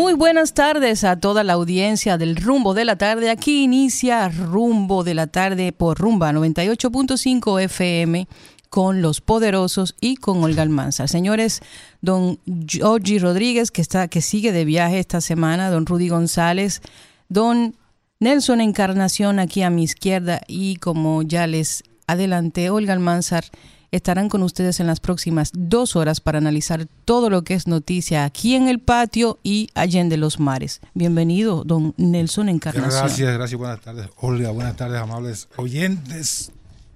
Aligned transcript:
Muy 0.00 0.14
buenas 0.14 0.54
tardes 0.54 1.02
a 1.02 1.18
toda 1.18 1.42
la 1.42 1.54
audiencia 1.54 2.18
del 2.18 2.36
Rumbo 2.36 2.72
de 2.72 2.84
la 2.84 2.94
Tarde. 2.94 3.30
Aquí 3.30 3.64
inicia 3.64 4.28
Rumbo 4.28 5.02
de 5.02 5.12
la 5.12 5.26
Tarde 5.26 5.72
por 5.72 5.98
Rumba 5.98 6.30
98.5 6.30 7.60
FM 7.62 8.28
con 8.70 9.02
los 9.02 9.20
poderosos 9.20 9.96
y 10.00 10.14
con 10.14 10.44
Olga 10.44 10.62
Almanza. 10.62 11.08
Señores, 11.08 11.62
don 12.00 12.38
Georgie 12.64 13.18
Rodríguez, 13.18 13.72
que, 13.72 13.82
está, 13.82 14.06
que 14.06 14.22
sigue 14.22 14.52
de 14.52 14.64
viaje 14.64 15.00
esta 15.00 15.20
semana, 15.20 15.68
don 15.68 15.84
Rudy 15.84 16.08
González, 16.10 16.80
don 17.28 17.74
Nelson 18.20 18.60
Encarnación 18.60 19.40
aquí 19.40 19.62
a 19.62 19.70
mi 19.70 19.82
izquierda 19.82 20.42
y 20.46 20.76
como 20.76 21.22
ya 21.22 21.48
les 21.48 21.82
adelanté, 22.06 22.70
Olga 22.70 22.92
Almanzar 22.92 23.46
estarán 23.90 24.28
con 24.28 24.42
ustedes 24.42 24.80
en 24.80 24.86
las 24.86 25.00
próximas 25.00 25.50
dos 25.54 25.96
horas 25.96 26.20
para 26.20 26.38
analizar 26.38 26.86
todo 27.04 27.30
lo 27.30 27.42
que 27.42 27.54
es 27.54 27.66
noticia 27.66 28.24
aquí 28.24 28.54
en 28.54 28.68
el 28.68 28.80
patio 28.80 29.38
y 29.42 29.68
allende 29.74 30.16
los 30.16 30.40
mares. 30.40 30.80
Bienvenido, 30.94 31.64
don 31.64 31.94
Nelson 31.96 32.48
Encarnación. 32.48 33.02
Gracias, 33.06 33.34
gracias, 33.34 33.58
buenas 33.58 33.80
tardes. 33.80 34.08
Olga, 34.16 34.50
buenas 34.50 34.76
tardes, 34.76 35.00
amables 35.00 35.48
oyentes 35.56 36.52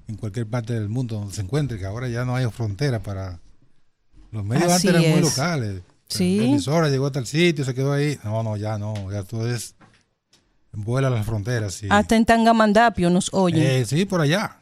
en 0.08 0.16
cualquier 0.16 0.46
parte 0.46 0.74
del 0.74 0.88
mundo 0.88 1.18
donde 1.18 1.34
se 1.34 1.40
encuentre, 1.40 1.78
que 1.78 1.86
ahora 1.86 2.08
ya 2.08 2.24
no 2.24 2.36
hay 2.36 2.46
frontera 2.50 3.02
para... 3.02 3.38
Los 4.30 4.44
medios 4.44 4.72
antes 4.72 4.84
eran 4.84 5.10
muy 5.10 5.20
locales. 5.20 5.82
Sí. 6.08 6.38
La 6.38 6.44
emisora 6.44 6.88
llegó 6.88 7.06
hasta 7.06 7.18
el 7.18 7.26
sitio, 7.26 7.64
se 7.64 7.74
quedó 7.74 7.92
ahí. 7.92 8.18
No, 8.24 8.42
no, 8.42 8.56
ya 8.56 8.78
no, 8.78 9.10
ya 9.12 9.22
todo 9.24 9.50
es 9.50 9.74
vuela 10.72 11.10
las 11.10 11.26
fronteras. 11.26 11.82
Hasta 11.88 12.16
en 12.16 12.24
Tangamandapio 12.24 13.10
nos 13.10 13.32
oyen. 13.32 13.62
Eh, 13.62 13.84
sí, 13.84 14.04
por 14.04 14.20
allá. 14.20 14.56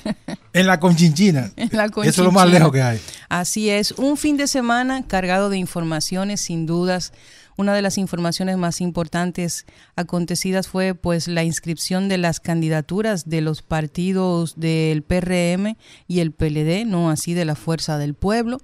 en 0.52 0.66
la 0.66 0.80
Conchinchina. 0.80 1.50
en 1.56 1.70
la 1.72 1.88
Conchinchina. 1.88 2.10
Eso 2.10 2.22
es 2.22 2.26
lo 2.26 2.32
más 2.32 2.48
lejos 2.48 2.72
que 2.72 2.82
hay. 2.82 3.00
Así 3.28 3.70
es. 3.70 3.92
Un 3.92 4.16
fin 4.16 4.36
de 4.36 4.46
semana 4.46 5.06
cargado 5.06 5.50
de 5.50 5.58
informaciones, 5.58 6.40
sin 6.40 6.66
dudas. 6.66 7.12
Una 7.58 7.74
de 7.74 7.82
las 7.82 7.96
informaciones 7.96 8.58
más 8.58 8.82
importantes 8.82 9.64
acontecidas 9.96 10.68
fue 10.68 10.94
pues 10.94 11.26
la 11.26 11.42
inscripción 11.42 12.08
de 12.08 12.18
las 12.18 12.38
candidaturas 12.38 13.28
de 13.28 13.40
los 13.40 13.62
partidos 13.62 14.60
del 14.60 15.02
PRM 15.02 15.76
y 16.06 16.20
el 16.20 16.32
PLD, 16.32 16.84
no 16.86 17.10
así 17.10 17.32
de 17.32 17.46
la 17.46 17.54
Fuerza 17.54 17.96
del 17.96 18.12
Pueblo. 18.12 18.58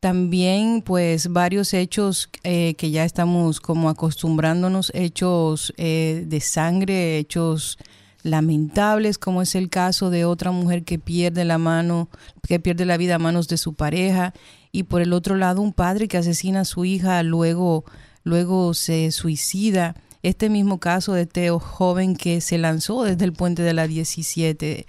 También, 0.00 0.82
pues, 0.82 1.32
varios 1.32 1.74
hechos 1.74 2.30
eh, 2.44 2.74
que 2.74 2.92
ya 2.92 3.04
estamos 3.04 3.58
como 3.58 3.88
acostumbrándonos, 3.88 4.92
hechos 4.94 5.74
eh, 5.76 6.24
de 6.24 6.40
sangre, 6.40 7.18
hechos 7.18 7.78
lamentables, 8.22 9.18
como 9.18 9.42
es 9.42 9.56
el 9.56 9.68
caso 9.68 10.10
de 10.10 10.24
otra 10.24 10.52
mujer 10.52 10.84
que 10.84 11.00
pierde 11.00 11.44
la 11.44 11.58
mano, 11.58 12.08
que 12.46 12.60
pierde 12.60 12.84
la 12.84 12.96
vida 12.96 13.16
a 13.16 13.18
manos 13.18 13.48
de 13.48 13.56
su 13.56 13.74
pareja, 13.74 14.34
y 14.70 14.84
por 14.84 15.02
el 15.02 15.12
otro 15.12 15.34
lado 15.34 15.62
un 15.62 15.72
padre 15.72 16.06
que 16.06 16.18
asesina 16.18 16.60
a 16.60 16.64
su 16.64 16.84
hija, 16.84 17.20
luego, 17.24 17.84
luego 18.22 18.74
se 18.74 19.10
suicida. 19.10 19.96
Este 20.22 20.48
mismo 20.48 20.78
caso 20.78 21.12
de 21.12 21.26
Teo 21.26 21.58
joven 21.58 22.14
que 22.14 22.40
se 22.40 22.58
lanzó 22.58 23.02
desde 23.02 23.24
el 23.24 23.32
puente 23.32 23.62
de 23.62 23.74
la 23.74 23.88
17 23.88 24.86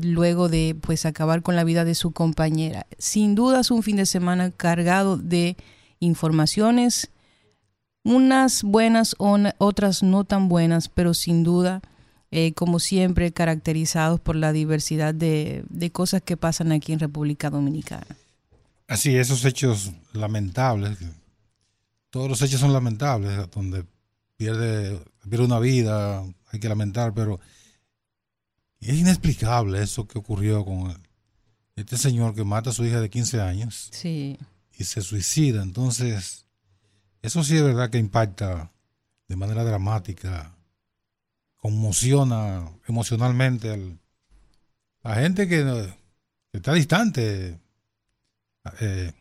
luego 0.00 0.48
de 0.48 0.76
pues 0.80 1.06
acabar 1.06 1.42
con 1.42 1.56
la 1.56 1.64
vida 1.64 1.84
de 1.84 1.94
su 1.94 2.12
compañera. 2.12 2.86
Sin 2.98 3.34
duda 3.34 3.60
es 3.60 3.70
un 3.70 3.82
fin 3.82 3.96
de 3.96 4.06
semana 4.06 4.50
cargado 4.50 5.16
de 5.16 5.56
informaciones, 6.00 7.10
unas 8.04 8.62
buenas, 8.62 9.14
otras 9.58 10.02
no 10.02 10.24
tan 10.24 10.48
buenas, 10.48 10.88
pero 10.88 11.14
sin 11.14 11.44
duda, 11.44 11.82
eh, 12.30 12.52
como 12.54 12.78
siempre, 12.78 13.32
caracterizados 13.32 14.20
por 14.20 14.36
la 14.36 14.52
diversidad 14.52 15.14
de, 15.14 15.64
de 15.68 15.90
cosas 15.90 16.22
que 16.22 16.36
pasan 16.36 16.72
aquí 16.72 16.92
en 16.92 16.98
República 16.98 17.50
Dominicana. 17.50 18.06
Así, 18.88 19.16
esos 19.16 19.44
hechos 19.44 19.92
lamentables, 20.12 20.98
todos 22.10 22.28
los 22.28 22.42
hechos 22.42 22.60
son 22.60 22.72
lamentables, 22.72 23.50
donde 23.50 23.84
pierde, 24.36 25.00
pierde 25.28 25.44
una 25.44 25.60
vida, 25.60 26.22
hay 26.50 26.60
que 26.60 26.68
lamentar, 26.68 27.14
pero 27.14 27.40
y 28.82 28.90
es 28.90 28.96
inexplicable 28.96 29.80
eso 29.80 30.08
que 30.08 30.18
ocurrió 30.18 30.64
con 30.64 31.00
este 31.76 31.96
señor 31.96 32.34
que 32.34 32.42
mata 32.42 32.70
a 32.70 32.72
su 32.72 32.84
hija 32.84 33.00
de 33.00 33.08
15 33.08 33.40
años. 33.40 33.88
Sí. 33.92 34.36
Y 34.76 34.82
se 34.82 35.02
suicida. 35.02 35.62
Entonces, 35.62 36.46
eso 37.22 37.44
sí 37.44 37.56
es 37.56 37.62
verdad 37.62 37.90
que 37.90 37.98
impacta 37.98 38.72
de 39.28 39.36
manera 39.36 39.62
dramática, 39.62 40.56
conmociona 41.58 42.68
emocionalmente 42.88 43.70
a 45.04 45.08
la 45.08 45.14
gente 45.14 45.46
que, 45.46 45.94
está 46.52 46.74
distante 46.74 47.60
eh, 48.80 49.12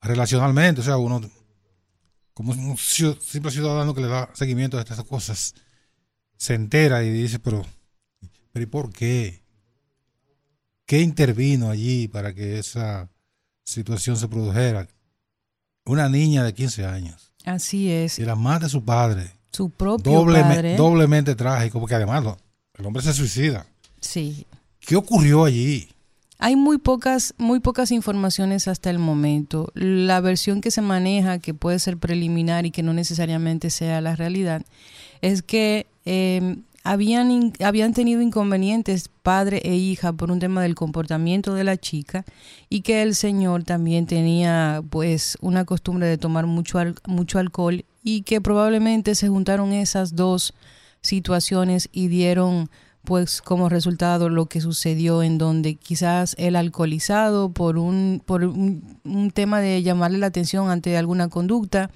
relacionalmente. 0.00 0.80
O 0.80 0.84
sea, 0.84 0.96
uno, 0.96 1.20
como 2.32 2.50
un 2.50 2.76
simple 2.76 3.52
ciudadano 3.52 3.94
que 3.94 4.00
le 4.00 4.08
da 4.08 4.28
seguimiento 4.34 4.76
a 4.76 4.80
estas 4.80 5.04
cosas, 5.04 5.54
se 6.36 6.54
entera 6.54 7.04
y 7.04 7.10
dice, 7.10 7.38
pero 7.38 7.64
pero 8.54 8.62
¿y 8.62 8.66
por 8.66 8.92
qué? 8.92 9.42
¿Qué 10.86 11.00
intervino 11.00 11.70
allí 11.70 12.06
para 12.06 12.32
que 12.32 12.60
esa 12.60 13.10
situación 13.64 14.16
se 14.16 14.28
produjera? 14.28 14.86
Una 15.84 16.08
niña 16.08 16.44
de 16.44 16.54
15 16.54 16.86
años. 16.86 17.32
Así 17.44 17.90
es. 17.90 18.20
Y 18.20 18.24
la 18.24 18.36
mata 18.36 18.66
de 18.66 18.70
su 18.70 18.84
padre. 18.84 19.32
Su 19.50 19.70
propio 19.70 20.24
padre. 20.24 20.76
Doblemente 20.76 21.34
trágico, 21.34 21.80
porque 21.80 21.96
además 21.96 22.24
el 22.78 22.86
hombre 22.86 23.02
se 23.02 23.12
suicida. 23.12 23.66
Sí. 24.00 24.46
¿Qué 24.78 24.94
ocurrió 24.94 25.44
allí? 25.44 25.88
Hay 26.38 26.54
muy 26.54 26.78
pocas, 26.78 27.34
muy 27.38 27.58
pocas 27.58 27.90
informaciones 27.90 28.68
hasta 28.68 28.88
el 28.88 29.00
momento. 29.00 29.72
La 29.74 30.20
versión 30.20 30.60
que 30.60 30.70
se 30.70 30.80
maneja, 30.80 31.40
que 31.40 31.54
puede 31.54 31.80
ser 31.80 31.98
preliminar 31.98 32.66
y 32.66 32.70
que 32.70 32.84
no 32.84 32.92
necesariamente 32.92 33.70
sea 33.70 34.00
la 34.00 34.14
realidad, 34.14 34.62
es 35.22 35.42
que 35.42 35.88
eh, 36.04 36.58
habían, 36.84 37.54
habían 37.60 37.94
tenido 37.94 38.20
inconvenientes 38.20 39.08
padre 39.08 39.62
e 39.64 39.74
hija 39.74 40.12
por 40.12 40.30
un 40.30 40.38
tema 40.38 40.62
del 40.62 40.74
comportamiento 40.74 41.54
de 41.54 41.64
la 41.64 41.78
chica 41.78 42.24
y 42.68 42.82
que 42.82 43.02
el 43.02 43.14
señor 43.14 43.64
también 43.64 44.06
tenía 44.06 44.82
pues 44.90 45.38
una 45.40 45.64
costumbre 45.64 46.06
de 46.06 46.18
tomar 46.18 46.46
mucho, 46.46 46.78
mucho 47.06 47.38
alcohol 47.38 47.86
y 48.02 48.22
que 48.22 48.42
probablemente 48.42 49.14
se 49.14 49.28
juntaron 49.28 49.72
esas 49.72 50.14
dos 50.14 50.52
situaciones 51.00 51.88
y 51.90 52.08
dieron 52.08 52.70
pues 53.02 53.40
como 53.40 53.68
resultado 53.70 54.28
lo 54.28 54.46
que 54.46 54.60
sucedió 54.60 55.22
en 55.22 55.38
donde 55.38 55.76
quizás 55.76 56.34
el 56.38 56.54
alcoholizado 56.54 57.50
por 57.50 57.78
un 57.78 58.22
por 58.24 58.44
un, 58.44 59.30
tema 59.32 59.60
de 59.60 59.82
llamarle 59.82 60.18
la 60.18 60.26
atención 60.26 60.70
ante 60.70 60.96
alguna 60.96 61.28
conducta 61.28 61.90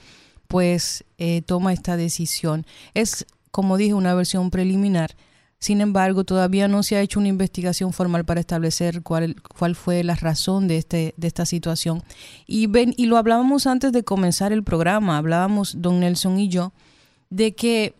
pues 0.49 1.05
eh, 1.19 1.43
toma 1.43 1.75
esta 1.75 1.99
decisión. 1.99 2.65
Es 2.95 3.27
como 3.59 3.77
dije, 3.77 3.93
una 3.93 4.15
versión 4.15 4.51
preliminar. 4.53 5.17
Sin 5.59 5.81
embargo, 5.81 6.23
todavía 6.23 6.69
no 6.69 6.85
se 6.85 6.95
ha 6.95 7.01
hecho 7.01 7.19
una 7.19 7.27
investigación 7.27 7.93
formal 7.93 8.25
para 8.25 8.39
establecer 8.39 9.03
cuál, 9.03 9.35
cuál 9.43 9.75
fue 9.75 10.05
la 10.05 10.15
razón 10.15 10.69
de, 10.69 10.77
este, 10.77 11.13
de 11.17 11.27
esta 11.27 11.45
situación. 11.45 12.05
Y, 12.47 12.69
ven, 12.69 12.95
y 12.97 13.07
lo 13.07 13.17
hablábamos 13.17 13.67
antes 13.67 13.91
de 13.91 14.05
comenzar 14.05 14.53
el 14.53 14.63
programa, 14.63 15.19
hablábamos 15.19 15.83
don 15.83 15.99
Nelson 15.99 16.39
y 16.39 16.49
yo, 16.49 16.73
de 17.31 17.57
que 17.57 17.97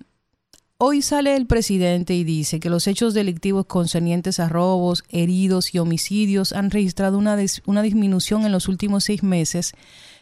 hoy 0.77 1.03
sale 1.03 1.35
el 1.35 1.49
presidente 1.49 2.15
y 2.15 2.23
dice 2.23 2.61
que 2.61 2.71
los 2.71 2.87
hechos 2.87 3.13
delictivos 3.13 3.67
concernientes 3.67 4.39
a 4.39 4.49
robos, 4.49 5.03
heridos 5.09 5.75
y 5.75 5.81
homicidios 5.81 6.53
han 6.53 6.71
registrado 6.71 7.19
una, 7.19 7.37
una 7.67 7.83
disminución 7.83 8.47
en 8.47 8.53
los 8.53 8.69
últimos 8.69 9.03
seis 9.03 9.25
meses, 9.25 9.73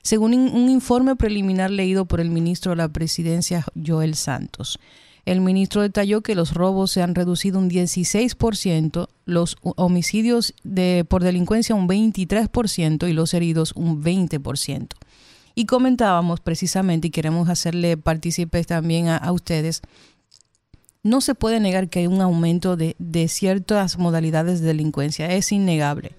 según 0.01 0.33
un 0.33 0.71
informe 0.71 1.15
preliminar 1.15 1.71
leído 1.71 2.07
por 2.07 2.23
el 2.23 2.31
ministro 2.31 2.71
de 2.71 2.77
la 2.77 2.89
Presidencia, 2.89 3.67
Joel 3.87 4.15
Santos. 4.15 4.79
El 5.27 5.41
ministro 5.41 5.83
detalló 5.83 6.21
que 6.21 6.37
los 6.37 6.55
robos 6.55 6.93
se 6.93 7.03
han 7.03 7.17
reducido 7.17 7.59
un 7.59 7.69
16%, 7.69 9.09
los 9.25 9.57
homicidios 9.61 10.55
de, 10.63 11.05
por 11.07 11.25
delincuencia 11.25 11.75
un 11.75 11.89
23% 11.89 13.09
y 13.09 13.13
los 13.13 13.35
heridos 13.35 13.73
un 13.75 14.05
20%. 14.05 14.91
Y 15.57 15.67
comentábamos 15.67 16.39
precisamente, 16.39 17.09
y 17.09 17.11
queremos 17.11 17.49
hacerle 17.49 17.97
partícipes 17.97 18.69
también 18.69 19.09
a, 19.09 19.33
ustedes, 19.33 19.83
no 21.03 21.21
se 21.21 21.35
puede 21.35 21.59
negar 21.59 21.89
que 21.89 22.01
hay 22.01 22.07
un 22.07 22.21
aumento 22.21 22.77
de, 22.77 22.95
ciertas 23.29 23.99
modalidades 23.99 24.61
de 24.61 24.69
delincuencia, 24.69 25.33
es 25.33 25.51
innegable. 25.51 26.13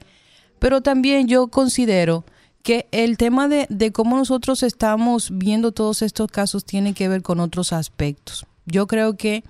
Pero 0.59 0.81
también 0.81 1.30
yo 1.30 1.48
considero 1.48 2.25
que 2.62 2.88
el 2.92 3.15
tema 3.15 3.48
de 3.48 3.92
cómo 3.94 4.18
nosotros 4.18 4.63
estamos 4.63 5.30
viendo 5.31 5.71
todos 5.71 6.01
estos 6.01 6.30
casos 6.30 6.65
tiene 6.65 6.94
que 6.94 7.07
ver 7.07 7.21
con 7.21 7.39
otros 7.39 7.71
aspectos. 7.71 8.47
Yo 8.68 8.86
creo 8.86 9.18
que 9.18 9.44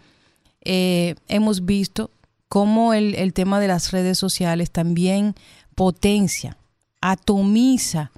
eh, 0.62 1.16
hemos 1.28 1.66
visto 1.66 2.12
cómo 2.48 2.94
el, 2.94 3.14
el 3.16 3.34
tema 3.34 3.60
de 3.60 3.68
las 3.68 3.92
redes 3.92 4.18
sociales 4.18 4.72
también 4.72 5.36
potencia, 5.75 6.58
atomiza 7.02 8.12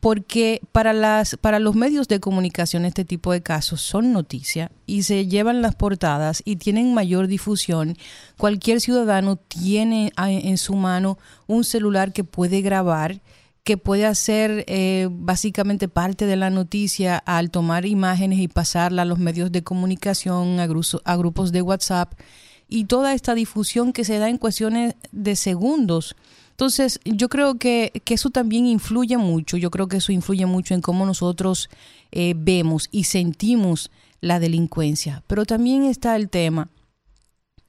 porque 0.00 0.62
para 0.72 0.92
las 0.94 1.36
para 1.36 1.58
los 1.58 1.74
medios 1.74 2.08
de 2.08 2.20
comunicación 2.20 2.86
este 2.86 3.04
tipo 3.04 3.32
de 3.32 3.42
casos 3.42 3.82
son 3.82 4.12
noticia 4.12 4.72
y 4.86 5.02
se 5.02 5.26
llevan 5.26 5.62
las 5.62 5.74
portadas 5.74 6.42
y 6.44 6.56
tienen 6.56 6.94
mayor 6.94 7.26
difusión. 7.26 7.96
Cualquier 8.38 8.80
ciudadano 8.80 9.36
tiene 9.36 10.12
en 10.16 10.58
su 10.58 10.74
mano 10.74 11.18
un 11.46 11.64
celular 11.64 12.12
que 12.12 12.24
puede 12.24 12.62
grabar 12.62 13.20
que 13.64 13.76
puede 13.76 14.06
hacer 14.06 14.64
eh, 14.68 15.08
básicamente 15.10 15.88
parte 15.88 16.26
de 16.26 16.36
la 16.36 16.50
noticia 16.50 17.18
al 17.18 17.50
tomar 17.50 17.86
imágenes 17.86 18.38
y 18.38 18.48
pasarla 18.48 19.02
a 19.02 19.04
los 19.04 19.18
medios 19.18 19.52
de 19.52 19.62
comunicación, 19.62 20.58
a, 20.60 21.16
grupos 21.16 21.52
de 21.52 21.62
WhatsApp 21.62 22.14
y 22.68 22.84
toda 22.84 23.14
esta 23.14 23.34
difusión 23.34 23.92
que 23.92 24.04
se 24.04 24.18
da 24.18 24.28
en 24.28 24.38
cuestiones 24.38 24.94
de 25.12 25.36
segundos 25.36 26.16
entonces, 26.60 27.00
yo 27.06 27.30
creo 27.30 27.54
que, 27.54 27.90
eso 28.04 28.28
también 28.28 28.66
influye 28.66 29.16
mucho, 29.16 29.56
yo 29.56 29.70
creo 29.70 29.88
que 29.88 29.96
eso 29.96 30.12
influye 30.12 30.44
mucho 30.44 30.74
en 30.74 30.82
cómo 30.82 31.06
nosotros 31.06 31.70
eh, 32.12 32.34
vemos 32.36 32.90
y 32.92 33.04
sentimos 33.04 33.90
la 34.20 34.38
delincuencia. 34.38 35.24
Pero 35.26 35.46
también 35.46 35.84
está 35.84 36.16
el 36.16 36.28
tema 36.28 36.68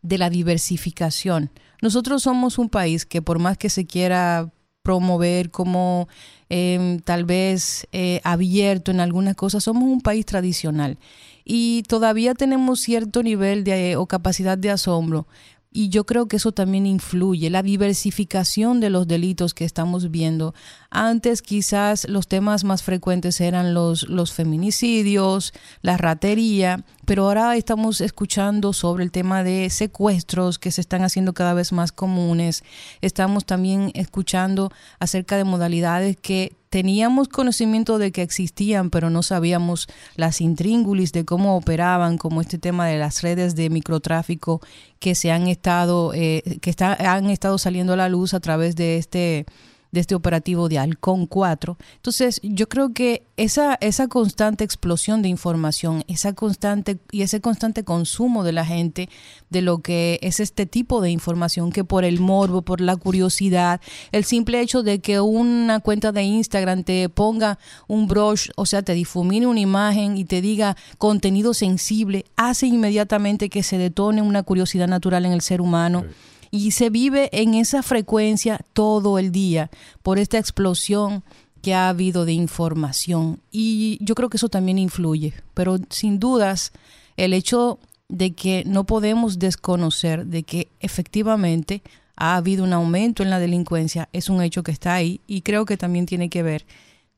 de 0.02 0.18
la 0.18 0.30
diversificación. 0.30 1.52
Nosotros 1.82 2.24
somos 2.24 2.58
un 2.58 2.68
país 2.68 3.06
que 3.06 3.22
por 3.22 3.40
más 3.40 3.58
que 3.58 3.70
se 3.70 3.86
quiera 3.86 4.52
promover 4.84 5.52
como 5.52 6.08
em, 6.50 7.00
tal 7.00 7.26
vez 7.26 7.88
eh, 7.92 8.22
abierto 8.24 8.92
en 8.92 9.00
algunas 9.00 9.36
cosas, 9.36 9.64
somos 9.64 9.84
un 9.84 10.02
país 10.02 10.26
tradicional 10.26 10.98
y 11.46 11.84
todavía 11.84 12.34
tenemos 12.34 12.80
cierto 12.82 13.24
nivel 13.24 13.64
de, 13.64 13.96
o 13.96 14.06
capacidad 14.06 14.58
de 14.58 14.72
asombro 14.72 15.28
y 15.74 15.90
yo 15.90 16.06
creo 16.06 16.28
que 16.28 16.36
eso 16.36 16.52
también 16.52 16.86
influye, 16.86 17.50
la 17.50 17.64
diversificación 17.64 18.82
de 18.82 18.90
los 18.90 19.08
delitos 19.08 19.54
que 19.54 19.64
estamos 19.64 20.12
viendo. 20.12 20.54
Antes 20.90 21.42
quizás 21.42 22.10
los 22.10 22.28
temas 22.28 22.66
más 22.66 22.84
frecuentes 22.84 23.40
eran 23.40 23.74
los, 23.74 24.10
los 24.10 24.34
feminicidios, 24.34 25.54
la 25.82 25.96
ratería, 25.96 26.84
pero 27.06 27.26
ahora 27.26 27.56
estamos 27.56 28.02
escuchando 28.02 28.74
sobre 28.74 29.06
el 29.06 29.12
tema 29.12 29.44
de 29.44 29.70
secuestros 29.70 30.60
que 30.60 30.72
se 30.72 30.82
están 30.82 31.04
haciendo 31.04 31.34
cada 31.34 31.54
vez 31.54 31.72
más 31.72 31.94
comunes. 31.94 32.64
Estamos 33.00 33.46
también 33.46 33.92
escuchando 33.96 34.72
acerca 35.00 35.38
de 35.38 35.46
modalidades 35.46 36.18
que 36.18 36.61
teníamos 36.72 37.28
conocimiento 37.28 37.98
de 37.98 38.14
que 38.14 38.22
existían, 38.22 38.90
pero 38.92 39.10
no 39.10 39.24
sabíamos 39.24 39.90
las 40.16 40.40
intríngulis 40.40 41.12
de 41.12 41.26
cómo 41.26 41.58
operaban, 41.58 42.18
como 42.18 42.40
este 42.40 42.58
tema 42.58 42.88
de 42.88 42.98
las 42.98 43.22
redes 43.22 43.56
de 43.56 43.70
microtráfico 43.70 44.62
que 45.00 45.14
se 45.14 45.32
han 45.32 45.48
estado, 45.48 46.14
eh, 46.14 46.60
que 46.62 46.74
han 46.82 47.30
estado 47.30 47.58
saliendo 47.58 47.92
a 47.92 47.98
la 47.98 48.08
luz 48.08 48.34
a 48.34 48.40
través 48.40 48.78
de 48.78 48.98
este 48.98 49.46
de 49.92 50.00
este 50.00 50.16
operativo 50.16 50.70
de 50.70 50.80
Halcón 50.80 51.26
4. 51.26 51.78
Entonces, 51.96 52.40
yo 52.44 52.68
creo 52.70 52.94
que 52.94 53.24
esa, 53.38 53.78
esa 53.82 54.08
constante 54.08 54.64
explosión 54.64 55.22
de 55.22 55.30
información, 55.30 56.04
esa 56.08 56.34
constante 56.34 56.98
y 57.12 57.24
ese 57.24 57.42
constante 57.42 57.84
consumo 57.84 58.44
de 58.44 58.52
la 58.54 58.66
gente 58.66 59.10
de 59.50 59.62
lo 59.62 59.80
que 59.80 60.20
es 60.22 60.40
este 60.40 60.66
tipo 60.66 61.02
de 61.02 61.12
información, 61.12 61.72
que 61.72 61.84
por 61.84 62.06
el 62.06 62.20
morbo, 62.20 62.62
por 62.62 62.82
la 62.82 62.96
curiosidad, 62.96 63.82
el 64.12 64.24
simple 64.24 64.62
hecho 64.62 64.84
de 64.84 65.00
que 65.00 65.20
una 65.20 65.80
cuenta 65.80 66.12
de 66.12 66.24
Instagram 66.24 66.84
te 66.84 67.10
ponga 67.10 67.60
un 67.88 68.08
brush, 68.08 68.50
o 68.56 68.66
sea, 68.66 68.82
te 68.82 68.94
difumine 68.94 69.48
una 69.48 69.60
imagen 69.60 70.18
y 70.18 70.26
te 70.26 70.42
diga 70.42 70.78
contenido 70.98 71.54
sensible, 71.54 72.26
hace 72.36 72.68
inmediatamente 72.68 73.50
que 73.50 73.64
se 73.64 73.78
detone 73.78 74.22
una 74.22 74.44
curiosidad 74.44 74.88
natural 74.88 75.26
en 75.26 75.34
el 75.34 75.42
ser 75.42 75.62
humano 75.62 76.06
y 76.52 76.72
se 76.72 76.90
vive 76.90 77.30
en 77.32 77.54
esa 77.54 77.82
frecuencia 77.82 78.60
todo 78.74 79.18
el 79.18 79.32
día 79.32 79.72
por 80.04 80.20
esta 80.20 80.38
explosión 80.38 81.24
que 81.62 81.74
ha 81.74 81.90
habido 81.90 82.26
de 82.26 82.34
información 82.34 83.40
y 83.52 83.98
yo 84.02 84.16
creo 84.16 84.30
que 84.30 84.38
eso 84.38 84.50
también 84.50 84.78
influye, 84.78 85.34
pero 85.54 85.78
sin 85.90 86.20
dudas 86.20 86.74
el 87.18 87.34
hecho 87.34 87.80
de 88.10 88.32
que 88.34 88.64
no 88.66 88.84
podemos 88.84 89.40
desconocer 89.40 90.26
de 90.26 90.44
que 90.44 90.68
efectivamente 90.82 91.82
ha 92.18 92.36
habido 92.36 92.64
un 92.66 92.74
aumento 92.74 93.24
en 93.24 93.30
la 93.30 93.40
delincuencia 93.40 94.10
es 94.12 94.30
un 94.30 94.42
hecho 94.42 94.64
que 94.64 94.72
está 94.72 94.94
ahí 94.94 95.22
y 95.28 95.42
creo 95.42 95.66
que 95.66 95.78
también 95.78 96.06
tiene 96.06 96.30
que 96.30 96.44
ver 96.44 96.66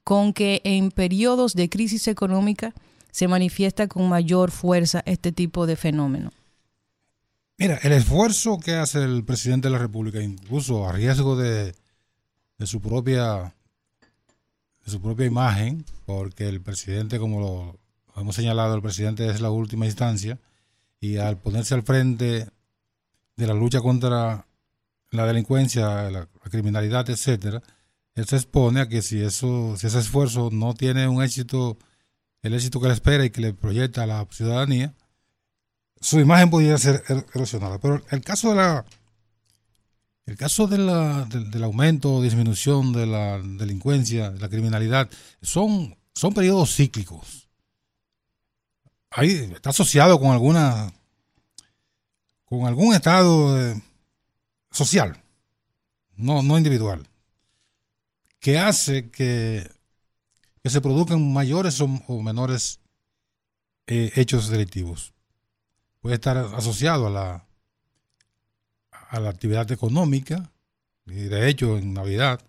con 0.03 0.33
que 0.33 0.61
en 0.63 0.91
periodos 0.91 1.53
de 1.55 1.69
crisis 1.69 2.07
económica 2.07 2.73
se 3.11 3.27
manifiesta 3.27 3.87
con 3.87 4.09
mayor 4.09 4.51
fuerza 4.51 5.01
este 5.05 5.31
tipo 5.31 5.65
de 5.65 5.75
fenómeno. 5.75 6.31
Mira, 7.57 7.79
el 7.83 7.91
esfuerzo 7.91 8.59
que 8.59 8.73
hace 8.73 9.03
el 9.03 9.23
presidente 9.23 9.67
de 9.67 9.73
la 9.73 9.79
República, 9.79 10.21
incluso 10.21 10.87
a 10.87 10.91
riesgo 10.91 11.35
de, 11.35 11.75
su 12.65 12.81
propia 12.81 13.55
de 14.83 14.91
su 14.91 15.01
propia 15.01 15.25
imagen, 15.25 15.85
porque 16.05 16.49
el 16.49 16.61
presidente, 16.61 17.19
como 17.19 17.39
lo, 17.39 17.79
hemos 18.19 18.35
señalado, 18.35 18.75
el 18.75 18.81
presidente 18.81 19.29
es 19.29 19.39
la 19.39 19.51
última 19.51 19.85
instancia, 19.85 20.39
y 20.99 21.17
al 21.17 21.37
ponerse 21.37 21.75
al 21.75 21.83
frente 21.83 22.47
de 23.35 23.47
la 23.47 23.53
lucha 23.53 23.81
contra 23.81 24.47
la 25.11 25.25
delincuencia, 25.25 26.09
la, 26.09 26.27
criminalidad, 26.49 27.09
etcétera, 27.09 27.61
él 28.15 28.25
se 28.25 28.35
expone 28.37 28.81
a 28.81 28.89
que 28.89 29.01
si 29.01 29.21
eso, 29.21 29.75
si 29.77 29.87
ese 29.87 29.99
esfuerzo 29.99 30.49
no 30.51 30.73
tiene 30.73 31.07
un 31.07 31.23
éxito, 31.23 31.77
el 32.41 32.53
éxito 32.53 32.81
que 32.81 32.87
le 32.87 32.93
espera 32.93 33.25
y 33.25 33.29
que 33.29 33.41
le 33.41 33.53
proyecta 33.53 34.03
a 34.03 34.07
la 34.07 34.27
ciudadanía, 34.31 34.93
su 36.03 36.19
imagen 36.19 36.49
podría 36.49 36.77
ser 36.77 37.03
er, 37.07 37.25
erosionada. 37.33 37.79
Pero 37.79 38.03
el 38.11 38.21
caso 38.21 38.49
de 38.49 38.55
la 38.55 38.85
el 40.25 40.37
caso 40.37 40.67
de 40.67 40.77
la, 40.77 41.25
del, 41.25 41.63
aumento 41.63 42.13
o 42.13 42.21
disminución 42.21 42.93
de 42.93 43.05
la 43.05 43.39
delincuencia, 43.39 44.31
de 44.31 44.39
la 44.39 44.47
criminalidad, 44.47 45.09
son, 45.41 45.97
son 46.13 46.33
periodos 46.33 46.73
cíclicos. 46.73 47.49
Ahí 49.09 49.51
está 49.53 49.71
asociado 49.71 50.17
con 50.19 50.31
alguna 50.31 50.93
con 52.45 52.65
algún 52.67 52.93
estado 52.93 53.59
eh, 53.59 53.81
social, 54.71 55.21
no, 56.15 56.41
no 56.41 56.57
individual, 56.57 57.05
que 58.39 58.59
hace 58.59 59.09
que, 59.09 59.69
que 60.61 60.69
se 60.69 60.79
produzcan 60.79 61.33
mayores 61.33 61.81
o, 61.81 61.87
menores 62.21 62.79
eh, 63.87 64.11
hechos 64.15 64.49
delictivos 64.49 65.12
puede 66.03 66.15
estar 66.15 66.37
asociado 66.37 67.07
a 67.07 67.09
la, 67.09 67.47
a 68.91 69.19
la 69.21 69.29
actividad 69.29 69.71
económica. 69.71 70.51
Y 71.05 71.13
de 71.13 71.47
hecho, 71.47 71.77
en 71.77 71.93
Navidad, 71.93 72.41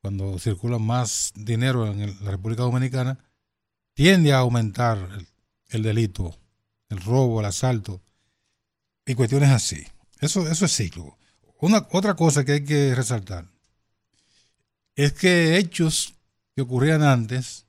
cuando 0.00 0.38
circula 0.38 0.78
más 0.78 1.32
dinero 1.36 1.86
en 1.86 2.24
la 2.24 2.30
República 2.30 2.62
Dominicana, 2.62 3.18
tiende 3.92 4.32
a 4.32 4.38
aumentar 4.38 5.06
el, 5.68 5.82
delito, 5.82 6.34
el 6.88 7.02
robo, 7.02 7.40
el 7.40 7.46
asalto 7.46 8.00
y 9.04 9.14
cuestiones 9.14 9.50
así. 9.50 9.86
Eso, 10.20 10.48
eso 10.48 10.64
es 10.64 10.72
ciclo. 10.74 11.18
Una, 11.60 11.86
otra 11.92 12.16
cosa 12.16 12.42
que 12.42 12.52
hay 12.52 12.64
que 12.64 12.94
resaltar 12.94 13.50
es 14.94 15.12
que 15.12 15.58
hechos 15.58 16.14
que 16.56 16.62
ocurrían 16.62 17.02
antes 17.02 17.66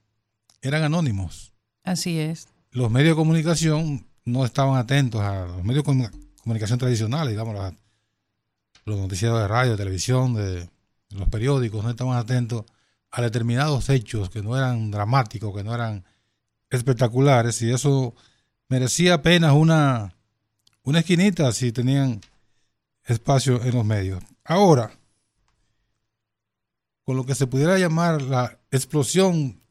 eran 0.62 0.84
anónimos. 0.84 1.52
Así 1.84 2.20
es. 2.20 2.48
Los 2.72 2.90
medios 2.90 3.18
de 3.18 3.22
comunicación 3.22 4.08
no 4.26 4.46
estaban 4.46 4.78
atentos 4.78 5.22
a 5.22 5.46
los 5.46 5.64
medios 5.64 5.86
de 5.86 6.10
comunicación 6.42 6.80
tradicionales, 6.80 7.32
digamos, 7.32 7.74
los 8.86 9.00
noticiarios 9.00 9.42
de 9.42 9.48
radio, 9.48 9.76
televisión, 9.76 10.34
de, 10.34 10.70
los 11.12 11.30
periódicos, 11.30 11.84
no 11.84 11.90
estaban 11.90 12.18
atentos 12.18 12.66
a 13.12 13.22
determinados 13.22 13.90
hechos 13.90 14.30
que 14.30 14.42
no 14.42 14.58
eran 14.58 14.92
dramáticos, 14.92 15.56
que 15.56 15.64
no 15.64 15.74
eran 15.74 16.04
espectaculares, 16.70 17.62
y 17.62 17.72
eso 17.72 18.16
merecía 18.68 19.16
apenas 19.16 19.54
una, 19.54 20.16
una 20.84 21.00
esquinita 21.00 21.52
si 21.52 21.72
tenían 21.72 22.22
espacio 23.06 23.62
en 23.64 23.76
los 23.76 23.86
medios. 23.86 24.24
Ahora, 24.44 24.92
con 27.04 27.18
lo 27.18 27.26
que 27.26 27.36
se 27.36 27.48
pudiera 27.48 27.78
llamar 27.78 28.22
la 28.22 28.58
explosión 28.72 29.62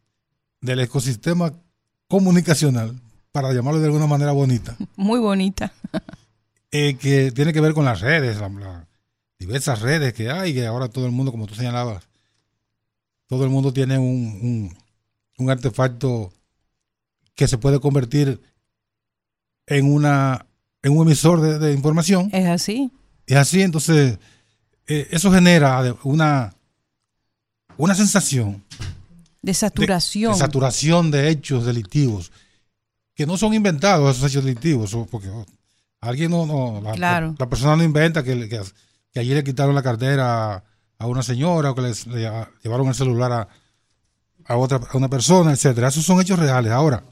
del 0.61 0.81
ecosistema 0.81 1.53
comunicacional, 2.09 3.01
para 3.33 3.53
llamarlo 3.53 3.81
de 3.81 3.87
alguna 3.87 4.07
manera 4.07 4.33
bonita. 4.33 4.77
Muy 4.97 5.19
bonita. 5.19 5.73
Eh, 6.75 6.97
que 6.97 7.33
tiene 7.33 7.53
que 7.53 7.61
ver 7.61 7.75
con 7.75 7.85
las 7.85 8.01
redes, 8.01 8.39
las 8.39 8.51
diversas 9.39 9.83
redes 9.83 10.15
que 10.15 10.31
hay, 10.31 10.55
que 10.55 10.67
ahora 10.67 10.89
todo 10.89 11.05
el 11.05 11.13
mundo, 11.13 11.31
como 11.31 11.47
tú 11.47 11.55
señalabas, 11.55 12.09
todo 13.27 13.45
el 13.45 13.51
mundo 13.51 13.75
tiene 13.75 13.99
un, 13.99 14.75
un, 15.37 15.51
artefacto 15.51 16.33
que 17.35 17.47
se 17.47 17.59
puede 17.59 17.79
convertir 17.79 18.41
en 19.67 19.93
una 19.93 20.47
en 20.83 20.97
un 20.97 21.07
emisor 21.07 21.43
de, 21.43 21.75
información. 21.75 22.31
Es 22.33 22.47
así. 22.47 22.91
Es 23.27 23.37
así, 23.37 23.61
entonces 23.61 24.19
eh, 24.87 25.09
eso 25.11 25.31
genera 25.31 25.95
una 26.05 26.55
una 27.77 27.95
sensación 27.95 28.65
de 29.43 29.53
saturación. 29.53 30.33
De, 30.33 30.39
saturación 30.39 31.11
de 31.11 31.29
hechos 31.29 31.67
delictivos 31.67 32.33
que 33.15 33.27
no 33.27 33.37
son 33.37 33.55
inventados 33.55 34.17
esos 34.17 34.31
hechos 34.31 34.45
delictivos, 34.45 34.97
porque 35.11 35.29
oh, 35.29 35.45
alguien 36.01 36.31
no, 36.31 36.47
no 36.47 36.95
la, 36.97 37.35
persona 37.49 37.77
no 37.77 37.85
inventa 37.85 38.23
que, 38.23 38.49
que, 38.49 39.21
allí 39.21 39.35
le 39.35 39.45
quitaron 39.45 39.75
la 39.75 39.83
cartera 39.83 40.65
a 40.99 41.07
una 41.07 41.23
señora 41.23 41.71
o 41.71 41.75
que 41.75 41.83
les, 41.83 42.07
le 42.07 42.31
llevaron 42.63 42.89
el 42.89 42.95
celular 42.95 43.33
a, 43.33 43.49
a 44.45 44.57
otra 44.57 44.81
a 44.89 44.97
una 44.97 45.09
persona, 45.09 45.53
etcétera. 45.53 45.89
Esos 45.89 46.05
son 46.05 46.21
hechos 46.21 46.39
reales. 46.39 46.73
Ahora, 46.73 47.05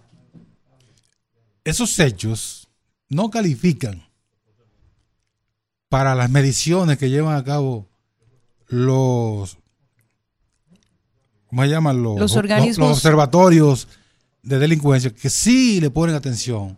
esos 1.65 1.99
hechos 1.99 2.69
no 3.09 3.31
califican 3.31 4.09
para 5.89 6.15
las 6.15 6.31
mediciones 6.31 6.99
que 6.99 7.11
llevan 7.11 7.37
a 7.37 7.45
cabo 7.45 7.89
los 8.69 9.59
¿cómo 11.49 11.63
se 11.63 11.69
llaman? 11.69 12.03
Los, 12.03 12.37
organismos. 12.37 12.93
observatorios 12.93 13.89
de 14.43 14.59
delincuencia 14.59 15.11
que 15.11 15.31
sí 15.31 15.81
le 15.81 15.91
ponen 15.91 16.15
atención 16.15 16.77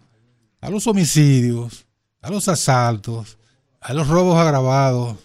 a 0.61 0.71
los 0.71 0.87
homicidios, 0.87 1.87
a 2.21 2.31
los 2.31 2.49
asaltos, 2.49 3.39
a 3.81 3.93
los 3.93 4.09
robos 4.09 4.37
agravados, 4.37 5.17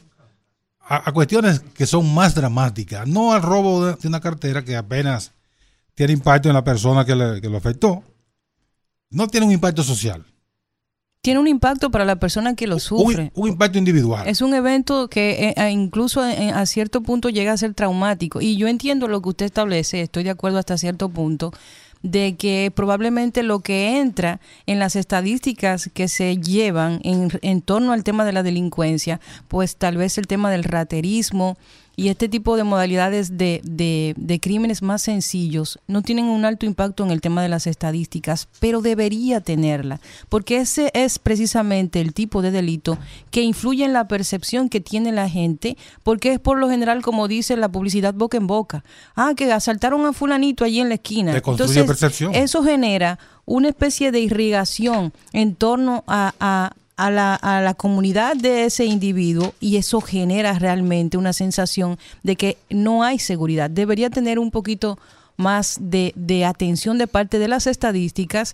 a, 0.80 1.12
cuestiones 1.12 1.62
que 1.76 1.86
son 1.86 2.14
más 2.14 2.34
dramáticas, 2.34 3.08
no 3.08 3.34
al 3.34 3.42
robo 3.42 3.86
de, 3.86 4.08
una 4.08 4.20
cartera 4.20 4.64
que 4.64 4.76
apenas 4.76 5.32
tiene 5.94 6.14
impacto 6.14 6.50
en 6.50 6.56
la 6.56 6.64
persona 6.64 7.06
que, 7.06 7.16
lo 7.16 7.58
afectó, 7.58 8.04
no 9.10 9.28
tiene 9.28 9.46
un 9.46 9.52
impacto 9.52 9.84
social. 9.84 10.26
Tiene 11.22 11.40
un 11.40 11.48
impacto 11.48 11.92
para 11.92 12.06
la 12.06 12.18
persona 12.18 12.56
que 12.56 12.68
lo 12.68 12.80
sufre. 12.80 13.32
Un, 13.36 13.50
impacto 13.50 13.78
individual. 13.78 14.28
Es 14.28 14.42
un 14.42 14.54
evento 14.54 15.10
que 15.10 15.50
eh, 15.50 15.54
eh, 15.58 15.72
incluso 15.72 16.26
eh, 16.26 16.52
a 16.52 16.66
cierto 16.66 17.02
punto 17.02 17.30
llega 17.30 17.52
a 17.52 17.58
ser 17.58 17.74
traumático. 17.74 18.40
Y 18.40 18.56
yo 18.56 18.68
entiendo 18.68 19.08
lo 19.08 19.22
que 19.22 19.30
usted 19.30 19.46
establece, 19.48 20.02
estoy 20.02 20.24
de 20.24 20.30
acuerdo 20.30 20.60
hasta 20.60 20.78
cierto 20.78 21.10
punto 21.10 21.52
de 22.04 22.36
que 22.36 22.72
probablemente 22.74 23.44
lo 23.44 23.60
que 23.60 24.00
entra 24.00 24.40
en 24.66 24.80
las 24.80 24.96
estadísticas 24.96 25.90
que 25.94 26.08
se 26.08 26.38
llevan 26.38 27.00
en, 27.04 27.30
en 27.42 27.62
torno 27.62 27.94
al 27.94 28.04
tema 28.04 28.26
de 28.26 28.34
la 28.34 28.44
delincuencia, 28.44 29.20
pues 29.48 29.76
tal 29.78 29.98
vez 29.98 30.18
el 30.18 30.28
tema 30.28 30.52
del 30.52 30.64
raterismo, 30.64 31.58
y 32.00 32.10
este 32.10 32.30
tipo 32.30 32.56
de 32.58 32.64
modalidades 32.64 33.40
de, 33.40 33.60
de, 33.64 34.40
crímenes 34.40 34.84
más 34.84 35.02
sencillos 35.02 35.80
no 35.88 36.04
tienen 36.04 36.26
un 36.26 36.46
alto 36.46 36.68
impacto 36.68 37.04
en 37.04 37.10
el 37.10 37.22
tema 37.22 37.42
de 37.42 37.50
las 37.50 37.66
estadísticas, 37.66 38.48
pero 38.60 38.82
debería 38.82 39.42
tenerla, 39.42 40.00
porque 40.30 40.58
ese 40.58 40.92
es 40.94 41.18
precisamente 41.18 42.00
el 42.00 42.14
tipo 42.14 42.44
de 42.44 42.52
delito 42.52 43.00
que 43.32 43.42
influye 43.42 43.84
en 43.84 43.94
la 43.94 44.08
percepción 44.08 44.70
que 44.70 44.80
tiene 44.80 45.12
la 45.12 45.28
gente, 45.28 45.76
porque 46.04 46.34
es 46.34 46.40
por 46.40 46.60
lo 46.60 46.70
general, 46.70 47.02
como 47.02 47.28
dice 47.28 47.58
la 47.58 47.68
publicidad 47.68 48.14
boca 48.14 48.38
en 48.38 48.46
boca. 48.46 48.84
Ah, 49.16 49.34
que 49.36 49.52
asaltaron 49.52 50.06
a 50.06 50.14
fulanito 50.14 50.64
allí 50.64 50.80
en 50.80 50.90
la 50.90 50.96
esquina. 50.96 51.36
Entonces, 51.36 51.84
percepción. 51.84 52.36
eso 52.36 52.64
genera 52.64 53.18
una 53.46 53.70
especie 53.70 54.12
de 54.12 54.20
irrigación 54.20 55.14
en 55.34 55.56
torno 55.56 56.04
a 56.06 56.36
a 56.40 56.74
la, 56.98 57.36
a 57.36 57.62
la 57.62 57.74
comunidad 57.76 58.36
de 58.36 58.66
ese 58.66 58.86
individuo 58.86 59.54
y 59.60 59.78
eso 59.78 60.02
genera 60.02 60.58
realmente 60.58 61.18
una 61.18 61.34
sensación 61.34 61.98
de 62.24 62.36
que 62.36 62.58
no 62.70 63.04
hay 63.04 63.20
seguridad. 63.20 63.70
Debería 63.70 64.10
tener 64.10 64.40
un 64.40 64.52
poquito 64.52 64.98
más 65.38 65.78
de, 65.80 66.12
de 66.16 66.44
atención 66.44 66.98
de 66.98 67.08
parte 67.08 67.40
de 67.40 67.48
las 67.48 67.68
estadísticas 67.68 68.54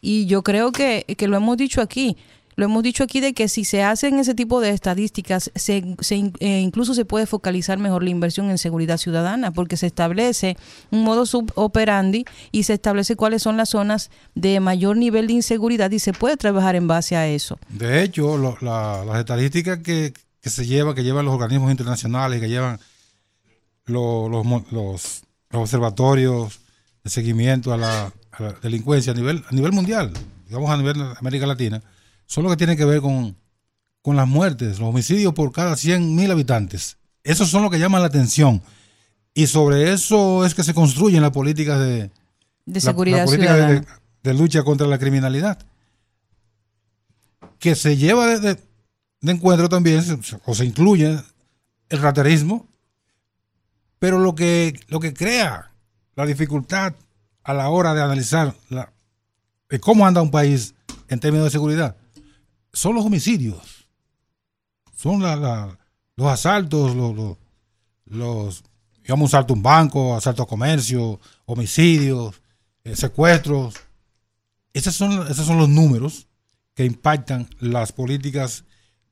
y 0.00 0.26
yo 0.26 0.42
creo 0.42 0.72
que, 0.72 1.04
que 1.18 1.28
lo 1.28 1.36
hemos 1.36 1.56
dicho 1.56 1.80
aquí. 1.80 2.16
Lo 2.60 2.66
hemos 2.66 2.82
dicho 2.82 3.04
aquí 3.04 3.20
de 3.20 3.32
que 3.32 3.48
si 3.48 3.64
se 3.64 3.82
hacen 3.82 4.18
ese 4.18 4.34
tipo 4.34 4.60
de 4.60 4.68
estadísticas, 4.68 5.50
se, 5.54 5.82
eh, 6.40 6.60
incluso 6.60 6.92
se 6.92 7.06
puede 7.06 7.24
focalizar 7.24 7.78
mejor 7.78 8.02
la 8.02 8.10
inversión 8.10 8.50
en 8.50 8.58
seguridad 8.58 8.98
ciudadana, 8.98 9.50
porque 9.50 9.78
se 9.78 9.86
establece 9.86 10.58
un 10.90 11.02
modo 11.02 11.24
suboperandi 11.24 12.26
y 12.52 12.64
se 12.64 12.74
establece 12.74 13.16
cuáles 13.16 13.40
son 13.40 13.56
las 13.56 13.70
zonas 13.70 14.10
de 14.34 14.60
mayor 14.60 14.98
nivel 14.98 15.26
de 15.28 15.32
inseguridad 15.32 15.90
y 15.90 16.00
se 16.00 16.12
puede 16.12 16.36
trabajar 16.36 16.76
en 16.76 16.86
base 16.86 17.16
a 17.16 17.26
eso. 17.26 17.58
De 17.70 18.02
hecho, 18.02 18.36
las 18.60 19.18
estadísticas 19.18 19.78
que, 19.78 20.12
se 20.42 20.66
llevan, 20.66 20.94
que 20.94 21.02
llevan 21.02 21.24
los 21.24 21.32
organismos 21.32 21.70
internacionales, 21.70 22.42
que 22.42 22.50
llevan 22.50 22.78
los, 23.86 24.30
los, 24.70 25.22
observatorios 25.50 26.60
de 27.04 27.08
seguimiento 27.08 27.72
a 27.72 27.78
la, 27.78 28.12
delincuencia 28.60 29.14
a 29.14 29.16
nivel, 29.16 29.42
a 29.50 29.54
nivel 29.54 29.72
mundial, 29.72 30.12
digamos 30.46 30.68
a 30.68 30.76
nivel 30.76 30.98
de 30.98 31.14
América 31.18 31.46
Latina, 31.46 31.82
son 32.30 32.44
lo 32.44 32.50
que 32.50 32.56
tiene 32.56 32.76
que 32.76 32.84
ver 32.84 33.00
con, 33.00 33.36
las 34.04 34.28
muertes, 34.28 34.78
los 34.78 34.88
homicidios 34.88 35.34
por 35.34 35.50
cada 35.50 35.76
100 35.76 36.14
mil 36.14 36.30
habitantes. 36.30 36.96
Esos 37.24 37.48
son 37.48 37.64
lo 37.64 37.70
que 37.70 37.80
llaman 37.80 38.02
la 38.02 38.06
atención. 38.06 38.62
Y 39.34 39.48
sobre 39.48 39.92
eso 39.92 40.46
es 40.46 40.54
que 40.54 40.62
se 40.62 40.72
construyen 40.72 41.22
las 41.22 41.32
políticas 41.32 41.80
de, 41.80 42.08
de 42.66 42.80
seguridad 42.80 43.26
ciudadana. 43.26 43.84
De, 44.22 44.34
lucha 44.34 44.62
contra 44.62 44.86
la 44.86 44.98
criminalidad. 44.98 45.58
Que 47.58 47.74
se 47.74 47.96
lleva 47.96 48.28
de, 48.38 48.56
encuentro 49.22 49.68
también, 49.68 50.00
o 50.44 50.54
se 50.54 50.64
incluye 50.64 51.18
el 51.88 51.98
raterismo, 51.98 52.68
pero 53.98 54.20
lo 54.20 54.36
que, 54.36 54.78
lo 54.86 55.00
que 55.00 55.12
crea 55.12 55.72
la 56.14 56.26
dificultad 56.26 56.94
a 57.42 57.54
la 57.54 57.70
hora 57.70 57.92
de 57.92 58.02
analizar 58.02 58.54
la, 58.68 58.92
cómo 59.80 60.06
anda 60.06 60.22
un 60.22 60.30
país 60.30 60.74
en 61.08 61.18
términos 61.18 61.46
de 61.46 61.50
seguridad 61.50 61.96
son 62.72 62.94
los 62.94 63.04
homicidios, 63.04 63.86
son 64.94 65.20
los 65.20 66.28
asaltos, 66.28 66.94
los, 66.94 67.36
los, 68.06 68.64
digamos, 69.02 69.20
un 69.20 69.26
asalto 69.26 69.54
a 69.54 69.56
un 69.56 69.62
banco, 69.62 70.16
asalto 70.16 70.42
a 70.42 70.46
comercio, 70.46 71.18
homicidios, 71.46 72.40
eh, 72.84 72.96
secuestros. 72.96 73.74
Esos 74.72 74.94
son, 74.94 75.26
esos 75.28 75.46
son 75.46 75.58
los 75.58 75.68
números 75.68 76.28
que 76.74 76.84
impactan 76.84 77.48
las 77.58 77.92
políticas 77.92 78.64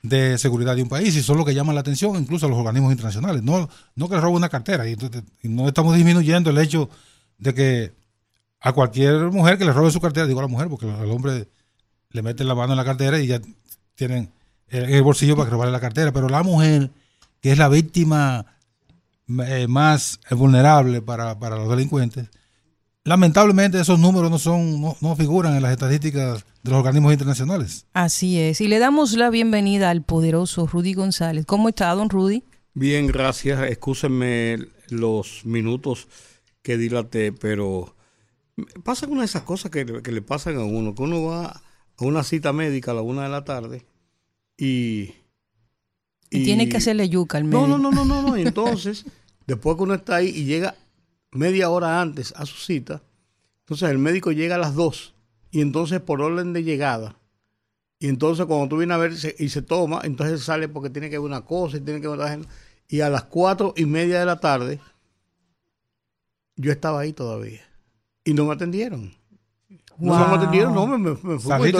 de 0.02 0.38
seguridad 0.38 0.76
de 0.76 0.82
un 0.82 0.88
país 0.88 1.14
y 1.16 1.22
son 1.22 1.36
los 1.36 1.46
que 1.46 1.54
llaman 1.54 1.74
la 1.74 1.80
atención 1.80 2.16
incluso 2.16 2.46
a 2.46 2.48
los 2.48 2.58
organismos 2.58 2.92
internacionales. 2.92 3.42
No, 3.42 3.68
no 3.94 4.08
que 4.08 4.14
le 4.14 4.20
roben 4.20 4.36
una 4.36 4.48
cartera 4.48 4.88
y, 4.88 4.96
no 5.42 5.68
estamos 5.68 5.94
disminuyendo 5.96 6.50
el 6.50 6.58
hecho 6.58 6.88
de 7.38 7.54
que 7.54 7.92
a 8.60 8.72
cualquier 8.72 9.30
mujer 9.30 9.58
que 9.58 9.64
le 9.64 9.72
robe 9.72 9.90
su 9.90 10.00
cartera, 10.00 10.26
digo 10.26 10.40
a 10.40 10.42
la 10.42 10.48
mujer 10.48 10.68
porque 10.68 10.86
el 10.86 11.10
hombre 11.10 11.48
le 12.10 12.22
meten 12.22 12.48
la 12.48 12.54
mano 12.54 12.72
en 12.72 12.78
la 12.78 12.84
cartera 12.84 13.18
y 13.20 13.26
ya 13.26 13.40
tienen 13.94 14.30
el 14.68 15.02
bolsillo 15.02 15.36
para 15.36 15.50
robarle 15.50 15.72
la 15.72 15.80
cartera. 15.80 16.12
Pero 16.12 16.28
la 16.28 16.42
mujer, 16.42 16.90
que 17.40 17.52
es 17.52 17.58
la 17.58 17.68
víctima 17.68 18.46
eh, 19.46 19.66
más 19.68 20.20
vulnerable 20.30 21.02
para, 21.02 21.34
los 21.34 21.68
delincuentes, 21.68 22.28
lamentablemente 23.04 23.80
esos 23.80 23.98
números 23.98 24.30
no 24.30 24.38
son 24.38 24.80
no, 25.00 25.16
figuran 25.16 25.54
en 25.54 25.62
las 25.62 25.72
estadísticas 25.72 26.44
de 26.62 26.70
los 26.70 26.78
organismos 26.78 27.12
internacionales. 27.12 27.86
Así 27.92 28.38
es. 28.38 28.60
Y 28.60 28.68
le 28.68 28.78
damos 28.78 29.12
la 29.12 29.30
bienvenida 29.30 29.90
al 29.90 30.02
poderoso 30.02 30.66
Rudy 30.66 30.94
González. 30.94 31.46
¿Cómo 31.46 31.68
está, 31.68 31.90
don 31.94 32.10
Rudy? 32.10 32.44
Bien, 32.74 33.06
gracias. 33.06 33.62
Excúsenme 33.70 34.58
los 34.88 35.44
minutos 35.44 36.08
que 36.62 36.76
dilaté, 36.76 37.32
pero 37.32 37.94
pasan 38.82 39.12
una 39.12 39.22
de 39.22 39.26
esas 39.26 39.42
cosas 39.42 39.70
que, 39.70 40.02
que 40.02 40.12
le 40.12 40.22
pasan 40.22 40.56
a 40.56 40.64
uno, 40.64 40.94
que 40.94 41.02
uno 41.02 41.22
va 41.24 41.62
una 42.06 42.22
cita 42.22 42.52
médica 42.52 42.92
a 42.92 42.94
la 42.94 43.02
una 43.02 43.24
de 43.24 43.28
la 43.28 43.44
tarde 43.44 43.84
y... 44.56 45.14
Y, 46.30 46.44
tiene 46.44 46.68
que 46.68 46.76
hacerle 46.76 47.08
yuca 47.08 47.38
al 47.38 47.44
médico. 47.44 47.66
No, 47.66 47.78
no, 47.78 47.90
no, 47.90 48.04
no, 48.04 48.22
no. 48.22 48.36
entonces, 48.36 49.06
después 49.46 49.76
que 49.76 49.82
uno 49.82 49.94
está 49.94 50.16
ahí 50.16 50.28
y 50.28 50.44
llega 50.44 50.74
media 51.32 51.70
hora 51.70 52.02
antes 52.02 52.34
a 52.36 52.44
su 52.44 52.56
cita, 52.56 53.02
entonces 53.60 53.88
el 53.88 53.96
médico 53.96 54.30
llega 54.30 54.56
a 54.56 54.58
las 54.58 54.74
dos 54.74 55.14
y 55.50 55.62
entonces 55.62 56.00
por 56.00 56.20
orden 56.20 56.52
de 56.52 56.64
llegada. 56.64 57.18
Y 57.98 58.08
entonces 58.08 58.46
cuando 58.46 58.68
tú 58.68 58.76
vienes 58.76 58.94
a 58.94 58.98
ver 58.98 59.12
y 59.38 59.48
se 59.48 59.62
toma, 59.62 60.00
entonces 60.04 60.42
sale 60.42 60.68
porque 60.68 60.90
tiene 60.90 61.10
que 61.10 61.18
ver 61.18 61.26
una 61.26 61.44
cosa 61.44 61.78
y 61.78 61.80
tiene 61.80 62.00
que 62.00 62.08
ver 62.08 62.18
otra 62.18 62.38
Y 62.88 63.00
a 63.00 63.10
las 63.10 63.24
cuatro 63.24 63.74
y 63.76 63.86
media 63.86 64.20
de 64.20 64.26
la 64.26 64.38
tarde, 64.38 64.80
yo 66.56 66.70
estaba 66.70 67.00
ahí 67.00 67.12
todavía. 67.12 67.62
Y 68.24 68.34
no 68.34 68.44
me 68.44 68.54
atendieron. 68.54 69.17
No 69.98 70.28
me 70.28 70.36
atendieron, 70.36 70.74
no, 70.74 70.86
me, 70.86 70.98
me, 70.98 71.16
fui 71.16 71.72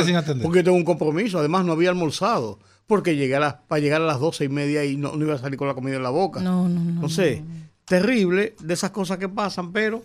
porque, 0.43 0.63
tengo 0.63 0.77
un 0.77 0.85
compromiso. 0.85 1.39
Además, 1.39 1.65
no 1.65 1.73
había 1.73 1.91
almorzado. 1.91 2.59
Porque 2.87 3.17
llegué 3.17 3.37
a 3.37 3.61
para 3.69 3.81
llegar 3.81 4.01
a 4.01 4.07
las 4.07 4.19
doce 4.19 4.45
y 4.45 4.49
media 4.49 4.85
y 4.85 4.97
no, 4.97 5.15
iba 5.15 5.35
a 5.35 5.39
salir 5.39 5.59
con 5.59 5.69
la 5.69 5.75
comida 5.75 5.97
en 5.97 6.03
la 6.03 6.11
boca. 6.11 6.41
No, 6.41 6.69
no, 6.69 6.83
no. 6.83 7.03
No 7.03 7.09
sé, 7.09 7.45
terrible 7.85 8.55
de 8.61 8.75
esas 8.75 8.91
cosas 8.91 9.19
que 9.19 9.29
pasan, 9.29 9.73
pero 9.73 10.03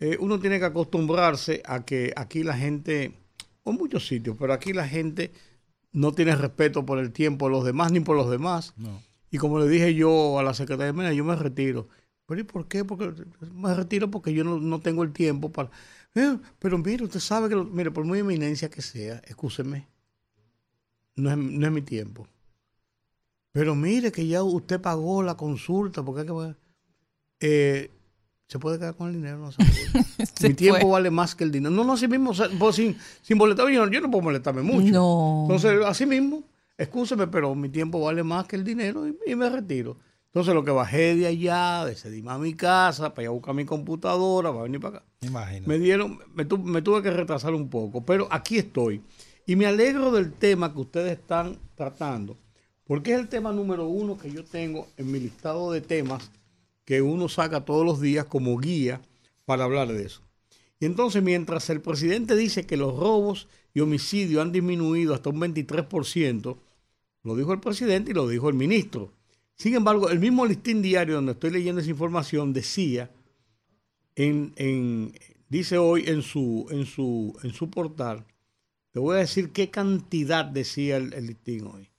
eh, 0.00 0.16
uno 0.20 0.38
tiene 0.38 0.58
que 0.58 0.64
acostumbrarse 0.64 1.62
a 1.64 1.84
que 1.84 2.12
aquí 2.16 2.42
la 2.42 2.56
gente, 2.56 3.14
o 3.62 3.70
en 3.70 3.76
muchos 3.76 4.06
sitios, 4.06 4.36
pero 4.38 4.52
aquí 4.52 4.72
la 4.72 4.88
gente 4.88 5.32
no 5.92 6.12
tiene 6.12 6.34
respeto 6.36 6.84
por 6.84 6.98
el 6.98 7.12
tiempo 7.12 7.46
de 7.46 7.52
los 7.52 7.64
demás 7.64 7.92
ni 7.92 8.00
por 8.00 8.16
los 8.16 8.30
demás. 8.30 8.74
Y 9.30 9.38
como 9.38 9.58
le 9.58 9.68
dije 9.68 9.94
yo 9.94 10.38
a 10.38 10.42
la 10.42 10.54
secretaria, 10.54 10.92
mira, 10.92 11.12
yo 11.12 11.24
me 11.24 11.36
retiro. 11.36 11.88
¿Pero 12.26 12.40
y 12.40 12.44
por 12.44 12.68
qué? 12.68 12.84
Porque 12.84 13.12
me 13.54 13.74
retiro 13.74 14.10
porque 14.10 14.32
yo 14.32 14.44
no, 14.44 14.58
no 14.58 14.80
tengo 14.80 15.02
el 15.02 15.12
tiempo 15.12 15.50
para 15.50 15.70
eh, 16.18 16.38
pero 16.58 16.78
mire, 16.78 17.04
usted 17.04 17.20
sabe 17.20 17.48
que, 17.48 17.56
mire, 17.56 17.90
por 17.90 18.04
muy 18.04 18.18
eminencia 18.20 18.68
que 18.68 18.82
sea, 18.82 19.22
escúcheme, 19.26 19.86
no 21.16 21.30
es, 21.30 21.36
no 21.36 21.66
es 21.66 21.72
mi 21.72 21.82
tiempo. 21.82 22.26
Pero 23.52 23.74
mire 23.74 24.12
que 24.12 24.26
ya 24.26 24.42
usted 24.42 24.80
pagó 24.80 25.22
la 25.22 25.36
consulta, 25.36 26.02
porque 26.04 26.20
hay 26.22 26.26
que 26.26 26.54
eh, 27.40 27.90
se 28.46 28.58
puede 28.58 28.78
quedar 28.78 28.94
con 28.94 29.08
el 29.08 29.14
dinero, 29.14 29.38
no 29.38 29.52
se 29.52 29.58
puede. 29.58 30.04
Se 30.38 30.48
Mi 30.48 30.54
tiempo 30.54 30.80
fue. 30.80 30.90
vale 30.90 31.10
más 31.10 31.34
que 31.34 31.44
el 31.44 31.50
dinero. 31.52 31.74
No, 31.74 31.84
no, 31.84 31.92
así 31.94 32.06
mismo, 32.08 32.30
o 32.30 32.34
sea, 32.34 32.48
pues, 32.58 32.76
sin, 32.76 32.96
sin 33.22 33.36
molestarme, 33.38 33.74
yo, 33.74 33.84
no- 33.86 33.92
yo 33.92 34.00
no 34.00 34.10
puedo 34.10 34.22
molestarme 34.22 34.62
mucho. 34.62 34.92
No. 34.92 35.40
Entonces, 35.42 35.84
así 35.84 36.06
mismo, 36.06 36.44
excúseme, 36.76 37.26
pero 37.26 37.54
mi 37.54 37.68
tiempo 37.68 38.00
vale 38.00 38.22
más 38.22 38.46
que 38.46 38.56
el 38.56 38.64
dinero 38.64 39.06
y, 39.08 39.16
y 39.26 39.34
me 39.34 39.48
retiro. 39.50 39.96
Entonces, 40.38 40.54
lo 40.54 40.62
que 40.64 40.70
bajé 40.70 41.16
de 41.16 41.26
allá, 41.26 41.84
decidí 41.84 42.18
irme 42.18 42.30
a 42.30 42.38
mi 42.38 42.54
casa, 42.54 43.12
para 43.12 43.24
ir 43.24 43.26
a 43.26 43.32
buscar 43.32 43.56
mi 43.56 43.64
computadora, 43.64 44.50
para 44.52 44.62
venir 44.62 44.78
para 44.78 44.98
acá. 44.98 45.06
Imagino. 45.22 45.66
Me 45.66 45.80
dieron, 45.80 46.20
me, 46.32 46.44
tu- 46.44 46.58
me 46.58 46.80
tuve 46.80 47.02
que 47.02 47.10
retrasar 47.10 47.54
un 47.54 47.68
poco, 47.68 48.04
pero 48.04 48.28
aquí 48.30 48.56
estoy. 48.56 49.00
Y 49.46 49.56
me 49.56 49.66
alegro 49.66 50.12
del 50.12 50.32
tema 50.32 50.72
que 50.72 50.78
ustedes 50.78 51.18
están 51.18 51.58
tratando, 51.74 52.36
porque 52.84 53.14
es 53.14 53.18
el 53.18 53.26
tema 53.28 53.50
número 53.50 53.88
uno 53.88 54.16
que 54.16 54.30
yo 54.30 54.44
tengo 54.44 54.86
en 54.96 55.10
mi 55.10 55.18
listado 55.18 55.72
de 55.72 55.80
temas 55.80 56.30
que 56.84 57.02
uno 57.02 57.28
saca 57.28 57.64
todos 57.64 57.84
los 57.84 58.00
días 58.00 58.26
como 58.26 58.56
guía 58.58 59.00
para 59.44 59.64
hablar 59.64 59.88
de 59.88 60.04
eso. 60.04 60.22
Y 60.78 60.86
entonces, 60.86 61.20
mientras 61.20 61.68
el 61.68 61.80
presidente 61.80 62.36
dice 62.36 62.64
que 62.64 62.76
los 62.76 62.96
robos 62.96 63.48
y 63.74 63.80
homicidios 63.80 64.40
han 64.40 64.52
disminuido 64.52 65.14
hasta 65.14 65.30
un 65.30 65.40
23%, 65.40 66.58
lo 67.24 67.34
dijo 67.34 67.52
el 67.52 67.58
presidente 67.58 68.12
y 68.12 68.14
lo 68.14 68.28
dijo 68.28 68.48
el 68.48 68.54
ministro. 68.54 69.17
Sin 69.58 69.74
embargo, 69.74 70.08
el 70.08 70.20
mismo 70.20 70.46
listín 70.46 70.82
diario 70.82 71.16
donde 71.16 71.32
estoy 71.32 71.50
leyendo 71.50 71.80
esa 71.80 71.90
información 71.90 72.52
decía 72.52 73.10
en, 74.14 74.52
en- 74.56 75.12
dice 75.48 75.78
hoy 75.78 76.04
en 76.06 76.22
su, 76.22 76.66
en 76.70 76.86
su, 76.86 77.36
en 77.42 77.52
su 77.52 77.68
portal, 77.68 78.24
te 78.92 79.00
voy 79.00 79.16
a 79.16 79.20
decir 79.20 79.50
qué 79.50 79.68
cantidad 79.70 80.44
decía 80.44 80.96
el, 80.96 81.12
el 81.12 81.26
listín 81.26 81.66
hoy. 81.66 81.90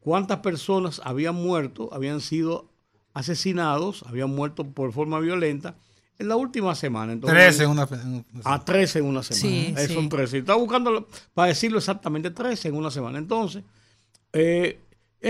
Cuántas 0.00 0.40
personas 0.40 1.00
habían 1.04 1.34
muerto, 1.36 1.88
habían 1.94 2.20
sido 2.20 2.68
asesinados, 3.14 4.02
habían 4.06 4.30
muerto 4.30 4.64
por 4.70 4.92
forma 4.92 5.18
violenta 5.20 5.76
en 6.18 6.28
la 6.28 6.36
última 6.36 6.74
semana. 6.74 7.14
Entonces, 7.14 7.38
13 7.56 7.64
en 7.64 7.70
una. 7.70 7.88
en 7.90 8.08
una- 8.12 8.24
a 8.44 8.62
13 8.64 8.98
en 8.98 9.06
una 9.06 9.22
semana. 9.22 9.40
Sí, 9.40 9.74
Eh, 9.74 9.86
sí. 9.88 9.94
Son 9.94 10.08
13. 10.10 10.38
Estaba 10.38 10.58
buscando 10.58 11.08
para 11.32 11.48
decirlo 11.48 11.78
exactamente 11.78 12.30
13 12.30 12.68
en 12.68 12.76
una 12.76 12.90
semana. 12.90 13.18
Entonces, 13.18 13.64
eh, 14.34 14.80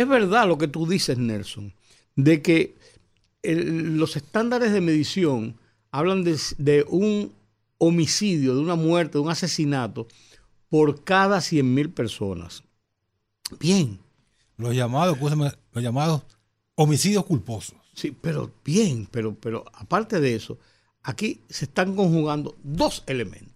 es 0.01 0.09
verdad 0.09 0.47
lo 0.49 0.59
que 0.59 0.69
tú 0.69 0.87
dices, 0.87 1.19
Nelson, 1.19 1.73
de 2.17 2.43
que 2.43 2.77
el- 3.43 3.97
los 3.97 4.17
estándares 4.17 4.73
de 4.73 4.81
medición 4.81 5.57
hablan 5.91 6.25
de, 6.25 6.39
de 6.59 6.85
un 6.89 7.33
homicidio, 7.79 8.55
de 8.55 8.61
una 8.61 8.75
muerte, 8.75 9.19
de 9.19 9.25
un 9.25 9.31
asesinato 9.31 10.07
por 10.69 11.05
cada 11.05 11.41
100 11.41 11.73
mil 11.75 11.91
personas. 11.91 12.65
Bien, 13.61 13.99
Los 14.57 14.75
llamados, 14.75 15.19
los 15.21 15.83
llamados 15.83 16.23
homicidios 16.77 17.25
culposos. 17.25 17.77
Sí, 17.95 18.11
pero 18.11 18.53
bien, 18.65 19.09
pero, 19.11 19.35
pero 19.35 19.65
aparte 19.75 20.21
de 20.21 20.35
eso, 20.35 20.59
aquí 21.03 21.41
se 21.49 21.67
están 21.67 21.95
conjugando 21.97 22.57
dos 22.63 23.05
elementos 23.07 23.55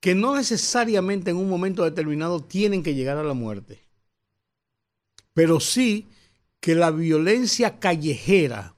que 0.00 0.14
no 0.14 0.36
necesariamente 0.36 1.30
en 1.30 1.36
un 1.36 1.48
momento 1.48 1.82
determinado 1.84 2.40
tienen 2.40 2.82
que 2.82 2.94
llegar 2.94 3.16
a 3.18 3.24
la 3.24 3.34
muerte, 3.34 3.80
pero 5.38 5.60
sí 5.60 6.08
que 6.58 6.74
la 6.74 6.90
violencia 6.90 7.78
callejera, 7.78 8.74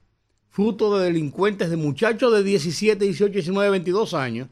fruto 0.51 0.95
de 0.95 1.05
delincuentes, 1.05 1.71
de 1.71 1.75
muchachos 1.75 2.31
de 2.31 2.43
17, 2.43 3.03
18, 3.03 3.33
19, 3.33 3.71
22 3.71 4.13
años, 4.13 4.47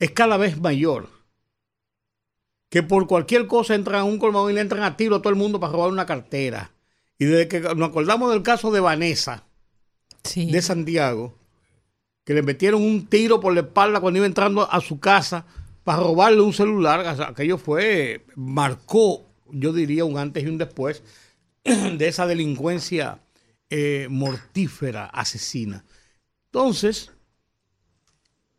es 0.00 0.10
cada 0.10 0.36
vez 0.38 0.60
mayor. 0.60 1.08
Que 2.68 2.82
por 2.82 3.06
cualquier 3.06 3.46
cosa 3.46 3.76
entran 3.76 4.00
a 4.00 4.04
un 4.04 4.18
colmado 4.18 4.50
y 4.50 4.54
le 4.54 4.60
entran 4.60 4.82
a 4.82 4.96
tiro 4.96 5.14
a 5.14 5.22
todo 5.22 5.30
el 5.30 5.38
mundo 5.38 5.60
para 5.60 5.72
robar 5.72 5.92
una 5.92 6.04
cartera. 6.04 6.72
Y 7.16 7.26
desde 7.26 7.46
que 7.46 7.60
nos 7.60 7.90
acordamos 7.90 8.32
del 8.32 8.42
caso 8.42 8.72
de 8.72 8.80
Vanessa, 8.80 9.44
Sí. 10.24 10.50
de 10.50 10.62
Santiago, 10.62 11.38
que 12.24 12.34
le 12.34 12.42
metieron 12.42 12.82
un 12.82 13.06
tiro 13.06 13.38
por 13.38 13.54
la 13.54 13.60
espalda 13.60 14.00
cuando 14.00 14.18
iba 14.18 14.26
entrando 14.26 14.68
a 14.68 14.80
su 14.80 14.98
casa 14.98 15.46
para 15.84 16.02
robarle 16.02 16.40
un 16.40 16.52
celular. 16.52 17.06
Aquello 17.22 17.56
fue, 17.56 18.26
marcó, 18.34 19.23
yo 19.50 19.72
diría, 19.72 20.04
un 20.04 20.18
antes 20.18 20.44
y 20.44 20.46
un 20.46 20.58
después 20.58 21.02
de 21.64 22.08
esa 22.08 22.26
delincuencia 22.26 23.20
eh, 23.70 24.08
mortífera, 24.10 25.06
asesina. 25.06 25.84
Entonces, 26.46 27.10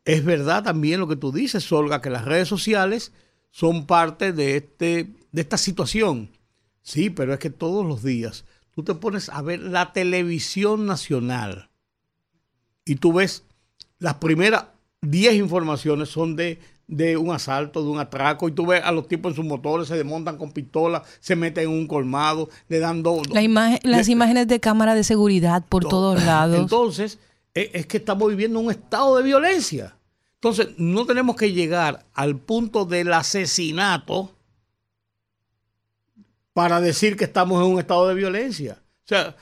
es 0.04 0.24
verdad 0.24 0.62
también 0.62 1.00
lo 1.00 1.08
que 1.08 1.16
tú 1.16 1.32
dices, 1.32 1.70
Olga, 1.72 2.00
que 2.00 2.10
las 2.10 2.24
redes 2.24 2.48
sociales 2.48 3.12
son 3.50 3.86
parte 3.86 4.32
de, 4.32 4.56
este, 4.56 5.14
de 5.32 5.42
esta 5.42 5.56
situación. 5.56 6.30
Sí, 6.82 7.10
pero 7.10 7.32
es 7.32 7.40
que 7.40 7.50
todos 7.50 7.84
los 7.84 8.02
días 8.02 8.44
tú 8.76 8.84
te 8.84 8.94
pones 8.94 9.30
a 9.30 9.40
ver 9.40 9.60
la 9.60 9.92
televisión 9.94 10.84
nacional 10.84 11.70
y 12.84 12.96
tú 12.96 13.14
ves 13.14 13.42
las 13.98 14.14
primeras 14.16 14.66
10 15.00 15.34
informaciones 15.36 16.10
son 16.10 16.36
de, 16.36 16.60
de 16.88 17.16
un 17.16 17.32
asalto, 17.32 17.82
de 17.82 17.88
un 17.88 17.98
atraco, 17.98 18.48
y 18.48 18.52
tú 18.52 18.66
ves 18.66 18.80
a 18.84 18.92
los 18.92 19.08
tipos 19.08 19.32
en 19.32 19.36
sus 19.36 19.44
motores, 19.44 19.88
se 19.88 19.96
desmontan 19.96 20.36
con 20.38 20.52
pistolas, 20.52 21.02
se 21.20 21.34
meten 21.34 21.64
en 21.64 21.70
un 21.70 21.86
colmado, 21.88 22.48
le 22.68 22.78
dan 22.78 23.02
dos... 23.02 23.28
La 23.30 23.42
imagen, 23.42 23.80
las 23.82 24.06
Le- 24.06 24.12
imágenes 24.12 24.46
de 24.46 24.60
cámara 24.60 24.94
de 24.94 25.02
seguridad 25.02 25.64
por 25.68 25.84
todos 25.84 26.22
lados. 26.24 26.58
Entonces, 26.60 27.18
e- 27.54 27.70
es 27.74 27.86
que 27.86 27.96
estamos 27.96 28.28
viviendo 28.28 28.60
un 28.60 28.70
estado 28.70 29.16
de 29.16 29.24
violencia. 29.24 29.96
Entonces, 30.34 30.68
no 30.78 31.06
tenemos 31.06 31.34
que 31.34 31.52
llegar 31.52 32.06
al 32.14 32.36
punto 32.36 32.84
del 32.84 33.12
asesinato 33.12 34.32
para 36.52 36.80
decir 36.80 37.16
que 37.16 37.24
estamos 37.24 37.64
en 37.64 37.72
un 37.72 37.78
estado 37.78 38.08
de 38.08 38.14
violencia. 38.14 38.78
O 39.04 39.08
sea, 39.08 39.36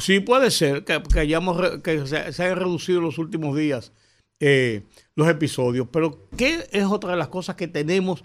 sí 0.00 0.20
puede 0.20 0.50
ser 0.50 0.84
que, 0.84 1.02
que 1.02 1.20
hayamos 1.20 1.56
que 1.82 2.06
se, 2.06 2.32
se 2.32 2.42
hayan 2.42 2.58
reducido 2.58 3.00
los 3.00 3.18
últimos 3.18 3.56
días 3.56 3.92
eh, 4.40 4.82
los 5.14 5.28
episodios, 5.28 5.88
pero 5.90 6.28
¿qué 6.36 6.66
es 6.70 6.84
otra 6.84 7.10
de 7.12 7.16
las 7.16 7.28
cosas 7.28 7.56
que 7.56 7.68
tenemos 7.68 8.24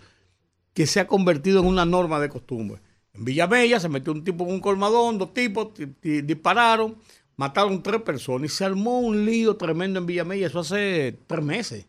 que 0.73 0.86
se 0.88 0.99
ha 0.99 1.08
convertido 1.08 1.60
en 1.62 1.67
una 1.67 1.86
norma 1.86 2.19
de 2.19 2.30
costumbre? 2.30 2.82
En 3.13 3.26
Villamella 3.26 3.80
se 3.80 3.89
metió 3.89 4.12
un 4.13 4.23
tipo 4.23 4.43
en 4.43 4.52
un 4.52 4.60
colmadón, 4.60 5.17
dos 5.17 5.34
tipos 5.34 5.73
ti- 5.73 5.88
ti- 5.88 6.21
dispararon, 6.21 6.95
mataron 7.36 7.82
tres 7.84 8.02
personas 8.02 8.52
y 8.52 8.56
se 8.56 8.65
armó 8.65 8.99
un 8.99 9.26
lío 9.26 9.56
tremendo 9.56 9.99
en 9.99 10.06
Villamella, 10.06 10.47
eso 10.47 10.60
hace 10.60 11.17
tres 11.28 11.43
meses, 11.43 11.86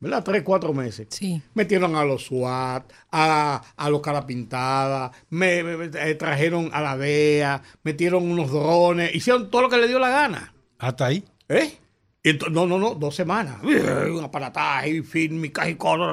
¿verdad? 0.00 0.24
Tres, 0.24 0.42
cuatro 0.42 0.72
meses. 0.72 1.06
Sí. 1.10 1.40
Metieron 1.54 1.94
a 1.96 2.04
los 2.04 2.24
SWAT, 2.26 2.90
a, 3.12 3.62
a 3.76 3.90
los 3.90 4.00
Carapintada, 4.00 5.12
me, 5.30 5.62
me- 5.62 5.76
me- 5.76 5.90
eh, 6.10 6.14
trajeron 6.16 6.70
a 6.72 6.80
la 6.82 6.96
DEA, 6.96 7.62
metieron 7.84 8.28
unos 8.30 8.50
drones, 8.50 9.14
hicieron 9.14 9.50
todo 9.50 9.62
lo 9.62 9.68
que 9.68 9.76
le 9.78 9.86
dio 9.88 9.98
la 10.00 10.10
gana. 10.10 10.52
Hasta 10.78 11.06
ahí. 11.06 11.24
¿Eh? 11.48 11.78
Y 12.26 12.32
no, 12.50 12.66
no, 12.66 12.76
no, 12.76 12.96
dos 12.96 13.14
semanas. 13.14 13.62
Un 13.62 14.24
aparataje, 14.24 15.00
fílmica 15.04 15.70
y 15.70 15.76
cosas. 15.76 16.12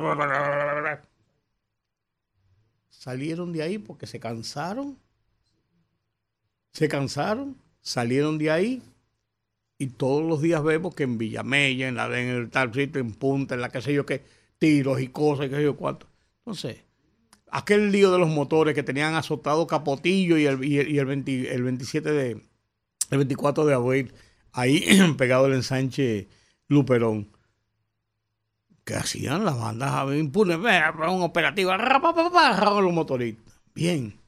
Salieron 2.92 3.52
de 3.52 3.64
ahí 3.64 3.80
porque 3.80 4.06
se 4.06 4.20
cansaron. 4.20 5.00
Se 6.72 6.88
cansaron, 6.88 7.58
salieron 7.82 8.38
de 8.38 8.52
ahí. 8.52 8.84
Y 9.80 9.88
todos 9.88 10.24
los 10.24 10.40
días 10.40 10.64
vemos 10.64 10.94
que 10.94 11.02
en 11.02 11.18
Villamella, 11.18 11.88
en, 11.88 11.96
la, 11.96 12.06
en 12.20 12.28
el 12.28 12.52
tal 12.52 12.72
sitio, 12.72 13.02
en 13.02 13.14
Punta, 13.14 13.56
en 13.56 13.62
la 13.62 13.70
que 13.70 13.82
sé 13.82 13.92
yo 13.92 14.06
qué, 14.06 14.24
tiros 14.60 15.02
y 15.02 15.08
cosas, 15.08 15.48
y 15.48 15.50
qué 15.50 15.56
sé 15.56 15.64
yo 15.64 15.76
cuánto. 15.76 16.06
Entonces, 16.46 16.78
aquel 17.50 17.92
lío 17.92 18.12
de 18.12 18.20
los 18.20 18.30
motores 18.30 18.76
que 18.76 18.84
tenían 18.84 19.16
azotado 19.16 19.66
Capotillo 19.66 20.38
y 20.38 20.46
el, 20.46 20.64
y 20.64 20.78
el, 20.78 20.92
y 20.92 21.00
el 21.00 21.06
20 21.08 21.56
el 21.56 21.64
27 21.64 22.12
de, 22.12 22.32
el 23.10 23.18
24 23.18 23.66
de 23.66 23.74
abril, 23.74 24.14
ahí 24.54 24.86
pegado 25.18 25.48
el 25.48 25.54
ensanche 25.54 26.30
Luperón, 26.68 27.30
que 28.86 28.96
hacían 28.96 29.46
las 29.46 29.58
bandas 29.58 30.16
impunes, 30.16 30.58
un 30.58 31.22
operativo, 31.22 31.76
los 31.76 32.94
motoristas. 32.94 33.54
Bien. 33.74 34.20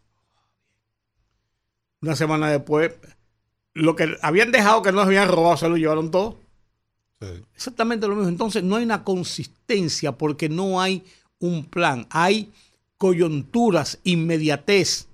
Una 2.02 2.16
semana 2.16 2.50
después, 2.50 2.94
lo 3.74 3.96
que 3.96 4.18
habían 4.22 4.52
dejado 4.52 4.82
que 4.82 4.92
no 4.92 5.02
habían 5.02 5.28
robado, 5.28 5.58
se 5.58 5.70
lo 5.70 5.78
llevaron 5.78 6.12
todo. 6.12 6.38
Sí. 7.20 7.28
Exactamente 7.56 8.08
lo 8.08 8.16
mismo. 8.16 8.30
Entonces 8.30 8.64
no 8.64 8.76
hay 8.76 8.84
una 8.84 9.04
consistencia 9.04 10.12
porque 10.12 10.50
no 10.50 10.82
hay 10.82 11.04
un 11.40 11.66
plan. 11.66 12.08
Hay 12.10 12.52
coyunturas, 12.98 14.00
inmediatez, 14.04 15.08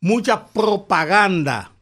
mucha 0.00 0.46
propaganda. 0.46 1.72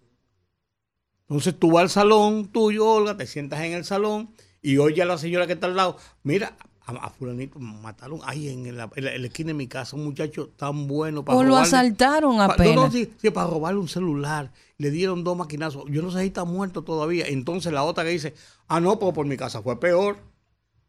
Entonces 1.29 1.59
tú 1.59 1.73
vas 1.73 1.83
al 1.83 1.91
salón 1.91 2.49
tuyo, 2.49 2.87
Olga, 2.87 3.17
te 3.17 3.27
sientas 3.27 3.61
en 3.61 3.73
el 3.73 3.85
salón 3.85 4.31
y 4.63 4.77
oye 4.79 5.03
a 5.03 5.07
la 5.07 5.19
señora 5.19 5.47
que 5.47 5.55
está 5.55 5.67
al 5.67 5.77
lado, 5.77 5.97
mira, 6.23 6.57
a, 6.87 6.93
a 6.93 7.11
fulanito 7.11 7.59
mataron 7.59 8.21
ahí 8.25 8.49
en 8.51 8.77
la, 8.77 8.91
en 8.95 9.05
la- 9.05 9.15
en 9.15 9.23
la 9.23 9.29
esquina 9.29 9.49
de 9.49 9.55
mi 9.55 9.67
casa 9.67 9.97
un 9.97 10.05
muchacho 10.05 10.49
tan 10.57 10.87
bueno 10.87 11.25
para 11.25 11.39
O 11.39 11.43
lo 11.43 11.57
asaltaron 11.57 12.41
apenas. 12.41 12.75
No, 12.77 12.85
no, 12.87 12.91
sí, 12.93 13.11
sí, 13.21 13.31
para 13.31 13.49
robarle 13.49 13.81
un 13.81 13.89
celular. 13.89 14.53
Le 14.77 14.91
dieron 14.91 15.25
dos 15.25 15.35
maquinazos. 15.37 15.85
Yo 15.89 16.03
no 16.03 16.11
sé 16.11 16.21
si 16.21 16.27
está 16.27 16.45
muerto 16.45 16.83
todavía. 16.85 17.27
Entonces 17.27 17.73
la 17.73 17.85
otra 17.85 18.05
que 18.05 18.11
dice, 18.11 18.35
ah, 18.69 18.81
no, 18.81 18.99
pues 18.99 19.15
por 19.15 19.25
mi 19.27 19.37
casa 19.39 19.63
fue 19.63 19.81
peor. 19.81 20.19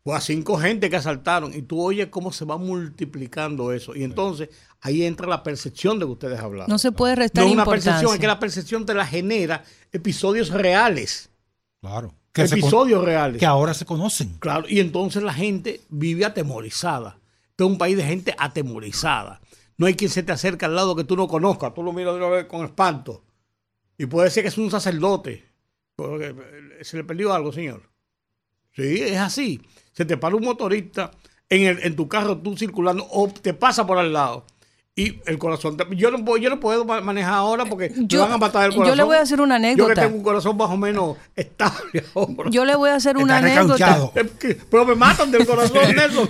Fue 0.05 0.15
a 0.15 0.21
cinco 0.21 0.55
gente 0.57 0.87
que 0.91 0.97
asaltaron. 0.97 1.51
Y 1.51 1.63
tú 1.63 1.81
oyes 1.81 2.09
cómo 2.11 2.31
se 2.31 2.45
va 2.45 2.57
multiplicando 2.59 3.71
eso. 3.73 3.95
Y 3.95 4.03
entonces 4.03 4.49
ahí 4.81 5.03
entra 5.03 5.25
la 5.27 5.41
percepción 5.41 5.97
de 5.97 6.05
que 6.05 6.11
ustedes 6.11 6.39
hablaban. 6.39 6.69
No 6.69 6.77
se 6.77 6.91
puede 6.91 7.15
restar 7.15 7.43
No 7.43 7.47
es 7.49 7.53
una 7.55 7.63
importancia. 7.63 7.91
percepción, 7.93 8.13
es 8.13 8.21
que 8.21 8.27
la 8.27 8.39
percepción 8.39 8.85
te 8.85 8.93
la 8.93 9.07
genera 9.07 9.63
episodios 9.91 10.51
reales. 10.51 11.31
Claro. 11.81 12.13
Que, 12.31 12.47
se 12.47 12.51
con- 12.51 12.59
Episodios 12.59 13.03
reales. 13.03 13.39
que 13.39 13.47
ahora 13.47 13.73
se 13.73 13.85
conocen. 13.85 14.35
Claro, 14.39 14.65
y 14.69 14.79
entonces 14.79 15.23
la 15.23 15.33
gente 15.33 15.81
vive 15.89 16.23
atemorizada. 16.23 17.17
Este 17.49 17.63
es 17.63 17.69
un 17.69 17.77
país 17.79 17.97
de 17.97 18.03
gente 18.03 18.35
atemorizada. 18.37 19.41
No 19.77 19.87
hay 19.87 19.95
quien 19.95 20.11
se 20.11 20.21
te 20.21 20.31
acerque 20.33 20.65
al 20.65 20.75
lado 20.75 20.95
que 20.95 21.03
tú 21.03 21.15
no 21.17 21.27
conozcas. 21.27 21.73
Tú 21.73 21.81
lo 21.81 21.91
miras 21.93 22.13
de 22.13 22.19
una 22.19 22.29
vez 22.29 22.45
con 22.45 22.63
espanto. 22.63 23.23
Y 23.97 24.05
puede 24.05 24.29
ser 24.29 24.43
que 24.43 24.49
es 24.49 24.57
un 24.59 24.69
sacerdote. 24.69 25.45
Porque, 25.95 26.27
eh, 26.79 26.83
¿Se 26.83 26.95
le 26.97 27.03
perdió 27.05 27.33
algo, 27.33 27.51
señor? 27.51 27.89
Sí, 28.73 29.01
es 29.01 29.17
así. 29.17 29.61
Se 29.95 30.05
te 30.05 30.17
para 30.17 30.36
un 30.36 30.43
motorista 30.43 31.12
en, 31.49 31.63
el- 31.67 31.79
en 31.84 31.95
tu 31.95 32.08
carro, 32.08 32.38
tú 32.38 32.55
circulando, 32.58 33.08
o 33.12 33.27
te 33.29 33.53
pasa 33.53 33.86
por 33.88 33.97
al 33.97 34.13
lado. 34.13 34.45
Y 34.97 35.19
el 35.25 35.38
corazón. 35.38 35.75
yo, 35.97 36.10
no, 36.10 36.23
puedo- 36.23 36.38
yo 36.38 36.49
no 36.49 36.58
puedo 36.62 36.86
ma- 36.86 37.01
manejar 37.01 37.34
ahora 37.34 37.65
porque 37.65 37.91
Yo- 37.97 38.19
me 38.19 38.23
van 38.27 38.31
a 38.31 38.38
matar 38.38 38.63
el 38.67 38.71
yo 38.71 38.77
corazón. 38.77 38.97
le 38.97 39.03
voy 39.03 39.17
a 39.17 39.21
hacer 39.21 39.41
una 39.41 39.58
Yo 39.58 39.62
que 39.62 39.67
anécdota. 39.67 40.01
tengo 40.03 40.15
un 40.15 40.23
corazón 40.23 40.55
más 40.55 40.69
o 40.69 40.77
menos 40.77 41.17
estable 41.36 42.05
ahora. 42.15 42.49
Yo 42.49 42.63
le 42.63 42.75
voy 42.75 42.89
a 42.91 42.95
hacer 42.95 43.17
una 43.17 43.39
Está 43.45 43.60
anécdota. 43.60 44.12
Es 44.15 44.55
Pero 44.71 44.86
me 44.86 44.95
matan 44.95 45.31
del 45.31 45.45
corazón, 45.45 45.79
Nelson. 45.97 46.29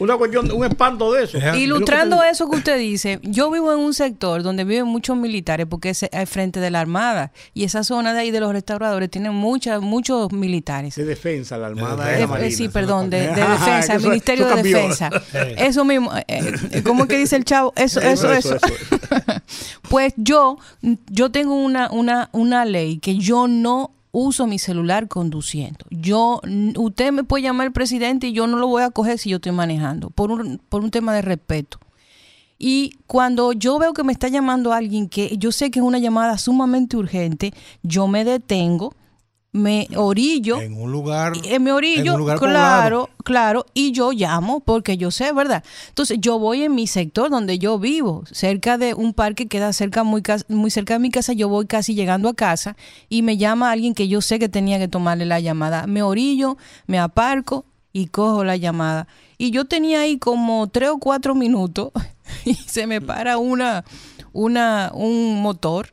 Una 0.00 0.16
cuestión, 0.16 0.50
un 0.50 0.64
espanto 0.64 1.12
de 1.12 1.22
eso. 1.22 1.38
Es. 1.38 1.56
Ilustrando 1.56 2.20
Es 2.24 2.32
eso 2.32 2.50
que 2.50 2.56
usted 2.56 2.78
dice, 2.78 3.20
yo 3.22 3.48
vivo 3.48 3.72
en 3.72 3.78
un 3.78 3.94
sector 3.94 4.42
donde 4.42 4.64
viven 4.64 4.86
muchos 4.86 5.16
militares 5.16 5.66
porque 5.70 5.90
es 5.90 6.02
al 6.12 6.26
frente 6.26 6.58
de 6.58 6.70
la 6.72 6.80
Armada 6.80 7.30
y 7.54 7.62
esa 7.62 7.84
zona 7.84 8.12
de 8.12 8.18
ahí 8.18 8.32
de 8.32 8.40
los 8.40 8.50
restauradores 8.52 9.08
tiene 9.08 9.30
muchas, 9.30 9.82
muchos 9.82 10.32
militares. 10.32 10.96
De 10.96 11.04
defensa, 11.04 11.56
la 11.58 11.68
Armada 11.68 12.06
De 12.06 12.14
es 12.14 12.18
la 12.18 12.24
eh, 12.24 12.26
Marina. 12.26 12.56
sí, 12.56 12.68
perdón, 12.68 13.08
de, 13.08 13.28
defensa, 13.36 13.94
el 13.94 14.02
Ministerio 14.02 14.48
de. 14.48 14.62
Defensa. 14.64 15.10
Eso 15.56 15.84
mismo, 15.84 16.10
eh, 16.16 16.24
eh, 16.72 16.82
¿cómo 16.82 17.06
que 17.06 17.16
dice 17.16 17.36
el 17.36 17.44
chavo? 17.44 17.72
Eso, 17.76 17.99
eso, 18.02 18.32
eso. 18.32 18.56
Pues 19.88 20.14
yo, 20.16 20.58
yo 21.10 21.30
tengo 21.32 21.54
una, 21.54 21.90
una, 21.90 22.30
una 22.32 22.64
ley 22.64 22.98
que 22.98 23.16
yo 23.16 23.48
no 23.48 23.90
uso 24.12 24.46
mi 24.46 24.58
celular 24.58 25.08
conduciendo. 25.08 25.84
Yo, 25.90 26.40
usted 26.76 27.12
me 27.12 27.24
puede 27.24 27.42
llamar 27.42 27.66
el 27.66 27.72
presidente 27.72 28.28
y 28.28 28.32
yo 28.32 28.46
no 28.46 28.56
lo 28.56 28.68
voy 28.68 28.82
a 28.82 28.90
coger 28.90 29.18
si 29.18 29.30
yo 29.30 29.36
estoy 29.36 29.52
manejando, 29.52 30.10
por 30.10 30.30
un, 30.30 30.60
por 30.68 30.82
un 30.82 30.90
tema 30.90 31.14
de 31.14 31.22
respeto. 31.22 31.78
Y 32.58 32.98
cuando 33.06 33.52
yo 33.52 33.78
veo 33.78 33.94
que 33.94 34.04
me 34.04 34.12
está 34.12 34.28
llamando 34.28 34.72
alguien 34.72 35.08
que 35.08 35.36
yo 35.38 35.50
sé 35.50 35.70
que 35.70 35.78
es 35.78 35.84
una 35.84 35.98
llamada 35.98 36.36
sumamente 36.36 36.96
urgente, 36.96 37.54
yo 37.82 38.06
me 38.06 38.24
detengo, 38.24 38.94
me 39.52 39.88
orillo 39.96 40.60
En 40.60 40.74
un 40.80 40.92
lugar. 40.92 41.32
en 41.42 41.62
mi 41.64 41.70
orillo, 41.72 42.02
en 42.02 42.10
un 42.12 42.18
lugar 42.18 42.38
claro, 42.38 43.06
poblado. 43.06 43.08
claro, 43.24 43.66
y 43.74 43.90
yo 43.90 44.12
llamo 44.12 44.60
porque 44.60 44.96
yo 44.96 45.10
sé, 45.10 45.32
¿verdad? 45.32 45.64
Entonces 45.88 46.18
yo 46.20 46.38
voy 46.38 46.62
en 46.62 46.74
mi 46.76 46.86
sector 46.86 47.30
donde 47.30 47.58
yo 47.58 47.78
vivo, 47.78 48.22
cerca 48.30 48.78
de 48.78 48.94
un 48.94 49.12
parque 49.12 49.44
que 49.44 49.48
queda 49.58 49.72
cerca 49.72 50.04
muy 50.04 50.22
cas- 50.22 50.44
muy 50.48 50.70
cerca 50.70 50.94
de 50.94 51.00
mi 51.00 51.10
casa, 51.10 51.32
yo 51.32 51.48
voy 51.48 51.66
casi 51.66 51.94
llegando 51.96 52.28
a 52.28 52.34
casa 52.34 52.76
y 53.08 53.22
me 53.22 53.36
llama 53.38 53.72
alguien 53.72 53.94
que 53.94 54.06
yo 54.06 54.20
sé 54.20 54.38
que 54.38 54.48
tenía 54.48 54.78
que 54.78 54.86
tomarle 54.86 55.26
la 55.26 55.40
llamada. 55.40 55.86
Me 55.88 56.02
orillo, 56.02 56.56
me 56.86 56.98
aparco 57.00 57.64
y 57.92 58.06
cojo 58.06 58.44
la 58.44 58.56
llamada. 58.56 59.08
Y 59.36 59.50
yo 59.50 59.64
tenía 59.64 60.02
ahí 60.02 60.16
como 60.18 60.68
tres 60.68 60.90
o 60.90 60.98
cuatro 60.98 61.34
minutos 61.34 61.90
y 62.44 62.54
se 62.54 62.86
me 62.86 63.00
para 63.00 63.38
una, 63.38 63.84
una, 64.32 64.92
un 64.94 65.42
motor 65.42 65.90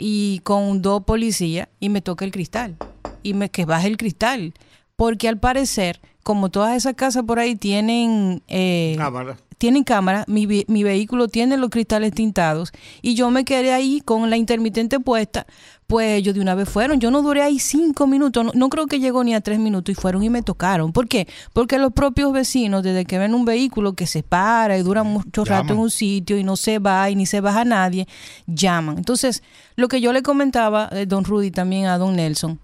y 0.00 0.40
con 0.40 0.82
dos 0.82 1.04
policías 1.04 1.68
y 1.78 1.90
me 1.90 2.00
toca 2.00 2.24
el 2.24 2.32
cristal 2.32 2.76
y 3.22 3.34
me 3.34 3.50
que 3.50 3.66
baje 3.66 3.86
el 3.86 3.96
cristal 3.96 4.54
porque 4.96 5.28
al 5.28 5.38
parecer 5.38 6.00
como 6.22 6.48
todas 6.50 6.76
esas 6.76 6.94
casas 6.94 7.24
por 7.24 7.38
ahí 7.38 7.54
tienen 7.54 8.42
eh, 8.48 8.94
Cámara. 8.96 9.36
tienen 9.58 9.84
cámara 9.84 10.24
mi, 10.26 10.46
mi 10.46 10.82
vehículo 10.82 11.28
tiene 11.28 11.56
los 11.56 11.70
cristales 11.70 12.12
tintados 12.12 12.72
y 13.02 13.14
yo 13.14 13.30
me 13.30 13.44
quedé 13.44 13.72
ahí 13.72 14.00
con 14.00 14.30
la 14.30 14.36
intermitente 14.36 15.00
puesta 15.00 15.46
pues 15.90 16.18
ellos 16.18 16.34
de 16.34 16.40
una 16.40 16.54
vez 16.54 16.68
fueron 16.68 17.00
yo 17.00 17.10
no 17.10 17.20
duré 17.20 17.42
ahí 17.42 17.58
cinco 17.58 18.06
minutos 18.06 18.44
no, 18.44 18.52
no 18.54 18.70
creo 18.70 18.86
que 18.86 18.98
llegó 18.98 19.22
ni 19.24 19.34
a 19.34 19.42
tres 19.42 19.58
minutos 19.58 19.92
y 19.92 20.00
fueron 20.00 20.22
y 20.22 20.30
me 20.30 20.42
tocaron 20.42 20.92
¿por 20.92 21.06
qué? 21.06 21.28
porque 21.52 21.78
los 21.78 21.92
propios 21.92 22.32
vecinos 22.32 22.82
desde 22.82 23.04
que 23.04 23.18
ven 23.18 23.34
un 23.34 23.44
vehículo 23.44 23.92
que 23.92 24.06
se 24.06 24.22
para 24.22 24.78
y 24.78 24.82
dura 24.82 25.02
mucho 25.02 25.44
rato 25.44 25.72
en 25.72 25.78
un 25.78 25.90
sitio 25.90 26.38
y 26.38 26.44
no 26.44 26.56
se 26.56 26.78
va 26.78 27.10
y 27.10 27.16
ni 27.16 27.26
se 27.26 27.40
baja 27.40 27.64
nadie, 27.64 28.06
llaman. 28.46 28.98
Entonces, 28.98 29.42
lo 29.76 29.88
que 29.88 30.00
yo 30.00 30.12
le 30.12 30.22
comentaba, 30.22 30.88
eh, 30.92 31.06
don 31.06 31.24
Rudy, 31.24 31.50
también 31.50 31.86
a 31.86 31.98
don 31.98 32.16
Nelson, 32.16 32.58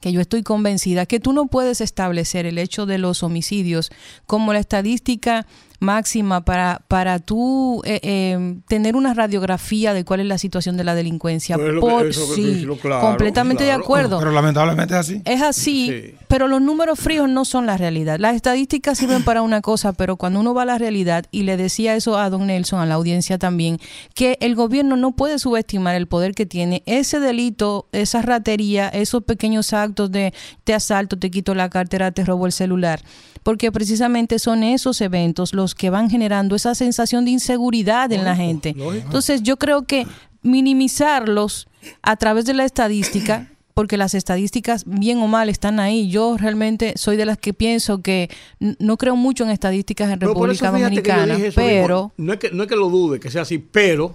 que 0.00 0.12
yo 0.12 0.20
estoy 0.20 0.42
convencida 0.42 1.06
que 1.06 1.20
tú 1.20 1.32
no 1.32 1.46
puedes 1.46 1.80
establecer 1.80 2.46
el 2.46 2.58
hecho 2.58 2.86
de 2.86 2.98
los 2.98 3.22
homicidios 3.22 3.90
como 4.26 4.52
la 4.52 4.58
estadística 4.58 5.46
máxima 5.84 6.44
para, 6.44 6.82
para 6.88 7.18
tú 7.20 7.82
eh, 7.84 8.00
eh, 8.02 8.56
tener 8.66 8.96
una 8.96 9.14
radiografía 9.14 9.94
de 9.94 10.04
cuál 10.04 10.20
es 10.20 10.26
la 10.26 10.38
situación 10.38 10.76
de 10.76 10.84
la 10.84 10.94
delincuencia. 10.94 11.56
Pues 11.56 11.74
Por 11.80 12.06
que 12.06 12.12
sí, 12.12 12.42
decirlo, 12.44 12.76
claro, 12.76 13.06
completamente 13.06 13.64
claro. 13.64 13.78
de 13.78 13.84
acuerdo. 13.84 14.18
Pero 14.18 14.32
lamentablemente 14.32 14.94
es 14.94 15.00
así. 15.00 15.22
Es 15.24 15.42
así, 15.42 15.86
Sí. 15.86 16.14
pero 16.28 16.48
los 16.48 16.60
números 16.60 16.98
fríos 16.98 17.28
no 17.28 17.44
son 17.44 17.66
la 17.66 17.76
realidad. 17.76 18.18
Las 18.18 18.34
estadísticas 18.34 18.98
sirven 18.98 19.22
para 19.22 19.42
una 19.42 19.60
cosa, 19.60 19.92
pero 19.92 20.16
cuando 20.16 20.40
uno 20.40 20.54
va 20.54 20.62
a 20.62 20.66
la 20.66 20.78
realidad, 20.78 21.26
y 21.30 21.42
le 21.42 21.56
decía 21.56 21.94
eso 21.94 22.18
a 22.18 22.28
don 22.30 22.46
Nelson, 22.46 22.80
a 22.80 22.86
la 22.86 22.94
audiencia 22.94 23.38
también, 23.38 23.78
que 24.14 24.38
el 24.40 24.54
gobierno 24.54 24.96
no 24.96 25.12
puede 25.12 25.38
subestimar 25.38 25.94
el 25.94 26.06
poder 26.08 26.34
que 26.34 26.46
tiene 26.46 26.82
ese 26.86 27.20
delito, 27.20 27.86
esa 27.92 28.22
ratería, 28.22 28.88
esos 28.88 29.22
pequeños 29.24 29.72
actos 29.72 30.10
de 30.10 30.32
te 30.64 30.74
asalto, 30.74 31.18
te 31.18 31.30
quito 31.30 31.54
la 31.54 31.68
cartera, 31.68 32.10
te 32.12 32.24
robo 32.24 32.46
el 32.46 32.52
celular, 32.52 33.00
porque 33.44 33.70
precisamente 33.70 34.40
son 34.40 34.64
esos 34.64 35.00
eventos 35.00 35.52
los 35.52 35.76
que 35.76 35.90
van 35.90 36.10
generando 36.10 36.56
esa 36.56 36.74
sensación 36.74 37.24
de 37.24 37.30
inseguridad 37.30 38.10
en 38.10 38.24
la 38.24 38.34
gente. 38.34 38.74
Entonces 38.76 39.42
yo 39.42 39.58
creo 39.58 39.82
que 39.82 40.06
minimizarlos 40.42 41.68
a 42.02 42.16
través 42.16 42.46
de 42.46 42.54
la 42.54 42.64
estadística, 42.64 43.50
porque 43.74 43.98
las 43.98 44.14
estadísticas, 44.14 44.84
bien 44.86 45.18
o 45.18 45.26
mal, 45.26 45.50
están 45.50 45.78
ahí. 45.78 46.08
Yo 46.08 46.36
realmente 46.38 46.94
soy 46.96 47.16
de 47.16 47.26
las 47.26 47.36
que 47.36 47.52
pienso 47.52 48.00
que 48.00 48.30
no 48.58 48.96
creo 48.96 49.14
mucho 49.14 49.44
en 49.44 49.50
estadísticas 49.50 50.10
en 50.10 50.18
Pero 50.18 50.32
por 50.32 50.50
eso 50.50 50.64
República 50.64 50.84
Dominicana, 50.84 51.36
eso 51.36 51.54
pero 51.56 52.12
No 52.16 52.32
es, 52.32 52.38
que, 52.38 52.50
no 52.50 52.62
es 52.62 52.68
que 52.68 52.76
lo 52.76 52.88
dude, 52.88 53.20
que 53.20 53.30
sea 53.30 53.42
así, 53.42 53.58
pero 53.58 54.14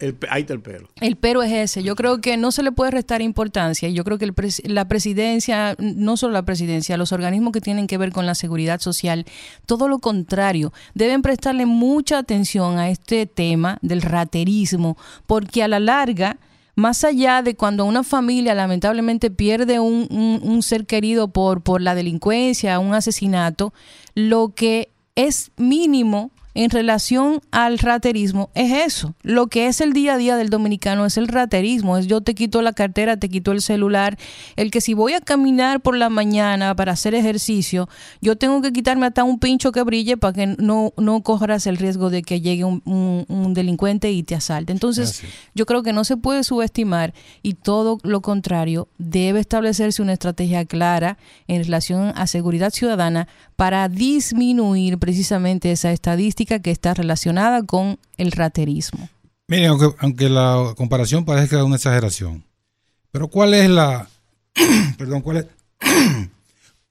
el, 0.00 0.16
ahí 0.30 0.42
está 0.42 0.54
el 0.54 0.60
pero. 0.62 0.88
el 1.00 1.16
pero 1.16 1.42
es 1.42 1.52
ese. 1.52 1.82
Yo 1.82 1.94
creo 1.94 2.20
que 2.20 2.36
no 2.36 2.52
se 2.52 2.62
le 2.62 2.72
puede 2.72 2.90
restar 2.90 3.22
importancia. 3.22 3.88
Yo 3.88 4.02
creo 4.04 4.18
que 4.18 4.32
la 4.64 4.88
presidencia, 4.88 5.76
no 5.78 6.16
solo 6.16 6.32
la 6.32 6.42
presidencia, 6.44 6.96
los 6.96 7.12
organismos 7.12 7.52
que 7.52 7.60
tienen 7.60 7.86
que 7.86 7.98
ver 7.98 8.10
con 8.12 8.26
la 8.26 8.34
seguridad 8.34 8.80
social, 8.80 9.26
todo 9.66 9.88
lo 9.88 9.98
contrario, 9.98 10.72
deben 10.94 11.22
prestarle 11.22 11.66
mucha 11.66 12.18
atención 12.18 12.78
a 12.78 12.90
este 12.90 13.26
tema 13.26 13.78
del 13.82 14.02
raterismo, 14.02 14.96
porque 15.26 15.62
a 15.62 15.68
la 15.68 15.80
larga, 15.80 16.38
más 16.76 17.04
allá 17.04 17.42
de 17.42 17.54
cuando 17.56 17.84
una 17.84 18.02
familia 18.02 18.54
lamentablemente 18.54 19.30
pierde 19.30 19.80
un, 19.80 20.06
un- 20.10 20.40
un 20.42 20.62
ser 20.62 20.86
querido 20.86 21.28
por, 21.28 21.62
por 21.62 21.80
la 21.82 21.94
delincuencia, 21.94 22.78
un 22.78 22.94
asesinato, 22.94 23.74
lo 24.14 24.54
que 24.54 24.90
es 25.14 25.50
mínimo 25.56 26.30
en 26.54 26.70
relación 26.70 27.40
al 27.52 27.78
raterismo 27.78 28.50
es 28.54 28.72
eso. 28.86 29.14
Lo 29.22 29.46
que 29.46 29.66
es 29.68 29.80
el 29.80 29.92
día 29.92 30.14
a 30.14 30.16
día 30.18 30.36
del 30.36 30.50
dominicano 30.50 31.06
es 31.06 31.16
el 31.16 31.28
raterismo. 31.28 31.96
Es 31.96 32.06
yo 32.08 32.20
te 32.22 32.34
quito 32.34 32.60
la 32.62 32.72
cartera, 32.72 33.16
te 33.16 33.28
quito 33.28 33.52
el 33.52 33.62
celular. 33.62 34.18
El 34.56 34.70
que 34.70 34.80
si 34.80 34.92
voy 34.94 35.12
a 35.12 35.20
caminar 35.20 35.80
por 35.80 35.96
la 35.96 36.08
mañana 36.10 36.74
para 36.74 36.92
hacer 36.92 37.14
ejercicio, 37.14 37.88
yo 38.20 38.36
tengo 38.36 38.62
que 38.62 38.72
quitarme 38.72 39.06
hasta 39.06 39.22
un 39.22 39.38
pincho 39.38 39.70
que 39.70 39.82
brille 39.82 40.16
para 40.16 40.32
que 40.32 40.46
no, 40.48 40.92
no 40.96 41.22
corras 41.22 41.66
el 41.66 41.76
riesgo 41.76 42.10
de 42.10 42.22
que 42.22 42.40
llegue 42.40 42.64
un, 42.64 42.82
un- 42.84 43.24
un 43.28 43.54
delincuente 43.54 44.10
y 44.10 44.22
te 44.24 44.34
asalte. 44.34 44.72
Entonces, 44.72 45.22
yo 45.54 45.66
creo 45.66 45.82
que 45.82 45.92
no 45.92 46.04
se 46.04 46.16
puede 46.16 46.42
subestimar 46.42 47.14
y 47.42 47.54
todo 47.54 47.98
lo 48.02 48.22
contrario, 48.22 48.88
debe 48.98 49.38
establecerse 49.40 50.02
una 50.02 50.14
estrategia 50.14 50.64
clara 50.64 51.16
en 51.46 51.62
relación 51.62 52.12
a 52.16 52.26
seguridad 52.26 52.70
ciudadana 52.72 53.28
para 53.56 53.88
disminuir 53.88 54.98
precisamente 54.98 55.70
esa 55.70 55.92
estadística 55.92 56.39
que 56.46 56.70
está 56.70 56.94
relacionada 56.94 57.62
con 57.64 57.98
el 58.16 58.32
raterismo. 58.32 59.08
Miren, 59.48 59.66
aunque, 59.70 59.94
aunque 59.98 60.28
la 60.28 60.74
comparación 60.76 61.24
parezca 61.24 61.62
una 61.64 61.76
exageración, 61.76 62.44
pero 63.12 63.28
¿cuál 63.28 63.54
es 63.54 63.68
la. 63.68 64.08
perdón, 64.98 65.22
¿cuál 65.22 65.36
es. 65.38 65.46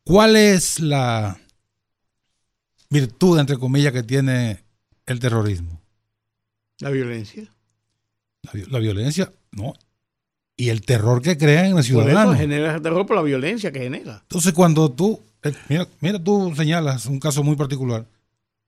¿Cuál 0.04 0.36
es 0.36 0.80
la 0.80 1.38
virtud, 2.90 3.40
entre 3.40 3.58
comillas, 3.58 3.94
que 3.94 4.04
tiene 4.04 4.64
el 5.06 5.20
terrorismo? 5.20 5.80
La 6.80 6.90
violencia. 6.90 7.44
La, 8.44 8.52
vi- 8.54 8.66
la 8.70 8.80
violencia, 8.80 9.32
no. 9.52 9.74
Y 10.58 10.70
el 10.70 10.82
terror 10.82 11.22
que 11.22 11.38
crean 11.38 11.66
en 11.66 11.70
el 11.70 11.74
Por 11.76 11.82
eso 11.82 11.88
ciudadano. 12.02 12.34
genera 12.36 12.72
ese 12.72 12.82
terror 12.82 13.06
por 13.06 13.16
la 13.18 13.22
violencia 13.22 13.72
que 13.72 13.80
genera. 13.80 14.20
Entonces, 14.24 14.52
cuando 14.54 14.90
tú, 14.92 15.22
eh, 15.44 15.54
mira, 15.70 15.88
mira, 16.02 16.22
tú 16.22 16.54
señalas 16.56 17.06
un 17.06 17.20
caso 17.20 17.44
muy 17.44 17.56
particular, 17.56 18.06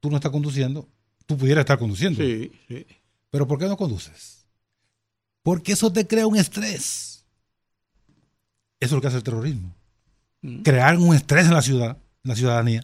tú 0.02 0.10
no 0.10 0.18
estás 0.18 0.32
conduciendo, 0.32 0.90
tú 1.26 1.38
pudieras 1.38 1.62
estar 1.62 1.80
conduciendo, 1.80 2.22
Sí, 2.22 2.52
sí. 2.68 2.86
pero 3.30 3.48
¿por 3.48 3.58
qué 3.58 3.66
no 3.68 3.78
conduces? 3.78 4.46
Porque 5.44 5.72
eso 5.72 5.92
te 5.94 6.06
crea 6.06 6.28
un 6.28 6.36
estrés. 6.36 7.24
Eso 8.80 8.88
es 8.88 8.92
lo 8.92 9.02
que 9.02 9.08
hace 9.08 9.18
el 9.18 9.24
terrorismo. 9.24 9.74
Mm. 10.42 10.62
Crear 10.64 10.98
un 10.98 11.16
estrés 11.16 11.46
en 11.48 11.54
la 11.54 11.62
ciudad, 11.62 11.98
en 12.24 12.30
la 12.30 12.36
ciudadanía, 12.36 12.84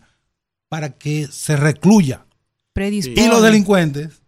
para 0.69 0.91
que 0.97 1.27
se 1.27 1.55
recluya. 1.57 2.25
Predispone. 2.73 3.25
Y 3.25 3.29
los 3.29 3.41
delincuentes 3.41 4.21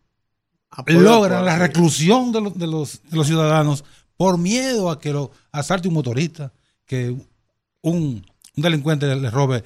Apoyo, 0.72 1.00
logran 1.02 1.46
la 1.46 1.58
reclusión 1.58 2.32
de 2.32 2.42
los, 2.42 2.58
de 2.58 2.68
los, 2.68 3.02
de 3.10 3.18
los 3.18 3.28
ciudadanos 3.28 3.84
por 4.18 4.38
miedo 4.38 4.90
a 4.90 5.00
que 5.00 5.12
lo 5.14 5.32
asalte 5.52 5.88
un 5.88 5.94
motorista, 5.94 6.52
que 6.86 7.10
un, 7.10 7.24
un 7.82 8.24
delincuente 8.56 9.16
le 9.16 9.30
robe. 9.30 9.64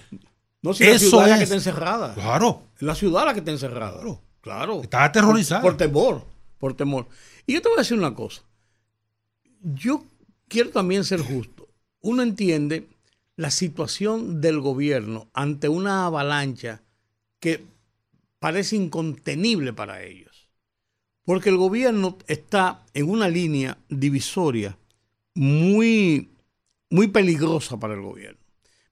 No, 0.62 0.74
si 0.74 0.84
la 0.86 0.92
Eso 0.92 1.10
ciudad 1.10 1.26
es 1.26 1.30
la 1.32 1.38
que 1.38 1.44
es. 1.44 1.50
está 1.52 1.56
encerrada. 1.56 2.14
Claro. 2.14 2.64
La 2.84 2.96
ciudad 2.96 3.26
la 3.26 3.34
que 3.34 3.40
está 3.40 3.52
encerrada. 3.52 3.94
Claro. 3.94 4.22
Claro. 4.42 4.82
Está 4.82 5.06
aterrorizada. 5.06 5.62
Por, 5.62 5.72
por 5.72 5.78
temor. 5.78 6.26
Por 6.60 6.74
temor. 6.76 7.08
Y 7.48 7.54
yo 7.54 7.62
te 7.62 7.70
voy 7.70 7.78
a 7.78 7.82
decir 7.82 7.98
una 7.98 8.14
cosa. 8.14 8.44
Yo 9.62 10.04
quiero 10.50 10.70
también 10.70 11.06
ser 11.06 11.22
justo. 11.22 11.70
Uno 12.02 12.24
entiende 12.24 12.90
la 13.38 13.52
situación 13.52 14.42
del 14.42 14.60
gobierno 14.60 15.30
ante 15.34 15.70
una 15.70 16.06
avalancha 16.06 16.82
que 17.40 17.64
parece 18.40 18.76
incontenible 18.76 19.72
para 19.72 20.04
ellos. 20.04 20.50
Porque 21.24 21.50
el 21.50 21.58
gobierno 21.58 22.18
está 22.28 22.84
en 22.94 23.10
una 23.10 23.30
línea 23.30 23.78
divisoria 23.88 24.78
muy, 25.36 26.32
muy 26.90 27.08
peligrosa 27.08 27.78
para 27.80 27.94
el 27.94 28.02
gobierno. 28.02 28.42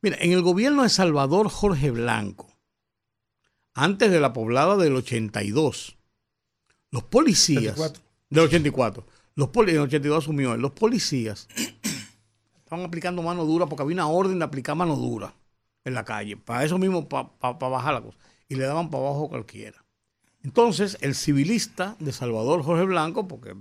Mira, 0.02 0.18
en 0.22 0.32
el 0.32 0.42
gobierno 0.42 0.84
de 0.84 0.90
Salvador 0.90 1.50
Jorge 1.50 1.92
Blanco, 1.92 2.51
antes 3.74 4.12
de 4.12 4.20
la 4.20 4.34
poblada 4.34 4.78
del 4.78 4.96
82, 4.96 5.98
los 6.92 7.04
policías, 7.04 7.78
84. 7.78 8.04
del 8.30 8.44
84, 8.46 9.06
los 9.36 9.50
poli, 9.50 9.72
en 9.72 9.78
el 9.78 9.84
82 9.84 10.24
asumió 10.24 10.54
él, 10.54 10.62
los 10.62 10.72
policías 10.72 11.48
estaban 12.58 12.86
aplicando 12.86 13.22
mano 13.22 13.46
dura 13.46 13.66
porque 13.66 13.84
había 13.84 13.96
una 13.96 14.08
orden 14.08 14.40
de 14.40 14.46
aplicar 14.46 14.76
mano 14.76 14.96
dura 14.96 15.34
en 15.84 15.94
la 15.94 16.06
calle, 16.06 16.38
para 16.38 16.64
eso 16.64 16.78
mismo, 16.78 17.08
para 17.08 17.30
bajar 17.40 17.94
la 17.94 18.02
cosa, 18.02 18.18
y 18.48 18.56
le 18.56 18.66
daban 18.66 18.90
para 18.90 19.04
abajo 19.04 19.30
cualquiera. 19.30 19.84
Entonces, 20.44 20.98
el 21.02 21.16
civilista 21.16 21.96
de 22.00 22.12
Salvador 22.12 22.64
Jorge 22.64 22.86
Blanco, 22.86 23.28
porque 23.28 23.54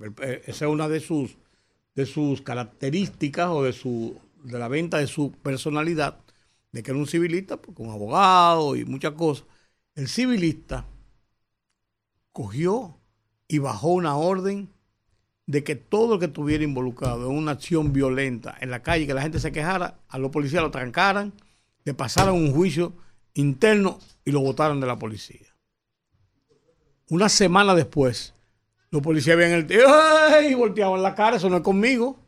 esa 0.47 0.65
es 0.65 0.71
una 0.71 0.89
de 0.89 1.01
sus, 1.01 1.37
de 1.95 2.07
sus 2.07 2.41
características 2.43 3.49
o 3.51 3.63
de, 3.63 3.73
su, 3.73 4.19
de 4.45 4.59
la 4.59 4.69
venta 4.69 4.99
de 4.99 5.07
su 5.07 5.33
personalidad, 5.33 6.19
de 6.73 6.83
que 6.83 6.91
era 6.91 6.99
un 6.99 7.07
civilista, 7.07 7.61
porque 7.61 7.83
un 7.83 7.91
abogado 7.91 8.77
y 8.77 8.85
muchas 8.85 9.13
cosas. 9.13 9.45
El 9.95 10.09
civilista 10.09 10.87
cogió 12.33 12.99
y 13.49 13.59
bajó 13.59 13.89
una 13.89 14.17
orden 14.17 14.71
de 15.47 15.65
que 15.65 15.75
todo 15.75 16.15
el 16.15 16.21
que 16.21 16.27
estuviera 16.27 16.63
involucrado 16.63 17.29
en 17.29 17.37
una 17.37 17.53
acción 17.53 17.93
violenta 17.93 18.57
en 18.61 18.71
la 18.71 18.83
calle, 18.83 19.07
que 19.07 19.15
la 19.15 19.23
gente 19.23 19.41
se 19.41 19.51
quejara, 19.51 19.99
a 20.09 20.19
los 20.19 20.31
policías 20.31 20.63
lo 20.63 20.71
trancaran, 20.71 21.33
le 21.85 21.93
pasaran 21.93 22.35
un 22.35 22.53
juicio 22.53 22.93
interno 23.35 23.99
y 24.25 24.31
lo 24.31 24.41
votaran 24.41 24.81
de 24.81 24.87
la 24.87 24.97
policía. 24.97 25.49
Una 27.09 27.29
semana 27.29 27.75
después, 27.75 28.33
los 28.91 29.03
policías 29.03 29.37
veían 29.37 29.53
el 29.53 29.67
tío 29.67 29.81
y 30.49 30.55
volteaban 30.55 31.03
la 31.03 31.17
cara, 31.17 31.37
eso 31.37 31.51
no 31.51 31.57
es 31.57 31.63
conmigo. 31.63 32.21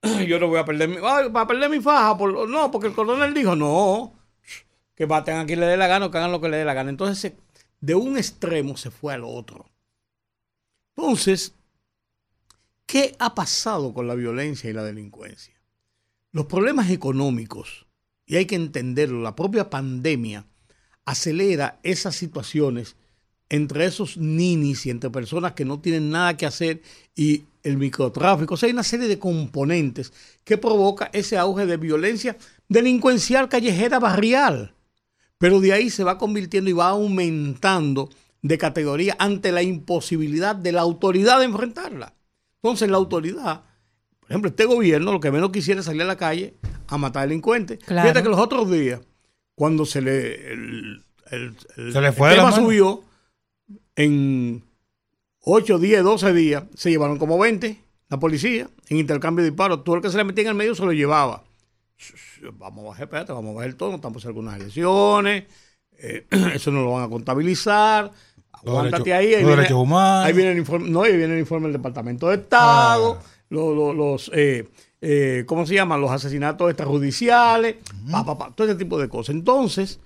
Yo 0.28 0.38
no 0.38 0.46
voy 0.46 0.60
a 0.60 0.64
perder 0.64 0.88
mi, 0.88 0.96
para 0.96 1.46
perder 1.46 1.68
mi 1.68 1.80
faja, 1.80 2.16
por, 2.16 2.48
no, 2.48 2.70
porque 2.70 2.86
el 2.86 2.94
coronel 2.94 3.34
dijo, 3.34 3.56
no, 3.56 4.17
que 4.98 5.06
baten 5.06 5.36
a 5.36 5.46
quien 5.46 5.60
le 5.60 5.66
dé 5.66 5.76
la 5.76 5.86
gana 5.86 6.06
o 6.06 6.10
que 6.10 6.18
hagan 6.18 6.32
lo 6.32 6.40
que 6.40 6.48
le 6.48 6.56
dé 6.56 6.64
la 6.64 6.74
gana. 6.74 6.90
Entonces, 6.90 7.34
de 7.80 7.94
un 7.94 8.18
extremo 8.18 8.76
se 8.76 8.90
fue 8.90 9.14
al 9.14 9.22
otro. 9.22 9.70
Entonces, 10.96 11.54
¿qué 12.84 13.14
ha 13.20 13.32
pasado 13.32 13.94
con 13.94 14.08
la 14.08 14.16
violencia 14.16 14.68
y 14.68 14.72
la 14.72 14.82
delincuencia? 14.82 15.54
Los 16.32 16.46
problemas 16.46 16.90
económicos, 16.90 17.86
y 18.26 18.34
hay 18.34 18.46
que 18.46 18.56
entenderlo, 18.56 19.22
la 19.22 19.36
propia 19.36 19.70
pandemia 19.70 20.46
acelera 21.04 21.78
esas 21.84 22.16
situaciones 22.16 22.96
entre 23.50 23.84
esos 23.84 24.16
ninis 24.16 24.84
y 24.84 24.90
entre 24.90 25.10
personas 25.10 25.52
que 25.52 25.64
no 25.64 25.78
tienen 25.78 26.10
nada 26.10 26.36
que 26.36 26.44
hacer 26.44 26.82
y 27.14 27.44
el 27.62 27.78
microtráfico. 27.78 28.54
O 28.54 28.56
sea, 28.56 28.66
hay 28.66 28.72
una 28.72 28.82
serie 28.82 29.06
de 29.06 29.20
componentes 29.20 30.12
que 30.42 30.58
provoca 30.58 31.08
ese 31.12 31.38
auge 31.38 31.66
de 31.66 31.76
violencia 31.76 32.36
delincuencial 32.68 33.48
callejera 33.48 34.00
barrial. 34.00 34.74
Pero 35.38 35.60
de 35.60 35.72
ahí 35.72 35.88
se 35.90 36.04
va 36.04 36.18
convirtiendo 36.18 36.68
y 36.68 36.72
va 36.74 36.88
aumentando 36.88 38.10
de 38.42 38.58
categoría 38.58 39.16
ante 39.18 39.52
la 39.52 39.62
imposibilidad 39.62 40.54
de 40.56 40.72
la 40.72 40.80
autoridad 40.82 41.38
de 41.38 41.44
enfrentarla. 41.46 42.14
Entonces 42.62 42.88
la 42.90 42.96
autoridad, 42.96 43.62
por 44.20 44.30
ejemplo, 44.30 44.48
este 44.50 44.64
gobierno 44.64 45.12
lo 45.12 45.20
que 45.20 45.30
menos 45.30 45.50
quisiera 45.50 45.80
es 45.80 45.86
salir 45.86 46.02
a 46.02 46.06
la 46.06 46.16
calle 46.16 46.54
a 46.88 46.98
matar 46.98 47.28
delincuentes. 47.28 47.78
Claro. 47.84 48.08
Fíjate 48.08 48.22
que 48.24 48.28
los 48.30 48.38
otros 48.40 48.70
días, 48.70 49.00
cuando 49.54 49.86
se 49.86 50.00
le 50.00 50.52
el, 50.52 51.04
el- 51.30 51.56
el- 51.76 51.92
Se 51.92 52.00
le 52.00 52.08
el 52.08 52.12
fue 52.14 52.30
de 52.30 52.36
la 52.36 52.44
tema 52.50 52.56
subió, 52.56 53.02
en 53.96 54.64
8, 55.40 55.78
10, 55.78 56.02
12 56.02 56.32
días, 56.32 56.64
se 56.74 56.90
llevaron 56.90 57.18
como 57.18 57.38
20 57.38 57.80
la 58.08 58.18
policía 58.18 58.68
en 58.88 58.96
intercambio 58.98 59.44
de 59.44 59.50
disparos. 59.50 59.84
Todo 59.84 59.96
el 59.96 60.02
que 60.02 60.10
se 60.10 60.16
le 60.16 60.24
metía 60.24 60.42
en 60.42 60.48
el 60.48 60.54
medio 60.54 60.74
se 60.74 60.84
lo 60.84 60.92
llevaba. 60.92 61.44
Vamos 62.58 62.84
a 62.84 62.88
bajar, 62.88 63.02
espérate, 63.04 63.32
vamos 63.32 63.50
a 63.50 63.54
bajar 63.54 63.70
el 63.70 63.76
tono, 63.76 63.96
estamos 63.96 64.24
en 64.24 64.28
algunas 64.28 64.56
elecciones, 64.60 65.44
eh, 65.98 66.26
eso 66.54 66.70
no 66.70 66.82
lo 66.84 66.92
van 66.92 67.04
a 67.04 67.08
contabilizar. 67.08 68.10
Los 68.64 68.74
Aguántate 68.76 69.14
ahí, 69.14 69.26
ahí 69.34 69.42
los 69.42 69.50
viene, 69.50 69.62
ahí 70.26 70.32
viene 70.32 70.52
el 70.52 70.58
informe, 70.58 70.88
no, 70.90 71.02
ahí 71.02 71.16
viene 71.16 71.34
el 71.34 71.40
informe 71.40 71.66
del 71.68 71.74
Departamento 71.74 72.28
de 72.28 72.36
Estado, 72.36 73.18
Ah. 73.20 73.24
lo- 73.50 73.74
lo- 73.74 73.92
los, 73.92 74.30
eh, 74.34 74.68
eh, 75.00 75.44
¿cómo 75.46 75.64
se 75.66 75.74
llaman? 75.74 76.00
Los 76.00 76.10
asesinatos 76.10 76.68
extrajudiciales, 76.70 77.76
pa, 78.10 78.24
pa, 78.24 78.36
pa, 78.38 78.50
todo 78.54 78.66
ese 78.66 78.76
tipo 78.76 78.98
de 78.98 79.08
cosas. 79.08 79.34
Entonces, 79.34 80.00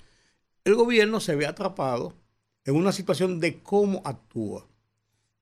el 0.64 0.74
gobierno 0.74 1.18
se 1.20 1.34
ve 1.34 1.46
atrapado 1.46 2.14
en 2.64 2.76
una 2.76 2.92
situación 2.92 3.40
de 3.40 3.58
cómo 3.62 4.02
actúa. 4.04 4.66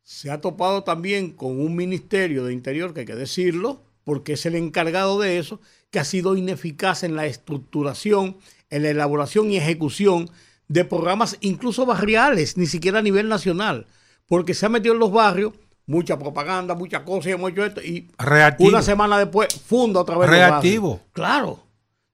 Se 0.02 0.30
ha 0.30 0.40
topado 0.40 0.82
también 0.84 1.30
con 1.32 1.60
un 1.60 1.74
ministerio 1.76 2.44
de 2.44 2.52
Interior, 2.52 2.94
que 2.94 3.00
hay 3.00 3.06
que 3.06 3.14
decirlo, 3.16 3.82
porque 4.04 4.32
es 4.34 4.46
el 4.46 4.54
encargado 4.54 5.18
de 5.20 5.38
eso, 5.38 5.60
que 5.90 5.98
ha 5.98 6.04
sido 6.04 6.36
ineficaz 6.36 7.02
en 7.02 7.16
la 7.16 7.26
estructuración, 7.26 8.36
en 8.70 8.82
la 8.84 8.90
elaboración 8.90 9.50
y 9.50 9.56
ejecución 9.56 10.30
de 10.68 10.84
programas 10.84 11.36
incluso 11.40 11.84
barriales, 11.84 12.56
ni 12.56 12.66
siquiera 12.66 13.00
a 13.00 13.02
nivel 13.02 13.28
nacional, 13.28 13.86
porque 14.26 14.54
se 14.54 14.66
ha 14.66 14.68
metido 14.68 14.94
en 14.94 15.00
los 15.00 15.10
barrios 15.12 15.52
mucha 15.86 16.16
propaganda, 16.16 16.76
muchas 16.76 17.02
cosas, 17.02 17.26
y 17.26 17.30
hemos 17.32 17.50
hecho 17.50 17.64
esto, 17.64 17.82
y 17.82 18.08
Reactivo. 18.18 18.68
una 18.70 18.82
semana 18.82 19.18
después 19.18 19.48
funda 19.66 20.00
otra 20.00 20.16
vez 20.16 20.28
los 20.28 20.38
Reactivo. 20.38 20.88
barrios. 20.90 21.08
Claro. 21.12 21.66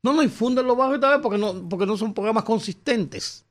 No, 0.02 0.14
no, 0.14 0.22
y 0.22 0.28
funden 0.28 0.66
los 0.66 0.76
barrios 0.76 0.98
otra 0.98 1.10
vez 1.10 1.18
porque 1.22 1.36
no, 1.36 1.68
porque 1.68 1.84
no 1.84 1.96
son 1.98 2.14
programas 2.14 2.44
consistentes. 2.44 3.44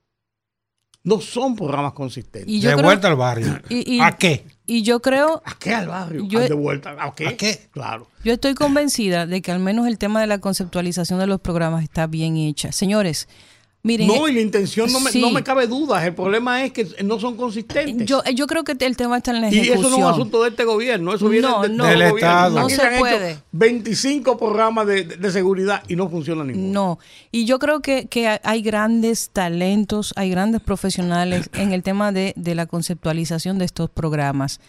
No 1.03 1.21
son 1.21 1.55
programas 1.55 1.93
consistentes. 1.93 2.51
Y 2.51 2.61
de 2.61 2.73
creo- 2.73 2.83
vuelta 2.83 3.07
al 3.07 3.15
barrio. 3.15 3.59
y- 3.69 3.97
y- 3.97 3.99
¿A 3.99 4.13
qué? 4.13 4.43
Y 4.67 4.81
yo 4.81 4.99
creo, 5.01 5.41
¿A 5.45 5.55
qué 5.59 5.73
al 5.75 5.87
barrio? 5.87 6.25
Yo- 6.27 6.39
¿Al 6.41 6.47
de 6.49 6.55
vuelta? 6.55 6.95
¿A 6.99 7.13
qué? 7.13 7.27
¿A 7.27 7.37
qué? 7.37 7.67
Claro. 7.71 8.07
yo 8.23 8.33
estoy 8.33 8.55
convencida 8.55 9.25
de 9.27 9.41
que 9.41 9.51
al 9.51 9.59
menos 9.59 9.85
el 9.87 9.97
tema 9.97 10.21
de 10.21 10.27
la 10.27 10.39
conceptualización 10.39 11.19
de 11.19 11.27
los 11.27 11.39
programas 11.39 11.83
está 11.83 12.07
bien 12.07 12.37
hecha. 12.37 12.71
Señores, 12.71 13.27
miren, 13.85 14.07
No, 14.07 14.27
y 14.27 14.33
la 14.33 14.41
intención 14.41 14.91
no 14.91 14.99
me, 14.99 15.11
Sí. 15.11 15.21
no 15.21 15.29
me 15.31 15.43
cabe 15.43 15.67
dudas. 15.67 16.03
El 16.03 16.13
problema 16.15 16.63
es 16.63 16.73
que 16.73 16.87
no 17.03 17.19
son 17.19 17.37
consistentes. 17.37 18.07
yo, 18.07 18.21
yo 18.33 18.47
creo 18.47 18.63
que 18.63 18.73
el 18.79 18.97
tema 18.97 19.17
está 19.17 19.31
en 19.31 19.41
la 19.41 19.47
y 19.53 19.59
ejecución. 19.59 19.79
eso 19.79 19.89
no 19.89 19.95
es 19.97 20.03
un 20.03 20.09
asunto 20.11 20.43
de 20.43 20.49
este 20.49 20.65
gobierno, 20.65 21.13
eso 21.13 21.29
viene 21.29 21.47
No, 21.47 21.61
de 21.61 21.69
no. 21.69 21.85
Del 21.85 21.95
gobierno. 22.09 22.17
Estado. 22.17 22.59
No 22.59 22.65
Aquí 22.65 22.73
se 22.75 22.81
han 22.81 22.93
hecho 22.93 22.99
puede. 22.99 23.37
25 23.51 24.37
programas 24.37 24.87
de, 24.87 25.03
de- 25.03 25.17
de 25.17 25.31
seguridad 25.31 25.83
y 25.87 25.95
no 25.95 26.09
funciona 26.09 26.43
ninguno. 26.43 26.73
No, 26.73 26.99
y 27.31 27.45
yo 27.45 27.59
creo 27.59 27.79
que, 27.81 28.07
que 28.07 28.39
hay 28.43 28.61
grandes 28.61 29.29
talentos, 29.31 30.13
hay 30.15 30.29
grandes 30.29 30.61
profesionales 30.61 31.49
en 31.53 31.71
el 31.71 31.83
tema 31.83 32.11
de, 32.11 32.33
de 32.35 32.55
la 32.55 32.65
conceptualización 32.65 33.57
de 33.59 33.65
estos 33.65 33.89
programas. 33.89 34.59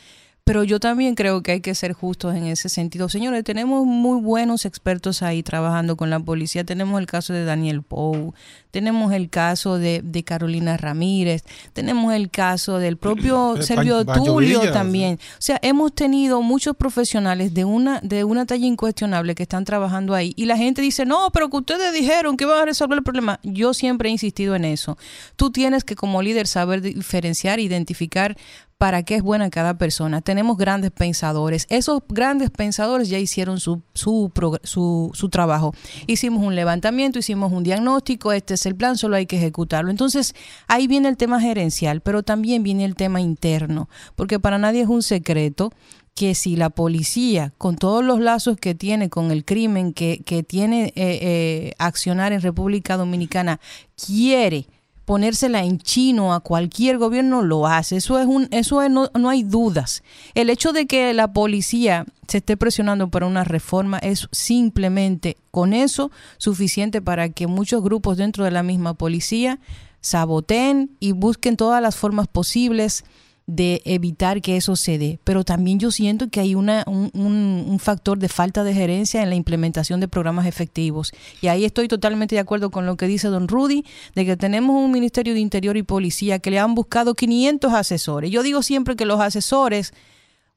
Pero 0.47 0.63
yo 0.63 0.79
también 0.79 1.17
creo 1.17 1.43
que 1.43 1.51
hay 1.51 1.61
que 1.61 1.75
ser 1.75 1.93
justos 1.93 2.37
en 2.37 2.47
ese 2.47 2.69
sentido. 2.69 3.09
Señores, 3.09 3.43
tenemos 3.43 3.85
muy 3.85 4.21
buenos 4.21 4.65
expertos 4.65 5.23
ahí 5.23 5.43
trabajando 5.43 5.97
con 5.97 6.09
la 6.09 6.21
policía. 6.21 6.63
Tenemos 6.63 7.01
el 7.01 7.07
caso 7.07 7.33
de 7.33 7.45
Daniel 7.45 7.83
Pou, 7.83 8.33
tenemos 8.71 9.13
el 9.13 9.29
caso 9.29 9.77
de, 9.79 10.03
de 10.05 10.23
Carolina 10.23 10.77
Ramírez, 10.77 11.43
tenemos 11.73 12.15
el 12.15 12.31
caso 12.31 12.79
del 12.79 12.97
propio 12.97 13.57
Eh, 13.57 13.63
Sergio 13.63 14.05
Tulio 14.05 14.73
también. 14.73 15.19
O 15.33 15.41
sea, 15.41 15.59
hemos 15.63 15.93
tenido 15.95 16.43
muchos 16.43 16.77
profesionales 16.77 17.53
de 17.53 17.65
una, 17.65 18.01
de 18.01 18.25
una 18.25 18.47
talla 18.47 18.67
incuestionable 18.67 19.35
que 19.35 19.43
están 19.43 19.65
trabajando 19.65 20.15
ahí. 20.15 20.33
Y 20.37 20.47
la 20.47 20.57
gente 20.57 20.83
dice, 20.83 21.05
no, 21.05 21.31
pero 21.33 21.51
que 21.51 21.57
ustedes 21.57 21.93
dijeron 21.93 22.37
que 22.37 22.45
iban 22.45 22.61
a 22.61 22.65
resolver 22.67 22.99
el 22.99 23.05
problema. 23.05 23.41
Yo 23.43 23.75
siempre 23.75 24.09
he 24.09 24.13
insistido 24.13 24.55
en 24.55 24.65
eso. 24.65 24.97
Tú 25.37 25.51
tienes 25.51 25.85
que 25.85 25.97
como 25.97 26.23
líder 26.23 26.47
saber 26.47 26.81
diferenciar, 26.83 27.61
identificar 27.61 28.37
para 28.79 29.03
qué 29.03 29.17
es 29.17 29.23
buena 29.23 29.49
cada 29.51 29.79
persona. 29.79 30.21
Tenemos 30.21 30.59
grandes 30.59 30.91
pensadores. 30.91 31.67
Esos 31.71 32.03
grandes 32.09 32.51
pensadores 32.51 33.09
ya 33.09 33.19
hicieron 33.19 33.59
su, 33.59 33.83
su, 33.95 34.31
su, 34.65 35.11
su 35.15 35.29
trabajo. 35.31 35.75
Hicimos 36.07 36.45
un 36.45 36.55
levantamiento, 36.55 37.19
hicimos 37.19 37.53
un 37.53 37.63
diagnóstico, 37.63 38.33
este 38.33 38.55
es 38.55 38.67
el 38.67 38.77
plan, 38.77 38.97
solo 38.97 39.17
hay 39.17 39.27
que 39.27 39.39
ejecutarlo. 39.39 39.91
Entonces, 39.91 40.35
ahí 40.69 40.87
viene 40.87 41.09
el 41.09 41.17
tema 41.17 41.41
gerencial, 41.41 42.01
pero 42.03 42.23
también 42.23 42.63
viene 42.63 42.85
el 42.85 42.97
tema 42.97 43.21
interno, 43.21 43.89
porque 44.15 44.39
para 44.39 44.59
nadie 44.59 44.83
es 44.83 44.89
un 44.89 45.03
secreto 45.03 45.73
que 46.15 46.35
si 46.35 46.57
la 46.57 46.71
policía, 46.71 47.53
con 47.59 47.77
todos 47.77 48.03
los 48.03 48.21
lazos 48.21 48.57
que 48.57 48.75
tiene 48.75 49.11
con 49.11 49.31
el 49.31 49.45
crimen 49.45 49.93
que, 49.93 50.23
que 50.25 50.43
tiene 50.43 50.87
eh, 50.87 50.93
eh, 50.97 51.73
accionar 51.79 52.33
en 52.33 52.41
República 52.41 52.97
Dominicana, 52.97 53.61
quiere 54.03 54.67
ponérsela 55.07 55.63
en 55.63 55.79
chino 55.79 56.35
a 56.35 56.41
cualquier 56.41 56.99
gobierno 56.99 57.41
lo 57.41 57.67
hace. 57.67 57.97
Eso 57.97 58.19
es 58.19 58.27
un, 58.27 58.49
eso 58.51 58.83
es, 58.83 58.91
no, 58.91 59.09
no 59.15 59.31
hay 59.31 59.45
dudas. 59.45 60.03
El 60.35 60.51
hecho 60.51 60.73
de 60.73 60.87
que 60.87 61.15
la 61.15 61.33
policía 61.33 62.05
se 62.29 62.39
esté 62.39 62.57
presionando 62.57 63.09
para 63.09 63.27
una 63.27 63.45
reforma 63.45 63.99
es 63.99 64.29
simplemente 64.33 65.39
con 65.53 65.73
eso 65.73 66.11
suficiente 66.39 67.01
para 67.01 67.29
que 67.31 67.47
muchos 67.47 67.83
grupos 67.83 68.19
dentro 68.19 68.45
de 68.45 68.51
la 68.51 68.65
misma 68.65 68.95
policía 68.95 69.61
saboteen 70.01 70.91
y 71.01 71.13
busquen 71.13 71.57
todas 71.57 71.81
las 71.81 71.97
formas 71.97 72.27
posibles 72.27 73.05
de 73.47 73.81
evitar 73.85 74.43
que 74.43 74.57
eso 74.57 74.75
se 74.75 74.99
dé. 74.99 75.21
Pero 75.23 75.45
también 75.45 75.79
yo 75.79 75.91
siento 75.91 76.29
que 76.29 76.41
hay 76.41 76.55
una, 76.55 76.85
un, 76.87 77.11
un, 77.15 77.79
factor 77.79 78.19
de 78.19 78.29
falta 78.29 78.65
de 78.65 78.75
gerencia 78.75 79.23
en 79.23 79.31
la 79.31 79.37
implementación 79.37 80.01
de 80.01 80.09
programas 80.09 80.47
efectivos. 80.47 81.13
Y 81.41 81.47
ahí 81.47 81.65
estoy 81.65 81.87
totalmente 81.87 82.35
de 82.35 82.41
acuerdo 82.41 82.71
con 82.71 82.87
lo 82.87 82.97
que 82.97 83.07
dice 83.07 83.29
don 83.29 83.47
Rudy, 83.47 83.85
de 84.15 84.27
que 84.27 84.37
tenemos 84.37 84.83
un 84.83 84.91
Ministerio 84.91 85.33
de 85.33 85.41
Interior 85.41 85.77
y 85.77 85.85
Policía 85.85 86.41
que 86.41 86.51
le 86.51 86.59
han 86.59 86.75
buscado 86.75 87.15
500 87.15 87.73
asesores. 87.73 88.31
Yo 88.31 88.43
digo 88.43 88.63
siempre 88.63 88.97
que 88.97 89.07
los 89.07 89.21
asesores, 89.21 89.95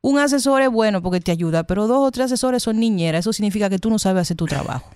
un 0.02 0.18
asesor 0.18 0.64
es 0.64 0.70
bueno 0.72 1.04
porque 1.04 1.20
te 1.20 1.32
ayuda, 1.32 1.64
pero 1.66 1.86
dos 1.86 2.08
o 2.08 2.12
tres 2.12 2.26
asesores 2.26 2.64
son 2.64 2.80
niñeras. 2.80 3.20
Eso 3.20 3.34
significa 3.34 3.70
que 3.70 3.78
tú 3.78 3.92
no 3.92 4.00
sabes 4.00 4.22
hacer 4.22 4.38
tu 4.38 4.46
trabajo. 4.46 4.90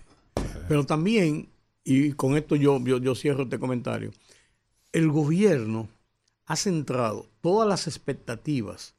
Pero 0.68 0.84
también, 0.86 1.50
y 1.84 2.14
con 2.14 2.38
esto 2.38 2.56
yo, 2.56 2.80
yo, 2.84 2.98
yo 2.98 3.14
cierro 3.14 3.44
este 3.44 3.60
comentario, 3.60 4.12
el 4.94 5.12
gobierno 5.12 5.90
ha 6.54 6.56
centrado 6.56 7.30
todas 7.42 7.68
las 7.68 7.88
expectativas 7.88 8.96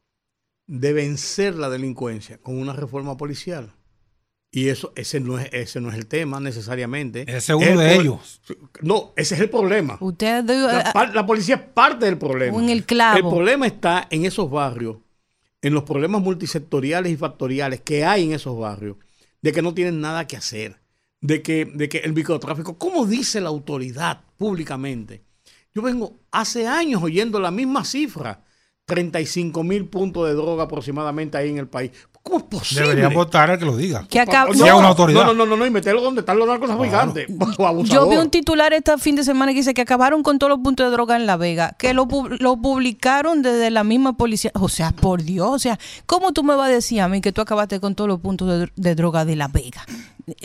de 0.66 0.92
vencer 0.92 1.54
la 1.54 1.70
delincuencia 1.70 2.38
con 2.38 2.58
una 2.58 2.72
reforma 2.72 3.16
policial. 3.16 3.72
Y 4.50 4.68
eso, 4.68 4.92
ese 4.94 5.18
no 5.18 5.38
es, 5.38 5.48
ese 5.52 5.80
no 5.80 5.88
es 5.90 5.96
el 5.96 6.06
tema 6.06 6.38
necesariamente. 6.38 7.22
Ese 7.22 7.36
es 7.36 7.50
uno 7.50 7.80
de 7.80 7.94
ellos. 7.94 8.40
No, 8.82 9.12
ese 9.16 9.34
es 9.34 9.40
el 9.40 9.50
problema. 9.50 9.96
Usted, 10.00 10.44
la, 10.44 11.10
la, 11.12 11.26
policía 11.26 11.56
es 11.56 11.62
parte 11.62 12.06
del 12.06 12.18
problema. 12.18 12.56
En 12.62 12.68
el 12.68 12.84
clavo. 12.84 13.16
El 13.16 13.24
problema 13.24 13.66
está 13.66 14.06
en 14.10 14.24
esos 14.24 14.48
barrios, 14.48 14.98
en 15.60 15.74
los 15.74 15.82
problemas 15.82 16.22
multisectoriales 16.22 17.10
y 17.10 17.16
factoriales 17.16 17.80
que 17.80 18.04
hay 18.04 18.24
en 18.24 18.32
esos 18.32 18.56
barrios, 18.56 18.96
de 19.42 19.52
que 19.52 19.62
no 19.62 19.74
tienen 19.74 20.00
nada 20.00 20.26
que 20.28 20.36
hacer, 20.36 20.80
de 21.20 21.42
que, 21.42 21.64
de 21.64 21.88
que 21.88 21.98
el 21.98 22.12
microtráfico, 22.12 22.78
como 22.78 23.06
dice 23.06 23.40
la 23.40 23.48
autoridad 23.48 24.22
públicamente, 24.36 25.24
yo 25.74 25.82
vengo 25.82 26.20
hace 26.30 26.66
años 26.66 27.02
oyendo 27.02 27.40
la 27.40 27.50
misma 27.50 27.84
cifra. 27.84 28.44
35 28.86 29.64
mil 29.64 29.88
puntos 29.88 30.26
de 30.28 30.34
droga 30.34 30.64
aproximadamente 30.64 31.38
ahí 31.38 31.50
en 31.50 31.58
el 31.58 31.68
país. 31.68 31.90
¿Cómo 32.24 32.38
es 32.38 32.44
posible? 32.44 32.88
Debería 32.88 33.08
votar 33.10 33.50
a 33.50 33.58
que 33.58 33.66
lo 33.66 33.76
diga. 33.76 34.06
Que 34.08 34.18
acá, 34.18 34.46
no, 34.46 34.78
una 34.78 34.88
autoridad. 34.88 35.26
No, 35.26 35.34
no, 35.34 35.44
no, 35.44 35.58
no, 35.58 35.66
y 35.66 35.70
meterlo 35.70 36.00
donde 36.00 36.20
están 36.20 36.38
los 36.38 36.48
narcos 36.48 36.70
gigantes. 36.82 37.28
Yo 37.84 38.08
vi 38.08 38.16
un 38.16 38.30
titular 38.30 38.72
este 38.72 38.96
fin 38.96 39.14
de 39.14 39.24
semana 39.24 39.52
que 39.52 39.58
dice 39.58 39.74
que 39.74 39.82
acabaron 39.82 40.22
con 40.22 40.38
todos 40.38 40.48
los 40.48 40.60
puntos 40.60 40.86
de 40.86 40.90
droga 40.90 41.16
en 41.16 41.26
La 41.26 41.36
Vega, 41.36 41.76
que 41.78 41.92
lo, 41.92 42.08
lo 42.40 42.56
publicaron 42.56 43.42
desde 43.42 43.70
la 43.70 43.84
misma 43.84 44.16
policía. 44.16 44.50
O 44.54 44.70
sea, 44.70 44.90
por 44.92 45.22
Dios, 45.22 45.50
o 45.50 45.58
sea, 45.58 45.78
¿cómo 46.06 46.32
tú 46.32 46.42
me 46.42 46.56
vas 46.56 46.70
a 46.70 46.72
decir 46.72 47.02
a 47.02 47.08
mí 47.08 47.20
que 47.20 47.30
tú 47.30 47.42
acabaste 47.42 47.78
con 47.78 47.94
todos 47.94 48.08
los 48.08 48.20
puntos 48.20 48.48
de, 48.48 48.72
de 48.74 48.94
droga 48.94 49.26
de 49.26 49.36
La 49.36 49.48
Vega? 49.48 49.84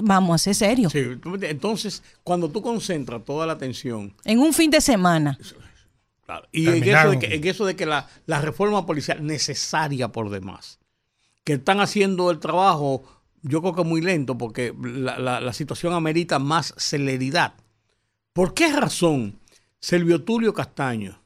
Vamos 0.02 0.36
a 0.36 0.38
ser 0.38 0.56
serios. 0.56 0.92
Sí, 0.92 1.02
entonces, 1.44 2.04
cuando 2.26 2.50
tú 2.50 2.62
concentras 2.62 3.24
toda 3.24 3.48
la 3.48 3.54
atención. 3.54 4.14
En 4.26 4.40
un 4.40 4.52
fin 4.52 4.70
de 4.70 4.82
semana. 4.82 5.40
Claro, 6.26 6.46
y 6.52 6.68
en 6.68 6.84
eso, 6.84 7.10
de 7.12 7.20
que, 7.20 7.36
en 7.36 7.48
eso 7.48 7.66
de 7.66 7.76
que, 7.78 7.86
la, 7.86 8.08
la 8.26 8.42
reforma 8.42 8.86
policial 8.86 9.26
necesaria 9.26 10.10
por 10.10 10.30
demás, 10.30 10.79
que 11.50 11.56
están 11.56 11.80
haciendo 11.80 12.30
el 12.30 12.38
trabajo, 12.38 13.02
yo 13.42 13.62
creo 13.62 13.74
que 13.74 13.84
muy 13.84 14.02
lento, 14.02 14.38
porque 14.38 14.72
la, 14.80 15.18
la, 15.18 15.42
la 15.42 15.52
situación 15.52 15.94
amerita 15.94 16.38
más 16.38 16.76
celeridad. 16.78 17.56
¿Por 18.34 18.54
qué 18.54 18.72
razón 18.72 19.40
Servio 19.80 20.22
Tulio 20.22 20.54
Castaño 20.54 21.20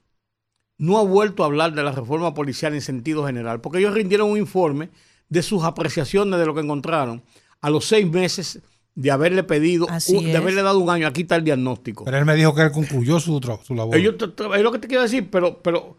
no 0.78 0.98
ha 0.98 1.04
vuelto 1.04 1.44
a 1.44 1.48
hablar 1.48 1.74
de 1.74 1.84
la 1.84 1.92
reforma 1.92 2.34
policial 2.34 2.74
en 2.74 2.80
sentido 2.80 3.26
general? 3.26 3.60
Porque 3.60 3.80
ellos 3.80 3.94
rindieron 3.94 4.32
un 4.32 4.38
informe 4.38 4.92
de 5.28 5.44
sus 5.44 5.66
apreciaciones 5.66 6.40
de 6.40 6.46
lo 6.46 6.56
que 6.56 6.62
encontraron 6.62 7.22
a 7.60 7.70
los 7.70 7.84
seis 7.84 8.10
meses 8.10 8.62
de 8.96 9.12
haberle 9.12 9.44
pedido, 9.44 9.88
de 9.88 10.38
haberle 10.38 10.62
dado 10.62 10.80
un 10.80 10.90
año, 10.90 11.06
aquí 11.06 11.24
está 11.24 11.36
el 11.36 11.44
diagnóstico. 11.44 12.06
Pero 12.06 12.18
él 12.18 12.24
me 12.24 12.36
dijo 12.36 12.56
que 12.56 12.62
él 12.62 12.72
concluyó 12.72 13.20
su, 13.20 13.42
su 13.62 13.76
labor. 13.76 13.98
es 13.98 14.62
lo 14.62 14.72
que 14.72 14.80
te 14.80 14.88
quiero 14.88 15.04
decir, 15.04 15.30
pero, 15.30 15.62
pero 15.62 15.98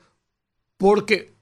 porque 0.79 1.35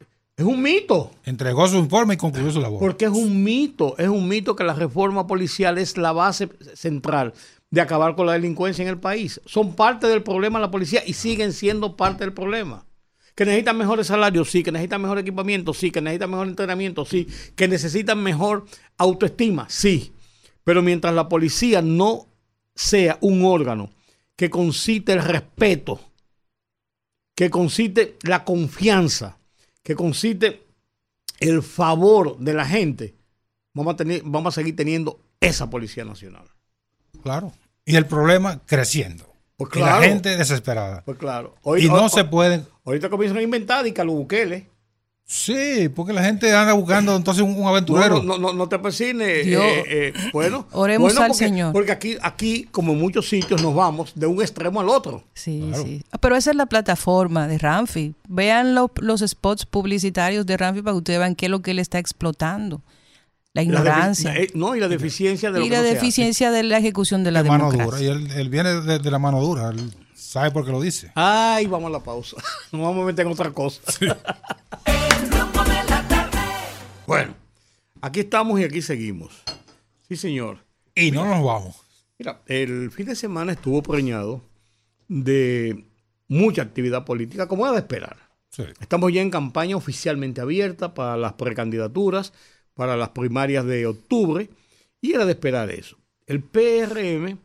es 0.43 0.49
un 0.49 0.63
mito. 0.63 1.11
Entregó 1.25 1.67
su 1.69 1.77
informe 1.77 2.15
y 2.15 2.17
concluyó 2.17 2.51
su 2.51 2.61
labor. 2.61 2.81
Porque 2.81 3.07
es 3.07 3.11
un 3.11 3.43
mito, 3.43 3.97
es 3.99 4.09
un 4.09 4.29
mito 4.29 4.55
que 4.57 4.65
la 4.65 4.75
reforma 4.75 5.27
policial 5.27 5.79
es 5.79 5.97
la 5.97 6.13
base 6.13 6.49
central 6.75 7.33
de 7.71 7.81
acabar 7.81 8.15
con 8.15 8.27
la 8.27 8.35
delincuencia 8.35 8.83
en 8.83 8.89
el 8.89 8.99
país. 8.99 9.41
Son 9.47 9.75
parte 9.75 10.07
del 10.07 10.23
problema 10.23 10.59
la 10.59 10.71
policía 10.71 11.03
y 11.07 11.15
siguen 11.15 11.53
siendo 11.53 11.97
parte 11.97 12.25
del 12.25 12.33
problema. 12.33 12.85
Que 13.35 13.47
necesitan 13.47 13.79
mejores 13.79 14.09
salarios, 14.09 14.51
sí. 14.51 14.63
Que 14.63 14.73
necesitan 14.73 15.01
mejor 15.01 15.19
equipamiento, 15.19 15.73
sí. 15.73 15.91
Que 15.91 16.03
necesitan 16.03 16.31
mejor 16.31 16.49
entrenamiento, 16.49 17.05
sí. 17.05 17.27
Que 17.57 17.69
necesitan 17.69 18.23
mejor 18.23 18.67
autoestima, 18.99 19.67
sí. 19.71 20.13
Pero 20.65 20.83
mientras 20.83 21.15
la 21.15 21.29
policía 21.29 21.81
no 21.81 22.27
sea 22.75 23.17
un 23.21 23.45
órgano 23.45 23.91
que 24.37 24.51
concite 24.51 25.13
el 25.13 25.23
respeto, 25.23 26.01
que 27.35 27.49
concite 27.49 28.17
la 28.23 28.45
confianza, 28.45 29.39
que 29.83 29.95
concite 29.95 30.67
el 31.41 31.63
favor 31.63 32.39
de 32.39 32.55
la 32.55 32.65
gente, 32.65 33.15
vamos 33.75 33.95
a, 33.95 33.97
tener, 33.97 34.23
vamos 34.25 34.55
a 34.55 34.61
seguir 34.61 34.77
teniendo 34.77 35.21
esa 35.41 35.69
Policía 35.69 36.05
Nacional. 36.05 36.45
Claro. 37.23 37.53
Y 37.85 37.97
el 37.97 38.07
problema 38.07 38.61
creciendo. 38.65 39.33
Pues 39.57 39.71
y 39.77 39.81
la 39.81 40.01
gente 40.01 40.37
desesperada. 40.37 41.03
Pues 41.05 41.19
claro. 41.19 41.55
y 41.79 41.89
no 41.89 42.09
se 42.09 42.25
pueden. 42.25 42.67
Ahorita 42.85 43.11
comienzan 43.11 43.39
a 43.39 43.43
inventar 43.43 43.87
y 43.87 43.93
que 43.93 44.05
lo 44.05 44.13
Bukele. 44.13 44.69
Sí, 45.25 45.89
porque 45.89 46.13
la 46.13 46.23
gente 46.23 46.55
anda 46.55 46.75
buscando 46.75 47.17
entonces 47.17 47.43
un, 47.43 47.67
aventurero. 47.67 48.23
No, 48.23 48.37
no, 48.37 48.53
no, 48.53 48.69
te 48.69 48.79
persines. 48.79 49.47
Eh, 49.47 49.85
eh, 49.89 50.13
bueno, 50.33 50.67
oremos 50.73 51.17
al 51.17 51.35
Señor. 51.35 51.73
Porque 51.73 51.91
aquí, 51.91 52.17
aquí, 52.21 52.65
como 52.71 52.93
en 52.93 53.01
muchos 53.01 53.29
sitios, 53.29 53.63
nos 53.63 53.75
vamos 53.75 54.13
de 54.15 54.27
un 54.27 54.43
extremo 54.43 54.81
al 54.81 54.91
otro. 54.91 55.25
Sí, 55.33 55.73
sí. 55.83 56.05
Pero 56.21 56.37
esa 56.37 56.51
es 56.51 56.57
la 56.57 56.67
plataforma 56.67 57.49
de 57.49 57.57
Ramfi. 57.57 58.15
Vean 58.29 58.75
los 58.75 59.21
spots 59.21 59.65
publicitarios 59.65 60.45
de 60.45 60.57
Ramfi 60.57 60.83
para 60.83 60.93
que 60.93 60.99
ustedes 60.99 61.19
vean 61.19 61.35
qué 61.35 61.47
es 61.47 61.51
lo 61.51 61.63
que 61.63 61.71
él 61.71 61.79
está 61.79 61.99
explotando. 61.99 62.83
La 63.55 63.63
ignorancia. 63.63 64.35
Eh, 64.37 64.49
no, 64.55 64.75
y 64.77 64.81
la 64.81 64.89
deficiencia 64.89 65.51
de 65.51 65.63
y 65.65 65.69
la 65.69 65.83
deficiencia 65.83 66.51
de 66.51 66.63
la 66.63 66.79
ejecución 66.79 67.23
de 67.23 67.33
la 67.33 67.43
democracia. 67.43 67.79
Mano 67.79 67.91
dura. 67.91 68.03
Y 68.03 68.07
él, 68.07 68.49
viene 68.49 68.81
de, 68.81 69.11
la 69.11 69.19
mano 69.19 69.43
dura. 69.43 69.71
Él 69.71 69.93
sabe 70.33 70.51
por 70.51 70.65
qué 70.65 70.73
lo 70.73 70.81
dice. 70.81 71.13
Ay, 71.15 71.67
vamos 71.67 71.89
a 71.89 71.93
la 71.93 72.03
pausa. 72.03 72.39
Nos 72.73 72.81
vamos 72.81 73.03
a 73.03 73.07
meter 73.07 73.27
en 73.27 73.33
otra 73.33 73.53
cosa. 73.53 73.83
Bueno, 77.07 77.35
aquí 78.01 78.21
estamos 78.21 78.59
y 78.59 78.65
aquí 78.65 78.81
seguimos. 78.81 79.43
Sí, 80.09 80.17
señor. 80.17 80.65
Y 80.95 81.11
no 81.11 81.27
nos 81.27 81.45
vamos. 81.45 81.77
Mira, 82.19 82.41
el 82.47 82.91
fin 82.91 83.07
de 83.07 83.17
semana 83.17 83.53
estuvo 83.53 83.83
preñado 83.83 84.41
de 85.09 85.85
mucha 86.29 86.63
actividad 86.63 87.05
política, 87.05 87.49
como 87.49 87.67
era 87.67 87.73
de 87.73 87.81
esperar. 87.81 88.17
Estamos 88.81 89.13
ya 89.13 89.21
en 89.21 89.31
campaña 89.31 89.77
oficialmente 89.77 90.41
abierta 90.41 90.95
para 90.95 91.17
las 91.17 91.35
precandidaturas, 91.35 92.33
para 92.75 92.97
las 92.97 93.11
primarias 93.11 93.67
de 93.67 93.87
octubre, 93.87 94.49
y 95.01 95.13
era 95.13 95.27
de 95.27 95.33
esperar 95.33 95.71
eso. 95.71 95.99
El 96.27 96.43
PRM, 96.43 97.39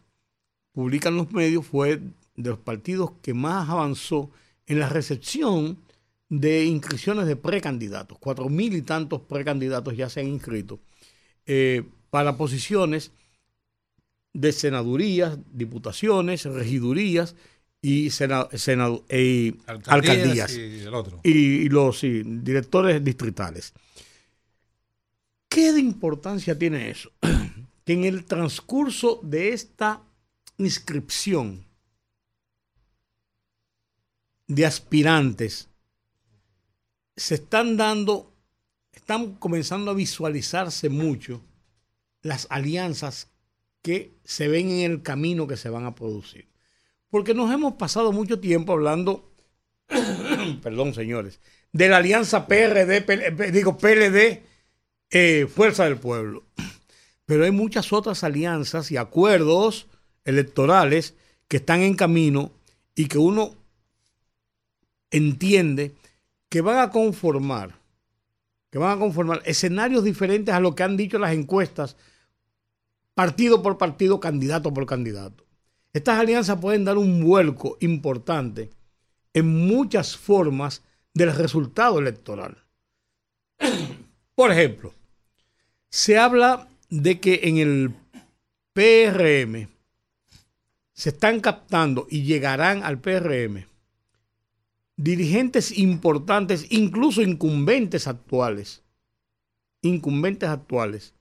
publican 0.71 1.17
los 1.17 1.31
medios, 1.31 1.65
fue 1.65 1.99
de 2.37 2.51
los 2.51 2.59
partidos 2.59 3.11
que 3.21 3.33
más 3.33 3.69
avanzó 3.69 4.29
en 4.67 4.79
la 4.79 4.87
recepción 4.87 5.77
de 6.29 6.65
inscripciones 6.65 7.25
de 7.25 7.35
precandidatos. 7.35 8.17
Cuatro 8.19 8.47
mil 8.49 8.73
y 8.75 8.81
tantos 8.81 9.21
precandidatos 9.21 9.97
ya 9.97 10.09
se 10.09 10.21
han 10.21 10.27
inscrito 10.27 10.79
eh, 11.45 11.83
para 12.09 12.37
posiciones 12.37 13.11
de 14.33 14.51
senadurías, 14.51 15.37
diputaciones, 15.51 16.45
regidurías 16.45 17.35
y 17.81 18.09
eh, 19.09 19.53
alcaldías, 19.65 20.57
y, 21.23 21.69
los 21.69 22.01
directores 22.01 23.03
distritales. 23.03 23.73
¿Qué 25.49 25.71
de 25.71 25.79
importancia 25.79 26.57
tiene 26.57 26.89
eso? 26.89 27.11
que 27.85 27.93
en 27.93 28.03
el 28.03 28.25
transcurso 28.25 29.21
de 29.23 29.53
esta 29.53 30.03
inscripción 30.57 31.66
de 34.47 34.65
aspirantes 34.65 35.69
se 37.15 37.35
están 37.35 37.77
dando, 37.77 38.33
están 38.91 39.35
comenzando 39.35 39.91
a 39.91 39.95
visualizarse 39.95 40.89
mucho 40.89 41.41
las 42.21 42.47
alianzas 42.49 43.31
que 43.81 44.17
se 44.23 44.47
ven 44.47 44.69
en 44.69 44.91
el 44.91 45.01
camino 45.01 45.47
que 45.47 45.57
se 45.57 45.69
van 45.69 45.85
a 45.85 45.95
producir. 45.95 46.47
Porque 47.09 47.33
nos 47.33 47.51
hemos 47.53 47.73
pasado 47.73 48.11
mucho 48.11 48.39
tiempo 48.39 48.73
hablando, 48.73 49.31
perdón 50.61 50.93
señores, 50.93 51.39
de 51.71 51.89
la 51.89 51.97
alianza 51.97 52.47
PRD, 52.47 53.51
digo 53.51 53.77
PLD, 53.77 54.43
eh, 55.09 55.47
Fuerza 55.53 55.85
del 55.85 55.97
Pueblo. 55.97 56.45
Pero 57.25 57.45
hay 57.45 57.51
muchas 57.51 57.91
otras 57.91 58.23
alianzas 58.23 58.91
y 58.91 58.97
acuerdos 58.97 59.87
electorales 60.23 61.15
que 61.47 61.57
están 61.57 61.81
en 61.81 61.95
camino 61.95 62.51
y 62.95 63.07
que 63.07 63.17
uno 63.17 63.55
entiende 65.11 65.95
que 66.49 66.61
van 66.61 66.79
a 66.79 66.91
conformar, 66.91 67.79
que 68.69 68.77
van 68.77 68.97
a 68.97 68.99
conformar 68.99 69.41
escenarios 69.45 70.03
diferentes 70.03 70.53
a 70.53 70.59
lo 70.59 70.75
que 70.75 70.83
han 70.83 70.97
dicho 70.97 71.19
las 71.19 71.33
encuestas, 71.33 71.95
partido 73.13 73.61
por 73.61 73.77
partido, 73.77 74.19
candidato 74.19 74.73
por 74.73 74.85
candidato. 74.85 75.45
Estas 75.93 76.19
alianzas 76.19 76.59
pueden 76.59 76.85
dar 76.85 76.97
un 76.97 77.23
vuelco 77.23 77.77
importante 77.79 78.69
en 79.33 79.47
muchas 79.47 80.15
formas 80.15 80.83
del 81.13 81.33
resultado 81.35 81.99
electoral. 81.99 82.63
Por 84.35 84.51
ejemplo, 84.51 84.93
se 85.89 86.17
habla 86.17 86.67
de 86.89 87.19
que 87.19 87.41
en 87.43 87.57
el 87.57 87.91
PRM 88.73 89.67
se 90.93 91.09
están 91.09 91.39
captando 91.39 92.07
y 92.09 92.23
llegarán 92.23 92.83
al 92.83 92.99
PRM 92.99 93.65
dirigentes 94.97 95.77
importantes, 95.77 96.65
incluso 96.71 97.21
incumbentes 97.21 98.07
actuales, 98.07 98.83
incumbentes 99.81 100.49
actuales, 100.49 101.13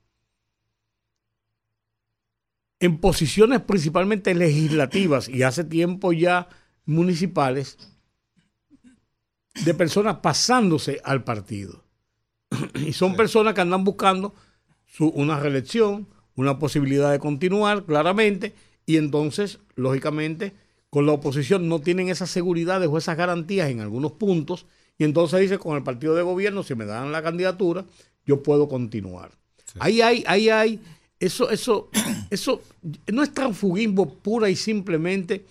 en 2.80 2.98
posiciones 2.98 3.60
principalmente 3.60 4.34
legislativas 4.34 5.28
y 5.28 5.42
hace 5.42 5.62
tiempo 5.64 6.12
ya 6.12 6.48
municipales, 6.84 7.78
de 9.64 9.74
personas 9.74 10.16
pasándose 10.16 11.00
al 11.04 11.24
partido. 11.24 11.84
Y 12.74 12.92
son 12.92 13.16
personas 13.16 13.54
que 13.54 13.62
andan 13.62 13.84
buscando 13.84 14.34
su, 14.86 15.08
una 15.08 15.40
reelección, 15.40 16.08
una 16.34 16.58
posibilidad 16.58 17.10
de 17.10 17.18
continuar, 17.18 17.84
claramente, 17.84 18.54
y 18.84 18.98
entonces, 18.98 19.58
lógicamente, 19.74 20.54
con 20.97 21.05
la 21.05 21.12
oposición 21.12 21.68
no 21.68 21.82
tienen 21.82 22.09
esas 22.09 22.30
seguridades 22.30 22.88
o 22.90 22.97
esas 22.97 23.18
garantías 23.18 23.68
en 23.68 23.80
algunos 23.80 24.12
puntos, 24.12 24.64
y 24.97 25.05
entonces 25.05 25.38
dice, 25.40 25.59
con 25.59 25.76
el 25.76 25.82
partido 25.82 26.14
de 26.14 26.22
gobierno, 26.22 26.62
si 26.62 26.74
me 26.74 26.86
dan 26.86 27.12
la 27.12 27.22
candidatura, 27.22 27.84
yo 28.24 28.42
puedo 28.42 28.66
continuar. 28.66 29.30
Ahí 29.78 30.01
hay, 30.01 30.24
ahí 30.26 30.49
hay, 30.49 30.80
eso, 31.20 31.51
eso, 31.51 31.90
eso 32.30 32.62
no 33.12 33.22
es 33.22 33.30
transfugismo 33.34 34.09
pura 34.09 34.49
y 34.49 34.57
simplemente 34.57 35.44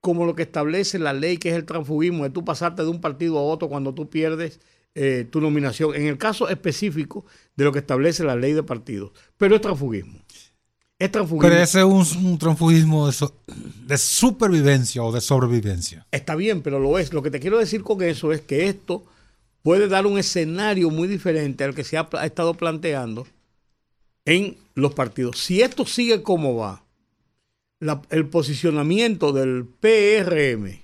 como 0.00 0.24
lo 0.24 0.36
que 0.36 0.44
establece 0.44 1.00
la 1.00 1.12
ley, 1.12 1.36
que 1.36 1.48
es 1.48 1.56
el 1.56 1.64
transfugismo, 1.64 2.22
de 2.22 2.30
tú 2.30 2.44
pasarte 2.44 2.84
de 2.84 2.88
un 2.88 3.00
partido 3.00 3.40
a 3.40 3.42
otro 3.42 3.68
cuando 3.68 3.92
tú 3.94 4.08
pierdes 4.08 4.60
eh, 4.94 5.26
tu 5.28 5.40
nominación, 5.40 5.96
en 5.96 6.06
el 6.06 6.16
caso 6.16 6.48
específico 6.48 7.26
de 7.56 7.64
lo 7.64 7.72
que 7.72 7.80
establece 7.80 8.22
la 8.22 8.36
ley 8.36 8.52
de 8.52 8.62
partidos. 8.62 9.10
Pero 9.36 9.56
es 9.56 9.62
transfugismo. 9.62 10.21
Es 11.02 11.10
transfugismo. 11.10 11.48
Pero 11.48 11.60
ese 11.60 11.80
es 11.80 12.14
un, 12.14 12.38
transfugismo 12.38 13.10
de, 13.10 13.28
de, 13.86 13.98
supervivencia 13.98 15.02
o 15.02 15.10
de 15.10 15.20
sobrevivencia. 15.20 16.06
Está 16.12 16.36
bien, 16.36 16.62
pero 16.62 16.78
lo 16.78 16.96
es. 16.96 17.12
Lo 17.12 17.24
que 17.24 17.30
te 17.32 17.40
quiero 17.40 17.58
decir 17.58 17.82
con 17.82 18.00
eso 18.02 18.30
es 18.30 18.40
que 18.40 18.68
esto 18.68 19.02
puede 19.62 19.88
dar 19.88 20.06
un 20.06 20.16
escenario 20.16 20.90
muy 20.90 21.08
diferente 21.08 21.64
al 21.64 21.74
que 21.74 21.82
se 21.82 21.96
ha, 21.96 22.08
ha 22.12 22.24
estado 22.24 22.54
planteando 22.54 23.26
en 24.26 24.56
los 24.76 24.94
partidos. 24.94 25.40
Si 25.40 25.60
esto 25.60 25.86
sigue 25.86 26.22
como 26.22 26.54
va, 26.54 26.84
el 28.10 28.26
posicionamiento 28.26 29.32
del 29.32 29.66
PRM 29.66 30.82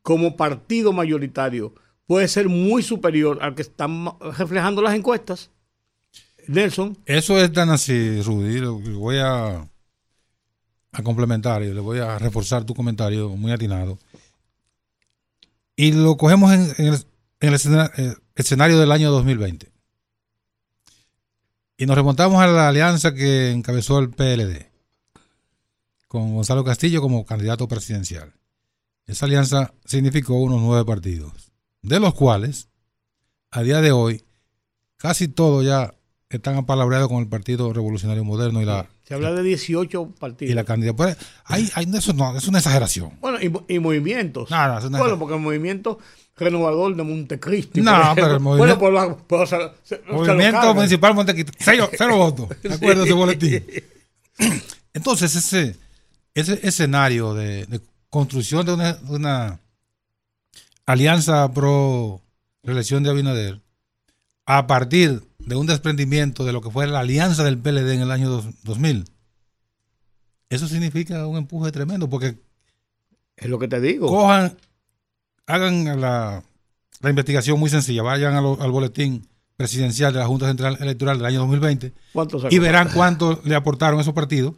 como 0.00 0.36
partido 0.36 0.94
mayoritario 0.94 1.74
puede 2.06 2.28
ser 2.28 2.48
muy 2.48 2.82
superior 2.82 3.40
al 3.42 3.54
que 3.54 3.60
están 3.60 4.08
reflejando 4.38 4.80
las 4.80 4.94
encuestas. 4.94 5.50
Nelson. 6.48 6.98
Eso 7.06 7.38
es 7.38 7.52
tan 7.52 7.70
así, 7.70 8.22
Rudy. 8.22 8.60
Voy 8.94 9.18
a, 9.18 9.68
complementar 11.02 11.62
y 11.62 11.72
le 11.72 11.80
voy 11.80 11.98
a 11.98 12.18
reforzar 12.18 12.64
tu 12.64 12.74
comentario 12.74 13.28
muy 13.30 13.52
atinado. 13.52 13.98
Y 15.76 15.92
lo 15.92 16.16
cogemos 16.16 16.52
en, 16.52 16.86
el, 16.86 16.94
en 17.40 17.52
el 17.52 17.90
eh, 17.98 18.14
escenario 18.34 18.78
del 18.78 18.92
año 18.92 19.10
2020. 19.10 19.70
Y 21.78 21.84
nos 21.84 21.96
remontamos 21.96 22.40
a 22.40 22.46
la 22.46 22.68
alianza 22.68 23.12
que 23.12 23.50
encabezó 23.50 23.98
el 23.98 24.10
PLD 24.10 24.70
con 26.08 26.34
Gonzalo 26.34 26.64
Castillo 26.64 27.02
como 27.02 27.26
candidato 27.26 27.68
presidencial. 27.68 28.32
Esa 29.06 29.26
alianza 29.26 29.74
significó 29.84 30.34
unos 30.34 30.62
nueve 30.62 30.84
partidos, 30.84 31.52
de 31.82 32.00
los 32.00 32.14
cuales, 32.14 32.68
a 33.50 33.62
día 33.62 33.80
de 33.80 33.92
hoy, 33.92 34.24
casi 34.96 35.28
todos 35.28 35.64
ya 35.64 35.94
están 36.28 36.56
apalabreados 36.56 37.08
con 37.08 37.18
el 37.18 37.28
Partido 37.28 37.72
Revolucionario 37.72 38.24
Moderno 38.24 38.60
y 38.60 38.64
la... 38.64 38.86
Se 39.04 39.14
habla 39.14 39.32
de 39.32 39.42
18 39.42 40.14
partidos. 40.18 40.50
Y 40.50 40.54
la 40.54 40.64
candidatura. 40.64 41.14
Pues, 41.14 41.28
hay, 41.44 41.88
eso 41.94 42.12
no, 42.12 42.36
es 42.36 42.48
una 42.48 42.58
exageración. 42.58 43.12
Bueno, 43.20 43.38
y, 43.68 43.78
movimientos. 43.78 44.50
Nada, 44.50 44.78
es 44.78 44.90
Bueno, 44.90 45.18
porque 45.18 45.34
el 45.34 45.40
movimiento 45.40 45.98
renovador 46.36 46.96
de 46.96 47.02
Montecristi. 47.04 47.80
No, 47.80 48.12
pero 48.14 48.34
el 48.34 48.40
movimiento. 48.40 48.78
Bueno, 48.80 49.26
por 49.28 49.48
la, 49.48 49.72
movimiento 50.12 50.74
municipal 50.74 51.14
Montecristi. 51.14 51.52
Cero, 51.58 51.88
cero 51.96 52.16
votos. 52.16 52.48
De 52.62 52.74
acuerdo, 52.74 53.04
ese 53.04 53.12
boletín. 53.12 53.64
Entonces, 54.92 55.36
ese 55.36 55.76
ese 56.36 56.60
escenario 56.62 57.32
de, 57.32 57.80
construcción 58.10 58.66
de 58.66 58.74
una, 59.08 59.58
alianza 60.84 61.50
pro 61.52 62.20
reelección 62.62 63.02
de 63.02 63.10
Abinader, 63.10 63.60
a 64.44 64.66
partir 64.66 65.22
de 65.46 65.56
un 65.56 65.66
desprendimiento 65.66 66.44
de 66.44 66.52
lo 66.52 66.60
que 66.60 66.70
fue 66.70 66.86
la 66.86 67.00
alianza 67.00 67.44
del 67.44 67.58
PLD 67.58 67.94
en 67.94 68.02
el 68.02 68.10
año 68.10 68.42
2000, 68.64 69.04
eso 70.50 70.68
significa 70.68 71.26
un 71.26 71.38
empuje 71.38 71.72
tremendo, 71.72 72.08
porque... 72.10 72.38
Es 73.36 73.48
lo 73.48 73.58
que 73.58 73.68
te 73.68 73.80
digo. 73.80 74.08
Cojan, 74.08 74.56
hagan 75.46 76.00
la, 76.00 76.42
investigación 77.02 77.58
muy 77.58 77.70
sencilla, 77.70 78.02
vayan 78.02 78.34
al 78.34 78.70
boletín 78.70 79.28
presidencial 79.56 80.12
de 80.12 80.18
la 80.18 80.26
Junta 80.26 80.46
Central 80.46 80.76
Electoral 80.80 81.18
del 81.18 81.26
año 81.26 81.40
2020 81.40 81.92
y 82.50 82.58
verán 82.58 82.90
cuánto 82.92 83.40
le 83.44 83.54
aportaron 83.54 84.00
esos 84.00 84.14
partidos 84.14 84.54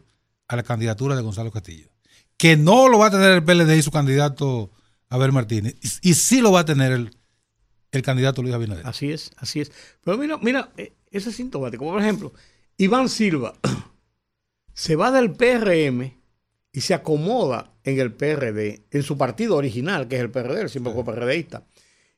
a 0.48 0.56
la 0.56 0.62
candidatura 0.62 1.14
de 1.14 1.22
Gonzalo 1.22 1.50
Castillo. 1.50 1.88
Que 2.36 2.56
no 2.56 2.88
lo 2.88 2.98
va 2.98 3.06
a 3.06 3.10
tener 3.10 3.32
el 3.32 3.44
PLD 3.44 3.76
y 3.76 3.82
su 3.82 3.90
candidato 3.90 4.70
Abel 5.08 5.32
Martínez. 5.32 5.76
Y, 6.02 6.14
sí 6.14 6.40
lo 6.40 6.52
va 6.52 6.60
a 6.60 6.64
tener 6.64 6.92
el, 6.92 7.17
el 7.92 8.02
candidato 8.02 8.42
Luis 8.42 8.54
Abinader. 8.54 8.86
Así 8.86 9.10
es, 9.10 9.32
así 9.36 9.60
es. 9.60 9.72
Pero 10.04 10.18
mira, 10.18 10.38
mira, 10.38 10.70
eh, 10.76 10.92
ese 11.10 11.30
es 11.30 11.36
sintomático. 11.36 11.84
Por 11.84 12.00
ejemplo, 12.00 12.32
Iván 12.76 13.08
Silva 13.08 13.54
se 14.74 14.96
va 14.96 15.10
del 15.10 15.32
PRM 15.32 16.12
y 16.72 16.80
se 16.80 16.94
acomoda 16.94 17.72
en 17.84 17.98
el 17.98 18.12
PRD, 18.12 18.84
en 18.90 19.02
su 19.02 19.16
partido 19.16 19.56
original, 19.56 20.08
que 20.08 20.16
es 20.16 20.22
el 20.22 20.30
PRD, 20.30 20.62
el 20.62 20.68
siempre 20.68 20.92
fue 20.92 21.04
PRDista. 21.04 21.66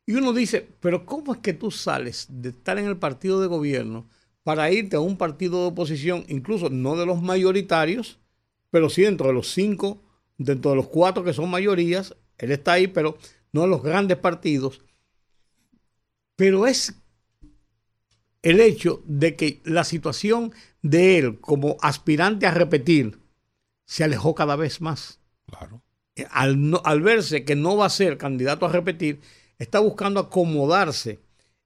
Y 0.06 0.14
uno 0.14 0.32
dice, 0.32 0.66
pero 0.80 1.06
¿cómo 1.06 1.34
es 1.34 1.40
que 1.40 1.52
tú 1.52 1.70
sales 1.70 2.26
de 2.28 2.48
estar 2.48 2.78
en 2.78 2.86
el 2.86 2.96
partido 2.96 3.40
de 3.40 3.46
gobierno 3.46 4.08
para 4.42 4.70
irte 4.72 4.96
a 4.96 5.00
un 5.00 5.16
partido 5.16 5.60
de 5.60 5.68
oposición, 5.68 6.24
incluso 6.28 6.70
no 6.70 6.96
de 6.96 7.06
los 7.06 7.22
mayoritarios, 7.22 8.18
pero 8.70 8.90
sí 8.90 9.02
dentro 9.02 9.28
de 9.28 9.34
los 9.34 9.52
cinco, 9.52 10.02
dentro 10.36 10.72
de 10.72 10.76
los 10.76 10.88
cuatro 10.88 11.22
que 11.22 11.32
son 11.32 11.50
mayorías, 11.50 12.16
él 12.38 12.50
está 12.50 12.72
ahí, 12.72 12.86
pero 12.86 13.18
no 13.52 13.62
de 13.62 13.68
los 13.68 13.82
grandes 13.82 14.16
partidos. 14.16 14.82
Pero 16.40 16.66
es 16.66 16.94
el 18.40 18.60
hecho 18.60 19.02
de 19.04 19.36
que 19.36 19.60
la 19.66 19.84
situación 19.84 20.54
de 20.80 21.18
él 21.18 21.38
como 21.38 21.76
aspirante 21.82 22.46
a 22.46 22.50
repetir 22.50 23.20
se 23.84 24.04
alejó 24.04 24.34
cada 24.34 24.56
vez 24.56 24.80
más. 24.80 25.20
Claro. 25.44 25.82
Eh, 26.16 26.24
al, 26.30 26.80
al 26.82 27.02
verse 27.02 27.44
que 27.44 27.56
no 27.56 27.76
va 27.76 27.84
a 27.84 27.90
ser 27.90 28.16
candidato 28.16 28.64
a 28.64 28.72
repetir, 28.72 29.20
está 29.58 29.80
buscando 29.80 30.18
acomodarse 30.18 31.20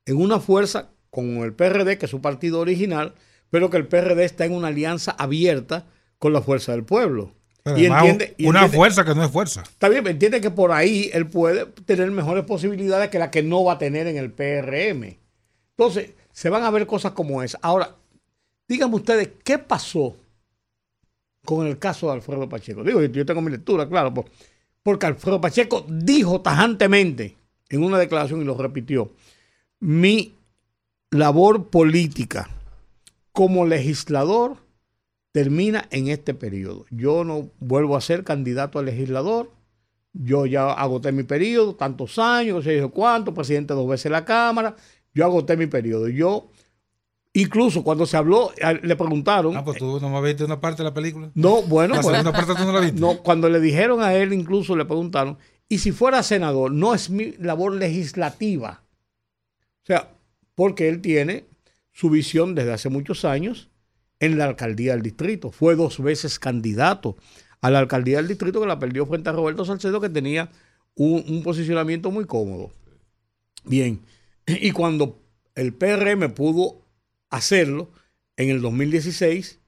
en 0.07 0.17
una 0.17 0.41
fuerza 0.41 0.91
con 1.09 1.37
el 1.45 1.55
PRD, 1.55 1.97
que 1.97 2.07
es 2.07 2.11
su 2.11 2.21
partido 2.21 2.59
original, 2.59 3.15
pero 3.51 3.71
que 3.71 3.77
el 3.77 3.87
PRD 3.87 4.25
está 4.25 4.45
en 4.45 4.55
una 4.55 4.69
alianza 4.69 5.13
abierta 5.13 5.87
con 6.19 6.33
la 6.33 6.43
fuerza 6.43 6.73
del 6.73 6.85
pueblo. 6.85 7.33
Y 7.65 7.87
entiende, 7.87 8.35
una 8.41 8.69
fuerza 8.69 9.05
que 9.05 9.15
no 9.15 9.25
es 9.25 9.31
fuerza. 9.31 9.63
Está 9.63 9.89
bien, 9.89 10.07
entiende 10.07 10.41
que 10.41 10.51
por 10.51 10.71
ahí 10.71 11.11
él 11.15 11.27
puede 11.27 11.65
tener 11.87 12.11
mejores 12.11 12.45
posibilidades 12.45 13.09
que 13.09 13.19
la 13.19 13.31
que 13.31 13.43
no 13.43 13.65
va 13.65 13.75
a 13.75 13.79
tener 13.79 14.07
en 14.07 14.19
el 14.19 14.31
PRM. 14.31 15.17
Entonces, 15.71 16.11
se 16.31 16.51
van 16.51 16.63
a 16.63 16.71
ver 16.71 16.87
cosas 16.87 17.13
como 17.13 17.43
esa. 17.43 17.59
Ahora, 17.63 17.97
díganme 18.69 18.97
ustedes, 18.97 19.31
¿qué 19.43 19.59
pasó 19.59 20.15
con 21.45 21.67
el 21.67 21.79
caso 21.79 22.09
de 22.09 22.15
Alfredo 22.15 22.49
Pacheco? 22.49 22.85
Digo, 22.85 23.03
yo 23.03 23.25
tengo 23.25 23.41
mi 23.41 23.51
lectura, 23.51 23.89
claro, 23.89 24.13
porque 24.83 25.07
Alfredo 25.07 25.41
Pacheco 25.41 25.87
dijo 25.89 26.43
tajantemente 26.43 27.35
en 27.71 27.83
una 27.83 27.99
declaración 27.99 28.43
y 28.43 28.45
lo 28.45 28.59
repitió, 28.59 29.13
mi 29.81 30.35
labor 31.11 31.69
política 31.71 32.51
como 33.33 33.65
legislador 33.65 34.64
termina 35.35 35.89
en 35.91 36.07
este 36.07 36.33
periodo. 36.33 36.87
Yo 36.91 37.25
no 37.25 37.51
vuelvo 37.59 37.97
a 37.97 38.01
ser 38.01 38.23
candidato 38.23 38.79
a 38.79 38.85
legislador. 38.85 39.51
Yo 40.13 40.47
ya 40.47 40.71
agoté 40.71 41.11
mi 41.11 41.25
periodo, 41.25 41.75
tantos 41.75 42.21
años, 42.21 42.55
no 42.55 42.63
sé 42.63 42.89
cuánto, 42.89 43.35
presidente 43.35 43.75
dos 43.75 43.89
veces 43.89 44.13
la 44.13 44.25
Cámara. 44.25 44.77
Yo 45.13 45.25
agoté 45.25 45.57
mi 45.57 45.67
periodo. 45.67 46.07
Yo, 46.07 46.51
incluso 47.33 47.83
cuando 47.83 48.07
se 48.07 48.17
habló, 48.17 48.53
le 48.83 48.95
preguntaron. 48.95 49.57
Ah, 49.57 49.65
pues 49.65 49.79
tú 49.79 49.99
no 50.01 50.09
me 50.09 50.23
viste 50.23 50.45
una 50.45 50.61
parte 50.61 50.85
de 50.85 50.91
la 50.91 50.95
película. 50.95 51.33
No, 51.35 51.63
bueno. 51.63 51.97
La 51.97 52.01
pues, 52.01 52.17
segunda 52.17 52.33
parte 52.33 52.55
tú 52.55 52.65
no 52.65 52.73
la 52.73 52.79
viste. 52.79 53.01
No, 53.01 53.19
cuando 53.19 53.49
le 53.49 53.59
dijeron 53.59 54.03
a 54.05 54.15
él, 54.15 54.33
incluso 54.33 54.77
le 54.77 54.85
preguntaron, 54.85 55.37
Y 55.69 55.79
si 55.79 55.91
fuera 55.91 56.23
senador, 56.23 56.71
no 56.71 56.95
es 56.95 57.11
mi 57.11 57.33
labor 57.41 57.73
legislativa. 57.73 58.85
O 59.83 59.87
sea, 59.87 60.13
porque 60.55 60.89
él 60.89 61.01
tiene 61.01 61.47
su 61.91 62.09
visión 62.09 62.55
desde 62.55 62.73
hace 62.73 62.89
muchos 62.89 63.25
años 63.25 63.69
en 64.25 64.39
la 64.39 64.47
alcaldía 64.47 64.93
del 64.93 65.03
distrito. 65.03 65.51
Fue 65.51 65.77
dos 65.77 66.03
veces 66.03 66.39
candidato 66.39 67.17
a 67.61 67.71
la 67.71 67.79
alcaldía 67.79 68.19
del 68.19 68.29
distrito 68.29 68.61
que 68.61 68.67
la 68.67 68.79
perdió 68.79 69.07
frente 69.07 69.31
a 69.31 69.33
Roberto 69.33 69.65
Salcedo, 69.65 70.01
que 70.01 70.09
tenía 70.09 70.51
un, 70.95 71.25
un 71.29 71.43
posicionamiento 71.43 72.11
muy 72.11 72.25
cómodo. 72.27 72.71
Bien, 73.65 74.03
y 74.47 74.71
cuando 74.73 75.19
el 75.55 75.73
PRM 75.73 76.33
pudo 76.35 76.83
hacerlo 77.31 77.91
en 78.37 78.51
el 78.51 78.61
2016, 78.61 79.61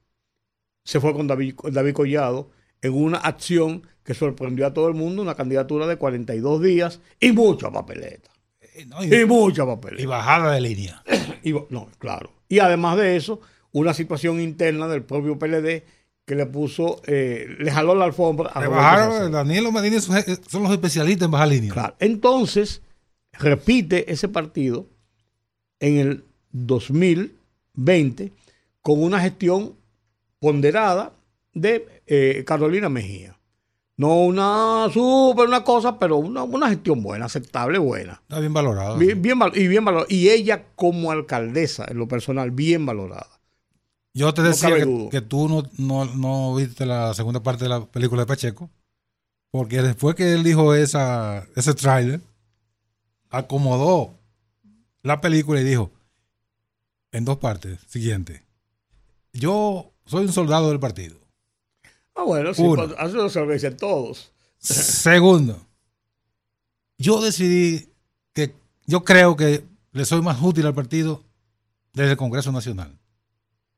se 0.83 0.99
fue 0.99 1.13
con 1.13 1.27
David, 1.27 1.55
David 1.71 1.93
Collado 1.93 2.49
en 2.81 2.93
una 2.93 3.17
acción 3.17 3.85
que 4.03 4.13
sorprendió 4.13 4.65
a 4.67 4.73
todo 4.73 4.87
el 4.87 4.93
mundo, 4.93 5.21
una 5.21 5.35
candidatura 5.35 5.87
de 5.87 5.97
42 5.97 6.61
días 6.61 7.01
y 7.19 7.31
mucha 7.31 7.71
papeleta. 7.71 8.29
Eh, 8.61 8.85
no, 8.85 9.03
y, 9.03 9.13
Y 9.13 9.25
mucha 9.25 9.65
papeleta. 9.65 10.01
y 10.01 10.05
bajada 10.05 10.53
de 10.53 10.61
línea. 10.61 11.03
Y, 11.43 11.53
no, 11.69 11.89
claro. 11.99 12.31
Y 12.49 12.59
además 12.59 12.97
de 12.97 13.15
eso, 13.15 13.39
una 13.77 13.93
situación 13.93 14.41
interna 14.41 14.87
del 14.87 15.03
propio 15.03 15.37
PLD 15.37 15.83
que 16.25 16.35
le 16.35 16.45
puso, 16.45 17.01
eh, 17.05 17.55
le 17.59 17.71
jaló 17.71 17.95
la 17.95 18.05
alfombra 18.05 18.49
a 18.49 18.67
bajaron. 18.67 19.31
Daniel 19.31 19.71
Medina 19.71 20.01
son, 20.01 20.63
los 20.63 20.71
especialistas 20.71 21.25
en 21.25 21.31
bajar 21.31 21.47
línea. 21.47 21.71
Claro. 21.71 21.95
Entonces, 21.99 22.81
repite 23.33 24.11
ese 24.11 24.27
partido 24.27 24.87
en 25.79 25.97
el 25.97 26.23
2020 26.51 28.33
con 28.81 29.03
una 29.03 29.21
gestión 29.21 29.75
ponderada 30.39 31.13
de 31.53 31.87
eh, 32.07 32.43
Carolina 32.45 32.89
Mejía. 32.89 33.37
No 33.95 34.21
una 34.21 34.89
super 34.93 35.47
una 35.47 35.63
cosa, 35.63 35.97
pero 35.97 36.17
una, 36.17 36.43
una 36.43 36.69
gestión 36.69 37.01
buena, 37.01 37.25
aceptable, 37.25 37.79
buena. 37.79 38.21
Está 38.23 38.39
bien 38.39 38.53
valorado. 38.53 38.97
Bien, 38.97 39.17
y 39.55 39.67
bien 39.67 39.85
valorada. 39.85 40.07
Y 40.09 40.29
ella 40.29 40.65
como 40.75 41.11
alcaldesa, 41.11 41.85
en 41.89 41.97
lo 41.97 42.07
personal, 42.07 42.51
bien 42.51 42.85
valorada. 42.85 43.36
Yo 44.17 44.33
te 44.33 44.41
decía 44.41 44.71
que, 45.11 45.21
tú 45.21 45.47
no, 45.47 45.61
no, 45.77 46.05
no 46.05 46.55
viste 46.55 46.87
la 46.87 47.13
segunda 47.13 47.43
parte 47.43 47.65
de 47.65 47.69
la 47.69 47.85
película 47.85 48.23
de 48.23 48.25
Pacheco, 48.25 48.71
porque 49.51 49.83
después 49.83 50.15
que 50.15 50.33
él 50.33 50.41
dijo 50.41 50.73
esa, 50.73 51.45
ese 51.55 51.75
tráiler, 51.75 52.19
acomodó 53.29 54.15
la 55.03 55.21
película 55.21 55.61
y 55.61 55.63
dijo, 55.63 55.91
en 57.11 57.25
dos 57.25 57.37
partes, 57.37 57.77
siguiente, 57.85 58.41
yo 59.33 59.93
soy 60.07 60.25
un 60.25 60.33
soldado 60.33 60.69
del 60.69 60.79
partido. 60.79 61.19
Ah, 62.15 62.23
bueno, 62.23 62.55
sí, 62.55 62.63
Uno. 62.63 62.85
eso 62.85 63.29
se 63.29 63.39
lo 63.39 63.53
dicen 63.53 63.77
todos. 63.77 64.31
Segundo, 64.57 65.63
yo 66.97 67.21
decidí 67.21 67.93
que 68.33 68.55
yo 68.87 69.03
creo 69.03 69.35
que 69.35 69.63
le 69.91 70.05
soy 70.05 70.23
más 70.23 70.41
útil 70.41 70.65
al 70.65 70.73
partido 70.73 71.23
desde 71.93 72.13
el 72.13 72.17
Congreso 72.17 72.51
Nacional. 72.51 72.97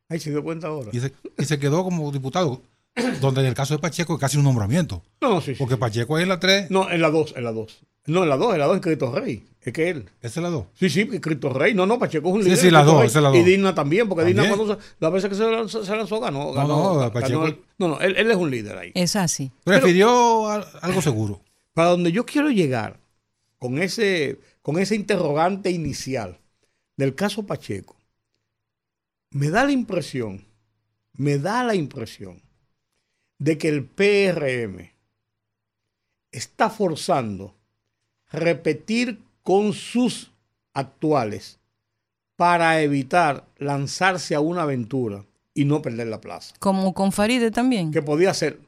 Ay, 0.09 0.19
se 0.19 0.31
dio 0.31 0.43
cuenta 0.43 0.67
ahora. 0.67 0.89
Y 0.91 0.99
se, 0.99 1.13
y 1.37 1.45
se 1.45 1.59
quedó 1.59 1.83
como 1.83 2.11
diputado, 2.11 2.61
donde 3.21 3.41
en 3.41 3.47
el 3.47 3.53
caso 3.53 3.75
de 3.75 3.79
Pacheco 3.79 4.15
es 4.15 4.19
casi 4.19 4.37
un 4.37 4.43
nombramiento. 4.43 5.03
No, 5.21 5.29
no, 5.35 5.41
sí, 5.41 5.53
sí. 5.53 5.59
Porque 5.59 5.77
Pacheco 5.77 6.17
es 6.17 6.23
en 6.23 6.29
la 6.29 6.39
3, 6.39 6.69
No, 6.71 6.89
en 6.89 7.01
la 7.01 7.09
2, 7.11 7.33
en 7.37 7.43
la 7.43 7.51
2. 7.51 7.79
No, 8.07 8.23
en 8.23 8.29
la 8.29 8.37
2, 8.37 8.53
en 8.53 8.59
la 8.59 8.65
2 8.65 8.75
es 8.77 8.81
Cristo 8.81 9.11
Rey. 9.13 9.45
Es 9.61 9.73
que 9.73 9.89
él. 9.89 10.09
esa 10.21 10.39
es 10.39 10.43
la 10.43 10.49
2. 10.49 10.65
Sí, 10.73 10.89
sí, 10.89 11.07
que 11.07 11.21
Cristo 11.21 11.49
Rey. 11.53 11.75
No, 11.75 11.85
no, 11.85 11.99
Pacheco 11.99 12.29
es 12.29 12.33
un 12.35 12.41
Sí, 12.41 12.45
líder. 12.49 12.57
sí, 12.59 12.71
la 12.71 12.83
dos, 12.83 12.97
Rey. 12.99 13.07
esa 13.07 13.19
es 13.19 13.23
la 13.23 13.29
dos. 13.29 13.37
Y 13.37 13.43
Digna 13.43 13.75
también, 13.75 14.09
porque 14.09 14.25
Digna 14.25 14.43
También. 14.43 14.57
cuando 14.65 14.81
se- 14.81 14.89
la 14.99 15.09
vez 15.09 15.25
que 15.27 15.35
se 15.35 15.51
lanzó, 15.51 15.85
se 15.85 15.95
lanzó 15.95 16.19
ganó. 16.19 16.45
No, 16.45 16.53
ganó, 16.53 16.67
no, 16.93 16.95
ganó 16.97 17.13
Pacheco- 17.13 17.45
el- 17.45 17.59
no, 17.77 17.87
no, 17.89 17.99
él, 17.99 18.15
él 18.17 18.31
es 18.31 18.37
un 18.37 18.49
líder 18.49 18.77
ahí. 18.77 18.91
Es 18.95 19.15
así. 19.15 19.51
Prefirió 19.63 20.47
al- 20.49 20.65
algo 20.81 21.01
seguro. 21.03 21.41
Para 21.73 21.89
donde 21.89 22.11
yo 22.11 22.25
quiero 22.25 22.49
llegar 22.49 22.99
con 23.59 23.77
ese, 23.79 24.39
con 24.63 24.79
ese 24.79 24.95
interrogante 24.95 25.69
inicial 25.69 26.39
del 26.97 27.13
caso 27.13 27.45
Pacheco, 27.45 27.95
me 29.31 29.49
da 29.49 29.63
la 29.65 29.71
impresión, 29.71 30.45
me 31.13 31.37
da 31.37 31.63
la 31.63 31.75
impresión 31.75 32.41
de 33.37 33.57
que 33.57 33.69
el 33.69 33.85
PRM 33.85 34.91
está 36.31 36.69
forzando 36.69 37.55
repetir 38.31 39.19
con 39.43 39.73
sus 39.73 40.31
actuales 40.73 41.59
para 42.35 42.81
evitar 42.81 43.45
lanzarse 43.57 44.35
a 44.35 44.39
una 44.39 44.63
aventura 44.63 45.25
y 45.53 45.65
no 45.65 45.81
perder 45.81 46.07
la 46.07 46.21
plaza 46.21 46.55
Como 46.59 46.93
con 46.93 47.11
Faride 47.11 47.51
también. 47.51 47.91
que 47.91 48.01
podía 48.01 48.29
hacer. 48.31 48.59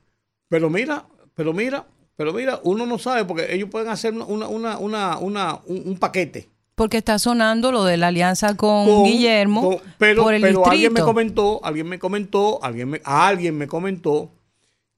Pero 0.49 0.69
mira, 0.69 1.05
pero 1.35 1.53
mira, 1.53 1.85
pero 2.17 2.33
mira, 2.33 2.59
uno 2.63 2.85
no 2.85 2.97
sabe 2.97 3.23
porque 3.23 3.53
ellos 3.53 3.69
pueden 3.69 3.87
hacer 3.89 4.13
una, 4.13 4.25
una, 4.47 4.77
una, 4.77 5.17
una- 5.19 5.55
un, 5.65 5.83
un 5.85 5.97
paquete. 5.97 6.49
Porque 6.81 6.97
está 6.97 7.19
sonando 7.19 7.71
lo 7.71 7.83
de 7.83 7.95
la 7.97 8.07
alianza 8.07 8.57
con, 8.57 8.87
con- 8.87 9.03
Guillermo 9.03 9.61
con- 9.77 9.93
pero 9.99 10.23
por 10.23 10.33
el 10.33 10.41
pero 10.41 10.67
alguien 10.67 10.91
me 10.93 11.01
comentó, 11.01 11.63
alguien 11.63 11.87
me 11.87 11.99
comentó, 11.99 12.63
alguien 12.63 12.89
me, 12.89 13.01
alguien 13.03 13.55
me 13.55 13.67
comentó 13.67 14.31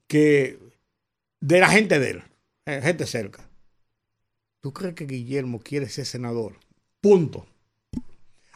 que 0.08 0.58
de 1.40 1.60
la 1.60 1.68
gente 1.68 1.98
de 1.98 2.10
él, 2.12 2.22
eh, 2.66 2.80
gente 2.82 3.06
cerca. 3.06 3.46
¿Tú 4.62 4.72
crees 4.72 4.94
que 4.94 5.04
Guillermo 5.04 5.60
quiere 5.60 5.90
ser 5.90 6.06
senador? 6.06 6.58
Punto. 7.02 7.44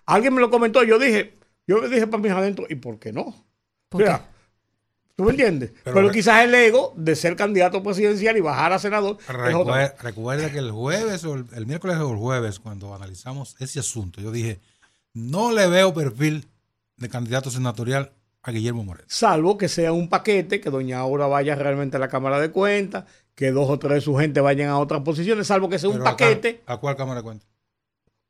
Alguien 0.06 0.32
me 0.32 0.40
lo 0.40 0.48
comentó, 0.48 0.82
yo 0.82 0.98
dije, 0.98 1.34
yo 1.66 1.82
me 1.82 1.88
dije 1.88 2.06
para 2.06 2.22
mis 2.22 2.32
adentro, 2.32 2.64
¿y 2.70 2.76
por 2.76 2.98
qué 2.98 3.12
no? 3.12 3.34
¿Por 3.90 4.02
qué? 4.16 4.22
¿Tú 5.18 5.24
me 5.24 5.32
entiendes? 5.32 5.72
Pero 5.82 6.12
quizás 6.12 6.44
el 6.44 6.54
ego 6.54 6.94
de 6.96 7.16
ser 7.16 7.34
candidato 7.34 7.82
presidencial 7.82 8.36
y 8.36 8.40
bajar 8.40 8.72
a 8.72 8.78
senador 8.78 9.16
es. 9.20 9.26
Recuer- 9.26 9.94
recuerda 10.00 10.52
que 10.52 10.58
el 10.58 10.70
jueves 10.70 11.24
o 11.24 11.34
el, 11.34 11.44
el 11.56 11.66
miércoles 11.66 11.96
o 11.96 12.12
el 12.12 12.16
jueves, 12.18 12.60
cuando 12.60 12.94
analizamos 12.94 13.56
ese 13.58 13.80
asunto, 13.80 14.20
yo 14.20 14.30
dije, 14.30 14.60
no 15.14 15.50
le 15.50 15.66
veo 15.66 15.92
perfil 15.92 16.46
de 16.98 17.08
candidato 17.08 17.50
senatorial 17.50 18.12
a 18.44 18.52
Guillermo 18.52 18.84
Moreno. 18.84 19.08
Salvo 19.10 19.58
que 19.58 19.66
sea 19.68 19.90
un 19.90 20.08
paquete, 20.08 20.60
que 20.60 20.70
doña 20.70 21.00
Aura 21.00 21.26
vaya 21.26 21.56
realmente 21.56 21.96
a 21.96 22.00
la 22.00 22.08
Cámara 22.08 22.38
de 22.38 22.52
Cuentas, 22.52 23.04
que 23.34 23.50
dos 23.50 23.68
o 23.68 23.76
tres 23.76 23.94
de 23.94 24.00
su 24.02 24.14
gente 24.16 24.40
vayan 24.40 24.68
a 24.68 24.78
otras 24.78 25.02
posiciones, 25.02 25.48
salvo 25.48 25.68
que 25.68 25.80
sea 25.80 25.88
un 25.88 25.96
Pero 25.96 26.06
¿a 26.10 26.16
cuál- 26.16 26.28
paquete. 26.36 26.62
¿A 26.64 26.76
cuál 26.76 26.94
Cámara 26.94 27.20
de 27.20 27.24
Cuentas? 27.24 27.48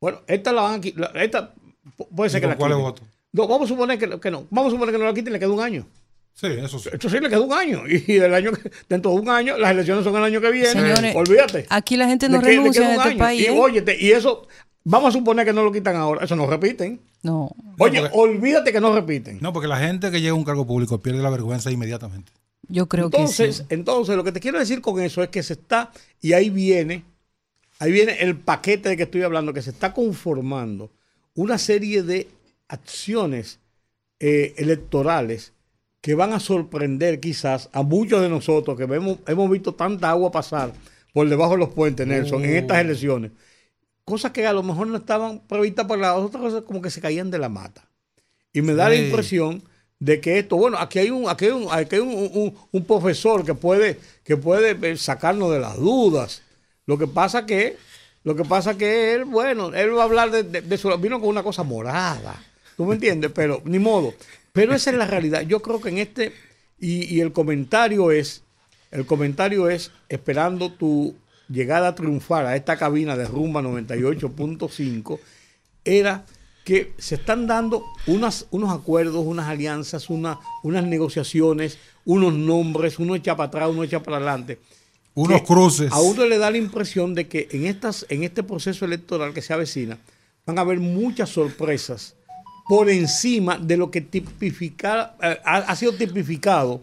Bueno, 0.01 0.21
esta 0.25 0.51
la 0.51 0.63
van 0.63 0.73
a 0.79 0.81
quitar. 0.81 1.15
Esta 1.17 1.53
pu- 1.95 2.07
puede 2.15 2.31
ser 2.31 2.39
¿Y 2.39 2.41
que 2.41 2.47
la 2.47 2.55
cuál 2.57 2.71
quiten. 2.71 2.83
voto? 2.83 3.03
No, 3.31 3.47
vamos 3.47 3.65
a 3.65 3.73
suponer 3.73 3.99
que, 3.99 4.19
que 4.19 4.31
no. 4.31 4.47
Vamos 4.49 4.71
a 4.71 4.75
suponer 4.75 4.91
que 4.95 4.99
no 4.99 5.05
la 5.05 5.13
quiten, 5.13 5.31
le 5.33 5.37
queda 5.39 5.51
un 5.51 5.61
año. 5.61 5.85
Sí, 6.33 6.47
eso 6.47 6.79
sí. 6.79 6.89
Esto 6.93 7.09
sí 7.09 7.19
le 7.19 7.27
queda 7.29 7.41
un 7.41 7.51
año. 7.53 7.81
Y 7.87 8.13
del 8.13 8.33
año 8.33 8.51
que- 8.53 8.71
dentro 8.87 9.11
de 9.11 9.17
un 9.19 9.29
año, 9.29 9.57
las 9.57 9.71
elecciones 9.71 10.03
son 10.03 10.15
el 10.15 10.23
año 10.23 10.39
que 10.39 10.51
viene. 10.51 10.69
Señores, 10.71 11.15
Olvídate. 11.15 11.65
Aquí 11.69 11.97
la 11.97 12.07
gente 12.07 12.29
no 12.29 12.37
Le 12.37 12.43
que- 12.43 12.49
le 12.51 12.57
renuncia 12.57 12.81
en 12.83 12.87
un 12.87 12.93
este 12.95 13.09
año. 13.09 13.17
país. 13.17 13.41
Y 13.41 13.45
¿eh? 13.47 13.59
óyete, 13.59 13.97
y 13.99 14.11
eso, 14.11 14.47
vamos 14.83 15.13
a 15.13 15.17
suponer 15.17 15.45
que 15.45 15.53
no 15.53 15.63
lo 15.63 15.71
quitan 15.71 15.95
ahora. 15.97 16.23
Eso 16.23 16.35
no 16.35 16.47
repiten. 16.47 17.01
No. 17.23 17.51
Oye, 17.77 17.99
porque- 18.01 18.17
olvídate 18.17 18.71
que 18.71 18.79
no 18.79 18.93
repiten. 18.95 19.39
No, 19.41 19.51
porque 19.51 19.67
la 19.67 19.77
gente 19.79 20.09
que 20.11 20.21
llega 20.21 20.31
a 20.31 20.35
un 20.35 20.45
cargo 20.45 20.65
público 20.65 20.99
pierde 21.01 21.21
la 21.21 21.29
vergüenza 21.29 21.69
inmediatamente. 21.71 22.31
Yo 22.71 22.87
creo 22.87 23.05
entonces, 23.05 23.57
que 23.57 23.63
sí. 23.63 23.65
entonces, 23.71 24.15
lo 24.15 24.23
que 24.23 24.31
te 24.31 24.39
quiero 24.39 24.59
decir 24.59 24.79
con 24.79 25.01
eso 25.01 25.23
es 25.23 25.29
que 25.29 25.41
se 25.43 25.53
está, 25.53 25.91
y 26.21 26.33
ahí 26.33 26.49
viene, 26.51 27.03
ahí 27.79 27.91
viene 27.91 28.13
el 28.21 28.37
paquete 28.37 28.89
de 28.89 28.95
que 28.97 29.03
estoy 29.03 29.23
hablando, 29.23 29.53
que 29.53 29.61
se 29.63 29.71
está 29.71 29.91
conformando 29.91 30.91
una 31.33 31.57
serie 31.57 32.03
de 32.03 32.27
acciones 32.67 33.59
eh, 34.19 34.53
electorales 34.57 35.51
que 36.01 36.15
van 36.15 36.33
a 36.33 36.39
sorprender 36.39 37.19
quizás 37.19 37.69
a 37.73 37.81
muchos 37.83 38.21
de 38.21 38.29
nosotros 38.29 38.77
que 38.77 38.85
vemos, 38.85 39.17
hemos 39.27 39.49
visto 39.49 39.73
tanta 39.73 40.09
agua 40.09 40.31
pasar 40.31 40.71
por 41.13 41.27
debajo 41.27 41.53
de 41.53 41.57
los 41.59 41.69
puentes, 41.69 42.07
Nelson, 42.07 42.43
en 42.45 42.55
estas 42.55 42.79
elecciones. 42.79 43.31
Cosas 44.05 44.31
que 44.31 44.47
a 44.47 44.53
lo 44.53 44.63
mejor 44.63 44.87
no 44.87 44.97
estaban 44.97 45.39
previstas 45.47 45.85
para 45.85 46.01
las 46.01 46.15
otras 46.17 46.41
cosas, 46.41 46.63
como 46.63 46.81
que 46.81 46.89
se 46.89 47.01
caían 47.01 47.29
de 47.31 47.37
la 47.37 47.49
mata. 47.49 47.87
Y 48.53 48.61
me 48.61 48.73
da 48.73 48.89
la 48.89 48.95
impresión 49.07 49.61
de 49.99 50.21
que 50.21 50.39
esto, 50.39 50.55
bueno, 50.55 50.77
aquí 50.79 50.99
hay 50.99 51.09
un, 51.11 51.29
aquí 51.29 51.45
hay 51.45 51.51
un, 51.51 51.67
aquí 51.69 51.95
hay 51.95 52.01
un, 52.01 52.09
un- 52.33 52.55
un 52.71 52.85
profesor 52.85 53.45
que 53.45 53.53
puede, 53.53 53.99
que 54.23 54.37
puede 54.37 54.77
eh, 54.89 54.97
sacarnos 54.97 55.51
de 55.51 55.59
las 55.59 55.75
dudas. 55.77 56.41
Lo 56.85 56.97
que 56.97 57.05
pasa 57.05 57.45
que, 57.45 57.77
lo 58.23 58.35
que 58.35 58.45
pasa 58.45 58.77
que 58.77 59.13
él, 59.13 59.25
bueno, 59.25 59.73
él 59.75 59.95
va 59.95 60.01
a 60.01 60.05
hablar 60.05 60.31
de, 60.31 60.43
de- 60.43 60.61
de 60.61 60.77
su, 60.77 60.89
vino 60.97 61.19
con 61.19 61.29
una 61.29 61.43
cosa 61.43 61.63
morada. 61.63 62.41
¿Tú 62.77 62.85
me 62.85 62.95
entiendes? 62.95 63.31
Pero, 63.35 63.61
ni 63.65 63.77
modo. 63.77 64.13
Pero 64.59 64.75
esa 64.75 64.89
es 64.91 64.97
la 64.97 65.05
realidad. 65.07 65.41
Yo 65.41 65.61
creo 65.61 65.79
que 65.81 65.89
en 65.89 65.97
este, 65.99 66.33
y, 66.79 67.03
y 67.13 67.21
el 67.21 67.31
comentario 67.31 68.11
es, 68.11 68.43
el 68.91 69.05
comentario 69.05 69.69
es 69.69 69.91
esperando 70.09 70.71
tu 70.71 71.15
llegada 71.47 71.89
a 71.89 71.95
triunfar 71.95 72.45
a 72.45 72.55
esta 72.55 72.77
cabina 72.77 73.15
de 73.17 73.25
Rumba 73.25 73.61
98.5, 73.61 75.19
era 75.85 76.25
que 76.63 76.93
se 76.97 77.15
están 77.15 77.47
dando 77.47 77.83
unas, 78.05 78.45
unos 78.51 78.71
acuerdos, 78.71 79.25
unas 79.25 79.47
alianzas, 79.47 80.09
una- 80.09 80.39
unas 80.61 80.83
negociaciones, 80.83 81.77
unos 82.05 82.33
nombres, 82.33 82.99
uno 82.99 83.15
echa 83.15 83.35
para 83.35 83.47
atrás, 83.47 83.69
uno 83.71 83.83
echa 83.83 84.03
para 84.03 84.17
adelante. 84.17 84.59
Unos 85.15 85.41
cruces. 85.41 85.91
A 85.91 85.99
uno 86.01 86.25
le 86.25 86.37
da 86.37 86.51
la 86.51 86.57
impresión 86.57 87.15
de 87.15 87.27
que 87.27 87.47
en, 87.51 87.65
estas, 87.65 88.05
en 88.09 88.23
este 88.23 88.43
proceso 88.43 88.85
electoral 88.85 89.33
que 89.33 89.41
se 89.41 89.53
avecina 89.53 89.97
van 90.45 90.57
a 90.59 90.61
haber 90.61 90.79
muchas 90.79 91.29
sorpresas 91.29 92.15
por 92.69 92.87
encima 92.87 93.57
de 93.57 93.77
lo 93.77 93.89
que 93.89 93.99
tipifica, 93.99 95.15
eh, 95.23 95.39
ha, 95.43 95.75
sido 95.75 95.91
tipificado 95.93 96.79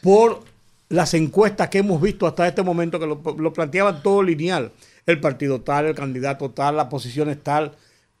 por 0.00 0.42
las 0.88 1.12
encuestas 1.12 1.68
que 1.68 1.76
hemos 1.76 2.00
visto 2.00 2.26
hasta 2.26 2.48
este 2.48 2.62
momento, 2.62 2.98
que 2.98 3.06
lo, 3.06 3.20
lo 3.38 3.52
planteaban 3.52 4.02
todo 4.02 4.22
lineal, 4.22 4.72
el 5.04 5.20
partido 5.20 5.60
tal, 5.60 5.84
el 5.84 5.94
candidato 5.94 6.50
tal, 6.50 6.78
la 6.78 6.88
posición 6.88 7.28
es 7.28 7.38
tal, 7.42 7.72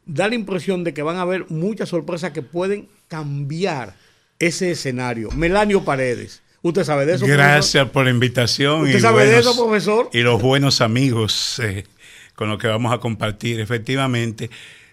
da 0.04 0.28
la 0.28 0.34
impresión 0.34 0.84
de 0.84 0.92
que 0.92 1.00
van 1.02 1.16
a 1.16 1.22
haber 1.22 1.46
muchas 1.48 1.88
sorpresas 1.88 2.32
que 2.32 2.42
pueden 2.42 2.86
cambiar 3.08 3.94
ese 4.38 4.72
escenario. 4.72 5.30
Melanio 5.30 5.82
Paredes. 5.82 6.42
¿Usted 6.60 6.84
sabe 6.84 7.06
de 7.06 7.14
eso? 7.14 7.26
Gracias 7.26 7.84
profesor? 7.84 7.92
por 7.92 8.04
la 8.04 8.10
invitación. 8.10 8.82
¿Usted 8.82 8.98
y 8.98 9.00
sabe 9.00 9.24
de 9.24 9.38
eso, 9.38 9.56
profesor? 9.56 10.10
Y 10.12 10.20
los 10.20 10.42
buenos 10.42 10.82
amigos 10.82 11.58
eh, 11.64 11.86
con 12.34 12.50
los 12.50 12.58
que 12.58 12.68
vamos 12.68 12.92
a 12.92 12.98
compartir, 12.98 13.58
efectivamente. 13.58 14.50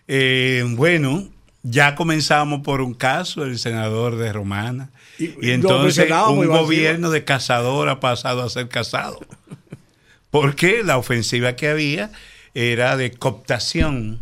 Eh, 0.08 0.64
bueno, 0.66 1.28
ya 1.70 1.96
comenzamos 1.96 2.62
por 2.62 2.82
un 2.82 2.94
caso, 2.94 3.44
el 3.44 3.60
senador 3.60 4.18
de 4.18 4.32
Romana. 4.32 4.90
Y- 5.20 5.52
entonces 5.52 6.10
un 6.30 6.48
gobierno 6.48 7.10
de 7.10 7.24
cazador 7.24 7.90
ha 7.90 8.00
pasado 8.00 8.44
a 8.44 8.50
ser 8.50 8.70
cazado. 8.70 9.20
Porque 10.30 10.84
la 10.84 10.98
ofensiva 10.98 11.56
que 11.56 11.70
había 11.70 12.12
era 12.54 12.98
de 12.98 13.12
cooptación 13.12 14.22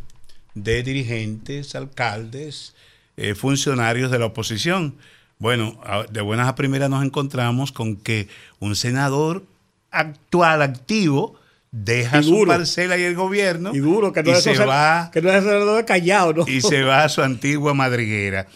de 0.53 0.83
dirigentes, 0.83 1.75
alcaldes, 1.75 2.73
eh, 3.17 3.35
funcionarios 3.35 4.11
de 4.11 4.19
la 4.19 4.25
oposición. 4.27 4.95
Bueno, 5.37 5.79
de 6.09 6.21
buenas 6.21 6.47
a 6.47 6.55
primeras 6.55 6.89
nos 6.89 7.03
encontramos 7.03 7.71
con 7.71 7.97
que 7.97 8.27
un 8.59 8.75
senador 8.75 9.43
actual, 9.91 10.61
activo, 10.61 11.35
deja 11.83 12.23
su 12.23 12.45
parcela 12.45 12.97
y 12.97 13.03
el 13.03 13.15
gobierno 13.15 13.75
Y 13.75 13.79
duro, 13.79 14.13
que 14.13 14.23
no 14.23 14.31
y 14.31 14.35
se 14.41 14.57
va 14.65 15.09
que 15.11 15.21
no 15.21 15.29
es 15.29 15.43
senador 15.43 15.83
callado, 15.83 16.33
¿no? 16.33 16.45
y 16.47 16.61
se 16.61 16.83
va 16.83 17.03
a 17.03 17.09
su 17.09 17.21
antigua 17.21 17.73
madriguera. 17.73 18.47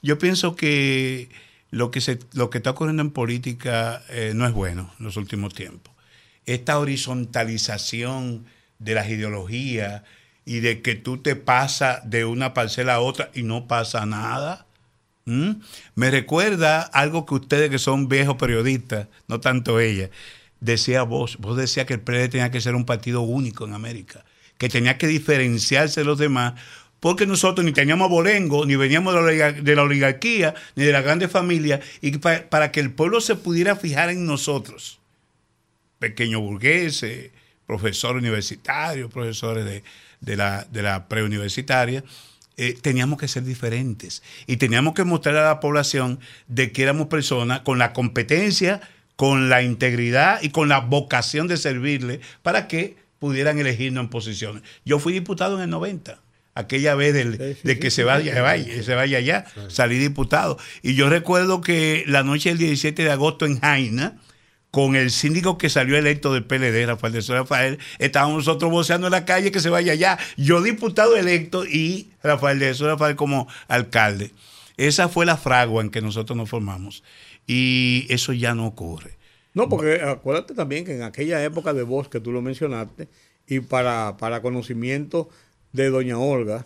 Yo 0.00 0.18
pienso 0.18 0.56
que 0.56 1.28
lo 1.70 1.90
que, 1.90 2.00
se, 2.00 2.18
lo 2.32 2.48
que 2.48 2.58
está 2.58 2.70
ocurriendo 2.70 3.02
en 3.02 3.10
política 3.10 4.02
eh, 4.08 4.32
no 4.34 4.46
es 4.46 4.52
bueno 4.52 4.90
en 4.98 5.04
los 5.04 5.18
últimos 5.18 5.54
tiempos. 5.54 5.92
Esta 6.46 6.78
horizontalización 6.78 8.46
de 8.78 8.94
las 8.94 9.08
ideologías 9.08 10.02
y 10.46 10.60
de 10.60 10.80
que 10.80 10.94
tú 10.94 11.18
te 11.18 11.36
pasas 11.36 12.08
de 12.08 12.24
una 12.24 12.54
parcela 12.54 12.94
a 12.94 13.00
otra 13.00 13.30
y 13.34 13.42
no 13.42 13.68
pasa 13.68 14.06
nada. 14.06 14.66
¿Mm? 15.26 15.52
Me 15.94 16.10
recuerda 16.10 16.80
algo 16.80 17.26
que 17.26 17.34
ustedes 17.34 17.70
que 17.70 17.78
son 17.78 18.08
viejos 18.08 18.36
periodistas, 18.36 19.06
no 19.28 19.40
tanto 19.40 19.78
ella, 19.78 20.10
decía 20.62 21.02
vos, 21.02 21.36
vos 21.38 21.56
decías 21.56 21.86
que 21.86 21.94
el 21.94 22.00
PLD 22.00 22.28
tenía 22.30 22.50
que 22.50 22.60
ser 22.60 22.74
un 22.74 22.86
partido 22.86 23.20
único 23.20 23.66
en 23.66 23.74
América, 23.74 24.24
que 24.58 24.68
tenía 24.68 24.96
que 24.96 25.06
diferenciarse 25.08 26.00
de 26.00 26.06
los 26.06 26.18
demás, 26.18 26.54
porque 27.00 27.26
nosotros 27.26 27.64
ni 27.64 27.72
teníamos 27.72 28.06
abolengo, 28.06 28.64
ni 28.64 28.76
veníamos 28.76 29.12
de 29.14 29.36
la, 29.36 29.50
la 29.74 29.82
oligarquía, 29.82 30.54
ni 30.76 30.84
de 30.84 30.92
las 30.92 31.02
grandes 31.02 31.30
familias, 31.30 31.80
y 32.00 32.16
pa- 32.18 32.44
para 32.48 32.70
que 32.70 32.78
el 32.80 32.92
pueblo 32.92 33.20
se 33.20 33.34
pudiera 33.34 33.74
fijar 33.76 34.08
en 34.10 34.24
nosotros, 34.24 35.00
pequeños 35.98 36.40
burgueses, 36.40 37.30
profesores 37.66 38.20
universitarios, 38.22 39.10
profesores 39.10 39.64
de, 40.20 40.36
la, 40.36 40.66
de 40.70 40.82
la 40.82 41.08
preuniversitaria, 41.08 42.04
eh, 42.56 42.76
teníamos 42.80 43.18
que 43.18 43.28
ser 43.28 43.44
diferentes 43.44 44.22
y 44.46 44.58
teníamos 44.58 44.94
que 44.94 45.04
mostrar 45.04 45.36
a 45.36 45.44
la 45.44 45.58
población 45.60 46.20
de 46.48 46.70
que 46.70 46.82
éramos 46.82 47.06
personas 47.08 47.60
con 47.60 47.78
la 47.78 47.92
competencia, 47.92 48.80
con 49.16 49.48
la 49.48 49.62
integridad 49.62 50.40
y 50.42 50.50
con 50.50 50.68
la 50.68 50.80
vocación 50.80 51.48
de 51.48 51.56
servirle 51.56 52.20
para 52.42 52.66
que 52.68 52.96
pudieran 53.18 53.58
elegirnos 53.58 54.04
en 54.04 54.10
posiciones. 54.10 54.62
Yo 54.84 54.98
fui 54.98 55.12
diputado 55.12 55.56
en 55.56 55.62
el 55.64 55.70
90, 55.70 56.18
aquella 56.54 56.94
vez 56.94 57.14
del- 57.14 57.38
Sí, 57.38 57.54
sí, 57.54 57.60
de 57.68 57.78
que 57.78 57.90
sí, 57.90 57.96
se, 57.96 58.04
vaya, 58.04 58.34
sí, 58.34 58.40
vaya- 58.40 58.82
se 58.82 58.94
vaya 58.94 59.18
allá, 59.18 59.44
salí 59.68 59.98
diputado. 59.98 60.58
Y 60.82 60.94
yo 60.94 61.08
recuerdo 61.08 61.60
que 61.60 62.04
la 62.08 62.22
noche 62.24 62.48
del 62.48 62.58
17 62.58 63.04
de 63.04 63.10
agosto 63.12 63.46
en 63.46 63.60
Jaina, 63.60 64.18
con 64.72 64.96
el 64.96 65.10
síndico 65.10 65.58
que 65.58 65.68
salió 65.68 65.98
electo 65.98 66.32
del 66.32 66.44
PLD, 66.44 66.86
Rafael 66.86 67.12
de 67.12 67.20
Rafael, 67.20 67.78
estábamos 67.98 68.38
nosotros 68.38 68.70
voceando 68.70 69.06
en 69.06 69.10
la 69.12 69.24
calle 69.26 69.52
que 69.52 69.60
se 69.60 69.68
vaya 69.68 69.92
allá. 69.92 70.18
Yo 70.38 70.62
diputado 70.62 71.14
electo 71.16 71.64
y 71.66 72.08
Rafael 72.22 72.58
de 72.58 72.72
Rafael 72.72 73.14
como 73.14 73.46
alcalde. 73.68 74.32
Esa 74.78 75.10
fue 75.10 75.26
la 75.26 75.36
fragua 75.36 75.82
en 75.82 75.90
que 75.90 76.00
nosotros 76.00 76.34
nos 76.36 76.48
formamos. 76.48 77.04
Y 77.46 78.06
eso 78.08 78.32
ya 78.32 78.54
no 78.54 78.66
ocurre. 78.66 79.16
No, 79.54 79.68
porque 79.68 80.00
acuérdate 80.00 80.54
también 80.54 80.84
que 80.84 80.94
en 80.94 81.02
aquella 81.02 81.42
época 81.44 81.72
de 81.74 81.82
voz 81.82 82.08
que 82.08 82.20
tú 82.20 82.32
lo 82.32 82.40
mencionaste, 82.40 83.08
y 83.46 83.60
para, 83.60 84.16
para 84.16 84.40
conocimiento 84.40 85.28
de 85.72 85.90
doña 85.90 86.18
Olga, 86.18 86.64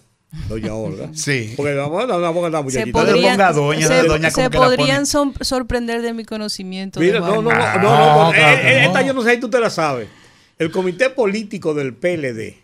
doña 0.48 0.74
Olga, 0.74 1.08
Sí. 1.14 1.54
porque 1.56 1.74
vamos 1.74 2.04
a 2.04 2.16
vamos 2.16 2.44
a 2.44 2.50
la 2.50 2.58
Se 2.58 2.64
muchachita. 2.64 2.86
le 2.86 2.92
podrían, 2.92 3.54
doña, 3.54 3.88
se- 3.88 4.02
doña 4.04 4.30
se 4.30 4.50
podrían 4.50 5.06
sorprender 5.06 6.02
de 6.02 6.12
mi 6.12 6.24
conocimiento. 6.24 7.00
Mira, 7.00 7.14
de 7.14 7.20
no, 7.20 7.36
no, 7.36 7.42
no, 7.42 7.50
Juan. 7.50 7.82
no, 7.82 7.82
no, 7.82 7.98
no, 7.98 8.24
No, 8.26 8.32
claro 8.32 8.56
eh, 8.58 8.60
eh, 8.62 8.80
no. 8.82 8.86
esta 8.88 9.02
yo 9.02 9.14
no 9.14 9.22
sé 9.22 9.34
si 9.34 9.40
tú 9.40 9.48
te 9.50 9.58
la 9.58 9.70
sabes. 9.70 10.08
El 10.58 10.70
comité 10.70 11.10
político 11.10 11.74
del 11.74 11.92
PLD 11.94 12.54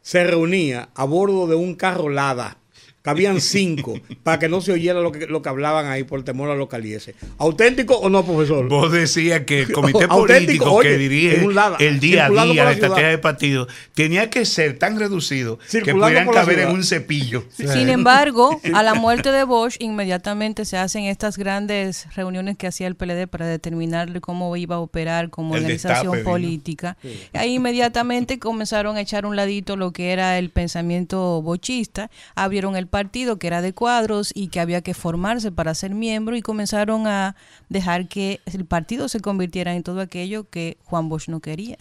se 0.00 0.24
reunía 0.24 0.88
a 0.94 1.04
bordo 1.04 1.46
de 1.46 1.54
un 1.56 1.74
carro 1.74 2.08
Lada. 2.08 2.56
Cabían 3.02 3.40
cinco 3.40 3.98
para 4.22 4.38
que 4.38 4.48
no 4.48 4.60
se 4.60 4.72
oyera 4.72 5.00
lo 5.00 5.12
que, 5.12 5.26
lo 5.26 5.42
que 5.42 5.48
hablaban 5.48 5.86
ahí 5.86 6.04
por 6.04 6.22
temor 6.22 6.50
a 6.50 6.54
localiese. 6.54 7.14
¿Auténtico 7.38 7.96
o 7.96 8.08
no, 8.08 8.24
profesor? 8.24 8.68
Vos 8.68 8.92
decías 8.92 9.42
que 9.42 9.60
el 9.60 9.72
comité 9.72 10.04
Auténtico, 10.10 10.64
político 10.64 10.72
oye, 10.72 10.88
que 10.88 10.98
dirige 10.98 11.38
en 11.38 11.44
un 11.46 11.54
lado, 11.54 11.76
el 11.78 12.00
día 12.00 12.26
a 12.26 12.30
día, 12.30 12.52
ciudad. 12.52 12.72
estrategia 12.72 13.08
del 13.08 13.20
partido, 13.20 13.68
tenía 13.94 14.30
que 14.30 14.44
ser 14.44 14.78
tan 14.78 14.98
reducido 14.98 15.58
que 15.70 15.92
pudieran 15.92 16.28
caber 16.28 16.60
en 16.60 16.70
un 16.70 16.84
cepillo. 16.84 17.44
Sin 17.50 17.88
embargo, 17.88 18.60
a 18.74 18.82
la 18.82 18.94
muerte 18.94 19.32
de 19.32 19.44
Bosch, 19.44 19.76
inmediatamente 19.80 20.64
se 20.64 20.76
hacen 20.76 21.04
estas 21.04 21.38
grandes 21.38 22.06
reuniones 22.14 22.56
que 22.56 22.66
hacía 22.66 22.86
el 22.86 22.96
PLD 22.96 23.26
para 23.28 23.46
determinar 23.46 24.20
cómo 24.20 24.54
iba 24.56 24.76
a 24.76 24.80
operar 24.80 25.30
como 25.30 25.56
El 25.56 25.62
organización 25.62 26.12
destape 26.12 26.24
política. 26.24 26.96
Ahí 27.32 27.54
inmediatamente 27.54 28.38
comenzaron 28.38 28.96
a 28.96 29.00
echar 29.00 29.26
un 29.26 29.36
ladito 29.36 29.76
lo 29.76 29.92
que 29.92 30.12
era 30.12 30.38
el 30.38 30.50
pensamiento 30.50 31.40
bochista, 31.42 32.10
abrieron 32.34 32.76
el 32.76 32.86
partido 32.90 33.38
que 33.38 33.46
era 33.46 33.62
de 33.62 33.72
cuadros 33.72 34.30
y 34.34 34.48
que 34.48 34.60
había 34.60 34.82
que 34.82 34.92
formarse 34.92 35.50
para 35.50 35.74
ser 35.74 35.94
miembro 35.94 36.36
y 36.36 36.42
comenzaron 36.42 37.06
a 37.06 37.34
dejar 37.70 38.08
que 38.08 38.40
el 38.46 38.66
partido 38.66 39.08
se 39.08 39.20
convirtiera 39.20 39.74
en 39.74 39.82
todo 39.82 40.00
aquello 40.00 40.48
que 40.50 40.76
Juan 40.84 41.08
Bosch 41.08 41.28
no 41.28 41.40
quería. 41.40 41.78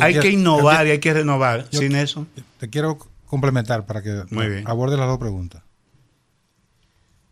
Hay 0.00 0.12
quiero- 0.12 0.22
que 0.22 0.30
innovar 0.30 0.86
y 0.86 0.90
hay 0.90 0.98
que 0.98 1.14
renovar. 1.14 1.68
yo- 1.70 1.80
Sin 1.80 1.96
eso. 1.96 2.26
Te 2.58 2.68
quiero 2.68 2.98
complementar 3.26 3.86
para 3.86 4.02
que 4.02 4.24
Muy 4.30 4.48
bien. 4.48 4.64
aborde 4.68 4.96
las 4.96 5.06
dos 5.06 5.18
preguntas. 5.18 5.62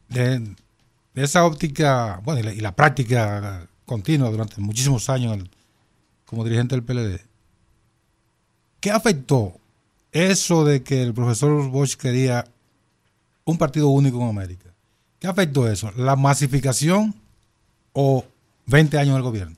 De, 0.08 0.38
de 0.38 1.24
esa 1.24 1.44
óptica, 1.44 2.20
bueno, 2.24 2.40
y 2.40 2.42
la, 2.44 2.52
y 2.54 2.60
la 2.60 2.74
práctica 2.76 3.68
continua 3.84 4.30
durante 4.30 4.60
muchísimos 4.60 5.10
años 5.10 5.36
el- 5.36 5.50
como 6.24 6.44
dirigente 6.44 6.74
del 6.74 6.84
PLD, 6.84 7.20
¿qué 8.80 8.90
afectó 8.90 9.58
eso 10.12 10.64
de 10.64 10.82
que 10.82 11.02
el 11.02 11.12
profesor 11.14 11.68
Bosch 11.70 11.96
quería 11.96 12.44
un 13.46 13.56
partido 13.56 13.88
único 13.88 14.20
en 14.20 14.28
América? 14.28 14.74
¿Qué 15.18 15.26
afectó 15.26 15.66
eso? 15.70 15.90
¿La 15.96 16.16
masificación 16.16 17.14
o 17.94 18.26
20 18.66 18.98
años 18.98 19.14
del 19.14 19.22
gobierno? 19.22 19.56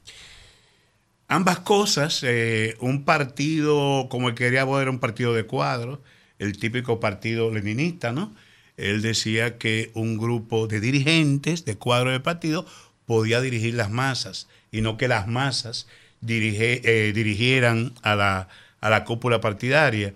Ambas 1.27 1.59
cosas, 1.61 2.23
eh, 2.23 2.77
un 2.81 3.05
partido 3.05 4.09
como 4.09 4.29
el 4.29 4.35
que 4.35 4.45
quería 4.45 4.63
era 4.63 4.91
un 4.91 4.99
partido 4.99 5.35
de 5.35 5.45
cuadros, 5.45 5.99
el 6.39 6.57
típico 6.59 7.01
partido 7.01 7.51
leninista, 7.51 8.13
¿no? 8.13 8.35
Él 8.77 9.03
decía 9.03 9.59
que 9.59 9.91
un 9.95 10.17
grupo 10.17 10.69
de 10.69 10.81
dirigentes 10.81 11.65
de 11.65 11.77
cuadro 11.77 12.11
de 12.13 12.21
partido 12.21 12.65
podía 13.07 13.41
dirigir 13.41 13.75
las 13.75 13.91
masas 13.91 14.47
y 14.71 14.81
no 14.83 14.97
que 14.97 15.09
las 15.09 15.27
masas 15.27 15.89
eh, 16.27 17.13
dirigieran 17.15 17.93
a 18.03 18.15
la, 18.15 18.49
a 18.81 18.91
la 18.91 19.05
cúpula 19.05 19.41
partidaria. 19.41 20.15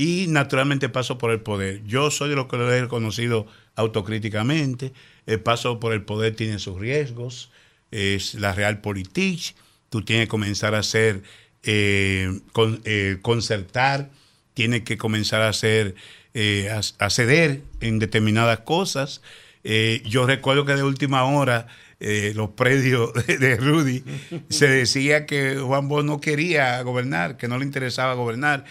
Y 0.00 0.28
naturalmente 0.28 0.88
paso 0.88 1.18
por 1.18 1.30
el 1.30 1.40
poder. 1.40 1.82
Yo 1.84 2.10
soy 2.10 2.30
de 2.30 2.34
los 2.36 2.46
que 2.46 2.56
lo 2.56 2.72
he 2.72 2.80
reconocido 2.80 3.46
autocríticamente. 3.76 4.94
El 5.26 5.40
paso 5.40 5.78
por 5.78 5.92
el 5.92 6.00
poder 6.02 6.34
tiene 6.34 6.58
sus 6.58 6.78
riesgos. 6.80 7.50
Es 7.90 8.32
la 8.34 8.54
realpolitik. 8.54 9.54
Tú 9.90 10.02
tienes 10.02 10.24
que 10.24 10.30
comenzar 10.30 10.74
a 10.74 10.78
hacer, 10.78 11.22
eh, 11.64 12.40
con- 12.52 12.80
eh, 12.86 13.18
concertar, 13.20 14.08
tienes 14.54 14.82
que 14.84 14.96
comenzar 14.96 15.42
a 15.42 15.48
hacer, 15.50 15.94
eh, 16.32 16.70
ceder 17.10 17.60
en 17.82 17.98
determinadas 17.98 18.60
cosas. 18.60 19.20
Eh, 19.64 20.02
yo 20.06 20.26
recuerdo 20.26 20.64
que 20.64 20.76
de 20.76 20.82
última 20.82 21.24
hora, 21.24 21.66
eh, 21.98 22.32
los 22.34 22.50
predios 22.50 23.12
de 23.26 23.56
Rudy, 23.58 24.02
se 24.48 24.66
decía 24.66 25.26
que 25.26 25.56
Juan 25.56 25.88
Bosch 25.88 26.06
no 26.06 26.22
quería 26.22 26.80
gobernar, 26.82 27.36
que 27.36 27.48
no 27.48 27.58
le 27.58 27.66
interesaba 27.66 28.14
gobernar. 28.14 28.64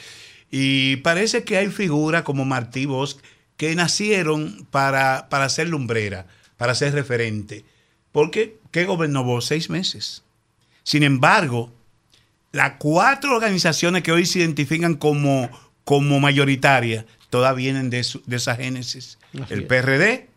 Y 0.51 0.97
parece 0.97 1.43
que 1.43 1.57
hay 1.57 1.67
figuras 1.67 2.23
como 2.23 2.45
Martí 2.45 2.85
Bosch 2.85 3.17
que 3.57 3.75
nacieron 3.75 4.65
para, 4.71 5.27
para 5.29 5.49
ser 5.49 5.67
lumbrera, 5.69 6.27
para 6.57 6.73
ser 6.75 6.93
referente. 6.93 7.65
Porque, 8.11 8.57
¿qué 8.71 8.85
gobernó 8.85 9.23
Bosch? 9.23 9.45
Seis 9.47 9.69
meses. 9.69 10.23
Sin 10.83 11.03
embargo, 11.03 11.71
las 12.51 12.73
cuatro 12.79 13.35
organizaciones 13.35 14.01
que 14.01 14.11
hoy 14.11 14.25
se 14.25 14.39
identifican 14.39 14.95
como, 14.95 15.49
como 15.83 16.19
mayoritarias, 16.19 17.05
todas 17.29 17.55
vienen 17.55 17.89
de, 17.91 18.03
su- 18.03 18.23
de 18.25 18.37
esa 18.37 18.55
génesis. 18.55 19.19
Así 19.39 19.53
el 19.53 19.59
es. 19.61 19.65
PRD, 19.67 20.29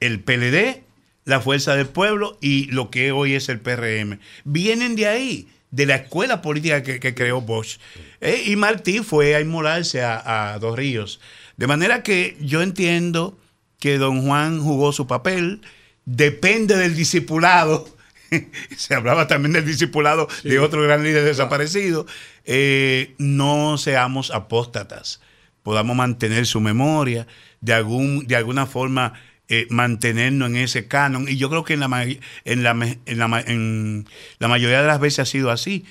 el 0.00 0.20
PLD, 0.20 0.82
la 1.24 1.40
Fuerza 1.40 1.76
del 1.76 1.86
Pueblo 1.88 2.38
y 2.40 2.66
lo 2.66 2.90
que 2.90 3.12
hoy 3.12 3.34
es 3.34 3.48
el 3.50 3.60
PRM. 3.60 4.18
Vienen 4.44 4.96
de 4.96 5.08
ahí, 5.08 5.48
de 5.70 5.86
la 5.86 5.96
escuela 5.96 6.40
política 6.42 6.82
que, 6.82 7.14
creó 7.14 7.40
Bosch. 7.42 7.78
Eh, 8.22 8.44
y 8.46 8.56
Martí 8.56 9.00
fue 9.00 9.34
a 9.34 9.40
inmolarse 9.40 10.02
a, 10.02 10.54
a 10.54 10.58
Dos 10.60 10.76
Ríos. 10.76 11.20
De 11.56 11.66
manera 11.66 12.02
que 12.02 12.36
yo 12.40 12.62
entiendo 12.62 13.36
que 13.78 13.98
don 13.98 14.22
Juan 14.22 14.60
jugó 14.60 14.92
su 14.92 15.08
papel, 15.08 15.60
depende 16.04 16.76
del 16.76 16.94
discipulado. 16.94 17.88
Se 18.76 18.94
hablaba 18.94 19.26
también 19.26 19.52
del 19.52 19.66
discipulado 19.66 20.28
de 20.44 20.60
otro 20.60 20.82
gran 20.82 21.02
líder 21.02 21.24
desaparecido. 21.24 22.06
Eh, 22.44 23.14
no 23.18 23.76
seamos 23.76 24.30
apóstatas, 24.30 25.20
podamos 25.64 25.96
mantener 25.96 26.46
su 26.46 26.60
memoria, 26.60 27.26
de, 27.60 27.74
algún, 27.74 28.26
de 28.26 28.36
alguna 28.36 28.66
forma 28.66 29.14
eh, 29.48 29.66
mantenernos 29.68 30.48
en 30.50 30.56
ese 30.56 30.86
canon. 30.86 31.28
Y 31.28 31.36
yo 31.36 31.50
creo 31.50 31.64
que 31.64 31.74
en 31.74 31.80
la, 31.80 32.06
en, 32.44 32.62
la, 32.62 32.70
en, 33.04 33.18
la, 33.18 33.40
en 33.40 34.08
la 34.38 34.48
mayoría 34.48 34.80
de 34.80 34.86
las 34.86 35.00
veces 35.00 35.18
ha 35.18 35.26
sido 35.26 35.50
así. 35.50 35.84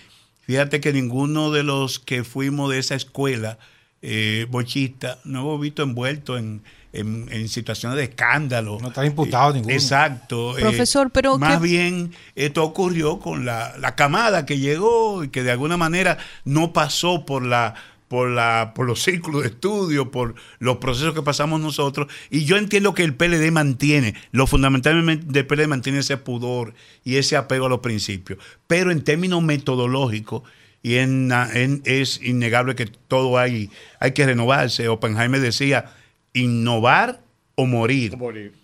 Fíjate 0.51 0.81
que 0.81 0.91
ninguno 0.91 1.49
de 1.49 1.63
los 1.63 1.97
que 1.97 2.25
fuimos 2.25 2.69
de 2.69 2.79
esa 2.79 2.95
escuela 2.95 3.57
eh, 4.01 4.47
bochista 4.49 5.17
no 5.23 5.39
hemos 5.39 5.61
visto 5.61 5.81
envuelto 5.81 6.37
en, 6.37 6.61
en, 6.91 7.47
situaciones 7.47 7.97
de 7.97 8.03
escándalo. 8.03 8.77
No 8.81 8.89
está 8.89 9.05
imputado 9.05 9.53
ninguno. 9.53 9.73
Exacto. 9.73 10.57
Eh, 10.57 10.61
Profesor, 10.61 11.09
pero... 11.09 11.37
Más 11.37 11.61
bien, 11.61 12.11
esto 12.35 12.65
ocurrió 12.65 13.19
con 13.19 13.45
la, 13.45 13.77
la 13.77 13.95
camada 13.95 14.45
que 14.45 14.59
llegó 14.59 15.23
y 15.23 15.29
que 15.29 15.41
de 15.41 15.51
alguna 15.51 15.77
manera 15.77 16.17
no 16.43 16.73
pasó 16.73 17.25
por 17.25 17.45
la 17.45 17.75
por, 18.11 18.29
la, 18.29 18.73
por 18.75 18.85
los 18.85 19.01
círculos 19.01 19.43
de 19.43 19.47
estudio, 19.47 20.11
por 20.11 20.35
los 20.59 20.79
procesos 20.79 21.13
que 21.13 21.21
pasamos 21.21 21.61
nosotros. 21.61 22.11
Y 22.29 22.43
yo 22.43 22.57
entiendo 22.57 22.93
que 22.93 23.05
el 23.05 23.15
PLD 23.15 23.53
mantiene, 23.53 24.15
lo 24.33 24.47
fundamentalmente 24.47 25.25
del 25.27 25.47
PLD 25.47 25.69
mantiene 25.69 25.99
ese 25.99 26.17
pudor 26.17 26.73
y 27.05 27.15
ese 27.15 27.37
apego 27.37 27.67
a 27.67 27.69
los 27.69 27.79
principios. 27.79 28.37
Pero 28.67 28.91
en 28.91 29.05
términos 29.05 29.41
metodológicos, 29.41 30.43
y 30.83 30.95
en, 30.95 31.31
es 31.85 32.21
innegable 32.21 32.75
que 32.75 32.87
todo 33.07 33.37
hay, 33.37 33.69
hay 34.01 34.11
que 34.11 34.25
renovarse. 34.25 34.89
Oppenheimer 34.89 35.39
decía, 35.39 35.93
innovar 36.33 37.21
o 37.55 37.65
morir. 37.65 38.17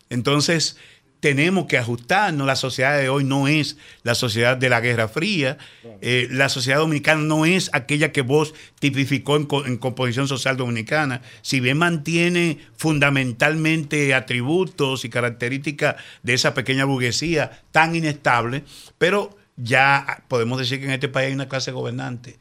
Entonces, 0.10 0.76
tenemos 1.20 1.66
que 1.66 1.78
ajustarnos. 1.78 2.48
La 2.48 2.56
sociedad 2.56 2.98
de 2.98 3.10
hoy 3.10 3.24
no 3.24 3.48
es 3.48 3.78
la 4.04 4.16
sociedad 4.16 4.58
de 4.58 4.70
la 4.70 4.82
Guerra 4.82 5.08
Fría. 5.08 5.58
Eh, 6.02 6.28
la 6.32 6.50
sociedad 6.50 6.80
dominicana 6.80 7.22
no 7.22 7.46
es 7.46 7.70
aquella 7.74 8.12
que 8.12 8.22
vos 8.22 8.54
tipificó 8.80 9.36
en, 9.36 9.78
composición 9.78 10.28
social 10.28 10.58
dominicana. 10.58 11.22
Si 11.42 11.60
bien 11.60 11.78
mantiene 11.78 12.60
fundamentalmente 12.76 14.14
atributos 14.14 15.06
y 15.06 15.10
características 15.10 15.96
de 16.24 16.34
esa 16.34 16.54
pequeña 16.54 16.86
burguesía 16.86 17.64
tan 17.72 17.96
inestable, 17.96 18.64
pero 18.98 19.38
ya 19.56 20.24
podemos 20.28 20.60
decir 20.60 20.80
que 20.80 20.86
en 20.86 20.92
este 20.92 21.10
país 21.10 21.28
hay 21.28 21.34
una 21.34 21.50
clase 21.50 21.72
gobernante 21.72 22.38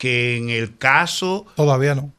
que 0.00 0.38
en 0.38 0.48
el 0.48 0.78
caso... 0.78 1.44
Todavía 1.56 1.94
no. 1.94 2.10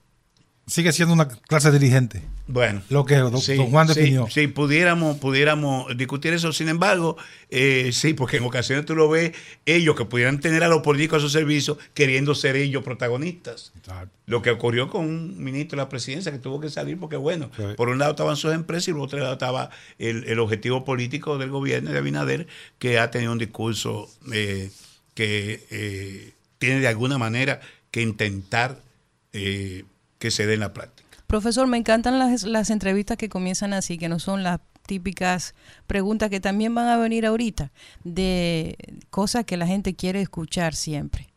Sigue 0.68 0.91
siendo 0.91 1.16
una 1.16 1.28
clase 1.28 1.72
dirigente. 1.72 2.22
Bueno, 2.52 2.82
lo 2.89 3.06
que 3.06 3.16
don, 3.16 3.32
Juan 3.70 3.88
definió. 3.88 4.28
Sí, 4.30 4.47
pudiéramos, 4.47 5.18
pudiéramos 5.20 5.95
discutir 5.97 6.34
eso. 6.34 6.52
Sin 6.52 6.68
embargo, 6.68 7.16
eh, 7.49 7.91
sí, 7.93 8.14
porque 8.14 8.38
en 8.38 8.43
ocasiones 8.43 8.86
tú 8.86 8.93
lo 8.93 9.10
ves, 9.10 9.32
ellos 9.66 9.95
que 9.95 10.04
pudieran 10.04 10.41
tener 10.41 10.62
a 10.64 10.68
los 10.68 10.82
políticos 10.82 11.20
a 11.20 11.22
su 11.22 11.30
servicio 11.30 11.78
queriendo 11.93 12.36
ser 12.36 12.58
ellos 12.58 12.84
protagonistas. 12.84 13.72
Lo 14.26 14.41
que 14.41 14.52
ocurrió 14.52 14.89
con 14.89 15.06
un 15.06 15.41
ministro 15.41 15.78
de 15.78 15.84
la 15.84 15.89
presidencia 15.89 16.32
que 16.32 16.39
tuvo 16.39 16.60
que 16.60 16.70
salir 16.70 16.99
porque, 16.99 17.16
bueno, 17.16 17.49
por 17.78 17.88
un 17.88 17.99
lado 17.99 18.12
estaban 18.12 18.36
sus 18.36 18.54
empresas 18.54 18.89
y 18.89 18.91
por 18.91 19.04
otro 19.04 19.20
lado 19.20 19.34
estaba 19.34 19.70
el, 19.97 20.38
objetivo 20.39 20.84
político 20.84 21.38
del 21.38 21.52
gobierno 21.52 21.91
de 21.91 21.99
Abinader, 21.99 22.47
que 22.80 22.99
ha 22.99 23.12
tenido 23.12 23.32
un 23.32 23.38
discurso 23.38 24.10
eh, 24.34 24.72
que 25.14 25.66
eh, 25.72 26.34
tiene 26.58 26.82
de 26.82 26.88
alguna 26.88 27.18
manera 27.18 27.62
que 27.91 28.02
intentar 28.02 28.78
que 29.32 30.32
se 30.32 30.45
dé 30.45 30.56
en 30.56 30.60
la 30.60 30.74
práctica. 30.74 31.11
Profesor, 31.32 31.65
me 31.65 31.77
encantan 31.77 32.19
las, 32.19 32.43
las 32.43 32.69
entrevistas 32.69 33.15
que 33.15 33.29
comienzan 33.29 33.71
así, 33.71 33.97
que 33.97 34.09
no 34.09 34.19
son 34.19 34.43
las 34.43 34.59
típicas 34.86 35.55
preguntas 35.88 36.29
que 36.29 36.41
también 36.41 36.75
van 36.75 36.89
a 36.89 36.97
venir 36.97 37.25
ahorita, 37.25 37.71
de 38.03 38.75
cosas 39.09 39.45
que 39.45 39.55
la 39.55 39.65
gente 39.65 39.95
quiere 39.95 40.19
escuchar 40.19 40.75
siempre. 40.75 41.30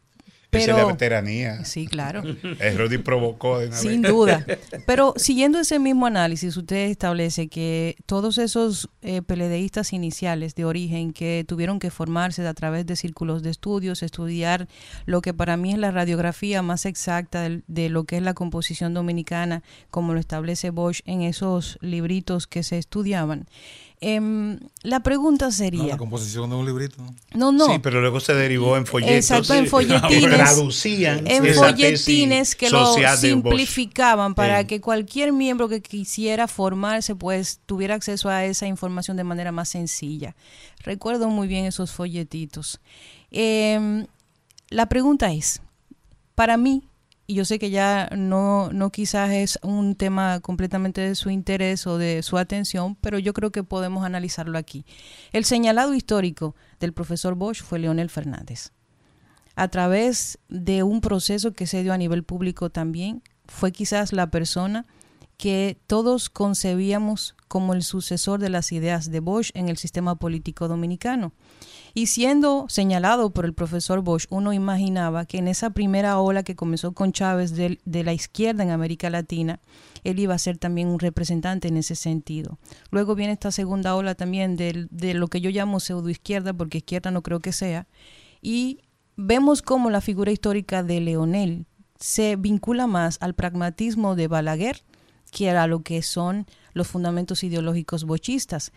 Pero, 0.54 0.72
Esa 0.72 0.72
es 0.72 0.86
la 0.86 0.92
veteranía. 0.92 1.64
Sí, 1.64 1.86
claro. 1.86 2.22
El 2.60 2.78
Rudy 2.78 2.98
provocó 2.98 3.58
de 3.58 3.72
Sin 3.72 4.02
duda. 4.02 4.46
Pero 4.86 5.14
siguiendo 5.16 5.58
ese 5.58 5.78
mismo 5.78 6.06
análisis, 6.06 6.56
usted 6.56 6.88
establece 6.88 7.48
que 7.48 7.96
todos 8.06 8.38
esos 8.38 8.88
eh, 9.02 9.22
peledeístas 9.22 9.92
iniciales 9.92 10.54
de 10.54 10.64
origen 10.64 11.12
que 11.12 11.44
tuvieron 11.46 11.78
que 11.78 11.90
formarse 11.90 12.46
a 12.46 12.54
través 12.54 12.86
de 12.86 12.96
círculos 12.96 13.42
de 13.42 13.50
estudios, 13.50 14.02
estudiar 14.02 14.68
lo 15.06 15.22
que 15.22 15.34
para 15.34 15.56
mí 15.56 15.72
es 15.72 15.78
la 15.78 15.90
radiografía 15.90 16.62
más 16.62 16.86
exacta 16.86 17.42
de, 17.42 17.62
de 17.66 17.88
lo 17.88 18.04
que 18.04 18.16
es 18.16 18.22
la 18.22 18.34
composición 18.34 18.94
dominicana, 18.94 19.62
como 19.90 20.14
lo 20.14 20.20
establece 20.20 20.70
Bosch 20.70 21.00
en 21.04 21.22
esos 21.22 21.78
libritos 21.80 22.46
que 22.46 22.62
se 22.62 22.78
estudiaban, 22.78 23.46
Em, 24.00 24.58
la 24.82 25.00
pregunta 25.00 25.50
sería... 25.50 25.84
la 25.84 25.96
composición 25.96 26.50
de 26.50 26.56
un 26.56 26.66
librito. 26.66 27.02
No, 27.32 27.52
no. 27.52 27.66
Sí, 27.66 27.78
pero 27.82 28.00
luego 28.00 28.20
se 28.20 28.34
derivó 28.34 28.76
en 28.76 28.86
folletos. 28.86 29.14
Exacto, 29.14 29.54
en 29.54 29.66
folletines. 29.66 30.30
traducían 30.30 31.26
en 31.26 31.54
folletines 31.54 32.54
que 32.54 32.70
lo 32.70 32.94
simplificaban 33.16 34.34
para 34.34 34.66
que 34.66 34.80
cualquier 34.80 35.32
miembro 35.32 35.68
que 35.68 35.80
quisiera 35.80 36.48
formarse 36.48 37.14
pues 37.14 37.60
tuviera 37.64 37.94
acceso 37.94 38.28
a 38.28 38.44
esa 38.44 38.66
información 38.66 39.16
de 39.16 39.24
manera 39.24 39.52
más 39.52 39.70
sencilla. 39.70 40.36
Recuerdo 40.82 41.28
muy 41.28 41.48
bien 41.48 41.64
esos 41.64 41.92
folletitos. 41.92 42.80
Em, 43.30 44.06
la 44.68 44.86
pregunta 44.86 45.32
es, 45.32 45.62
para 46.34 46.56
mí, 46.56 46.82
y 47.26 47.34
yo 47.34 47.44
sé 47.44 47.58
que 47.58 47.70
ya 47.70 48.08
no, 48.16 48.70
no 48.72 48.90
quizás 48.90 49.30
es 49.30 49.58
un 49.62 49.94
tema 49.94 50.40
completamente 50.40 51.00
de 51.00 51.14
su 51.14 51.30
interés 51.30 51.86
o 51.86 51.96
de 51.96 52.22
su 52.22 52.36
atención, 52.36 52.96
pero 53.00 53.18
yo 53.18 53.32
creo 53.32 53.50
que 53.50 53.64
podemos 53.64 54.04
analizarlo 54.04 54.58
aquí. 54.58 54.84
El 55.32 55.44
señalado 55.44 55.94
histórico 55.94 56.54
del 56.80 56.92
profesor 56.92 57.34
Bosch 57.34 57.62
fue 57.62 57.78
Leonel 57.78 58.10
Fernández. 58.10 58.72
A 59.56 59.68
través 59.68 60.38
de 60.48 60.82
un 60.82 61.00
proceso 61.00 61.52
que 61.52 61.66
se 61.66 61.82
dio 61.82 61.92
a 61.92 61.98
nivel 61.98 62.24
público 62.24 62.70
también, 62.70 63.22
fue 63.46 63.72
quizás 63.72 64.12
la 64.12 64.30
persona 64.30 64.84
que 65.44 65.76
todos 65.86 66.30
concebíamos 66.30 67.36
como 67.48 67.74
el 67.74 67.82
sucesor 67.82 68.40
de 68.40 68.48
las 68.48 68.72
ideas 68.72 69.10
de 69.10 69.20
Bosch 69.20 69.50
en 69.52 69.68
el 69.68 69.76
sistema 69.76 70.14
político 70.14 70.68
dominicano. 70.68 71.34
Y 71.92 72.06
siendo 72.06 72.64
señalado 72.70 73.28
por 73.28 73.44
el 73.44 73.52
profesor 73.52 74.00
Bosch, 74.00 74.24
uno 74.30 74.54
imaginaba 74.54 75.26
que 75.26 75.36
en 75.36 75.48
esa 75.48 75.68
primera 75.68 76.18
ola 76.18 76.44
que 76.44 76.56
comenzó 76.56 76.92
con 76.92 77.12
Chávez 77.12 77.52
de, 77.54 77.78
la 77.84 78.14
izquierda 78.14 78.62
en 78.62 78.70
América 78.70 79.10
Latina, 79.10 79.60
él 80.02 80.18
iba 80.18 80.34
a 80.34 80.38
ser 80.38 80.56
también 80.56 80.88
un 80.88 80.98
representante 80.98 81.68
en 81.68 81.76
ese 81.76 81.94
sentido. 81.94 82.58
Luego 82.90 83.14
viene 83.14 83.34
esta 83.34 83.50
segunda 83.50 83.94
ola 83.96 84.14
también 84.14 84.56
de, 84.56 84.86
de 84.90 85.12
lo 85.12 85.28
que 85.28 85.42
yo 85.42 85.50
llamo 85.50 85.78
pseudoizquierda, 85.78 86.54
porque 86.54 86.78
izquierda 86.78 87.10
no 87.10 87.22
creo 87.22 87.40
que 87.40 87.52
sea, 87.52 87.86
y 88.40 88.78
vemos 89.18 89.60
cómo 89.60 89.90
la 89.90 90.00
figura 90.00 90.32
histórica 90.32 90.82
de 90.82 91.02
Leonel 91.02 91.66
se 92.00 92.36
vincula 92.36 92.86
más 92.86 93.18
al 93.20 93.34
pragmatismo 93.34 94.16
de 94.16 94.26
Balaguer 94.26 94.82
que 95.34 95.50
a 95.50 95.66
lo 95.66 95.82
que 95.82 96.00
son 96.02 96.46
los 96.74 96.86
fundamentos 96.86 97.42
ideológicos 97.42 98.04
bochistas. 98.04 98.72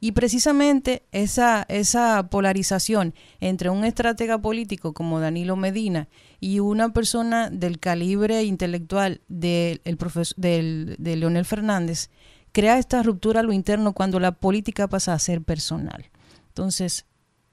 Y 0.00 0.12
precisamente 0.12 1.02
esa, 1.12 1.66
esa 1.68 2.30
polarización 2.30 3.14
entre 3.40 3.68
un 3.68 3.84
estratega 3.84 4.38
político 4.38 4.94
como 4.94 5.20
Danilo 5.20 5.56
Medina 5.56 6.08
y 6.40 6.60
una 6.60 6.92
persona 6.92 7.50
del 7.50 7.78
calibre 7.78 8.42
intelectual 8.44 9.20
de, 9.28 9.80
el 9.84 9.98
del, 10.36 10.96
de 10.98 11.16
Leonel 11.16 11.44
Fernández 11.44 12.10
crea 12.52 12.78
esta 12.78 13.02
ruptura 13.02 13.40
a 13.40 13.42
lo 13.42 13.52
interno 13.52 13.92
cuando 13.92 14.18
la 14.18 14.32
política 14.32 14.88
pasa 14.88 15.12
a 15.12 15.18
ser 15.18 15.42
personal. 15.42 16.06
Entonces, 16.48 17.04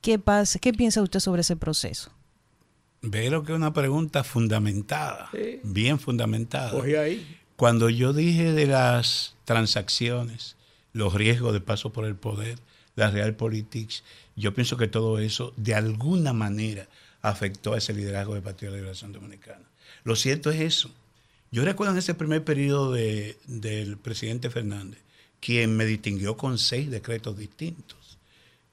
¿qué, 0.01 0.17
pasa, 0.17 0.59
qué 0.59 0.71
piensa 0.71 1.01
usted 1.01 1.19
sobre 1.19 1.41
ese 1.41 1.55
proceso? 1.55 2.11
Veo 3.01 3.43
que 3.43 3.51
es 3.51 3.55
una 3.55 3.73
pregunta 3.73 4.23
fundamentada, 4.23 5.29
bien 5.63 5.99
fundamentada. 5.99 6.71
ahí. 7.01 7.25
Cuando 7.55 7.89
yo 7.89 8.11
dije 8.13 8.51
de 8.51 8.67
las 8.67 9.35
transacciones, 9.45 10.55
los 10.93 11.13
riesgos 11.13 11.53
de 11.53 11.61
paso 11.61 11.93
por 11.93 12.05
el 12.05 12.15
poder, 12.15 12.59
la 12.95 13.11
realpolitik, 13.11 13.91
yo 14.35 14.53
pienso 14.53 14.77
que 14.77 14.87
todo 14.87 15.19
eso 15.19 15.53
de 15.55 15.75
alguna 15.75 16.33
manera 16.33 16.87
afectó 17.21 17.73
a 17.73 17.77
ese 17.77 17.93
liderazgo 17.93 18.33
del 18.33 18.43
Partido 18.43 18.71
de 18.71 18.77
la 18.77 18.81
Liberación 18.81 19.13
Dominicana. 19.13 19.63
Lo 20.03 20.15
cierto 20.15 20.51
es 20.51 20.61
eso. 20.61 20.91
Yo 21.51 21.63
recuerdo 21.63 21.93
en 21.93 21.99
ese 21.99 22.13
primer 22.13 22.43
periodo 22.43 22.91
del 22.91 23.97
presidente 23.97 24.49
Fernández, 24.49 24.99
quien 25.39 25.75
me 25.77 25.85
distinguió 25.85 26.37
con 26.37 26.57
seis 26.57 26.89
decretos 26.89 27.37
distintos, 27.37 28.17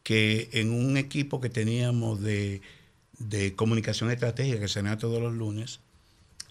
que 0.03 0.49
en 0.53 0.73
un 0.73 0.97
equipo 0.97 1.41
que 1.41 1.51
teníamos 1.51 2.21
de, 2.21 2.61
comunicación 3.57 4.11
estratégica 4.11 4.59
que 4.59 4.69
se 4.69 4.81
tenía 4.81 4.99
todos 4.99 5.23
los 5.23 5.33
lunes, 5.33 5.81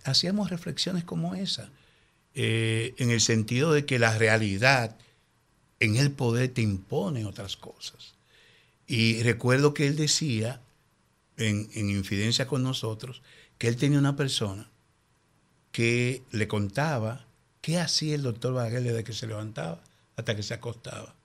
hacíamos 0.04 0.50
reflexiones 0.50 1.04
como 1.04 1.36
esa, 1.36 1.70
eh, 2.36 2.94
en 2.98 3.12
el 3.12 3.22
sentido 3.22 3.74
de 3.74 3.86
que 3.86 4.00
la 4.00 4.18
realidad 4.18 4.98
en 5.80 5.98
el 5.98 6.12
poder 6.12 6.50
te 6.50 6.62
impone 6.62 7.26
otras 7.26 7.58
cosas. 7.58 8.14
Y 8.88 9.22
recuerdo 9.24 9.74
que 9.74 9.88
él 9.88 9.96
decía, 9.96 10.62
en, 11.38 11.70
en 11.74 11.90
infidencia 11.90 12.48
con 12.48 12.64
nosotros, 12.64 13.22
que 13.58 13.68
él 13.68 13.78
tenía 13.78 14.00
una 14.00 14.16
persona 14.16 14.70
que 15.72 16.24
le 16.32 16.48
contaba 16.48 17.26
qué 17.62 17.80
hacía 17.80 18.16
el 18.16 18.24
doctor 18.24 18.54
Balaguer 18.54 18.84
desde 18.84 19.04
que 19.04 19.14
se 19.14 19.28
levantaba 19.28 19.82
hasta 20.16 20.36
que 20.36 20.44
se 20.44 20.54
acostaba, 20.54 21.16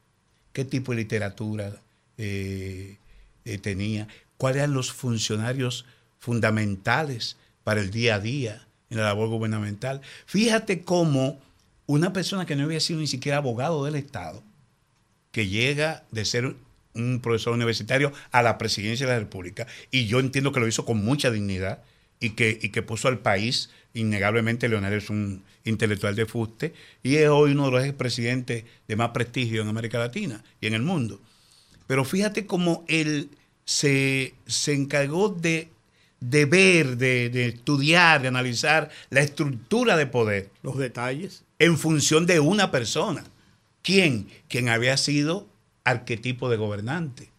qué 0.52 0.64
tipo 0.64 0.92
de 0.92 0.98
literatura 0.98 1.80
eh, 2.18 2.98
eh, 3.44 3.59
tenía, 3.59 4.09
cuáles 4.36 4.59
eran 4.59 4.74
los 4.74 4.92
funcionarios 4.92 5.84
fundamentales 6.18 7.36
para 7.64 7.80
el 7.80 7.90
día 7.90 8.16
a 8.16 8.20
día 8.20 8.65
en 8.91 8.99
la 8.99 9.05
labor 9.05 9.28
gubernamental. 9.28 10.01
Fíjate 10.26 10.82
cómo 10.82 11.41
una 11.87 12.12
persona 12.12 12.47
que 12.47 12.57
no 12.57 12.64
había 12.64 12.80
sido 12.80 13.01
ni 13.01 13.07
siquiera 13.07 13.39
abogado 13.39 13.84
del 13.84 13.95
Estado, 13.95 14.43
que 15.32 15.49
llega 15.49 16.05
de 16.11 16.24
ser 16.24 16.57
un 16.95 17.20
profesor 17.20 17.53
universitario 17.53 18.12
a 18.32 18.43
la 18.43 18.59
presidencia 18.59 19.07
de 19.07 19.12
la 19.12 19.18
República, 19.18 19.66
y 19.91 20.07
yo 20.07 20.20
entiendo 20.20 20.53
que 20.53 20.61
lo 20.61 20.68
hizo 20.68 20.84
con 20.84 21.05
mucha 21.05 21.30
dignidad 21.30 21.82
y 22.20 22.30
que, 22.30 22.59
y 22.61 22.70
que 22.70 22.82
puso 22.82 23.09
al 23.09 23.18
país, 23.18 23.70
innegablemente 23.95 24.68
Leonel 24.68 24.95
es 24.95 25.11
un 25.11 25.43
intelectual 25.64 26.14
de 26.14 26.26
fuste 26.26 26.74
y 27.03 27.16
es 27.16 27.28
hoy 27.28 27.53
uno 27.53 27.66
de 27.66 27.72
los 27.72 27.84
expresidentes 27.84 28.64
de 28.87 28.97
más 28.97 29.11
prestigio 29.11 29.62
en 29.62 29.68
América 29.68 29.99
Latina 29.99 30.43
y 30.61 30.66
en 30.66 30.74
el 30.74 30.82
mundo. 30.82 31.20
Pero 31.87 32.05
fíjate 32.05 32.47
cómo 32.47 32.84
él 32.89 33.30
se, 33.64 34.34
se 34.47 34.74
encargó 34.74 35.28
de, 35.28 35.68
de 36.30 36.44
ver, 36.44 36.96
de, 36.96 37.30
de, 37.30 37.46
estudiar, 37.46 38.22
de 38.22 38.28
analizar 38.28 38.90
la 39.10 39.20
estructura 39.20 39.96
de 39.96 40.06
poder. 40.06 40.50
Los 40.62 40.76
detalles. 40.76 41.44
En 41.58 41.78
función 41.78 42.26
de 42.26 42.40
una 42.40 42.70
persona. 42.70 43.24
¿Quién? 43.82 44.28
Quien 44.48 44.68
había 44.68 44.96
sido 44.96 45.46
arquetipo 45.84 46.48
de 46.50 46.56
gobernante. 46.56 47.30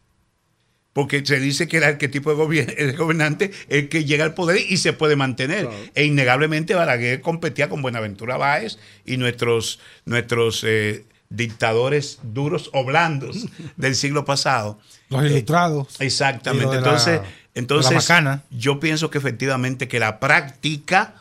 Porque 0.94 1.24
se 1.24 1.40
dice 1.40 1.68
que 1.68 1.78
el 1.78 1.84
arquetipo 1.84 2.34
de, 2.34 2.94
gobernante 2.94 3.52
es 3.68 3.82
el 3.82 3.90
que 3.90 4.06
llega 4.06 4.24
al 4.24 4.34
poder 4.34 4.60
y 4.68 4.78
se 4.78 4.94
puede 4.94 5.16
mantener. 5.16 5.68
Claro. 5.68 5.78
E 5.94 6.06
innegablemente 6.06 6.74
Balaguer 6.74 7.22
competía 7.22 7.70
con 7.70 7.82
Buenaventura 7.82 8.38
Báez 8.38 8.80
y 9.06 9.18
nuestros, 9.18 9.80
nuestros 10.06 10.64
eh, 10.64 11.06
dictadores 11.30 12.20
duros 12.24 12.70
o 12.74 12.84
blandos 12.84 13.46
del 13.76 13.96
siglo 13.96 14.26
pasado. 14.26 14.80
Los 15.10 15.26
ilustrados. 15.26 16.00
Eh, 16.00 16.06
exactamente. 16.06 16.78
Entonces, 16.78 17.20
entonces 17.58 18.08
yo 18.52 18.80
pienso 18.80 19.10
que 19.10 19.18
efectivamente 19.18 19.88
que 19.88 20.00
la 20.00 20.20
práctica, 20.20 21.16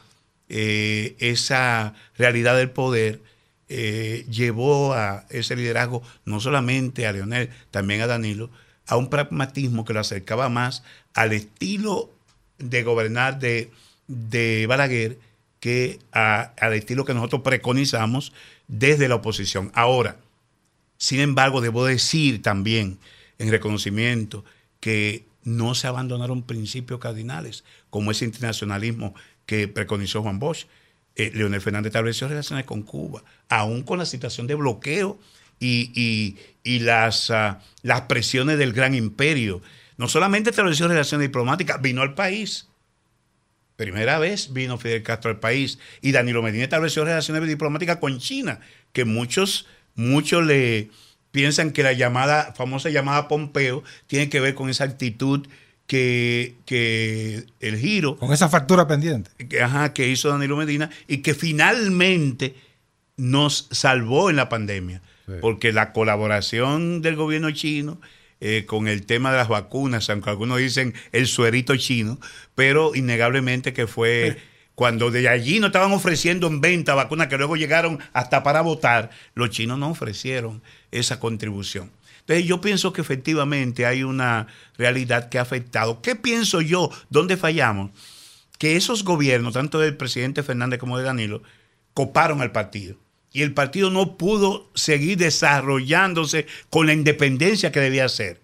eh, 0.51 1.17
esa 1.19 1.95
realidad 2.19 2.57
del 2.57 2.69
poder, 2.69 3.23
eh, 3.71 4.27
llevó 4.31 4.93
a 4.93 5.25
ese 5.31 5.57
liderazgo 5.57 6.03
no 6.27 6.39
solamente 6.39 7.07
a 7.07 7.13
Leonel, 7.13 7.49
también 7.71 8.03
a 8.03 8.07
Danilo, 8.07 8.51
a 8.87 8.99
un 8.99 9.09
pragmatismo 9.09 9.87
que 9.87 9.95
lo 9.95 10.01
acercaba 10.01 10.51
más 10.51 10.83
al 11.15 11.33
estilo 11.33 12.11
de 12.59 12.83
gobernar 12.83 13.39
de, 13.39 13.71
de 14.07 14.67
Balaguer 14.67 15.19
que 15.59 16.01
a, 16.13 16.53
al 16.61 16.75
estilo 16.75 17.07
que 17.07 17.15
nosotros 17.15 17.41
preconizamos 17.41 18.35
desde 18.69 19.09
la 19.09 19.15
oposición. 19.15 19.73
Ahora, 19.75 20.19
sin 20.99 21.21
embargo, 21.21 21.63
debo 21.63 21.87
decir 21.87 22.43
también 22.43 22.99
en 23.39 23.51
reconocimiento 23.51 24.45
que 24.81 25.25
no 25.47 25.77
se 25.77 25.87
abandonaron 25.87 26.43
principios 26.43 26.99
cardinales, 26.99 27.63
como 27.89 28.11
ese 28.11 28.25
internacionalismo 28.25 29.15
que 29.47 29.69
preconizó 29.69 30.21
Juan 30.21 30.41
Bosch. 30.41 30.67
Eh, 31.15 31.31
Leonel 31.33 31.61
Fernández 31.61 31.91
estableció 31.91 32.27
relaciones 32.27 32.67
con 32.67 32.83
Cuba, 32.83 33.23
aún 33.49 33.85
con 33.85 33.99
la 33.99 34.07
situación 34.07 34.49
de 34.49 34.57
bloqueo 34.57 35.19
y, 35.61 36.37
y, 36.65 36.79
las, 36.81 37.31
uh, 37.31 37.55
las 37.83 38.03
presiones 38.03 38.59
del 38.59 38.73
gran 38.73 38.95
imperio. 38.95 39.63
No 39.97 40.09
solamente 40.09 40.51
estableció 40.51 40.89
relaciones 40.89 41.29
diplomáticas, 41.29 41.81
vino 41.81 42.03
al 42.03 42.15
país. 42.15 42.67
Primera 43.77 44.19
vez 44.19 44.53
vino 44.53 44.79
Fidel 44.79 45.05
Castro 45.05 45.31
al 45.31 45.39
país 45.39 45.79
y 46.03 46.11
Danilo 46.11 46.43
Medina 46.43 46.65
estableció 46.65 47.05
relaciones 47.05 47.47
diplomáticas 47.47 47.99
con 47.99 48.19
China, 48.19 48.59
que 48.93 49.05
muchos, 49.05 49.67
muchos 49.95 50.45
le 50.45 50.91
piensan 51.37 51.71
que 51.71 51.83
la 51.83 51.93
llamada, 51.93 52.55
famosa 52.55 52.89
llamada 52.89 53.29
Pompeo 53.29 53.85
tiene 54.07 54.31
que 54.31 54.41
ver 54.41 54.55
con 54.55 54.71
esa 54.71 54.85
actitud 54.85 55.47
que, 55.87 56.55
que 56.65 57.45
el 57.61 57.77
giro. 57.77 58.17
Con 58.17 58.33
esa 58.33 58.49
factura 58.49 58.89
pendiente. 58.89 59.31
Que, 59.47 59.61
ajá, 59.61 59.93
que 59.93 60.09
hizo 60.09 60.31
Danilo 60.31 60.57
Medina 60.57 60.89
y 61.07 61.19
que 61.19 61.35
finalmente 61.35 62.55
nos 63.19 63.69
salvó 63.71 64.31
en 64.31 64.37
la 64.37 64.49
pandemia. 64.49 65.03
Sí. 65.27 65.35
Porque 65.43 65.75
la 65.75 65.93
colaboración 65.93 67.03
del 67.03 67.17
gobierno 67.17 67.51
chino 67.51 68.01
eh, 68.41 68.65
con 68.67 68.89
el 68.89 69.05
tema 69.05 69.31
de 69.31 69.37
las 69.37 69.49
vacunas, 69.49 70.09
aunque 70.09 70.31
algunos 70.31 70.57
dicen 70.57 70.95
el 71.13 71.27
suerito 71.27 71.77
chino, 71.77 72.19
pero 72.55 72.95
innegablemente 72.95 73.75
que 73.75 73.87
fue 73.87 74.39
sí. 74.39 74.43
Cuando 74.77 75.11
de 75.11 75.27
allí 75.29 75.59
no 75.59 75.69
estaban 75.69 75.91
ofreciendo 75.93 76.47
en 76.47 76.61
venta 76.61 76.95
vacunas 76.95 77.29
que 77.29 77.39
luego 77.39 77.57
llegaron 77.57 77.99
hasta 78.13 78.43
para 78.43 78.61
votar, 78.61 79.11
los 79.35 79.51
chinos 79.51 79.79
no 79.79 79.89
ofrecieron 79.89 80.63
esa 80.93 81.19
contribución. 81.19 81.91
Entonces 82.21 82.45
yo 82.45 82.61
pienso 82.61 82.93
que 82.93 83.01
efectivamente 83.01 83.87
hay 83.87 84.03
una 84.03 84.49
realidad 84.77 85.31
que 85.31 85.39
ha 85.39 85.43
afectado. 85.43 86.03
¿Qué 86.03 86.15
pienso 86.15 86.61
yo? 86.61 86.91
¿Dónde 87.09 87.39
fallamos? 87.39 87.91
Que 88.59 88.77
esos 88.77 89.03
gobiernos, 89.03 89.55
tanto 89.55 89.79
del 89.81 89.97
presidente 89.97 90.43
Fernández 90.43 90.79
como 90.79 90.99
de 90.99 91.05
Danilo, 91.05 91.43
coparon 91.95 92.43
al 92.43 92.53
partido 92.53 92.97
y 93.33 93.41
el 93.43 93.55
partido 93.55 93.89
no 93.91 94.19
pudo 94.19 94.71
seguir 94.75 95.17
desarrollándose 95.17 96.47
con 96.69 96.87
la 96.87 96.93
independencia 96.93 97.73
que 97.73 97.81
debía 97.81 98.11
ser. 98.11 98.43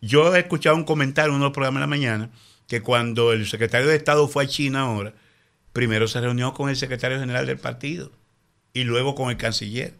Yo 0.00 0.34
he 0.34 0.40
escuchado 0.40 0.76
un 0.76 0.84
comentario 0.84 1.30
en 1.30 1.36
uno 1.36 1.44
de 1.44 1.48
los 1.48 1.54
programas 1.54 1.80
de 1.80 1.82
la 1.82 1.86
mañana 1.86 2.30
que 2.66 2.80
cuando 2.80 3.32
el 3.32 3.46
secretario 3.46 3.88
de 3.88 3.96
Estado 3.96 4.26
fue 4.26 4.44
a 4.44 4.48
China 4.48 4.80
ahora, 4.80 5.12
primero 5.76 6.08
se 6.08 6.22
reunió 6.22 6.54
con 6.54 6.70
el 6.70 6.76
secretario 6.76 7.20
general 7.20 7.44
del 7.44 7.58
partido 7.58 8.10
y 8.72 8.84
luego 8.84 9.14
con 9.14 9.28
el 9.28 9.36
canciller. 9.36 9.92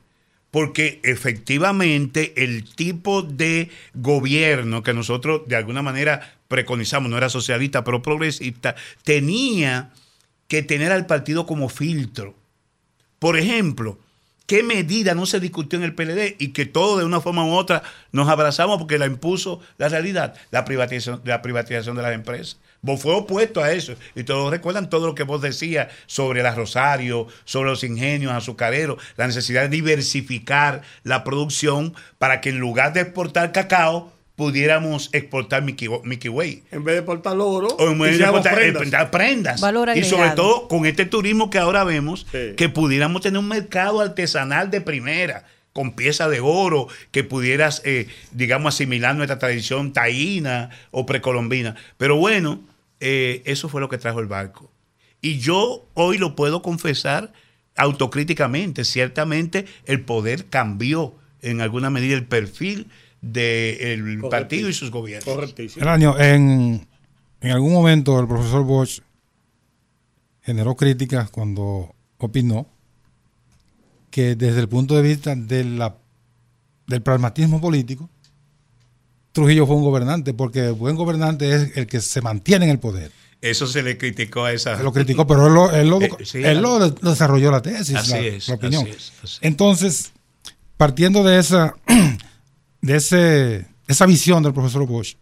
Porque 0.51 1.03
efectivamente 1.05 2.33
el 2.43 2.65
tipo 2.65 3.21
de 3.21 3.69
gobierno 3.93 4.83
que 4.83 4.95
nosotros 4.95 5.43
de 5.47 5.57
alguna 5.57 5.83
manera 5.83 6.39
preconizamos, 6.49 7.11
no 7.11 7.19
era 7.19 7.29
socialista, 7.29 7.85
pero 7.85 8.01
progresista, 8.01 8.75
tenía 9.05 9.93
que 10.49 10.63
tener 10.63 10.93
al 10.93 11.05
partido 11.05 11.45
como 11.45 11.69
filtro. 11.69 12.35
Por 13.19 13.37
ejemplo, 13.37 13.99
qué 14.47 14.63
medida 14.63 15.15
no 15.15 15.27
se 15.27 15.41
discutió 15.41 15.79
en 15.79 15.85
el 15.85 15.95
PLD 15.95 16.37
y 16.39 16.55
que 16.55 16.65
todos 16.65 17.01
de 17.01 17.05
una 17.05 17.21
forma 17.21 17.45
u 17.45 17.51
otra 17.51 17.83
nos 18.13 18.31
abrazamos 18.31 18.79
porque 18.79 18.97
la 18.97 19.05
impuso 19.05 19.61
la 19.77 19.91
realidad, 19.91 20.37
la 20.51 20.65
privatización, 20.65 21.21
la 21.27 21.43
privatización 21.43 21.97
de 21.97 22.03
las 22.03 22.15
empresas. 22.15 22.57
Vos 22.83 23.01
fue 23.01 23.15
opuesto 23.15 23.63
a 23.63 23.73
eso. 23.73 23.95
Y 24.15 24.25
todos 24.25 24.51
recuerdan 24.51 24.91
todo 24.91 25.07
lo 25.07 25.15
que 25.15 25.23
vos 25.23 25.43
decías 25.43 25.89
sobre 26.07 26.43
la 26.43 26.55
Rosario, 26.55 27.27
sobre 27.45 27.71
los 27.71 27.85
ingenios 27.85 28.33
azucareros, 28.33 29.03
la 29.17 29.27
necesidad 29.27 29.63
de 29.63 29.69
diversificar 29.69 30.83
la 31.03 31.25
producción 31.25 31.95
para 32.19 32.41
que 32.41 32.51
en 32.51 32.59
lugar 32.59 32.93
de 32.93 33.01
exportar 33.01 33.53
cacao, 33.53 34.13
pudiéramos 34.37 35.09
exportar 35.13 35.63
Mickey, 35.63 35.89
Mickey 36.05 36.29
Way. 36.31 36.65
En 36.71 36.85
vez 36.85 36.95
de 36.95 36.99
exportar 37.01 37.37
oro, 37.39 37.69
o 37.69 37.89
en 37.89 37.99
vez 37.99 38.19
de 38.19 38.25
exportar 38.25 38.55
prendas. 38.55 39.09
prendas. 39.11 39.61
Valor 39.61 39.97
y 39.97 40.05
sobre 40.05 40.31
todo 40.31 40.69
con 40.69 40.87
este 40.87 41.07
turismo 41.07 41.51
que 41.51 41.59
ahora 41.59 41.85
vemos, 41.85 42.27
sí. 42.31 42.55
que 42.57 42.69
pudiéramos 42.69 43.23
tener 43.23 43.39
un 43.39 43.49
mercado 43.49 44.01
artesanal 44.01 44.71
de 44.71 44.81
primera 44.83 45.45
con 45.77 45.93
piezas 45.93 46.31
de 46.31 46.41
oro, 46.41 46.89
que 47.11 47.23
pudieras, 47.23 47.83
eh, 47.85 48.09
digamos, 48.33 48.75
asimilar 48.75 49.15
nuestra 49.15 49.39
tradición 49.39 49.93
taína 49.93 50.71
o 50.91 51.05
precolombina. 51.05 51.77
Pero 51.99 52.17
bueno, 52.17 52.63
eh, 53.01 53.43
eso 53.45 53.69
fue 53.69 53.83
lo 53.83 53.91
que 53.91 53.99
trajo 53.99 54.21
el 54.21 54.27
barco. 54.27 54.71
Y 55.21 55.39
yo 55.39 55.87
hoy 55.93 56.17
lo 56.17 56.35
puedo 56.35 56.63
confesar 56.63 57.35
autocríticamente. 57.77 58.87
Ciertamente 58.87 59.67
el 59.85 60.01
poder 60.01 60.47
cambió 60.47 61.15
en 61.43 61.61
alguna 61.61 61.91
medida 61.91 62.15
el 62.15 62.25
perfil 62.25 62.89
del 63.21 64.23
de 64.23 64.29
partido 64.31 64.71
y 64.71 64.73
sus 64.73 64.91
gobiernos. 64.91 65.35
Correctísimo. 65.35 65.83
El 65.83 65.91
año, 65.91 66.19
en, 66.19 66.89
en 67.43 67.51
algún 67.51 67.75
momento 67.75 68.19
el 68.19 68.27
profesor 68.27 68.65
Bosch 68.65 69.03
generó 70.41 70.75
críticas 70.75 71.29
cuando 71.29 71.95
opinó 72.17 72.67
que 74.17 74.35
desde 74.35 74.61
el 74.61 74.69
punto 74.71 74.97
de 74.97 75.03
vista 75.03 75.35
de 75.37 75.63
la, 75.63 75.95
del 76.87 77.03
pragmatismo 77.03 77.61
político, 77.61 78.09
Trujillo 79.33 79.67
fue 79.67 79.77
un 79.77 79.83
gobernante, 79.83 80.33
porque 80.33 80.69
el 80.69 80.73
buen 80.73 80.97
gobernante 80.97 81.55
es 81.55 81.77
el 81.77 81.87
que 81.87 82.01
se 82.01 82.23
mantiene 82.23 82.65
en 82.65 82.71
el 82.71 82.79
poder. 82.79 83.13
Eso 83.43 83.67
se 83.67 83.83
le 83.83 83.99
criticó 83.99 84.47
a 84.47 84.55
esa. 84.55 84.75
Se 84.79 84.83
lo 84.83 84.91
criticó, 84.91 85.27
pero 85.27 85.49
él 85.49 85.53
lo, 85.53 85.71
él 85.71 85.89
lo, 85.91 86.01
eh, 86.01 86.11
sí, 86.25 86.39
él 86.43 86.63
lo, 86.63 86.79
lo 86.79 87.11
desarrolló 87.11 87.51
la 87.51 87.61
tesis, 87.61 87.95
así 87.95 88.13
la, 88.13 88.19
es, 88.21 88.49
la 88.49 88.55
opinión. 88.55 88.85
Así 88.85 88.93
es, 88.93 89.13
así. 89.23 89.39
Entonces, 89.43 90.13
partiendo 90.79 91.23
de 91.23 91.39
esa, 91.39 91.75
de 92.81 92.97
ese, 92.97 93.67
esa 93.87 94.07
visión 94.07 94.43
del 94.43 94.55
profesor 94.55 94.87
Bosch, 94.87 95.19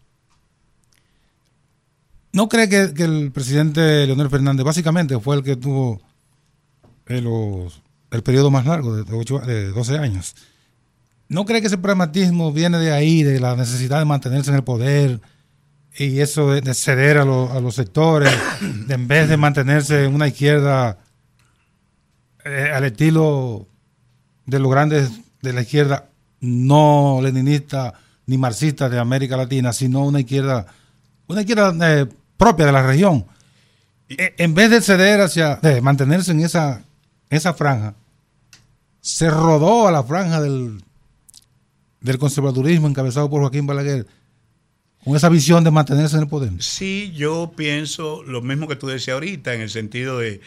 ¿no 2.30 2.49
cree 2.49 2.68
que, 2.68 2.95
que 2.95 3.03
el 3.03 3.32
presidente 3.32 4.07
Leonel 4.07 4.30
Fernández 4.30 4.64
básicamente 4.64 5.18
fue 5.18 5.34
el 5.34 5.42
que 5.42 5.57
tuvo 5.57 6.01
el, 7.07 7.24
los, 7.24 7.82
el 8.15 8.23
periodo 8.23 8.51
más 8.51 8.65
largo 8.65 8.97
de, 8.97 9.12
8, 9.12 9.41
de 9.41 9.69
12 9.71 9.99
años? 9.99 10.37
¿No 11.29 11.45
cree 11.45 11.61
que 11.61 11.67
ese 11.67 11.79
pragmatismo 11.79 12.53
viene 12.53 12.79
de 12.79 12.93
ahí, 12.93 13.23
de 13.23 13.41
la 13.41 13.57
necesidad 13.57 13.99
de 13.99 14.05
mantenerse 14.05 14.51
en 14.51 14.57
el 14.57 14.65
poder 14.65 15.21
y 15.97 16.21
eso 16.21 16.53
de, 16.53 16.75
ceder 16.75 17.19
a, 17.19 17.25
los 17.25 17.75
sectores, 17.75 18.33
en 18.89 19.09
vez 19.09 19.29
de 19.29 19.37
mantenerse 19.37 20.05
en 20.05 20.15
una 20.15 20.29
izquierda 20.29 20.99
eh, 22.45 22.71
al 22.75 22.85
estilo 22.85 23.67
de 24.47 24.59
los 24.59 24.71
grandes 24.71 25.11
de 25.41 25.53
la 25.53 25.62
izquierda 25.62 26.09
no 26.41 27.21
leninista 27.23 27.95
ni 28.27 28.39
marxista 28.39 28.89
de 28.89 28.99
América 28.99 29.37
Latina, 29.37 29.73
sino 29.73 30.05
una 30.05 30.21
izquierda, 30.21 30.67
una 31.27 31.41
izquierda 31.41 31.75
eh, 32.01 32.07
propia 32.37 32.67
de 32.67 32.73
la 32.73 32.87
región? 32.87 33.27
Eh, 34.09 34.35
en 34.39 34.55
vez 34.55 34.71
de 34.71 34.81
ceder 34.81 35.21
hacia, 35.21 35.57
de 35.57 35.81
mantenerse 35.81 36.33
en 36.33 36.41
esa, 36.41 36.83
esa 37.31 37.55
franja, 37.55 37.95
se 39.05 39.29
rodó 39.29 39.87
a 39.87 39.93
la 39.93 40.03
franja 40.03 40.41
del, 40.41 40.83
del 42.01 42.19
conservadurismo 42.19 42.89
encabezado 42.89 43.29
por 43.29 43.43
Joaquín 43.43 43.67
Balaguer, 43.67 44.07
con 45.05 45.15
esa 45.15 45.29
visión 45.29 45.63
de 45.63 45.71
mantenerse 45.71 46.17
en 46.17 46.23
el 46.23 46.29
poder. 46.29 46.53
Sí, 46.61 47.13
yo 47.15 47.53
pienso 47.55 48.23
lo 48.23 48.41
mismo 48.41 48.67
que 48.67 48.77
tú 48.77 48.87
decías 48.87 49.13
ahorita, 49.13 49.53
en 49.53 49.61
el 49.61 49.69
sentido 49.69 50.19
de, 50.21 50.41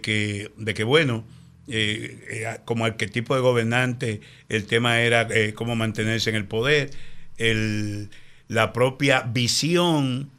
que, 0.00 0.50
de 0.56 0.74
que, 0.74 0.82
bueno, 0.82 1.24
eh, 1.68 2.18
eh, 2.30 2.58
como 2.64 2.84
arquetipo 2.84 3.36
de 3.36 3.40
gobernante, 3.40 4.20
el 4.48 4.66
tema 4.66 5.00
era 5.00 5.28
cómo 5.54 5.76
mantenerse 5.76 6.30
en 6.30 6.36
el 6.36 6.46
poder, 6.46 6.90
el, 7.36 8.10
la 8.48 8.72
propia 8.72 9.20
visión 9.20 10.30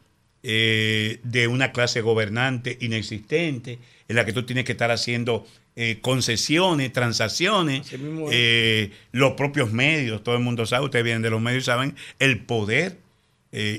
eh, 0.42 1.20
de 1.24 1.48
una 1.48 1.72
clase 1.72 2.02
gobernante 2.02 2.76
inexistente, 2.82 3.78
en 4.08 4.16
la 4.16 4.26
que 4.26 4.34
tú 4.34 4.42
tienes 4.42 4.66
que 4.66 4.72
estar 4.72 4.90
haciendo 4.90 5.46
eh, 5.76 5.98
concesiones, 6.00 6.92
transacciones, 6.92 7.86
eh, 8.32 8.90
los 9.12 9.32
propios 9.34 9.72
medios, 9.72 10.24
todo 10.24 10.34
el 10.34 10.42
mundo 10.42 10.66
sabe, 10.66 10.86
ustedes 10.86 11.04
vienen 11.04 11.22
de 11.22 11.30
los 11.30 11.40
medios 11.40 11.66
saben 11.66 11.94
el 12.18 12.40
poder 12.40 12.98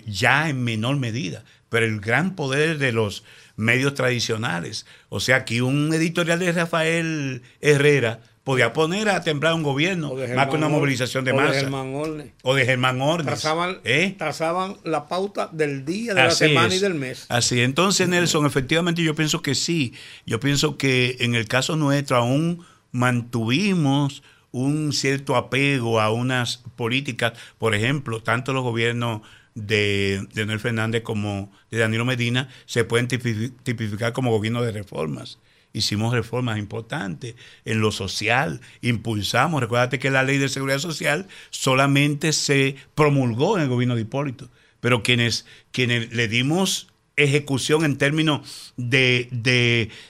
ya 0.07 0.49
en 0.49 0.63
menor 0.63 0.97
medida, 0.97 1.43
pero 1.69 1.85
el 1.85 1.99
gran 1.99 2.35
poder 2.35 2.79
de 2.79 2.91
los 2.91 3.23
medios 3.57 3.93
tradicionales. 3.93 4.87
O 5.09 5.19
sea, 5.19 5.45
que 5.45 5.61
un 5.61 5.93
editorial 5.93 6.39
de 6.39 6.51
Rafael 6.51 7.43
Herrera 7.61 8.21
podía 8.47 8.71
poner 8.71 9.09
a 9.09 9.21
temblar 9.23 9.55
un 9.55 9.61
gobierno 9.61 10.15
más 10.33 10.47
que 10.47 10.55
una 10.55 10.69
movilización 10.69 11.25
de 11.25 11.33
masa. 11.33 11.49
O 11.49 11.51
de 11.51 11.59
Germán 11.59 11.95
Orne. 11.95 12.33
O 12.43 12.55
de 12.55 12.65
Germán 12.65 13.01
Orne. 13.01 13.25
Trazaban, 13.25 13.79
¿eh? 13.83 14.15
trazaban, 14.17 14.77
la 14.85 15.09
pauta 15.09 15.49
del 15.51 15.83
día, 15.83 16.13
de 16.13 16.23
la 16.23 16.31
semana 16.31 16.73
y 16.73 16.79
del 16.79 16.93
mes. 16.93 17.25
Así, 17.27 17.59
entonces 17.59 18.07
Nelson, 18.07 18.45
efectivamente 18.45 19.03
yo 19.03 19.15
pienso 19.15 19.41
que 19.41 19.53
sí. 19.53 19.93
Yo 20.25 20.39
pienso 20.39 20.77
que 20.77 21.17
en 21.19 21.35
el 21.35 21.49
caso 21.49 21.75
nuestro 21.75 22.15
aún 22.15 22.65
mantuvimos 22.93 24.23
un 24.51 24.93
cierto 24.93 25.35
apego 25.35 25.99
a 25.99 26.09
unas 26.09 26.63
políticas, 26.77 27.33
por 27.57 27.75
ejemplo, 27.75 28.23
tanto 28.23 28.53
los 28.53 28.63
gobiernos 28.63 29.23
de, 29.55 30.25
de 30.29 30.35
Leonel 30.35 30.61
Fernández 30.61 31.03
como 31.03 31.51
de 31.69 31.79
Danilo 31.79 32.05
Medina 32.05 32.47
se 32.65 32.85
pueden 32.85 33.09
tipificar 33.09 34.13
como 34.13 34.31
gobiernos 34.31 34.63
de 34.63 34.71
reformas 34.71 35.37
hicimos 35.77 36.13
reformas 36.13 36.57
importantes 36.57 37.35
en 37.65 37.81
lo 37.81 37.91
social, 37.91 38.61
impulsamos, 38.81 39.61
recuérdate 39.61 39.99
que 39.99 40.11
la 40.11 40.23
ley 40.23 40.37
de 40.37 40.49
seguridad 40.49 40.79
social 40.79 41.27
solamente 41.49 42.33
se 42.33 42.75
promulgó 42.95 43.57
en 43.57 43.63
el 43.63 43.69
gobierno 43.69 43.95
de 43.95 44.01
Hipólito, 44.01 44.49
pero 44.79 45.03
quienes, 45.03 45.45
quienes 45.71 46.11
le 46.13 46.27
dimos 46.27 46.87
ejecución 47.15 47.83
en 47.83 47.97
términos 47.97 48.73
de, 48.77 49.29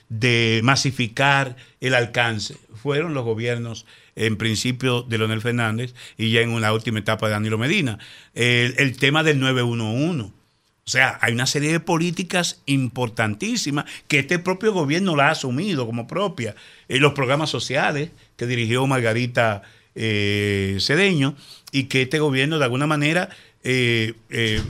de, 0.10 0.62
masificar 0.64 1.56
el 1.80 1.96
alcance 1.96 2.58
fueron 2.76 3.14
los 3.14 3.24
gobiernos 3.24 3.86
en 4.16 4.36
principio 4.36 5.04
de 5.04 5.18
Leonel 5.18 5.42
Fernández 5.42 5.96
y 6.18 6.32
ya 6.32 6.42
en 6.42 6.50
una 6.50 6.74
última 6.74 7.00
etapa 7.00 7.28
de 7.28 7.34
Danilo 7.34 7.58
Medina. 7.58 7.98
El, 8.34 8.76
el 8.78 8.98
tema 8.98 9.24
del 9.24 9.40
911 9.40 10.37
o 10.88 10.90
sea, 10.90 11.20
hay 11.20 11.34
una 11.34 11.48
serie 11.48 11.74
de 11.74 11.82
políticas 11.82 12.62
importantísimas 12.66 13.84
que 14.08 14.20
este 14.20 14.40
propio 14.40 14.72
gobierno 14.72 15.18
la 15.18 15.28
ha 15.28 15.32
asumido 15.32 15.86
como 15.86 16.08
propia. 16.08 16.56
Eh, 16.88 17.00
los 17.00 17.12
programas 17.12 17.50
sociales 17.50 18.12
que 18.38 18.48
dirigió 18.48 18.88
Margarita 18.88 19.64
eh, 19.96 20.78
Cedeño 20.80 21.36
y 21.74 21.84
que 21.84 22.04
este 22.04 22.20
gobierno 22.20 22.58
de 22.58 22.64
alguna 22.64 22.88
manera 22.88 23.28
eh, 23.66 24.14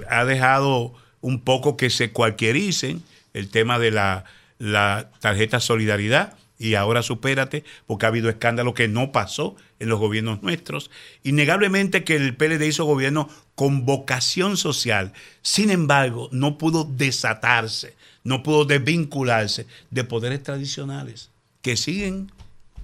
ha 0.10 0.26
dejado 0.26 0.96
un 1.22 1.40
poco 1.40 1.78
que 1.78 1.92
se 1.92 2.10
cualquiericen 2.10 3.04
el 3.36 3.50
tema 3.50 3.78
de 3.78 3.92
la 3.92 5.12
tarjeta 5.20 5.60
solidaridad 5.60 6.34
y 6.60 6.76
ahora 6.76 7.04
supérate, 7.04 7.64
porque 7.86 8.06
ha 8.06 8.10
habido 8.10 8.30
escándalo 8.30 8.74
que 8.74 8.88
no 8.88 9.12
pasó 9.12 9.56
en 9.80 9.90
los 9.90 10.00
gobiernos 10.00 10.42
nuestros. 10.42 10.90
Innegablemente 11.24 12.04
que 12.04 12.16
el 12.16 12.36
PLD 12.36 12.64
hizo 12.64 12.86
gobierno 12.86 13.30
con 13.56 13.86
vocación 13.86 14.58
social, 14.58 15.14
sin 15.42 15.70
embargo, 15.70 16.30
no 16.32 16.58
pudo 16.58 16.84
desatarse, 16.84 17.96
no 18.24 18.44
pudo 18.44 18.66
desvincularse 18.66 19.68
de 19.92 20.04
poderes 20.04 20.44
tradicionales 20.44 21.30
que 21.62 21.78
siguen 21.78 22.32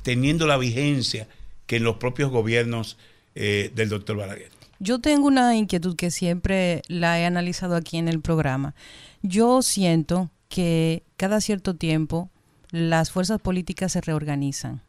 teniendo 0.04 0.48
la 0.48 0.58
vigencia 0.58 1.28
que 1.66 1.78
en 1.78 1.84
los 1.84 1.98
propios 1.98 2.30
gobiernos 2.30 2.98
eh, 3.36 3.72
del 3.76 3.90
doctor 3.90 4.18
Balaguer. 4.18 4.50
Yo 4.80 5.00
tengo 5.00 5.28
una 5.28 5.56
inquietud 5.56 5.96
que 5.96 6.12
siempre 6.12 6.82
la 6.88 7.20
he 7.20 7.26
analizado 7.26 7.76
aquí 7.76 7.98
en 7.98 8.08
el 8.08 8.20
programa. 8.20 8.76
Yo 9.22 9.62
siento 9.62 10.30
que 10.50 11.04
cada 11.16 11.40
cierto 11.40 11.76
tiempo 11.76 12.30
las 12.74 13.12
fuerzas 13.12 13.40
políticas 13.40 13.92
se 13.92 14.02
reorganizan. 14.02 14.82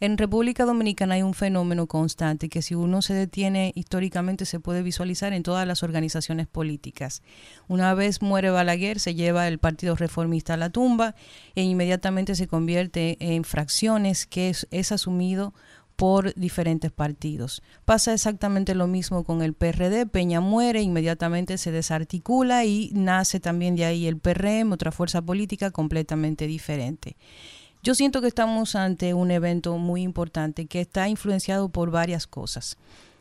En 0.00 0.18
República 0.18 0.64
Dominicana 0.64 1.14
hay 1.14 1.22
un 1.22 1.32
fenómeno 1.32 1.86
constante 1.86 2.48
que 2.48 2.60
si 2.60 2.74
uno 2.74 3.02
se 3.02 3.14
detiene 3.14 3.70
históricamente 3.76 4.46
se 4.46 4.58
puede 4.58 4.82
visualizar 4.82 5.32
en 5.32 5.44
todas 5.44 5.64
las 5.64 5.84
organizaciones 5.84 6.48
políticas. 6.48 7.22
Una 7.68 7.94
vez 7.94 8.20
muere 8.20 8.50
Balaguer, 8.50 8.98
se 8.98 9.14
lleva 9.14 9.46
el 9.46 9.60
Partido 9.60 9.94
Reformista 9.94 10.54
a 10.54 10.56
la 10.56 10.70
tumba 10.70 11.14
e 11.54 11.62
inmediatamente 11.62 12.34
se 12.34 12.48
convierte 12.48 13.16
en 13.20 13.44
fracciones 13.44 14.26
que 14.26 14.50
es, 14.50 14.66
es 14.72 14.90
asumido 14.90 15.54
por 15.96 16.34
diferentes 16.34 16.90
partidos. 16.90 17.62
Pasa 17.84 18.12
exactamente 18.12 18.74
lo 18.74 18.86
mismo 18.86 19.24
con 19.24 19.42
el 19.42 19.54
PRD, 19.54 20.06
Peña 20.06 20.40
muere, 20.40 20.82
inmediatamente 20.82 21.58
se 21.58 21.70
desarticula 21.70 22.64
y 22.64 22.90
nace 22.94 23.40
también 23.40 23.76
de 23.76 23.84
ahí 23.84 24.06
el 24.06 24.18
PRM, 24.18 24.72
otra 24.72 24.92
fuerza 24.92 25.22
política 25.22 25.70
completamente 25.70 26.46
diferente. 26.46 27.16
Yo 27.82 27.94
siento 27.94 28.20
que 28.20 28.28
estamos 28.28 28.76
ante 28.76 29.12
un 29.12 29.30
evento 29.30 29.76
muy 29.76 30.02
importante 30.02 30.66
que 30.66 30.80
está 30.80 31.08
influenciado 31.08 31.68
por 31.68 31.90
varias 31.90 32.26
cosas. 32.26 32.78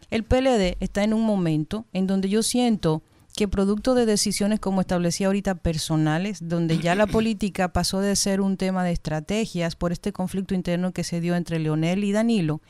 El 0.10 0.24
PLD 0.24 0.78
está 0.80 1.04
en 1.04 1.14
un 1.14 1.24
momento 1.24 1.86
en 1.92 2.08
donde 2.08 2.30
yo 2.30 2.44
siento 2.44 3.02
que 3.36 3.48
producto 3.48 3.96
de 3.96 4.06
decisiones 4.06 4.60
como 4.60 4.82
establecía 4.82 5.28
ahorita 5.28 5.56
personales, 5.56 6.40
donde 6.42 6.78
ya 6.78 6.96
la 6.96 7.08
política 7.08 7.74
pasó 7.74 8.00
de 8.00 8.16
ser 8.16 8.42
un 8.42 8.58
tema 8.58 8.84
de 8.84 8.92
estrategias 8.92 9.76
por 9.76 9.92
este 9.92 10.14
conflicto 10.14 10.54
interno 10.54 10.92
que 10.92 11.04
se 11.04 11.20
dio 11.20 11.36
entre 11.36 11.60
Leonel 11.60 12.04
y 12.04 12.12
Danilo, 12.12 12.62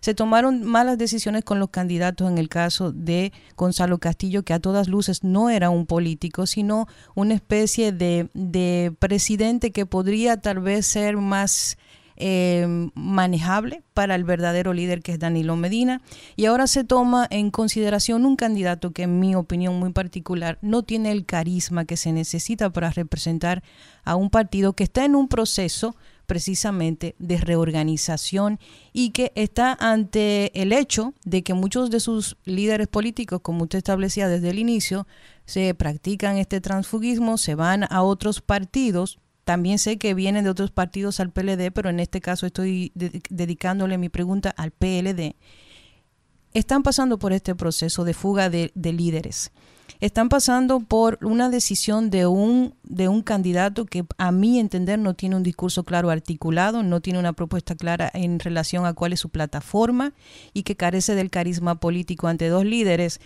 se 0.00 0.14
tomaron 0.14 0.64
malas 0.64 0.98
decisiones 0.98 1.44
con 1.44 1.58
los 1.58 1.70
candidatos 1.70 2.30
en 2.30 2.38
el 2.38 2.48
caso 2.48 2.92
de 2.92 3.32
Gonzalo 3.56 3.98
Castillo, 3.98 4.42
que 4.42 4.54
a 4.54 4.60
todas 4.60 4.88
luces 4.88 5.24
no 5.24 5.50
era 5.50 5.70
un 5.70 5.86
político, 5.86 6.46
sino 6.46 6.86
una 7.14 7.34
especie 7.34 7.92
de, 7.92 8.28
de 8.34 8.94
presidente 8.98 9.72
que 9.72 9.86
podría 9.86 10.38
tal 10.38 10.60
vez 10.60 10.86
ser 10.86 11.16
más 11.16 11.76
eh, 12.20 12.90
manejable 12.94 13.82
para 13.94 14.14
el 14.14 14.24
verdadero 14.24 14.72
líder 14.72 15.02
que 15.02 15.12
es 15.12 15.18
Danilo 15.18 15.56
Medina. 15.56 16.02
Y 16.36 16.44
ahora 16.44 16.66
se 16.66 16.84
toma 16.84 17.26
en 17.30 17.50
consideración 17.50 18.26
un 18.26 18.36
candidato 18.36 18.92
que 18.92 19.04
en 19.04 19.18
mi 19.18 19.34
opinión 19.34 19.78
muy 19.78 19.92
particular 19.92 20.58
no 20.60 20.82
tiene 20.82 21.12
el 21.12 21.24
carisma 21.24 21.86
que 21.86 21.96
se 21.96 22.12
necesita 22.12 22.70
para 22.70 22.90
representar 22.90 23.62
a 24.04 24.16
un 24.16 24.30
partido 24.30 24.74
que 24.74 24.84
está 24.84 25.04
en 25.04 25.16
un 25.16 25.28
proceso 25.28 25.96
precisamente 26.26 27.16
de 27.18 27.38
reorganización 27.38 28.60
y 28.92 29.10
que 29.10 29.32
está 29.34 29.76
ante 29.80 30.52
el 30.60 30.72
hecho 30.72 31.12
de 31.24 31.42
que 31.42 31.54
muchos 31.54 31.90
de 31.90 31.98
sus 31.98 32.36
líderes 32.44 32.86
políticos, 32.86 33.40
como 33.42 33.64
usted 33.64 33.78
establecía 33.78 34.28
desde 34.28 34.50
el 34.50 34.60
inicio, 34.60 35.08
se 35.44 35.74
practican 35.74 36.36
este 36.36 36.60
transfugismo, 36.60 37.36
se 37.36 37.56
van 37.56 37.84
a 37.90 38.02
otros 38.02 38.40
partidos 38.42 39.18
también 39.50 39.80
sé 39.80 39.98
que 39.98 40.14
vienen 40.14 40.44
de 40.44 40.50
otros 40.50 40.70
partidos 40.70 41.18
al 41.18 41.32
PLD, 41.32 41.72
pero 41.74 41.90
en 41.90 41.98
este 41.98 42.20
caso 42.20 42.46
estoy 42.46 42.92
dedicándole 42.94 43.98
mi 43.98 44.08
pregunta 44.08 44.54
al 44.56 44.70
PLD. 44.70 45.34
Están 46.54 46.84
pasando 46.84 47.18
por 47.18 47.32
este 47.32 47.56
proceso 47.56 48.04
de 48.04 48.14
fuga 48.14 48.48
de, 48.48 48.70
líderes. 48.76 49.50
Están 49.98 50.28
pasando 50.28 50.78
por 50.78 51.18
una 51.20 51.50
decisión 51.50 52.10
de 52.10 52.28
un, 52.28 52.76
de 52.84 53.08
un 53.08 53.22
candidato 53.22 53.86
que 53.86 54.04
a 54.18 54.30
mi 54.30 54.60
entender 54.60 55.00
no 55.00 55.14
tiene 55.14 55.34
un 55.34 55.42
discurso 55.42 55.82
claro 55.82 56.10
articulado, 56.10 56.84
no 56.84 57.00
tiene 57.00 57.18
una 57.18 57.32
propuesta 57.32 57.74
clara 57.74 58.08
en 58.14 58.38
relación 58.38 58.86
a 58.86 58.94
cuál 58.94 59.14
es 59.14 59.18
su 59.18 59.30
plataforma 59.30 60.12
y 60.54 60.62
que 60.62 60.76
carece 60.76 61.16
del 61.16 61.28
carisma 61.28 61.80
político 61.80 62.28
ante 62.28 62.46
dos 62.50 62.64
líderes, 62.64 63.20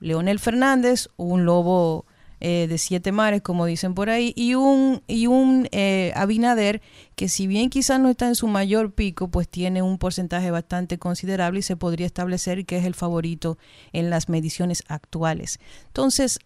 Leonel 0.00 0.40
Fernández, 0.40 1.10
un 1.16 1.44
lobo 1.44 2.06
eh, 2.40 2.66
de 2.68 2.78
siete 2.78 3.12
mares, 3.12 3.42
como 3.42 3.66
dicen 3.66 3.94
por 3.94 4.08
ahí, 4.08 4.32
y 4.34 4.54
un, 4.54 5.02
y 5.06 5.26
un 5.26 5.68
eh, 5.72 6.12
Abinader 6.16 6.80
que 7.14 7.28
si 7.28 7.46
bien 7.46 7.68
quizás 7.68 8.00
no 8.00 8.08
está 8.08 8.28
en 8.28 8.34
su 8.34 8.46
mayor 8.48 8.92
pico, 8.92 9.28
pues 9.28 9.48
tiene 9.48 9.82
un 9.82 9.98
porcentaje 9.98 10.50
bastante 10.50 10.98
considerable 10.98 11.60
y 11.60 11.62
se 11.62 11.76
podría 11.76 12.06
establecer 12.06 12.64
que 12.64 12.78
es 12.78 12.84
el 12.84 12.94
favorito 12.94 13.58
en 13.92 14.08
las 14.08 14.28
mediciones 14.28 14.84
actuales. 14.88 15.60
Entonces, 15.88 16.38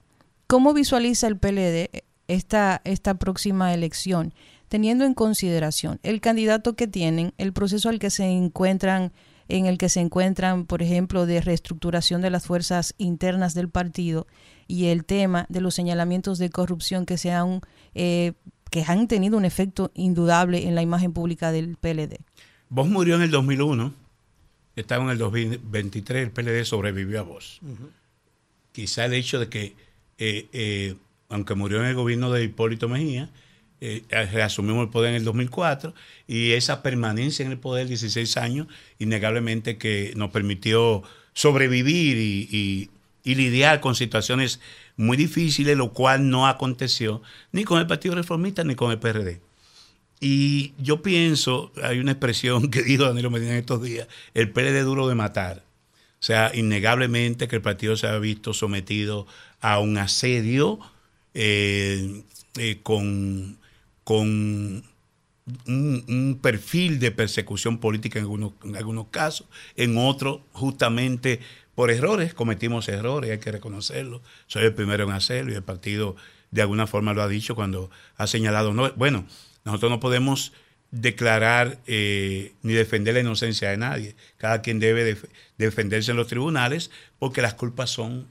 ¿cómo 0.49 0.75
visualiza 0.75 1.29
el 1.29 1.39
PLD 1.39 2.03
esta, 2.27 2.81
esta 2.85 3.15
próxima 3.15 3.73
elección? 3.73 4.35
Teniendo 4.69 5.05
en 5.05 5.15
consideración 5.15 6.01
el 6.03 6.21
candidato 6.21 6.75
que 6.75 6.89
tienen, 6.89 7.33
el 7.39 7.53
proceso 7.53 7.89
al 7.89 8.01
que 8.01 8.11
se 8.11 8.25
encuentran 8.25 9.13
en 9.49 9.67
el 9.67 9.79
que 9.79 9.89
se 9.89 10.01
encuentran, 10.01 10.67
por 10.67 10.83
ejemplo, 10.83 11.27
de 11.27 11.41
reestructuración 11.41 12.23
de 12.23 12.31
las 12.31 12.47
fuerzas 12.47 12.95
internas 12.99 13.55
del 13.55 13.69
partido 13.69 14.27
y 14.67 14.87
el 14.87 15.05
tema 15.05 15.47
de 15.49 15.61
los 15.61 15.75
señalamientos 15.75 16.39
de 16.39 16.51
corrupción 16.51 17.07
que 17.07 17.19
se 17.19 17.33
han, 17.33 17.61
eh, 17.95 18.33
que 18.71 18.85
han 18.87 19.09
tenido 19.09 19.37
un 19.37 19.45
efecto 19.45 19.91
indudable 19.95 20.67
en 20.67 20.75
la 20.75 20.83
imagen 20.83 21.13
pública 21.13 21.53
del 21.53 21.77
PLD. 21.77 22.19
Vos 22.69 22.89
murió 22.89 23.17
en 23.17 23.23
el 23.23 23.31
2001, 23.31 23.93
estaba 24.77 25.05
en 25.05 25.11
el 25.11 25.19
2023, 25.19 26.25
el 26.25 26.31
PLD 26.31 26.65
sobrevivió 26.65 27.21
a 27.21 27.23
vos. 27.23 27.61
Quizá 28.73 29.05
el 29.05 29.13
hecho 29.13 29.39
de 29.39 29.49
que, 29.49 29.77
eh, 30.19 30.49
eh, 30.53 30.97
aunque 31.29 31.55
murió 31.55 31.81
en 31.81 31.87
el 31.87 31.95
gobierno 31.95 32.33
de 32.33 32.45
Hipólito 32.45 32.89
Mejía, 32.89 33.31
eh, 33.85 34.27
reasumimos 34.33 34.85
el 34.85 34.91
poder 34.91 35.11
en 35.11 35.17
el 35.17 35.25
2004 35.25 35.95
y 36.27 36.53
esa 36.53 36.83
permanencia 36.83 37.45
en 37.45 37.53
el 37.53 37.59
poder, 37.59 37.87
16 37.87 38.39
años, 38.39 38.67
innegablemente 38.99 39.77
que 39.77 40.15
nos 40.17 40.31
permitió 40.31 41.03
sobrevivir 41.35 42.17
y, 42.17 42.91
lidiar 43.25 43.81
con 43.81 43.95
situaciones 43.95 44.61
muy 44.97 45.17
difíciles, 45.17 45.77
lo 45.77 45.93
cual 45.93 46.31
no 46.31 46.47
aconteció 46.47 47.21
ni 47.53 47.65
con 47.65 47.79
el 47.79 47.87
Partido 47.87 48.15
Reformista 48.15 48.65
ni 48.65 48.75
con 48.75 48.91
el 48.91 48.99
PRD. 48.99 49.41
Y 50.21 50.73
yo 50.79 51.03
pienso, 51.03 51.71
hay 51.83 51.99
una 51.99 52.13
expresión 52.13 52.69
que 52.71 52.83
dijo 52.83 53.05
Danilo 53.05 53.31
Medina 53.31 53.53
en 53.53 53.59
estos 53.59 53.83
días, 53.83 54.09
el 54.33 54.51
PRD 54.51 54.83
duro 54.83 55.09
de 55.09 55.15
matar. 55.15 55.63
O 56.21 56.27
sea, 56.27 56.53
innegablemente 56.55 57.49
que 57.49 57.57
el 57.57 57.63
partido 57.63 57.97
se 57.97 58.07
ha 58.07 58.19
visto 58.19 58.55
sometido 58.55 59.27
a 59.61 59.79
un 59.79 59.99
asedio 59.99 60.79
eh, 61.35 62.23
eh, 62.57 62.79
con 62.83 63.59
con 64.05 64.85
un, 65.67 66.39
perfil 66.43 66.99
de 66.99 67.11
persecución 67.11 67.79
política 67.79 68.19
en 68.19 68.25
algunos, 68.25 68.53
en 68.63 68.77
algunos 68.77 69.09
casos, 69.09 69.47
en 69.77 69.97
otros 69.99 70.41
justamente 70.53 71.41
por 71.75 71.91
errores, 71.91 72.35
cometimos 72.35 72.89
errores, 72.89 73.31
hay 73.31 73.39
que 73.39 73.51
reconocerlo. 73.51 74.23
Soy 74.47 74.65
el 74.65 74.75
primero 74.75 75.05
en 75.05 75.11
hacerlo 75.11 75.53
y 75.53 75.57
el 75.57 75.63
partido 75.63 76.17
de 76.51 76.63
alguna 76.63 76.87
forma 76.87 77.15
lo 77.15 77.23
ha 77.23 77.29
dicho 77.29 77.57
cuando 77.57 77.91
ha 78.17 78.27
señalado, 78.27 78.73
no, 78.73 78.93
bueno, 78.93 79.27
nosotros 79.65 79.91
no 79.91 80.01
podemos 80.01 80.53
declarar 80.93 81.81
eh, 81.87 82.55
ni 82.63 82.75
defender 82.75 83.15
la 83.15 83.21
inocencia 83.21 83.71
de 83.71 83.77
nadie. 83.77 84.15
Cada 84.37 84.63
quien 84.63 84.79
debe 84.79 85.17
defenderse 85.59 86.13
en 86.13 86.17
los 86.17 86.29
tribunales 86.29 86.93
porque 87.19 87.43
las 87.43 87.55
culpas 87.55 87.91
son 87.91 88.29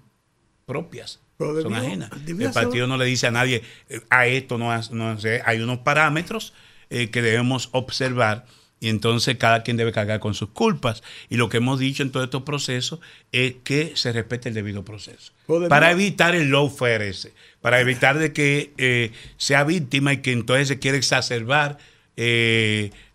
propias 0.65 1.19
son 1.61 1.73
ajenas. 1.75 2.09
El 2.27 2.51
partido 2.51 2.87
no 2.87 2.97
le 2.97 3.05
dice 3.05 3.27
a 3.27 3.31
nadie, 3.31 3.63
eh, 3.89 4.01
a 4.09 4.27
esto 4.27 4.57
no, 4.57 4.75
no 4.91 5.17
hay 5.45 5.59
unos 5.59 5.79
parámetros 5.79 6.53
eh, 6.89 7.09
que 7.09 7.21
debemos 7.21 7.69
observar 7.71 8.45
y 8.79 8.89
entonces 8.89 9.37
cada 9.37 9.63
quien 9.63 9.77
debe 9.77 9.93
cargar 9.93 10.19
con 10.19 10.33
sus 10.33 10.49
culpas. 10.49 11.03
Y 11.29 11.37
lo 11.37 11.47
que 11.47 11.57
hemos 11.57 11.79
dicho 11.79 12.03
en 12.03 12.11
todos 12.11 12.25
estos 12.25 12.43
procesos 12.43 12.99
es 13.31 13.55
que 13.63 13.93
se 13.95 14.11
respete 14.11 14.49
el 14.49 14.55
debido 14.55 14.83
proceso. 14.83 15.31
Para 15.69 15.91
evitar 15.91 16.35
el 16.35 16.49
low 16.49 16.73
ese, 16.99 17.33
para 17.61 17.79
evitar 17.79 18.19
de 18.19 18.33
que 18.33 18.73
eh, 18.77 19.11
sea 19.37 19.63
víctima 19.63 20.11
y 20.13 20.17
que 20.17 20.33
entonces 20.33 20.67
se 20.67 20.79
quiera 20.79 20.97
exacerbar 20.97 21.77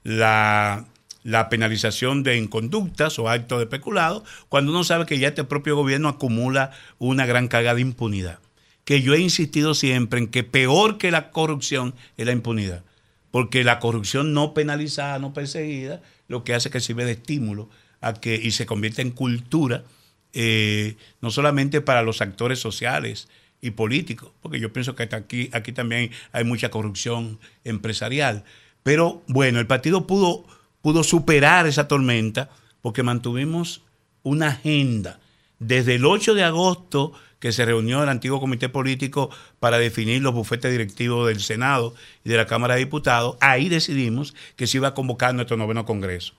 la, 0.03 0.87
la 1.29 1.51
penalización 1.51 2.23
de 2.23 2.39
inconductas 2.39 3.19
o 3.19 3.29
actos 3.29 3.59
de 3.59 3.67
peculado, 3.67 4.25
cuando 4.49 4.73
uno 4.73 4.83
sabe 4.83 5.05
que 5.05 5.19
ya 5.19 5.29
este 5.29 5.45
propio 5.45 5.77
gobierno 5.77 6.09
acumula 6.09 6.71
una 6.97 7.27
gran 7.27 7.49
carga 7.49 7.75
de 7.75 7.83
impunidad. 7.83 8.39
Que 8.87 9.03
yo 9.03 9.13
he 9.13 9.21
insistido 9.21 9.75
siempre 9.75 10.21
en 10.21 10.29
que 10.29 10.43
peor 10.43 10.97
que 10.97 11.11
la 11.11 11.31
corrupción 11.31 11.95
es 12.17 12.25
la 12.25 12.33
impunidad, 12.33 12.83
porque 13.31 13.63
la 13.63 13.79
corrupción 13.79 14.33
no 14.33 14.55
penalizada, 14.55 15.19
no 15.19 15.35
perseguida, 15.35 16.01
lo 16.29 16.45
que 16.45 16.55
hace 16.55 16.71
que 16.71 16.81
sirve 16.81 17.05
de 17.05 17.13
estímulo 17.13 17.69
a 18.01 18.15
que 18.15 18.37
y 18.37 18.53
se 18.53 18.65
convierte 18.65 19.03
en 19.03 19.11
cultura, 19.11 19.85
eh, 20.33 20.97
no 21.21 21.31
solamente 21.31 21.83
para 21.83 22.03
los 22.03 22.23
actores 22.23 22.59
sociales 22.59 23.29
y 23.61 23.73
políticos, 23.73 24.31
porque 24.41 24.61
yo 24.61 24.73
pienso 24.73 24.95
que 24.95 25.03
aquí, 25.03 25.51
aquí 25.53 25.73
también 25.73 26.11
hay 26.33 26.45
mucha 26.45 26.71
corrupción 26.71 27.39
empresarial. 27.65 28.45
Pero 28.83 29.23
bueno, 29.27 29.61
el 29.61 29.67
partido 29.67 30.07
pudo 30.07 30.47
pudo 30.83 31.05
superar 31.05 31.67
esa 31.67 31.89
tormenta 31.89 32.51
porque 32.83 33.03
mantuvimos 33.03 33.83
una 34.23 34.49
agenda. 34.49 35.21
Desde 35.59 35.97
el 35.97 36.05
8 36.05 36.35
de 36.35 36.45
agosto 36.45 37.13
que 37.41 37.53
se 37.53 37.65
reunió 37.65 38.03
el 38.03 38.09
antiguo 38.09 38.41
comité 38.41 38.69
político 38.69 39.31
para 39.61 39.79
definir 39.79 40.23
los 40.23 40.35
bufetes 40.35 40.71
directivos 40.71 41.29
del 41.29 41.41
Senado 41.41 41.95
y 42.25 42.31
de 42.31 42.37
la 42.37 42.47
Cámara 42.47 42.75
de 42.75 42.81
Diputados, 42.81 43.37
ahí 43.41 43.69
decidimos 43.69 44.35
que 44.57 44.67
se 44.67 44.79
iba 44.79 44.89
a 44.89 44.95
convocar 44.95 45.35
nuestro 45.35 45.57
noveno 45.57 45.85
Congreso. 45.85 46.35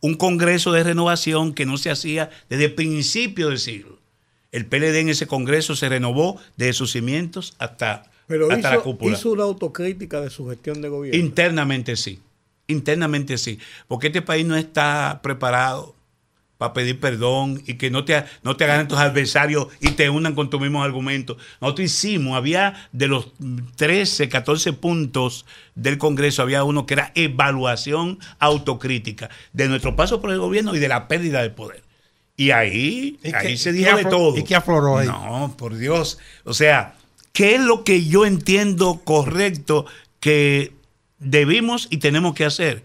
Un 0.00 0.14
Congreso 0.14 0.72
de 0.72 0.84
renovación 0.84 1.54
que 1.54 1.66
no 1.66 1.76
se 1.78 1.90
hacía 1.90 2.30
desde 2.48 2.66
el 2.66 2.74
principio 2.74 3.48
del 3.48 3.58
siglo. 3.58 3.98
El 4.52 4.66
PLD 4.66 4.96
en 5.00 5.08
ese 5.08 5.26
Congreso 5.26 5.74
se 5.74 5.88
renovó 5.88 6.40
desde 6.56 6.74
sus 6.74 6.92
cimientos 6.92 7.54
hasta, 7.58 8.10
la 8.28 8.80
cúpula. 8.80 9.16
¿Hizo 9.16 9.32
una 9.32 9.44
autocrítica 9.44 10.20
de 10.20 10.30
su 10.30 10.48
gestión 10.48 10.80
de 10.80 10.88
gobierno? 10.88 11.20
Internamente 11.20 11.96
sí 11.96 12.20
internamente 12.66 13.38
sí, 13.38 13.58
porque 13.88 14.08
este 14.08 14.22
país 14.22 14.46
no 14.46 14.56
está 14.56 15.20
preparado 15.22 15.94
para 16.58 16.72
pedir 16.72 17.00
perdón 17.00 17.62
y 17.66 17.74
que 17.74 17.90
no 17.90 18.04
te, 18.04 18.24
no 18.42 18.56
te 18.56 18.64
hagan 18.64 18.86
tus 18.86 18.98
adversarios 18.98 19.68
y 19.80 19.90
te 19.92 20.08
unan 20.08 20.34
con 20.34 20.50
tus 20.50 20.60
mismos 20.60 20.84
argumentos. 20.84 21.36
Nosotros 21.60 21.86
hicimos, 21.86 22.36
había 22.36 22.88
de 22.92 23.08
los 23.08 23.32
13, 23.76 24.28
14 24.28 24.72
puntos 24.74 25.46
del 25.74 25.98
Congreso, 25.98 26.42
había 26.42 26.64
uno 26.64 26.86
que 26.86 26.94
era 26.94 27.12
evaluación 27.14 28.18
autocrítica 28.38 29.30
de 29.52 29.68
nuestro 29.68 29.96
paso 29.96 30.20
por 30.20 30.30
el 30.30 30.38
gobierno 30.38 30.74
y 30.74 30.78
de 30.78 30.88
la 30.88 31.08
pérdida 31.08 31.42
de 31.42 31.50
poder. 31.50 31.82
Y 32.36 32.50
ahí, 32.50 33.18
ahí 33.32 33.56
se 33.56 33.72
dijo 33.72 33.96
de 33.96 34.04
todo. 34.04 34.36
¿Y 34.36 34.42
qué 34.42 34.56
afloró 34.56 34.98
ahí? 34.98 35.06
No, 35.06 35.54
por 35.56 35.76
Dios. 35.76 36.18
O 36.44 36.52
sea, 36.52 36.94
¿qué 37.32 37.54
es 37.54 37.60
lo 37.60 37.84
que 37.84 38.06
yo 38.06 38.26
entiendo 38.26 39.02
correcto 39.04 39.86
que 40.18 40.72
debimos 41.18 41.88
y 41.90 41.98
tenemos 41.98 42.34
que 42.34 42.44
hacer 42.44 42.84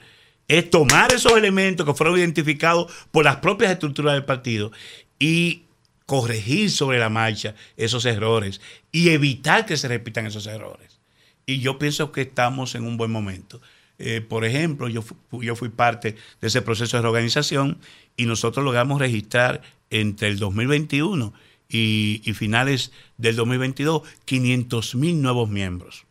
es 0.50 0.70
tomar 0.70 1.14
esos 1.14 1.38
elementos 1.38 1.86
que 1.86 1.94
fueron 1.94 2.18
identificados 2.18 2.92
por 3.12 3.24
las 3.24 3.38
propias 3.38 3.72
estructuras 3.72 4.16
del 4.16 4.26
partido 4.26 4.72
y 5.20 5.64
corregir 6.08 6.72
sobre 6.72 6.98
la 6.98 7.10
marcha 7.10 7.54
esos 7.78 8.04
errores 8.06 8.60
y 8.92 9.10
evitar 9.10 9.68
que 9.68 9.78
se 9.78 9.88
repitan 9.88 10.26
esos 10.26 10.48
errores. 10.48 11.00
Y 11.46 11.60
yo 11.60 11.78
pienso 11.78 12.12
que 12.12 12.22
estamos 12.22 12.74
en 12.74 12.84
un 12.84 12.98
buen 12.98 13.12
momento. 13.12 13.62
Eh, 14.00 14.22
por 14.22 14.44
ejemplo, 14.44 14.88
yo, 14.88 15.04
yo 15.32 15.56
fui 15.56 15.70
parte 15.70 16.16
de 16.42 16.48
ese 16.48 16.64
proceso 16.64 16.98
de 16.98 17.04
reorganización 17.04 17.78
y 18.18 18.26
nosotros 18.26 18.66
logramos 18.66 19.00
registrar 19.00 19.62
entre 19.92 20.30
el 20.30 20.39
2021 20.39 21.32
y, 21.70 22.22
y 22.24 22.34
finales 22.34 22.92
del 23.18 23.36
2022 23.36 24.01
500 24.26 24.96
mil 24.96 25.22
nuevos 25.22 25.50
miembros. 25.50 26.06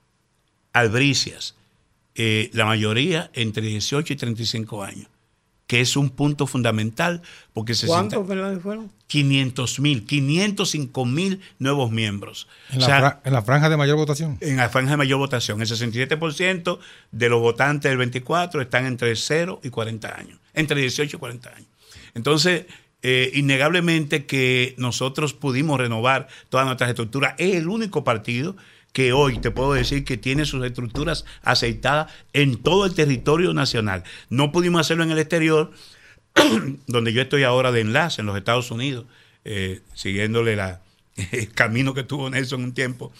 Albricias, 0.73 1.57
eh, 2.20 2.51
la 2.53 2.65
mayoría 2.65 3.31
entre 3.32 3.62
18 3.62 4.12
y 4.12 4.16
35 4.16 4.82
años, 4.82 5.07
que 5.69 5.81
es 5.81 5.97
un 5.97 6.11
punto 6.11 6.49
fundamental 6.49 7.23
porque 7.53 7.77
se 7.77 7.86
¿Cuántos 7.86 8.27
fueron? 8.27 8.90
500 9.07 9.78
mil, 9.78 10.05
505 10.05 11.05
mil 11.05 11.40
nuevos 11.61 11.93
miembros. 11.93 12.49
¿En, 12.73 12.81
la 12.81 13.20
¿En 13.24 13.32
la 13.32 13.43
franja 13.43 13.69
de 13.69 13.77
mayor 13.77 13.97
votación? 13.97 14.36
En 14.40 14.57
la 14.57 14.69
franja 14.69 14.90
de 14.90 14.97
mayor 14.97 15.19
votación. 15.20 15.62
El 15.62 15.69
67% 15.69 16.78
de 17.12 17.28
los 17.28 17.40
votantes 17.40 17.89
del 17.89 17.99
24 17.99 18.62
están 18.62 18.86
entre 18.86 19.15
0 19.15 19.61
y 19.62 19.70
40 19.70 20.19
años, 20.19 20.40
entre 20.55 20.81
18 20.81 21.16
y 21.16 21.20
40 21.20 21.51
años. 21.51 21.69
Entonces, 22.15 22.66
eh, 23.03 23.31
innegablemente 23.35 24.27
que 24.27 24.74
nosotros 24.77 25.35
pudimos 25.35 25.78
renovar 25.78 26.27
todas 26.49 26.66
nuestras 26.66 26.90
estructuras. 26.90 27.36
Es 27.39 27.55
el 27.55 27.69
único 27.69 28.03
partido 28.03 28.57
que 28.99 29.12
hoy 29.12 29.39
te 29.39 29.53
puedo 29.53 29.75
decir 29.75 30.05
que 30.05 30.16
tiene 30.16 30.45
sus 30.45 30.65
estructuras 30.65 31.25
aceitadas 31.43 32.12
en 32.33 32.61
todo 32.61 32.85
el 32.85 32.95
territorio 32.95 33.55
nacional. 33.55 34.03
No 34.29 34.51
pudimos 34.51 34.81
hacerlo 34.81 35.05
en 35.05 35.12
el 35.12 35.20
exterior, 35.20 35.70
donde 36.89 37.12
yo 37.12 37.23
estoy 37.23 37.45
ahora 37.45 37.70
de 37.70 37.83
enlace 37.83 38.23
en 38.23 38.27
los 38.27 38.37
Estados 38.37 38.73
Unidos, 38.73 39.07
eh, 39.45 39.83
siguiéndole 39.95 40.57
la, 40.57 40.83
el 41.31 41.49
camino 41.53 41.95
que 41.95 42.03
tuvo 42.03 42.29
Nelson 42.29 42.65
un 42.65 42.75
tiempo, 42.75 43.12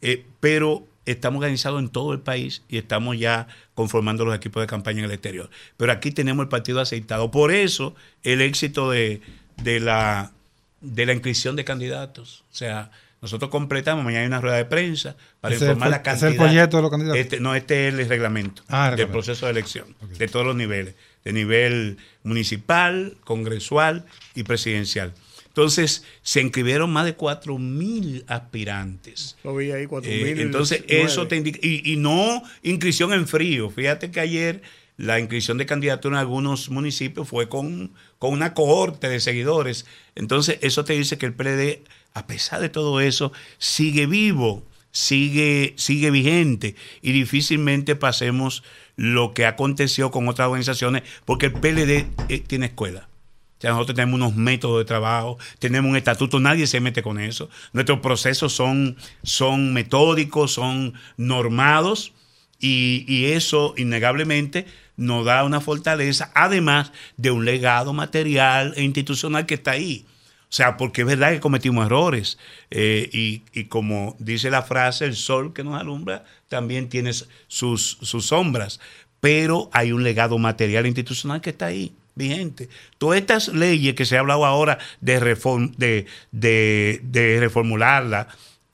eh, 0.00 0.24
pero 0.40 0.88
estamos 1.04 1.40
organizados 1.40 1.82
en 1.82 1.90
todo 1.90 2.14
el 2.14 2.20
país 2.20 2.62
y 2.70 2.78
estamos 2.78 3.18
ya 3.18 3.46
conformando 3.74 4.24
los 4.24 4.34
equipos 4.34 4.62
de 4.62 4.66
campaña 4.66 5.00
en 5.00 5.04
el 5.04 5.12
exterior. 5.12 5.50
Pero 5.76 5.92
aquí 5.92 6.12
tenemos 6.12 6.44
el 6.44 6.48
partido 6.48 6.80
aceitado. 6.80 7.30
Por 7.30 7.52
eso 7.52 7.94
el 8.22 8.40
éxito 8.40 8.90
de, 8.90 9.20
de 9.62 9.80
la, 9.80 10.32
de 10.80 11.04
la 11.04 11.12
inscripción 11.12 11.56
de 11.56 11.66
candidatos. 11.66 12.42
O 12.50 12.54
sea, 12.54 12.90
Nosotros 13.26 13.50
completamos, 13.50 14.04
mañana 14.04 14.20
hay 14.22 14.26
una 14.28 14.40
rueda 14.40 14.56
de 14.56 14.64
prensa 14.66 15.16
para 15.40 15.54
Ese 15.54 15.64
informar 15.64 15.88
el 15.88 15.90
la 15.90 16.02
cantidad. 16.02 16.28
ese 16.30 16.36
es 16.36 16.40
el 16.42 16.48
folleto 16.48 16.76
de 16.76 16.82
los 16.82 16.90
candidatos. 16.90 17.18
Este, 17.20 17.40
no, 17.40 17.54
este 17.54 17.88
es 17.88 17.94
el 17.94 18.08
reglamento 18.08 18.62
Ah, 18.68 18.84
el 18.84 18.90
del 18.90 18.98
reglamento. 18.98 19.12
proceso 19.12 19.46
de 19.46 19.52
elección, 19.52 19.96
de 20.18 20.28
todos 20.28 20.46
los 20.46 20.54
niveles, 20.56 20.94
de 21.24 21.32
nivel 21.32 21.96
municipal, 22.22 23.16
congresual 23.24 24.04
y 24.34 24.42
presidencial. 24.44 25.12
Entonces, 25.48 26.04
se 26.22 26.40
inscribieron 26.42 26.90
más 26.92 27.04
de 27.06 27.14
4 27.14 27.58
mil 27.58 28.24
aspirantes. 28.28 29.36
Lo 29.42 29.56
vi 29.56 29.70
ahí, 29.72 29.86
4 29.86 30.10
Eh, 30.10 30.34
entonces, 30.42 30.84
eso 30.86 31.26
te 31.28 31.36
indica. 31.36 31.58
Y, 31.62 31.92
y 31.92 31.96
no 31.96 32.42
inscripción 32.62 33.12
en 33.12 33.26
frío. 33.26 33.70
Fíjate 33.70 34.10
que 34.10 34.20
ayer 34.20 34.62
la 34.98 35.18
inscripción 35.18 35.58
de 35.58 35.66
candidatura 35.66 36.16
en 36.16 36.20
algunos 36.20 36.68
municipios 36.70 37.28
fue 37.28 37.48
con, 37.48 37.90
con 38.18 38.32
una 38.32 38.54
cohorte 38.54 39.08
de 39.08 39.18
seguidores. 39.20 39.86
Entonces, 40.14 40.58
eso 40.62 40.84
te 40.84 40.92
dice 40.94 41.18
que 41.18 41.26
el 41.26 41.32
PLD, 41.34 41.82
a 42.16 42.26
pesar 42.26 42.62
de 42.62 42.70
todo 42.70 43.00
eso, 43.00 43.30
sigue 43.58 44.06
vivo, 44.06 44.64
sigue, 44.90 45.74
sigue 45.76 46.10
vigente 46.10 46.74
y 47.02 47.12
difícilmente 47.12 47.94
pasemos 47.94 48.62
lo 48.96 49.34
que 49.34 49.44
aconteció 49.44 50.10
con 50.10 50.26
otras 50.26 50.46
organizaciones, 50.46 51.02
porque 51.26 51.46
el 51.46 51.52
PLD 51.52 52.06
eh, 52.30 52.40
tiene 52.40 52.66
escuela. 52.66 53.10
O 53.58 53.60
sea, 53.60 53.72
nosotros 53.72 53.96
tenemos 53.96 54.14
unos 54.14 54.34
métodos 54.34 54.78
de 54.78 54.86
trabajo, 54.86 55.38
tenemos 55.58 55.90
un 55.90 55.98
estatuto, 55.98 56.40
nadie 56.40 56.66
se 56.66 56.80
mete 56.80 57.02
con 57.02 57.20
eso. 57.20 57.50
Nuestros 57.74 58.00
procesos 58.00 58.54
son, 58.54 58.96
son 59.22 59.74
metódicos, 59.74 60.54
son 60.54 60.94
normados 61.18 62.14
y, 62.58 63.04
y 63.06 63.26
eso 63.26 63.74
innegablemente 63.76 64.64
nos 64.96 65.26
da 65.26 65.44
una 65.44 65.60
fortaleza, 65.60 66.32
además 66.34 66.92
de 67.18 67.30
un 67.30 67.44
legado 67.44 67.92
material 67.92 68.72
e 68.74 68.84
institucional 68.84 69.44
que 69.44 69.54
está 69.56 69.72
ahí. 69.72 70.06
O 70.48 70.52
sea, 70.56 70.76
porque 70.76 71.02
es 71.02 71.06
verdad 71.06 71.32
que 71.32 71.40
cometimos 71.40 71.86
errores 71.86 72.38
eh, 72.70 73.10
y, 73.12 73.42
y 73.52 73.64
como 73.64 74.16
dice 74.20 74.48
la 74.48 74.62
frase, 74.62 75.04
el 75.04 75.16
sol 75.16 75.52
que 75.52 75.64
nos 75.64 75.78
alumbra 75.78 76.24
también 76.48 76.88
tiene 76.88 77.12
sus, 77.12 77.98
sus 78.00 78.26
sombras, 78.26 78.80
pero 79.20 79.68
hay 79.72 79.92
un 79.92 80.04
legado 80.04 80.38
material 80.38 80.84
e 80.84 80.88
institucional 80.88 81.40
que 81.40 81.50
está 81.50 81.66
ahí 81.66 81.94
vigente. 82.14 82.68
Todas 82.98 83.20
estas 83.20 83.48
leyes 83.48 83.94
que 83.94 84.04
se 84.06 84.16
ha 84.16 84.20
hablado 84.20 84.44
ahora 84.44 84.78
de, 85.00 85.20
reform, 85.20 85.72
de, 85.76 86.06
de, 86.32 87.00
de 87.02 87.40
reformularla, 87.40 88.28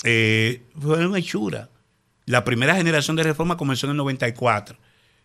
eh, 0.05 0.62
fueron 0.81 1.16
hechura. 1.16 1.69
La 2.27 2.44
primera 2.44 2.74
generación 2.77 3.16
de 3.16 3.24
reforma 3.24 3.57
comenzó 3.57 3.86
en 3.86 3.93
el 3.93 3.97
94, 3.97 4.77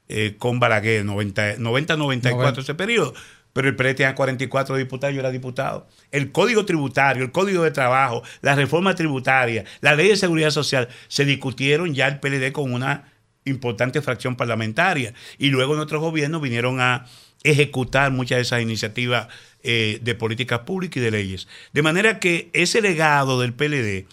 eh, 0.09 0.35
con 0.37 0.59
Balaguer, 0.59 1.05
90-94, 1.05 1.97
90, 1.97 2.61
ese 2.61 2.75
periodo. 2.75 3.13
Pero 3.53 3.69
el 3.69 3.75
PLD 3.75 3.95
tenía 3.95 4.15
44 4.15 4.75
diputados, 4.75 5.13
yo 5.15 5.19
era 5.21 5.31
diputado. 5.31 5.87
El 6.11 6.31
código 6.31 6.65
tributario, 6.65 7.23
el 7.23 7.31
código 7.31 7.63
de 7.63 7.71
trabajo, 7.71 8.23
la 8.41 8.55
reforma 8.55 8.93
tributaria, 8.95 9.65
la 9.81 9.95
ley 9.95 10.09
de 10.09 10.17
seguridad 10.17 10.51
social, 10.51 10.89
se 11.07 11.25
discutieron 11.25 11.93
ya 11.93 12.07
el 12.07 12.19
PLD 12.19 12.51
con 12.51 12.73
una 12.73 13.11
importante 13.45 14.01
fracción 14.01 14.35
parlamentaria. 14.35 15.13
Y 15.37 15.49
luego 15.49 15.75
nuestros 15.75 16.01
gobiernos 16.01 16.41
vinieron 16.41 16.79
a 16.81 17.05
ejecutar 17.43 18.11
muchas 18.11 18.37
de 18.37 18.41
esas 18.41 18.61
iniciativas 18.61 19.27
eh, 19.63 19.99
de 20.01 20.15
políticas 20.15 20.59
públicas 20.59 20.97
y 20.97 20.99
de 21.01 21.11
leyes. 21.11 21.47
De 21.73 21.81
manera 21.81 22.19
que 22.19 22.49
ese 22.53 22.81
legado 22.81 23.39
del 23.39 23.53
PLD, 23.53 24.05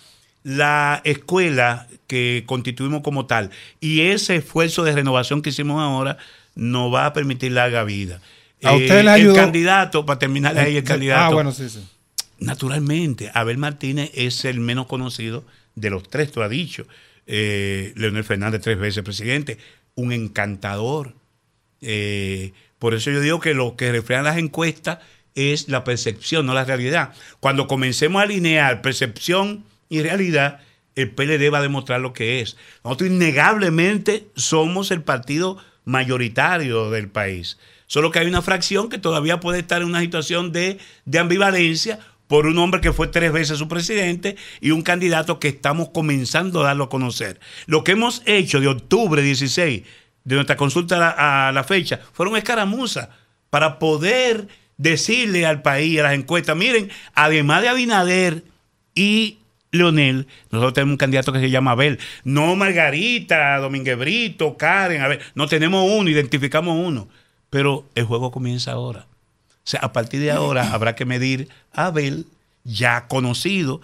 la 0.43 1.01
escuela 1.05 1.89
que 2.07 2.45
constituimos 2.47 3.03
como 3.03 3.27
tal 3.27 3.51
y 3.81 4.03
ese 4.03 4.37
esfuerzo 4.37 4.85
de 4.85 4.93
renovación 4.93 5.43
que 5.43 5.51
hicimos 5.51 5.83
ahora 5.83 6.19
nos 6.55 6.93
va 6.93 7.07
a 7.07 7.13
permitir 7.13 7.53
larga 7.53 7.83
vida. 7.83 8.21
¿A 8.65 8.75
Eh, 8.75 8.77
usted 8.83 9.07
ayudó? 9.07 9.35
El 9.35 9.41
candidato, 9.41 10.05
para 10.07 10.19
terminar 10.19 10.57
ahí, 10.59 10.77
el 10.77 10.85
candidato. 10.85 11.23
Ah, 11.25 11.29
bueno, 11.31 11.53
sí, 11.53 11.69
sí. 11.69 11.87
Naturalmente, 12.39 13.31
Abel 13.35 13.59
Martínez 13.59 14.11
es 14.15 14.45
el 14.45 14.61
menos 14.61 14.87
conocido 14.87 15.45
de 15.75 15.91
los 15.91 16.09
tres, 16.09 16.31
tú 16.33 16.43
has 16.43 16.51
dicho. 16.51 16.87
Eh, 17.27 17.93
Leonel 17.97 18.25
Fernández, 18.25 18.61
tres 18.61 18.79
veces 18.79 19.03
presidente, 19.03 19.59
un 19.95 20.13
encantador. 20.13 21.15
Eh, 21.81 22.53
por 22.79 22.95
eso 22.95 23.11
yo 23.11 23.21
digo 23.21 23.41
que 23.41 23.55
lo 23.55 23.77
que 23.77 23.93
reflejan 23.93 24.25
las 24.25 24.37
encuestas 24.37 24.99
es 25.35 25.69
la 25.69 25.85
percepción, 25.85 26.47
no 26.47 26.55
la 26.55 26.65
realidad. 26.65 27.13
Cuando 27.41 27.67
comencemos 27.67 28.21
a 28.21 28.25
alinear 28.25 28.83
percepción 28.83 29.65
y 29.89 30.03
realidad, 30.03 30.61
el 30.97 31.11
PLD 31.11 31.53
va 31.53 31.59
a 31.59 31.63
demostrar 31.63 32.01
lo 32.01 32.13
que 32.13 32.41
es. 32.41 32.57
Nosotros 32.85 33.11
innegablemente 33.11 34.27
somos 34.37 34.91
el 34.91 35.03
partido 35.03 35.59
mayoritario 35.85 36.91
del 36.91 37.09
país. 37.09 37.59
Solo 37.87 38.11
que 38.11 38.19
hay 38.19 38.27
una 38.27 38.43
fracción 38.43 38.89
que 38.89 38.99
todavía 38.99 39.41
puede 39.41 39.61
estar 39.61 39.83
en 39.83 39.89
una 39.89 40.01
situación 40.01 40.53
de, 40.53 40.79
de 41.05 41.19
ambivalencia 41.19 42.01
por 42.27 42.47
un 42.47 42.59
hombre 42.59 42.81
que 42.81 42.93
fue 42.93 43.09
tres 43.09 43.33
veces 43.33 43.59
su 43.59 43.69
presidente 43.69 44.37
y 44.61 44.71
un 44.71 44.83
candidato 44.83 45.39
que 45.39 45.49
estamos 45.49 45.91
comenzando 45.91 46.61
a 46.61 46.65
darlo 46.65 46.85
a 46.85 46.89
conocer. 46.89 47.39
Lo 47.67 47.85
que 47.85 47.93
hemos 47.93 48.23
hecho 48.27 48.61
de 48.61 48.69
octubre 48.69 49.23
16, 49.23 49.83
de 50.25 50.35
nuestra 50.35 50.57
consulta 50.57 51.11
a 51.49 51.53
la, 51.53 51.65
fecha, 51.65 52.01
fueron 52.13 52.37
escaramuzas 52.37 53.09
para 53.51 53.79
poder 53.79 54.49
decirle 54.79 55.47
al 55.47 55.63
país, 55.63 56.01
a 56.01 56.05
las 56.05 56.15
encuestas, 56.15 56.57
miren, 56.57 56.91
además 57.15 57.63
de 57.63 57.69
Abinader 57.69 58.45
y 58.95 59.39
Leonel, 59.71 60.27
nosotros 60.51 60.73
tenemos 60.73 60.93
un 60.93 60.99
candidato 60.99 61.33
que 61.33 61.41
se 61.41 61.51
llama 61.51 61.73
Abel. 61.73 61.99
No 62.23 62.57
Margarita, 62.57 63.59
Domínguez 63.59 63.99
Brito, 63.99 64.57
Karen, 64.57 65.03
a 65.03 65.09
ver, 65.09 65.21
no 65.35 65.47
tenemos 65.47 65.89
uno, 65.91 66.09
identificamos 66.09 66.77
uno. 66.79 67.09
Pero 67.55 67.85
el 67.95 68.05
juego 68.05 68.33
comienza 68.33 68.73
ahora. 68.73 69.07
O 69.59 69.63
sea, 69.63 69.79
a 69.79 69.93
partir 69.93 70.19
de 70.19 70.33
ahora 70.33 70.73
habrá 70.75 70.97
que 70.97 71.05
medir 71.05 71.49
a 71.73 71.87
Abel, 71.87 72.27
ya 72.65 73.07
conocido. 73.07 73.81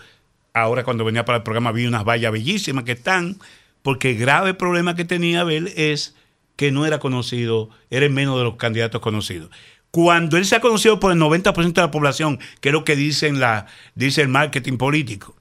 Ahora 0.53 0.83
cuando 0.83 1.05
venía 1.05 1.25
para 1.25 1.39
el 1.39 1.45
programa 1.45 1.71
vi 1.71 1.87
unas 1.87 2.03
vallas 2.03 2.33
bellísimas 2.33 2.83
que 2.83 2.91
están, 2.91 3.39
porque 3.83 4.11
el 4.11 4.19
grave 4.19 4.55
problema 4.55 4.97
que 4.97 5.05
tenía 5.05 5.43
Abel 5.43 5.73
es 5.77 6.17
que 6.57 6.73
no 6.73 6.85
era 6.85 6.99
conocido, 6.99 7.71
era 7.91 8.07
el 8.07 8.11
menos 8.11 8.39
de 8.39 8.43
los 8.43 8.57
candidatos 8.57 9.01
conocidos. 9.01 9.51
Cuando 9.93 10.37
él 10.37 10.47
se 10.47 10.57
ha 10.57 10.61
conocido 10.61 10.99
por 10.99 11.13
el 11.13 11.21
90% 11.21 11.73
de 11.73 11.81
la 11.81 11.93
población, 11.93 12.41
que 12.61 12.71
es 12.71 12.73
lo 12.73 12.83
que 12.83 12.97
dicen 12.97 13.39
la, 13.39 13.67
dice 13.95 14.21
el 14.21 14.27
marketing 14.27 14.79
político, 14.79 15.37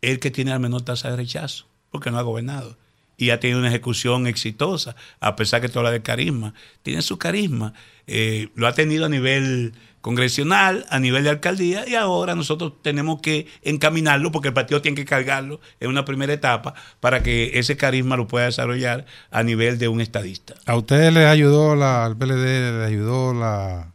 el 0.00 0.20
que 0.20 0.30
tiene 0.30 0.52
la 0.52 0.60
menor 0.60 0.82
tasa 0.82 1.10
de 1.10 1.16
rechazo, 1.16 1.66
porque 1.90 2.12
no 2.12 2.20
ha 2.20 2.22
gobernado. 2.22 2.76
Y 3.22 3.30
ha 3.30 3.38
tenido 3.38 3.60
una 3.60 3.68
ejecución 3.68 4.26
exitosa, 4.26 4.96
a 5.20 5.36
pesar 5.36 5.60
que 5.60 5.68
tú 5.68 5.78
hablas 5.78 5.92
de 5.92 6.02
carisma. 6.02 6.54
Tiene 6.82 7.02
su 7.02 7.18
carisma. 7.18 7.72
Eh, 8.08 8.48
lo 8.56 8.66
ha 8.66 8.72
tenido 8.74 9.06
a 9.06 9.08
nivel 9.08 9.74
congresional, 10.00 10.84
a 10.90 10.98
nivel 10.98 11.22
de 11.22 11.30
alcaldía, 11.30 11.88
y 11.88 11.94
ahora 11.94 12.34
nosotros 12.34 12.72
tenemos 12.82 13.20
que 13.20 13.46
encaminarlo, 13.62 14.32
porque 14.32 14.48
el 14.48 14.54
partido 14.54 14.82
tiene 14.82 14.96
que 14.96 15.04
cargarlo 15.04 15.60
en 15.78 15.88
una 15.90 16.04
primera 16.04 16.32
etapa, 16.32 16.74
para 16.98 17.22
que 17.22 17.56
ese 17.60 17.76
carisma 17.76 18.16
lo 18.16 18.26
pueda 18.26 18.46
desarrollar 18.46 19.06
a 19.30 19.44
nivel 19.44 19.78
de 19.78 19.86
un 19.86 20.00
estadista. 20.00 20.54
¿A 20.66 20.74
ustedes 20.74 21.12
les 21.14 21.26
ayudó 21.26 21.76
la, 21.76 22.04
al 22.04 22.16
PLD, 22.16 22.80
les 22.80 22.88
ayudó 22.88 23.32
la, 23.32 23.92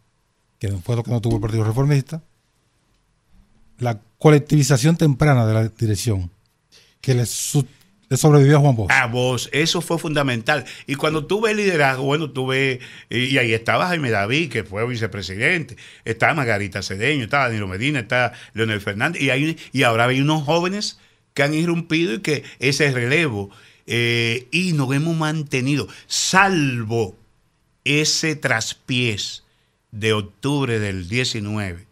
que 0.60 0.70
fue 0.70 0.96
lo 0.96 1.04
que 1.04 1.12
no 1.12 1.20
tuvo 1.20 1.36
el 1.36 1.42
Partido 1.42 1.66
Reformista, 1.66 2.22
la 3.80 4.00
colectivización 4.18 4.96
temprana 4.96 5.46
de 5.46 5.54
la 5.54 5.68
dirección, 5.68 6.32
que 7.02 7.14
le, 7.14 7.26
su- 7.26 7.68
le 8.10 8.18
sobrevivió 8.18 8.58
a 8.58 8.60
Juan 8.62 8.76
Bosch? 8.76 8.92
A 8.92 9.08
vos, 9.08 9.50
eso 9.52 9.82
fue 9.82 10.00
fundamental. 10.00 10.66
Y 10.86 10.96
cuando 10.96 11.26
tuve 11.26 11.52
el 11.52 11.58
liderazgo, 11.58 12.04
bueno, 12.04 12.32
tuve, 12.32 12.80
y, 13.10 13.38
ahí 13.38 13.54
estaba 13.54 13.88
Jaime 13.88 14.10
David, 14.10 14.50
que 14.50 14.64
fue 14.64 14.88
vicepresidente, 14.88 15.76
estaba 16.06 16.34
Margarita 16.34 16.82
Cedeño, 16.82 17.26
estaba 17.26 17.46
Danilo 17.48 17.68
Medina, 17.68 18.00
estaba 18.00 18.32
Leonel 18.54 18.82
Fernández, 18.82 19.22
y, 19.22 19.30
hay, 19.30 19.58
y 19.74 19.84
ahora 19.84 20.06
hay 20.06 20.22
unos 20.22 20.44
jóvenes 20.44 21.00
que 21.34 21.44
han 21.44 21.54
irrumpido 21.54 22.14
y 22.14 22.20
que 22.20 22.44
ese 22.60 22.92
relevo, 22.92 23.50
eh, 23.86 24.48
y 24.52 24.74
nos 24.74 24.94
hemos 24.94 25.16
mantenido, 25.16 25.88
salvo 26.08 27.18
ese 27.84 28.36
traspiés 28.36 29.44
de 29.92 30.14
octubre 30.14 30.80
del 30.80 31.08
19. 31.08 31.86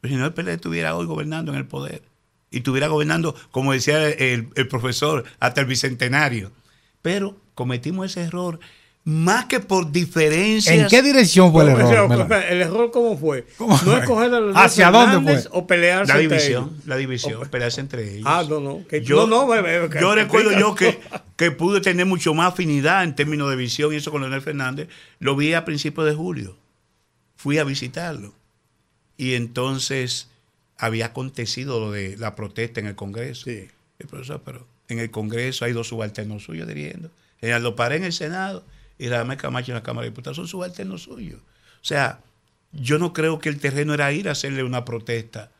Pero 0.00 0.14
si 0.14 0.18
no, 0.18 0.26
el 0.26 0.32
PLD 0.32 0.54
estuviera 0.54 0.96
hoy 0.96 1.06
gobernando 1.06 1.52
en 1.52 1.58
el 1.58 1.66
poder. 1.66 2.02
Y 2.50 2.58
estuviera 2.58 2.88
gobernando, 2.88 3.34
como 3.50 3.72
decía 3.72 4.08
el, 4.08 4.48
el 4.54 4.68
profesor, 4.68 5.24
hasta 5.40 5.60
el 5.60 5.66
bicentenario. 5.66 6.50
Pero 7.02 7.36
cometimos 7.54 8.06
ese 8.10 8.22
error 8.22 8.58
más 9.04 9.46
que 9.46 9.60
por 9.60 9.90
diferencias. 9.90 10.76
¿En 10.76 10.86
qué 10.88 11.02
dirección 11.02 11.50
fue 11.50 11.64
el 11.64 11.70
error? 11.70 12.08
pero? 12.28 12.42
¿El 12.42 12.60
error 12.60 12.90
cómo 12.90 13.16
fue? 13.16 13.46
¿Cómo 13.56 13.72
¿No 13.72 13.78
fue? 13.78 13.98
escoger 14.00 14.26
a 14.26 14.40
Leonel 14.40 14.56
¿Hacia 14.56 14.90
dónde 14.90 15.20
fue? 15.40 15.50
o 15.52 15.66
pelearse 15.66 16.12
La 16.12 16.20
entre 16.20 16.36
división, 16.36 16.64
ellos? 16.74 16.86
la 16.86 16.96
división, 16.96 17.34
Ok. 17.42 17.48
pelearse 17.48 17.80
entre 17.80 18.14
ellos. 18.16 18.24
Ah, 18.26 18.44
no, 18.48 18.60
no. 18.60 18.86
que- 18.86 19.02
Yo, 19.02 19.26
no, 19.26 19.48
que- 19.50 19.98
yo 20.00 20.14
recuerdo 20.14 20.52
yo 20.58 20.74
que, 20.74 21.00
que 21.36 21.50
pude 21.50 21.80
tener 21.80 22.04
mucho 22.04 22.34
más 22.34 22.52
afinidad 22.52 23.02
en 23.04 23.14
términos 23.14 23.48
de 23.48 23.56
visión 23.56 23.92
y 23.94 23.96
eso 23.96 24.10
con 24.10 24.20
Leonel 24.20 24.42
Fernández. 24.42 24.88
Lo 25.20 25.36
vi 25.36 25.54
a 25.54 25.64
principios 25.64 26.06
de 26.06 26.14
julio. 26.14 26.56
Fui 27.36 27.56
a 27.58 27.64
visitarlo. 27.64 28.34
Y 29.16 29.34
entonces 29.34 30.27
había 30.78 31.06
acontecido 31.06 31.80
lo 31.80 31.90
de 31.90 32.16
la 32.16 32.34
protesta 32.34 32.80
en 32.80 32.86
el 32.86 32.94
Congreso. 32.94 33.44
Sí. 33.44 33.68
El 33.98 34.06
profesor, 34.06 34.42
pero 34.44 34.66
en 34.88 35.00
el 35.00 35.10
Congreso 35.10 35.64
hay 35.64 35.72
dos 35.72 35.88
subalternos 35.88 36.44
suyos 36.44 36.68
dirigiendo. 36.68 37.10
General 37.40 37.74
Paré 37.74 37.96
en 37.96 38.04
el 38.04 38.12
Senado 38.12 38.64
y 38.96 39.08
Radamel 39.08 39.36
Camacho 39.36 39.72
en 39.72 39.76
la 39.76 39.82
Cámara 39.82 40.04
de 40.04 40.10
Diputados. 40.10 40.36
Son 40.36 40.48
subalternos 40.48 41.02
suyos. 41.02 41.40
O 41.40 41.84
sea, 41.84 42.20
yo 42.72 42.98
no 42.98 43.12
creo 43.12 43.38
que 43.40 43.48
el 43.48 43.58
terreno 43.58 43.92
era 43.92 44.12
ir 44.12 44.28
a 44.28 44.32
hacerle 44.32 44.62
una 44.62 44.84
protesta 44.84 45.50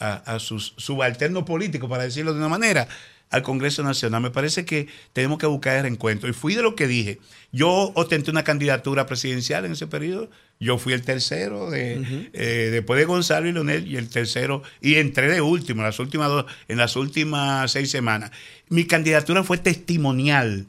a, 0.00 0.14
a 0.14 0.38
sus 0.38 0.74
subalternos 0.76 1.44
políticos, 1.44 1.88
para 1.88 2.02
decirlo 2.02 2.32
de 2.32 2.38
una 2.38 2.48
manera, 2.48 2.88
al 3.34 3.42
Congreso 3.42 3.82
Nacional. 3.82 4.22
Me 4.22 4.30
parece 4.30 4.64
que 4.64 4.86
tenemos 5.12 5.38
que 5.38 5.46
buscar 5.46 5.76
el 5.76 5.82
reencuentro. 5.82 6.28
Y 6.28 6.32
fui 6.32 6.54
de 6.54 6.62
lo 6.62 6.76
que 6.76 6.86
dije. 6.86 7.18
Yo 7.50 7.92
ostenté 7.94 8.30
una 8.30 8.44
candidatura 8.44 9.06
presidencial 9.06 9.64
en 9.64 9.72
ese 9.72 9.88
periodo. 9.88 10.30
Yo 10.60 10.78
fui 10.78 10.92
el 10.92 11.02
tercero 11.02 11.68
de, 11.68 12.30
eh, 12.32 12.68
después 12.70 12.98
de 12.98 13.06
Gonzalo 13.06 13.48
y 13.48 13.52
Leonel 13.52 13.88
y 13.88 13.96
el 13.96 14.08
tercero 14.08 14.62
y 14.80 14.94
entré 14.94 15.28
de 15.28 15.40
último 15.40 15.82
las 15.82 15.98
últimas 15.98 16.28
dos, 16.28 16.46
en 16.68 16.78
las 16.78 16.94
últimas 16.94 17.72
seis 17.72 17.90
semanas. 17.90 18.30
Mi 18.68 18.84
candidatura 18.84 19.42
fue 19.42 19.58
testimonial 19.58 20.66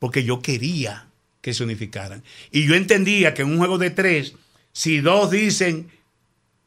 porque 0.00 0.24
yo 0.24 0.40
quería 0.40 1.06
que 1.40 1.54
se 1.54 1.62
unificaran 1.62 2.24
y 2.50 2.66
yo 2.66 2.74
entendía 2.74 3.34
que 3.34 3.42
en 3.42 3.52
un 3.52 3.58
juego 3.58 3.78
de 3.78 3.90
tres, 3.90 4.34
si 4.72 5.00
dos 5.00 5.30
dicen 5.30 5.88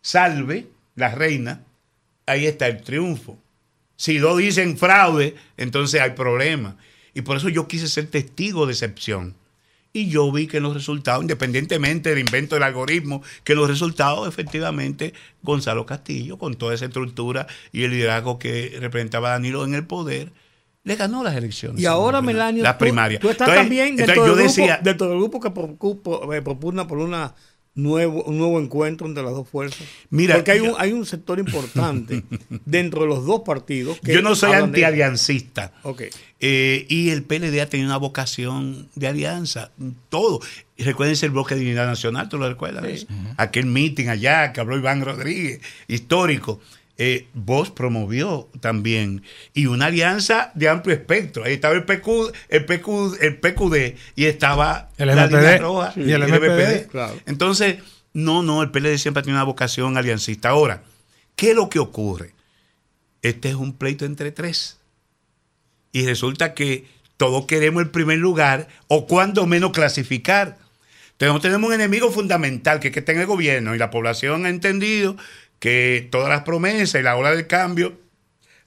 salve 0.02 0.68
la 0.96 1.14
reina, 1.14 1.64
ahí 2.26 2.46
está 2.46 2.68
el 2.68 2.82
triunfo. 2.82 3.38
Si 3.96 4.18
dos 4.18 4.38
dicen 4.38 4.78
fraude, 4.78 5.36
entonces 5.58 6.02
hay 6.02 6.12
problema. 6.12 6.78
Y 7.14 7.22
por 7.22 7.38
eso 7.38 7.50
yo 7.50 7.68
quise 7.68 7.88
ser 7.88 8.08
testigo 8.08 8.66
de 8.66 8.74
excepción. 8.74 9.36
Y 9.96 10.10
yo 10.10 10.32
vi 10.32 10.48
que 10.48 10.60
los 10.60 10.74
resultados, 10.74 11.22
independientemente 11.22 12.10
del 12.10 12.18
invento 12.20 12.56
del 12.56 12.64
algoritmo, 12.64 13.22
que 13.44 13.54
los 13.54 13.70
resultados 13.70 14.28
efectivamente, 14.28 15.14
Gonzalo 15.44 15.86
Castillo, 15.86 16.40
con 16.40 16.56
toda 16.56 16.74
esa 16.74 16.86
estructura 16.86 17.46
y 17.72 17.84
el 17.84 17.92
liderazgo 17.92 18.40
que 18.40 18.76
representaba 18.80 19.30
Danilo 19.30 19.64
en 19.64 19.76
el 19.76 19.86
poder, 19.86 20.32
le 20.84 20.96
ganó 20.96 21.24
las 21.24 21.36
elecciones. 21.36 21.80
Y 21.80 21.86
ahora, 21.86 22.22
Melanio, 22.24 22.64
las 22.64 22.76
primarias. 22.76 23.22
Tú, 23.22 23.30
estás 23.30 23.48
Entonces- 23.48 23.64
también 23.64 23.88
entonces 23.90 24.08
dentro, 24.08 24.26
yo 24.26 24.36
del 24.36 24.48
decía, 24.48 24.66
grupo, 24.78 24.84
dentro 24.84 25.08
del 25.10 25.18
grupo 25.20 25.40
que 25.40 26.38
eh, 26.38 26.42
propugna 26.42 26.88
por 26.88 26.98
una 26.98 27.36
nuevo, 27.76 28.24
un 28.24 28.38
nuevo 28.38 28.60
encuentro 28.60 29.08
entre 29.08 29.24
las 29.24 29.34
dos 29.34 29.48
fuerzas. 29.50 29.88
Mira, 30.10 30.36
Porque 30.36 30.52
hay 30.52 30.60
yo- 30.60 30.66
un, 30.66 30.76
hay 30.78 30.92
un 30.94 31.06
sector 31.06 31.40
importante 31.40 32.24
dentro 32.66 33.02
de 33.02 33.08
los 33.08 33.26
dos 33.26 33.42
partidos. 33.46 34.00
que 34.00 34.14
yo 34.14 34.22
no 34.22 34.36
soy 34.36 34.54
antialiancista. 34.54 35.74
Ok. 35.84 36.04
Eh, 36.40 36.86
y 36.90 37.10
el 37.10 37.24
PLD 37.24 37.62
ha 37.62 37.70
tenido 37.70 37.88
una 37.90 37.98
vocación 37.98 38.90
de 38.96 39.08
alianza, 39.08 39.72
todo. 40.10 40.40
Recuérdense 40.78 41.26
el 41.26 41.32
bloque 41.32 41.56
de 41.56 41.62
Dignidad 41.62 41.86
Nacional, 41.88 42.28
¿tú 42.30 42.38
lo 42.38 42.50
recuerdas? 42.50 42.84
eso? 42.86 43.08
Aquel 43.38 43.66
meeting 43.66 44.08
allá 44.08 44.52
que 44.52 44.60
habló 44.60 44.78
Iván 44.78 45.04
Rodríguez, 45.04 45.62
histórico. 45.88 46.60
Eh, 46.98 47.28
Vos 47.34 47.72
promovió 47.72 48.50
también. 48.60 49.24
Y 49.54 49.66
una 49.66 49.88
alianza 49.88 50.52
de 50.54 50.70
amplio 50.70 50.96
espectro. 50.96 51.44
Ahí 51.44 51.54
estaba 51.54 51.74
el, 51.74 51.86
PQ, 51.86 52.32
el, 52.50 52.66
PQ, 52.66 53.18
el 53.22 53.38
PQD 53.38 53.98
y 54.16 54.26
estaba 54.26 54.90
El 54.98 55.08
la 55.08 55.28
MPD, 55.28 55.36
línea 55.36 55.58
roja 55.58 55.94
y 55.96 56.12
el 56.12 56.24
MPD, 56.24 56.88
claro. 56.90 57.20
Entonces, 57.26 57.78
no, 58.14 58.44
no, 58.44 58.62
el 58.62 58.70
PLD 58.70 58.98
siempre 58.98 59.24
tenido 59.24 59.40
una 59.40 59.44
vocación 59.44 59.98
aliancista. 59.98 60.50
Ahora, 60.50 60.84
¿qué 61.36 61.50
es 61.50 61.56
lo 61.56 61.70
que 61.70 61.80
ocurre? 61.80 62.34
Este 63.24 63.50
es 63.50 63.56
un 63.56 63.74
pleito 63.74 64.06
entre 64.06 64.32
tres. 64.32 64.78
Y 65.92 66.06
resulta 66.06 66.54
que 66.54 66.86
todos 67.18 67.46
queremos 67.46 67.82
el 67.82 67.90
primer 67.90 68.20
lugar 68.20 68.68
o 68.88 69.08
cuando 69.08 69.46
menos 69.48 69.72
clasificar. 69.72 70.58
Tenemos, 71.18 71.42
tenemos 71.42 71.68
un 71.68 71.74
enemigo 71.74 72.12
fundamental 72.12 72.80
que 72.80 72.90
es 72.90 72.94
que 72.94 73.00
está 73.00 73.14
en 73.14 73.20
el 73.20 73.28
gobierno 73.28 73.74
y 73.74 73.78
la 73.78 73.92
población 73.92 74.46
ha 74.46 74.50
entendido 74.50 75.16
que 75.64 76.10
todas 76.12 76.28
las 76.28 76.42
promesas 76.44 77.00
y 77.00 77.04
la 77.04 77.16
ola 77.16 77.32
del 77.32 77.48
cambio 77.48 77.98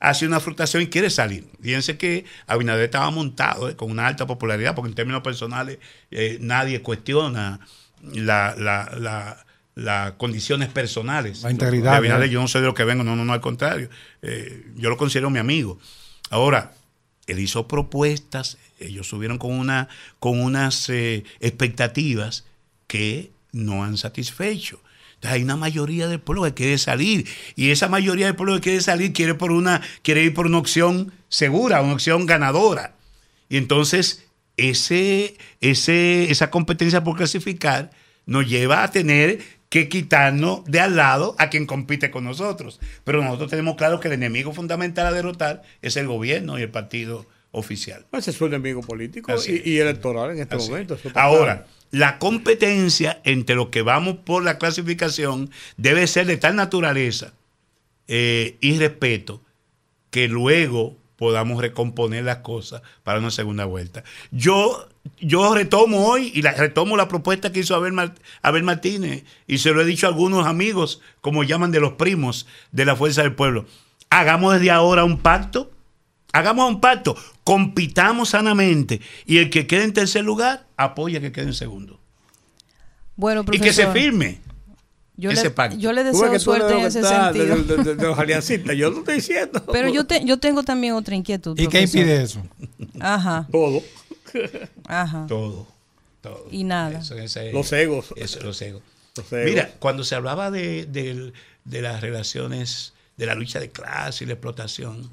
hace 0.00 0.26
una 0.26 0.40
frustración 0.40 0.82
y 0.82 0.86
quiere 0.86 1.10
salir. 1.10 1.44
Fíjense 1.60 1.98
que 1.98 2.24
Abinader 2.46 2.84
estaba 2.86 3.10
montado 3.10 3.68
eh, 3.68 3.76
con 3.76 3.90
una 3.90 4.06
alta 4.06 4.26
popularidad, 4.26 4.74
porque 4.74 4.88
en 4.88 4.94
términos 4.94 5.20
personales 5.20 5.78
eh, 6.10 6.38
nadie 6.40 6.80
cuestiona 6.80 7.60
la, 8.02 8.54
la- 8.56 8.90
la- 8.98 9.44
las 9.74 10.12
condiciones 10.12 10.70
personales. 10.70 11.42
La 11.42 11.50
integridad, 11.50 11.90
de 11.90 11.96
Abinader. 11.98 12.28
¿no? 12.28 12.32
Yo 12.32 12.40
no 12.40 12.48
sé 12.48 12.60
de 12.60 12.64
lo 12.66 12.72
que 12.72 12.84
vengo, 12.84 13.04
no, 13.04 13.14
no, 13.14 13.26
no, 13.26 13.34
al 13.34 13.42
contrario. 13.42 13.90
Eh, 14.22 14.64
yo 14.76 14.88
lo 14.88 14.96
considero 14.96 15.28
mi 15.28 15.38
amigo. 15.38 15.78
Ahora, 16.30 16.72
él 17.26 17.38
hizo 17.40 17.68
propuestas, 17.68 18.56
ellos 18.80 19.06
subieron 19.06 19.36
con, 19.36 19.52
una, 19.52 19.88
con 20.18 20.40
unas 20.40 20.88
expectativas 21.40 22.46
que 22.86 23.32
no 23.52 23.84
han 23.84 23.98
satisfecho. 23.98 24.80
Entonces, 25.16 25.32
hay 25.32 25.42
una 25.42 25.56
mayoría 25.56 26.08
del 26.08 26.20
pueblo 26.20 26.44
que 26.44 26.54
quiere 26.54 26.78
salir 26.78 27.26
y 27.54 27.70
esa 27.70 27.88
mayoría 27.88 28.26
del 28.26 28.36
pueblo 28.36 28.54
que 28.56 28.60
quiere 28.60 28.80
salir 28.80 29.12
quiere, 29.12 29.34
por 29.34 29.50
una, 29.50 29.80
quiere 30.02 30.22
ir 30.22 30.34
por 30.34 30.46
una 30.46 30.58
opción 30.58 31.12
segura, 31.28 31.80
una 31.80 31.94
opción 31.94 32.26
ganadora. 32.26 32.94
Y 33.48 33.56
entonces 33.56 34.26
ese, 34.56 35.36
ese, 35.60 36.30
esa 36.30 36.50
competencia 36.50 37.02
por 37.02 37.16
clasificar 37.16 37.90
nos 38.26 38.48
lleva 38.48 38.82
a 38.82 38.90
tener 38.90 39.38
que 39.68 39.88
quitarnos 39.88 40.64
de 40.64 40.80
al 40.80 40.96
lado 40.96 41.34
a 41.38 41.48
quien 41.48 41.66
compite 41.66 42.10
con 42.10 42.24
nosotros. 42.24 42.80
Pero 43.04 43.22
nosotros 43.22 43.50
tenemos 43.50 43.76
claro 43.76 44.00
que 44.00 44.08
el 44.08 44.14
enemigo 44.14 44.52
fundamental 44.52 45.06
a 45.06 45.12
derrotar 45.12 45.62
es 45.82 45.96
el 45.96 46.06
gobierno 46.06 46.58
y 46.58 46.62
el 46.62 46.70
partido 46.70 47.26
oficial. 47.52 48.06
Ese 48.12 48.30
es 48.30 48.36
su 48.36 48.46
enemigo 48.46 48.82
político 48.82 49.32
y, 49.46 49.78
electoral 49.78 50.32
en 50.32 50.40
este 50.40 50.56
Así. 50.56 50.70
momento. 50.70 50.98
Ahora. 51.14 51.66
La 51.96 52.18
competencia 52.18 53.22
entre 53.24 53.56
los 53.56 53.68
que 53.68 53.80
vamos 53.80 54.18
por 54.22 54.44
la 54.44 54.58
clasificación 54.58 55.50
debe 55.78 56.06
ser 56.06 56.26
de 56.26 56.36
tal 56.36 56.54
naturaleza 56.54 57.32
eh, 58.06 58.58
y 58.60 58.78
respeto 58.78 59.40
que 60.10 60.28
luego 60.28 60.94
podamos 61.16 61.58
recomponer 61.58 62.24
las 62.24 62.38
cosas 62.38 62.82
para 63.02 63.18
una 63.18 63.30
segunda 63.30 63.64
vuelta. 63.64 64.04
Yo, 64.30 64.90
yo 65.20 65.54
retomo 65.54 66.06
hoy 66.06 66.30
y 66.34 66.42
retomo 66.42 66.98
la 66.98 67.08
propuesta 67.08 67.50
que 67.50 67.60
hizo 67.60 67.74
Abel, 67.74 67.94
Abel 68.42 68.62
Martínez 68.62 69.24
y 69.46 69.56
se 69.56 69.72
lo 69.72 69.80
he 69.80 69.86
dicho 69.86 70.06
a 70.06 70.10
algunos 70.10 70.46
amigos, 70.46 71.00
como 71.22 71.44
llaman 71.44 71.70
de 71.70 71.80
los 71.80 71.94
primos 71.94 72.46
de 72.72 72.84
la 72.84 72.94
Fuerza 72.94 73.22
del 73.22 73.34
Pueblo. 73.34 73.64
Hagamos 74.10 74.52
desde 74.52 74.70
ahora 74.70 75.02
un 75.02 75.16
pacto 75.20 75.70
Hagamos 76.36 76.68
un 76.68 76.80
pacto, 76.80 77.16
compitamos 77.44 78.28
sanamente 78.30 79.00
y 79.24 79.38
el 79.38 79.48
que 79.50 79.66
quede 79.66 79.84
en 79.84 79.92
tercer 79.92 80.24
lugar 80.24 80.66
apoya 80.76 81.20
que 81.20 81.32
quede 81.32 81.46
en 81.46 81.54
segundo. 81.54 81.98
Bueno, 83.16 83.44
Y 83.50 83.58
que 83.58 83.72
se 83.72 83.86
firme. 83.92 84.40
yo 85.16 85.30
ese 85.30 85.44
le, 85.44 85.50
pacto. 85.50 85.78
yo 85.78 85.92
le 85.92 86.04
deseo 86.04 86.30
que 86.30 86.38
suerte 86.38 86.74
lo 86.74 86.80
en 86.80 86.84
ese 86.86 87.00
está 87.00 87.32
sentido. 87.32 87.56
de- 87.56 87.84
de- 87.84 87.94
de 87.96 88.02
los 88.06 88.18
aliancistas. 88.18 88.76
Yo 88.76 88.90
no 88.90 88.98
estoy 88.98 89.14
diciendo. 89.14 89.64
Pero 89.72 89.88
yo, 89.88 90.06
te- 90.06 90.24
yo 90.26 90.38
tengo 90.38 90.62
también 90.62 90.92
otra 90.92 91.14
inquietud. 91.14 91.58
¿Y 91.58 91.68
qué 91.68 91.80
impide 91.82 92.22
eso? 92.22 92.42
Ajá, 93.00 93.48
Todo. 93.50 93.82
ajá. 94.86 95.24
Todo. 95.26 95.66
todo. 96.20 96.46
Y 96.50 96.64
nada. 96.64 96.98
Eso, 97.00 97.14
ese- 97.16 97.52
Los 97.52 97.72
egos. 97.72 98.12
eso, 98.16 98.40
los 98.40 98.60
egos. 98.60 98.82
Los 99.16 99.32
egos. 99.32 99.46
Mira, 99.50 99.70
cuando 99.78 100.04
se 100.04 100.14
hablaba 100.14 100.50
de, 100.50 100.84
de- 100.84 101.32
de 101.64 101.82
las 101.82 102.02
relaciones, 102.02 102.92
de 103.16 103.24
la 103.26 103.34
lucha 103.34 103.58
de 103.60 103.70
clase 103.70 104.24
y 104.24 104.26
la 104.26 104.34
explotación, 104.34 105.10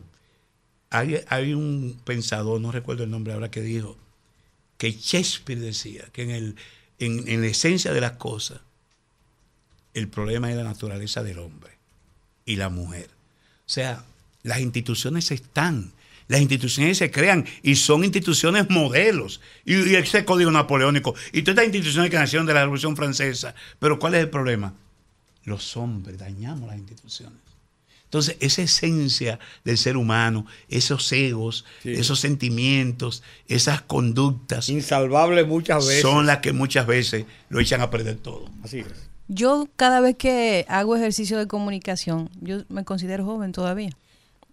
hay, 0.93 1.53
un 1.53 1.99
pensador, 2.05 2.61
no 2.61 2.71
recuerdo 2.71 3.03
el 3.03 3.09
nombre 3.09 3.33
ahora, 3.33 3.51
que 3.51 3.61
dijo 3.61 3.97
que 4.77 4.91
Shakespeare 4.91 5.59
decía 5.59 6.05
que 6.11 6.23
en, 6.23 6.29
el, 6.31 6.55
en 6.99 7.41
la 7.41 7.47
esencia 7.47 7.91
de 7.93 8.01
las 8.01 8.13
cosas, 8.13 8.61
el 9.93 10.07
problema 10.07 10.49
es 10.49 10.57
la 10.57 10.63
naturaleza 10.63 11.23
del 11.23 11.39
hombre 11.39 11.71
y 12.45 12.55
la 12.55 12.69
mujer. 12.69 13.09
O 13.65 13.69
sea, 13.69 14.05
las 14.43 14.59
instituciones 14.59 15.31
están, 15.31 15.93
las 16.27 16.41
instituciones 16.41 16.97
se 16.97 17.11
crean 17.11 17.45
y 17.61 17.75
son 17.75 18.03
instituciones 18.03 18.69
modelos. 18.69 19.41
Y, 19.65 19.75
y 19.75 19.95
ese 19.95 20.25
código 20.25 20.51
napoleónico, 20.51 21.15
y 21.31 21.41
todas 21.41 21.55
estas 21.55 21.65
instituciones 21.65 22.11
que 22.11 22.17
nacieron 22.17 22.45
de 22.45 22.53
la 22.53 22.61
Revolución 22.61 22.95
Francesa. 22.95 23.55
Pero 23.79 23.99
¿cuál 23.99 24.15
es 24.15 24.21
el 24.21 24.29
problema? 24.29 24.73
Los 25.45 25.75
hombres 25.75 26.17
dañamos 26.17 26.67
las 26.67 26.77
instituciones. 26.77 27.39
Entonces, 28.13 28.37
esa 28.41 28.61
esencia 28.61 29.39
del 29.63 29.75
ser 29.75 29.97
humano, 29.97 30.45
esos 30.69 31.11
egos, 31.13 31.65
Sí. 31.81 31.93
esos 31.93 32.19
sentimientos, 32.19 33.23
esas 33.47 33.81
conductas, 33.81 34.69
Insalvable 34.69 35.43
muchas 35.45 35.87
veces. 35.87 36.03
son 36.03 36.27
las 36.27 36.37
que 36.37 36.53
muchas 36.53 36.85
veces 36.85 37.25
lo 37.49 37.59
echan 37.59 37.81
a 37.81 37.89
perder 37.89 38.17
todo. 38.17 38.45
Así 38.63 38.81
es. 38.81 39.09
Yo 39.29 39.67
cada 39.77 39.99
vez 39.99 40.15
que 40.15 40.63
hago 40.69 40.95
ejercicio 40.95 41.39
de 41.39 41.47
comunicación, 41.47 42.29
yo 42.39 42.61
me 42.69 42.83
considero 42.85 43.25
joven 43.25 43.51
todavía. 43.51 43.89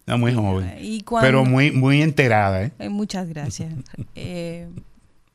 Muy 0.06 0.32
joven. 0.32 0.78
Y 0.80 1.02
cuando- 1.02 1.26
Pero 1.28 1.44
muy, 1.44 1.70
muy 1.70 2.00
enterada, 2.00 2.62
¿eh? 2.64 2.72
Eh, 2.78 2.88
muchas 2.88 3.28
gracias. 3.28 3.74
eh, 4.14 4.68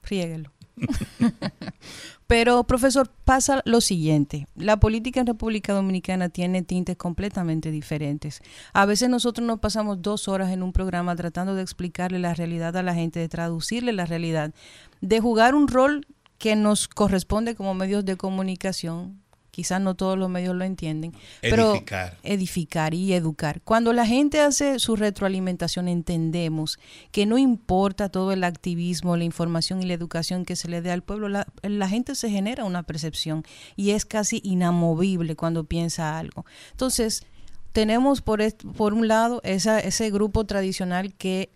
friéguelo. 0.02 0.52
Pero, 2.27 2.64
profesor, 2.64 3.11
pasa 3.23 3.61
lo 3.65 3.81
siguiente. 3.81 4.47
La 4.56 4.80
política 4.80 5.19
en 5.19 5.27
República 5.27 5.73
Dominicana 5.73 6.30
tiene 6.30 6.64
tintes 6.64 6.97
completamente 6.97 7.69
diferentes. 7.69 8.41
A 8.73 8.85
veces 8.85 9.10
nosotros 9.10 9.45
nos 9.45 9.60
pasamos 9.60 10.02
dos 10.02 10.27
horas 10.27 10.52
en 10.52 10.64
un 10.64 10.73
programa 10.73 11.15
tratando 11.15 11.53
de 11.53 11.61
explicarle 11.61 12.18
la 12.18 12.34
realidad 12.34 12.76
a 12.77 12.84
la 12.84 12.95
gente, 12.95 13.19
de 13.19 13.30
traducirle 13.30 13.93
la 13.93 14.06
realidad, 14.06 14.53
de 15.02 15.19
jugar 15.19 15.53
un 15.53 15.68
rol 15.68 16.07
que 16.39 16.56
nos 16.56 16.88
corresponde 16.88 17.56
como 17.56 17.76
medios 17.76 18.06
de 18.06 18.18
comunicación. 18.18 19.22
Quizás 19.56 19.80
no 19.80 19.95
todos 19.95 20.18
los 20.18 20.30
medios 20.30 20.53
lo 20.53 20.65
entienden. 20.65 21.14
Pero 21.40 21.72
Edificar. 21.72 22.18
edificar 22.23 22.94
y 22.94 23.14
educar. 23.14 23.61
Cuando 23.61 23.94
la 23.94 24.06
gente 24.06 24.41
hace 24.41 24.80
su 24.80 24.98
retroalimentación, 24.98 25.88
entendemos 25.88 26.77
que 27.14 27.26
no 27.26 27.38
importa 27.38 28.10
todo 28.10 28.34
el 28.34 28.44
activismo, 28.44 29.15
la 29.15 29.23
información 29.23 29.82
y 29.82 29.86
la 29.86 29.94
educación 29.94 30.44
que 30.44 30.57
se 30.57 30.68
le 30.68 30.82
dé 30.82 30.91
al 30.91 31.03
pueblo, 31.03 31.30
la, 31.30 31.48
la 31.61 31.88
gente 31.88 32.15
se 32.15 32.30
genera 32.30 32.65
una 32.65 32.84
percepción 32.84 33.45
y 33.77 33.91
es 33.91 34.03
casi 34.03 34.41
inamovible 34.44 35.38
cuando 35.38 35.64
piensa 35.64 36.19
algo. 36.19 36.45
Entonces, 36.72 37.26
tenemos 37.72 38.19
por, 38.19 38.41
por 38.76 38.94
un 38.94 39.07
lado 39.07 39.40
esa, 39.45 39.80
ese 39.80 40.11
grupo 40.11 40.44
tradicional 40.44 41.14
que 41.14 41.49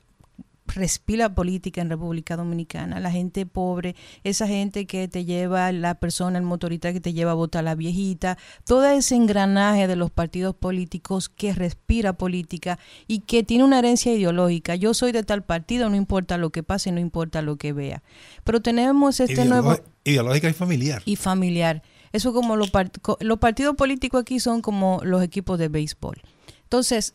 respira 0.75 1.33
política 1.33 1.81
en 1.81 1.89
República 1.89 2.35
Dominicana, 2.35 2.99
la 2.99 3.11
gente 3.11 3.45
pobre, 3.45 3.95
esa 4.23 4.47
gente 4.47 4.85
que 4.85 5.07
te 5.07 5.25
lleva, 5.25 5.71
la 5.71 5.95
persona, 5.95 6.37
el 6.37 6.45
motorista 6.45 6.93
que 6.93 7.01
te 7.01 7.13
lleva 7.13 7.31
a 7.31 7.35
votar 7.35 7.63
la 7.63 7.75
viejita, 7.75 8.37
todo 8.65 8.85
ese 8.85 9.15
engranaje 9.15 9.87
de 9.87 9.95
los 9.95 10.11
partidos 10.11 10.55
políticos 10.55 11.29
que 11.29 11.53
respira 11.53 12.13
política 12.13 12.79
y 13.07 13.19
que 13.21 13.43
tiene 13.43 13.63
una 13.63 13.79
herencia 13.79 14.13
ideológica. 14.13 14.75
Yo 14.75 14.93
soy 14.93 15.11
de 15.11 15.23
tal 15.23 15.43
partido, 15.43 15.89
no 15.89 15.95
importa 15.95 16.37
lo 16.37 16.51
que 16.51 16.63
pase, 16.63 16.91
no 16.91 16.99
importa 16.99 17.41
lo 17.41 17.57
que 17.57 17.73
vea. 17.73 18.03
Pero 18.43 18.61
tenemos 18.61 19.19
este 19.19 19.45
nuevo... 19.45 19.77
Ideológica 20.03 20.49
y 20.49 20.53
familiar. 20.53 21.01
Y 21.05 21.15
familiar. 21.15 21.83
Eso 22.11 22.33
como 22.33 22.55
los, 22.55 22.71
los 23.19 23.37
partidos 23.37 23.75
políticos 23.75 24.21
aquí 24.21 24.39
son 24.39 24.61
como 24.61 25.01
los 25.03 25.21
equipos 25.21 25.59
de 25.59 25.67
béisbol. 25.67 26.21
Entonces, 26.63 27.11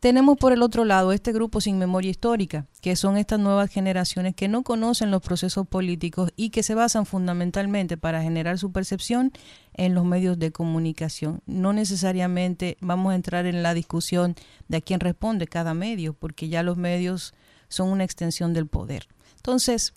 tenemos 0.00 0.38
por 0.38 0.52
el 0.52 0.62
otro 0.62 0.86
lado 0.86 1.12
este 1.12 1.30
grupo 1.30 1.60
sin 1.60 1.78
memoria 1.78 2.10
histórica, 2.10 2.66
que 2.80 2.96
son 2.96 3.18
estas 3.18 3.38
nuevas 3.38 3.70
generaciones 3.70 4.34
que 4.34 4.48
no 4.48 4.62
conocen 4.62 5.10
los 5.10 5.20
procesos 5.20 5.68
políticos 5.68 6.32
y 6.36 6.48
que 6.48 6.62
se 6.62 6.74
basan 6.74 7.04
fundamentalmente 7.04 7.98
para 7.98 8.22
generar 8.22 8.58
su 8.58 8.72
percepción 8.72 9.30
en 9.74 9.94
los 9.94 10.06
medios 10.06 10.38
de 10.38 10.52
comunicación. 10.52 11.42
No 11.44 11.74
necesariamente 11.74 12.78
vamos 12.80 13.12
a 13.12 13.14
entrar 13.14 13.44
en 13.44 13.62
la 13.62 13.74
discusión 13.74 14.36
de 14.68 14.78
a 14.78 14.80
quién 14.80 15.00
responde 15.00 15.46
cada 15.46 15.74
medio, 15.74 16.14
porque 16.14 16.48
ya 16.48 16.62
los 16.62 16.78
medios 16.78 17.34
son 17.68 17.90
una 17.90 18.04
extensión 18.04 18.54
del 18.54 18.66
poder. 18.66 19.06
Entonces, 19.36 19.92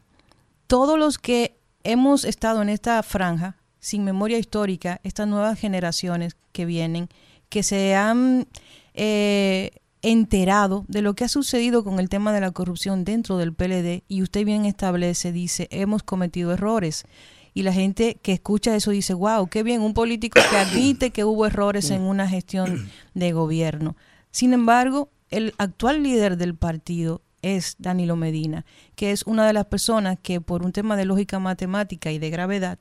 todos 0.68 1.00
los 1.00 1.18
que 1.18 1.56
hemos 1.86 2.26
estado 2.26 2.62
en 2.62 2.68
esta 2.68 3.02
franja 3.04 3.56
sin 3.80 4.04
memoria 4.04 4.38
histórica, 4.38 5.00
estas 5.04 5.30
nuevas 5.30 5.58
generaciones 5.58 6.36
que 6.52 6.66
vienen, 6.66 7.08
que 7.48 7.64
se 7.64 7.96
han... 7.96 8.48
Eh, 8.96 9.72
enterado 10.04 10.86
de 10.88 11.02
lo 11.02 11.16
que 11.16 11.24
ha 11.24 11.30
sucedido 11.30 11.84
con 11.84 12.00
el 12.00 12.10
tema 12.10 12.34
de 12.34 12.42
la 12.42 12.52
corrupción 12.52 13.06
dentro 13.06 13.38
del 13.38 13.54
PLD 13.54 14.04
y 14.08 14.22
usted 14.22 14.46
bien 14.46 14.66
establece, 14.66 15.32
dice, 15.32 15.68
hemos 15.72 16.04
cometido 16.04 16.54
errores. 16.54 17.06
Y 17.56 17.64
la 17.64 17.72
gente 17.72 18.20
que 18.22 18.34
escucha 18.34 18.76
eso 18.76 18.92
dice, 18.92 19.14
wow, 19.14 19.48
qué 19.48 19.64
bien, 19.64 19.82
un 19.82 19.94
político 19.94 20.40
que 20.50 20.58
admite 20.58 21.12
que 21.12 21.24
hubo 21.24 21.46
errores 21.46 21.90
en 21.90 22.02
una 22.02 22.28
gestión 22.28 22.90
de 23.14 23.32
gobierno. 23.32 23.96
Sin 24.32 24.54
embargo, 24.54 25.10
el 25.30 25.54
actual 25.58 26.04
líder 26.04 26.38
del 26.38 26.56
partido 26.56 27.22
es 27.42 27.76
Danilo 27.78 28.16
Medina, 28.16 28.66
que 28.96 29.12
es 29.12 29.24
una 29.24 29.46
de 29.46 29.54
las 29.54 29.66
personas 29.66 30.18
que 30.22 30.42
por 30.42 30.64
un 30.64 30.72
tema 30.72 30.98
de 30.98 31.06
lógica 31.06 31.40
matemática 31.40 32.12
y 32.12 32.20
de 32.20 32.30
gravedad, 32.30 32.80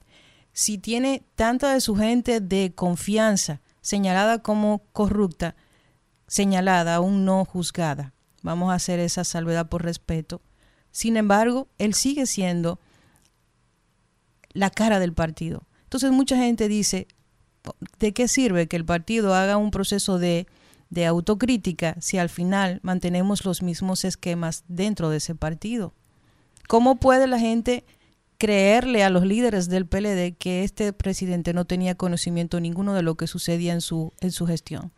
si 0.52 0.78
tiene 0.78 1.22
tanta 1.34 1.72
de 1.72 1.80
su 1.80 1.96
gente 1.96 2.40
de 2.40 2.72
confianza 2.74 3.60
señalada 3.80 4.38
como 4.38 4.82
corrupta, 4.92 5.54
señalada, 6.32 6.94
aún 6.94 7.26
no 7.26 7.44
juzgada. 7.44 8.14
Vamos 8.40 8.72
a 8.72 8.76
hacer 8.76 8.98
esa 9.00 9.22
salvedad 9.22 9.68
por 9.68 9.82
respeto. 9.82 10.40
Sin 10.90 11.18
embargo, 11.18 11.68
él 11.76 11.92
sigue 11.92 12.24
siendo 12.24 12.80
la 14.54 14.70
cara 14.70 14.98
del 14.98 15.12
partido. 15.12 15.66
Entonces 15.82 16.10
mucha 16.10 16.38
gente 16.38 16.68
dice, 16.68 17.06
¿de 17.98 18.14
qué 18.14 18.28
sirve 18.28 18.66
que 18.66 18.76
el 18.76 18.86
partido 18.86 19.34
haga 19.34 19.58
un 19.58 19.70
proceso 19.70 20.18
de, 20.18 20.46
de 20.88 21.04
autocrítica 21.04 21.96
si 22.00 22.16
al 22.16 22.30
final 22.30 22.80
mantenemos 22.82 23.44
los 23.44 23.60
mismos 23.60 24.06
esquemas 24.06 24.64
dentro 24.68 25.10
de 25.10 25.18
ese 25.18 25.34
partido? 25.34 25.92
¿Cómo 26.66 26.96
puede 26.96 27.26
la 27.26 27.40
gente 27.40 27.84
creerle 28.38 29.04
a 29.04 29.10
los 29.10 29.26
líderes 29.26 29.68
del 29.68 29.84
PLD 29.84 30.34
que 30.38 30.64
este 30.64 30.94
presidente 30.94 31.52
no 31.52 31.66
tenía 31.66 31.94
conocimiento 31.94 32.58
ninguno 32.58 32.94
de 32.94 33.02
lo 33.02 33.16
que 33.16 33.26
sucedía 33.26 33.74
en 33.74 33.82
su, 33.82 34.14
en 34.22 34.32
su 34.32 34.46
gestión? 34.46 34.92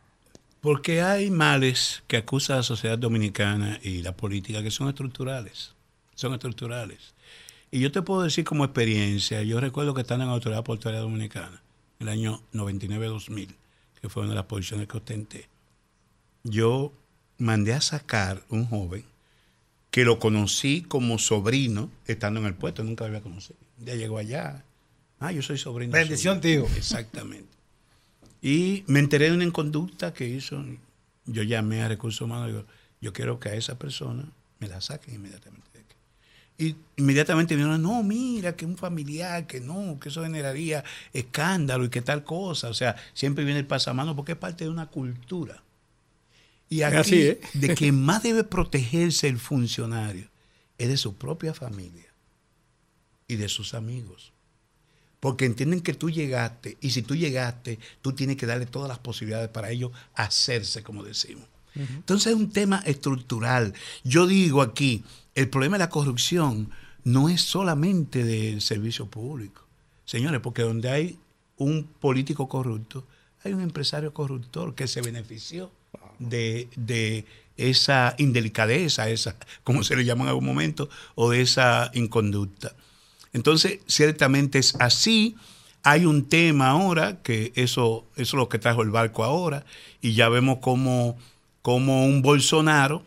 Porque 0.65 1.03
hay 1.03 1.31
males 1.31 2.03
que 2.07 2.17
acusa 2.17 2.57
la 2.57 2.63
sociedad 2.63 2.97
dominicana 2.97 3.79
y 3.83 4.01
la 4.01 4.17
política 4.17 4.63
que 4.63 4.71
son 4.71 4.89
estructurales. 4.89 5.75
Son 6.15 6.33
estructurales. 6.33 7.13
Y 7.71 7.81
yo 7.81 7.93
te 7.93 8.01
puedo 8.01 8.23
decir 8.23 8.47
como 8.47 8.65
experiencia, 8.65 9.43
yo 9.43 9.61
recuerdo 9.61 9.93
que 9.93 10.01
estando 10.01 10.25
en 10.25 10.29
la 10.29 10.35
Autoridad 10.37 10.65
Portuaria 10.65 11.01
Dominicana, 11.01 11.63
el 11.99 12.09
año 12.09 12.41
99-2000, 12.55 13.49
que 14.01 14.09
fue 14.09 14.23
una 14.23 14.31
de 14.31 14.37
las 14.37 14.47
posiciones 14.47 14.89
que 14.89 14.97
ostenté, 14.97 15.49
yo 16.45 16.95
mandé 17.37 17.75
a 17.75 17.83
sacar 17.83 18.43
un 18.49 18.65
joven 18.65 19.05
que 19.91 20.07
lo 20.07 20.19
conocí 20.19 20.81
como 20.81 21.19
sobrino 21.19 21.91
estando 22.07 22.41
en 22.41 22.47
el 22.47 22.55
puesto, 22.55 22.83
nunca 22.85 23.05
lo 23.05 23.09
había 23.09 23.21
conocido. 23.21 23.59
Ya 23.85 23.97
llegó 23.97 24.17
allá. 24.17 24.65
Ah, 25.21 25.31
yo 25.31 25.43
soy 25.43 25.59
sobrino. 25.59 25.93
Bendición, 25.93 26.41
tío. 26.41 26.65
Exactamente. 26.75 27.54
Y 28.45 28.85
me 28.89 28.99
enteré 28.99 29.31
de 29.31 29.37
una 29.37 29.45
inconducta 29.45 30.13
que 30.13 30.29
hizo. 30.29 30.63
Yo 31.25 31.43
llamé 31.43 31.83
a 31.83 31.89
Recursos 31.89 32.21
Humanos 32.21 32.51
y 32.51 32.53
digo, 32.53 32.67
yo 33.01 33.15
quiero 33.15 33.41
que 33.41 33.49
a 33.49 33.55
esa 33.55 33.79
persona 33.79 34.31
me 34.59 34.69
la 34.69 34.83
saquen 34.83 35.15
inmediatamente. 35.15 35.65
Y 36.59 36.77
inmediatamente 36.99 37.55
me 37.55 37.63
dijeron, 37.63 37.83
no, 37.83 38.03
mira, 38.03 38.55
que 38.55 38.67
un 38.67 38.77
familiar, 38.77 39.47
que 39.47 39.61
no, 39.61 39.99
que 39.99 40.11
eso 40.11 40.23
generaría 40.23 40.85
escándalo 41.15 41.87
y 41.87 41.89
que 41.89 42.03
tal 42.03 42.23
cosa. 42.23 42.69
O 42.69 42.75
sea, 42.75 42.97
siempre 43.15 43.45
viene 43.45 43.61
el 43.61 43.67
pasamano 43.67 44.15
porque 44.15 44.33
es 44.33 44.39
parte 44.39 44.65
de 44.65 44.71
una 44.71 44.89
cultura. 44.89 45.63
Y 46.69 46.83
aquí, 46.83 47.23
¿eh? 47.23 47.41
de 47.55 47.75
que 47.75 47.93
más 47.93 48.23
debe 48.23 48.45
protegerse 48.45 49.27
el 49.27 49.39
funcionario 49.39 50.29
es 50.77 50.89
de 50.89 50.99
su 50.99 51.15
propia 51.15 51.55
familia 51.55 52.13
y 53.27 53.37
de 53.37 53.49
sus 53.49 53.73
amigos 53.73 54.34
porque 55.25 55.47
entienden 55.47 55.81
que 55.81 55.95
tú 55.95 56.11
llegaste 56.11 56.77
y 56.83 56.91
si 56.91 57.01
tú 57.01 57.17
llegaste, 57.17 57.79
tú 58.03 58.13
tienes 58.13 58.37
que 58.37 58.45
darle 58.45 58.67
todas 58.67 58.91
las 58.91 58.99
posibilidades 58.99 59.49
para 59.49 59.71
ellos 59.71 59.91
hacerse, 60.15 60.83
como 60.83 61.03
decimos. 61.03 61.47
Entonces 61.75 62.35
es 62.35 62.39
un 62.39 62.51
tema 62.51 62.83
estructural. 62.85 63.73
Yo 64.03 64.27
digo 64.27 64.61
aquí, 64.61 65.03
el 65.35 65.49
problema 65.49 65.77
de 65.77 65.85
la 65.85 65.89
corrupción 65.89 66.69
no 67.05 67.31
es 67.31 67.41
solamente 67.41 68.23
del 68.23 68.61
servicio 68.61 69.07
público, 69.07 69.63
señores, 70.05 70.43
porque 70.43 70.61
donde 70.61 70.91
hay 70.91 71.19
un 71.57 71.85
político 71.85 72.47
corrupto, 72.47 73.07
hay 73.45 73.55
un 73.55 73.63
empresario 73.63 74.13
corruptor 74.13 74.75
que 74.75 74.87
se 74.87 75.01
benefició 75.01 75.73
de, 76.19 76.69
de 76.77 77.25
esa 77.57 78.15
indelicadeza, 78.19 79.09
esa, 79.09 79.37
como 79.63 79.85
se 79.85 79.97
le 79.97 80.05
llama 80.05 80.25
en 80.25 80.29
algún 80.29 80.45
momento, 80.45 80.91
o 81.15 81.31
de 81.31 81.41
esa 81.41 81.91
inconducta. 81.95 82.77
Entonces, 83.35 83.81
ciertamente 83.87 84.59
es 84.59 84.75
así. 84.79 85.37
Hay 85.83 86.07
un 86.07 86.27
tema 86.27 86.69
ahora, 86.71 87.21
que 87.23 87.53
eso, 87.57 88.07
eso 88.17 88.23
es 88.23 88.33
lo 88.33 88.49
que 88.49 88.59
trajo 88.59 88.81
el 88.81 88.91
barco 88.91 89.23
ahora, 89.23 89.67
y 90.01 90.15
ya 90.15 90.31
vemos 90.31 90.59
como, 90.61 91.19
como 91.61 92.07
un 92.07 92.23
Bolsonaro, 92.23 93.03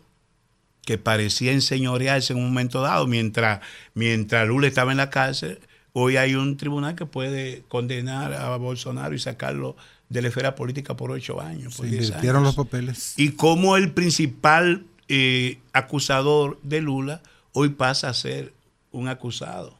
que 0.86 1.00
parecía 1.00 1.54
enseñorearse 1.54 2.34
en 2.34 2.40
un 2.40 2.46
momento 2.50 2.82
dado, 2.82 3.08
mientras, 3.08 3.62
mientras 3.96 4.48
Lula 4.48 4.68
estaba 4.68 4.92
en 4.92 4.98
la 4.98 5.10
cárcel, 5.10 5.60
hoy 5.94 6.18
hay 6.18 6.36
un 6.36 6.56
tribunal 6.56 6.96
que 6.96 7.06
puede 7.06 7.64
condenar 7.68 8.34
a 8.34 8.56
Bolsonaro 8.58 9.16
y 9.16 9.20
sacarlo 9.20 9.76
de 10.10 10.22
la 10.22 10.28
esfera 10.28 10.56
política 10.56 10.96
por 10.96 11.12
ocho 11.12 11.42
años. 11.42 11.76
Por 11.76 11.88
Se 11.88 11.96
invirtieron 11.96 12.44
los 12.44 12.56
papeles. 12.56 13.16
Y 13.18 13.32
como 13.32 13.76
el 13.76 13.92
principal 13.92 14.86
eh, 15.08 15.60
acusador 15.74 16.60
de 16.64 16.82
Lula 16.82 17.22
hoy 17.54 17.70
pasa 17.70 18.10
a 18.10 18.14
ser 18.14 18.54
un 18.92 19.08
acusado 19.08 19.77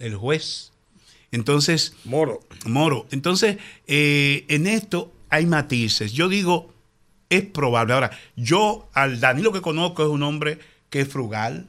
el 0.00 0.16
juez. 0.16 0.72
Entonces. 1.30 1.94
Moro. 2.04 2.40
Moro. 2.66 3.06
Entonces, 3.12 3.58
eh, 3.86 4.44
en 4.48 4.66
esto 4.66 5.12
hay 5.28 5.46
matices. 5.46 6.12
Yo 6.12 6.28
digo, 6.28 6.74
es 7.28 7.42
probable. 7.42 7.94
Ahora, 7.94 8.10
yo 8.36 8.88
al 8.92 9.20
Danilo 9.20 9.52
que 9.52 9.60
conozco 9.60 10.02
es 10.02 10.08
un 10.08 10.22
hombre 10.24 10.58
que 10.90 11.02
es 11.02 11.08
frugal, 11.08 11.66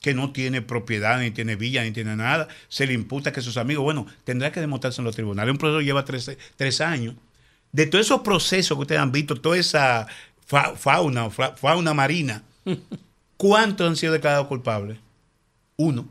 que 0.00 0.12
no 0.12 0.32
tiene 0.32 0.60
propiedad, 0.60 1.18
ni 1.18 1.30
tiene 1.30 1.56
villa, 1.56 1.82
ni 1.82 1.90
tiene 1.90 2.14
nada. 2.14 2.48
Se 2.68 2.86
le 2.86 2.92
imputa 2.92 3.32
que 3.32 3.40
sus 3.40 3.56
amigos, 3.56 3.82
bueno, 3.82 4.06
tendrá 4.24 4.52
que 4.52 4.60
demostrarse 4.60 5.00
en 5.00 5.06
los 5.06 5.14
tribunales. 5.14 5.50
Un 5.50 5.58
proceso 5.58 5.80
lleva 5.80 6.04
tres, 6.04 6.80
años. 6.82 7.14
De 7.72 7.86
todos 7.86 8.04
esos 8.04 8.20
procesos 8.20 8.76
que 8.76 8.82
ustedes 8.82 9.00
han 9.00 9.10
visto, 9.10 9.40
toda 9.40 9.56
esa 9.56 10.06
fauna, 10.46 11.30
fauna 11.30 11.94
marina, 11.94 12.42
¿cuántos 13.38 13.88
han 13.88 13.96
sido 13.96 14.12
declarados 14.12 14.46
culpables? 14.46 14.98
Uno. 15.76 16.06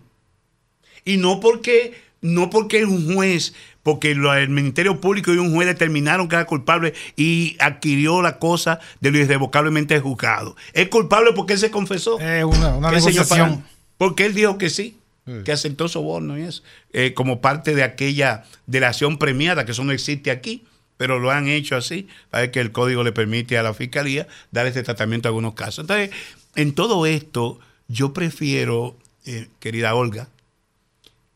Y 1.05 1.17
no 1.17 1.39
porque, 1.39 1.93
no 2.21 2.49
porque 2.49 2.85
un 2.85 3.13
juez, 3.13 3.53
porque 3.83 4.11
el 4.11 4.49
Ministerio 4.49 5.01
Público 5.01 5.33
y 5.33 5.37
un 5.37 5.53
juez 5.53 5.67
determinaron 5.67 6.27
que 6.27 6.35
era 6.35 6.45
culpable 6.45 6.93
y 7.15 7.57
adquirió 7.59 8.21
la 8.21 8.39
cosa 8.39 8.79
de 9.01 9.11
lo 9.11 9.17
irrevocablemente 9.17 9.99
juzgado. 9.99 10.55
Es 10.73 10.89
culpable 10.89 11.31
porque 11.33 11.53
él 11.53 11.59
se 11.59 11.71
confesó. 11.71 12.19
Es 12.19 12.43
una, 12.43 12.75
una 12.75 12.91
negociación. 12.91 13.63
porque 13.97 14.25
él 14.25 14.33
dijo 14.33 14.57
que 14.57 14.69
sí, 14.69 14.97
que 15.45 15.51
aceptó 15.51 15.87
soborno 15.87 16.37
y 16.37 16.43
eso, 16.43 16.63
eh, 16.91 17.13
como 17.13 17.39
parte 17.39 17.75
de 17.75 17.83
aquella 17.83 18.43
delación 18.67 19.17
premiada, 19.17 19.65
que 19.65 19.71
eso 19.71 19.83
no 19.83 19.93
existe 19.93 20.31
aquí 20.31 20.65
pero 20.97 21.19
lo 21.19 21.31
han 21.31 21.47
hecho 21.47 21.75
así, 21.75 22.07
para 22.29 22.51
que 22.51 22.59
el 22.59 22.71
código 22.71 23.03
le 23.03 23.11
permite 23.11 23.57
a 23.57 23.63
la 23.63 23.73
fiscalía 23.73 24.27
dar 24.51 24.67
este 24.67 24.83
tratamiento 24.83 25.27
a 25.27 25.29
algunos 25.29 25.53
casos. 25.53 25.83
Entonces, 25.83 26.11
en 26.55 26.73
todo 26.73 27.05
esto, 27.05 27.59
yo 27.87 28.13
prefiero, 28.13 28.95
eh, 29.25 29.49
querida 29.59 29.95
Olga, 29.95 30.29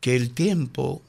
que 0.08 0.16
el 0.16 0.30
tiempo 0.30 1.02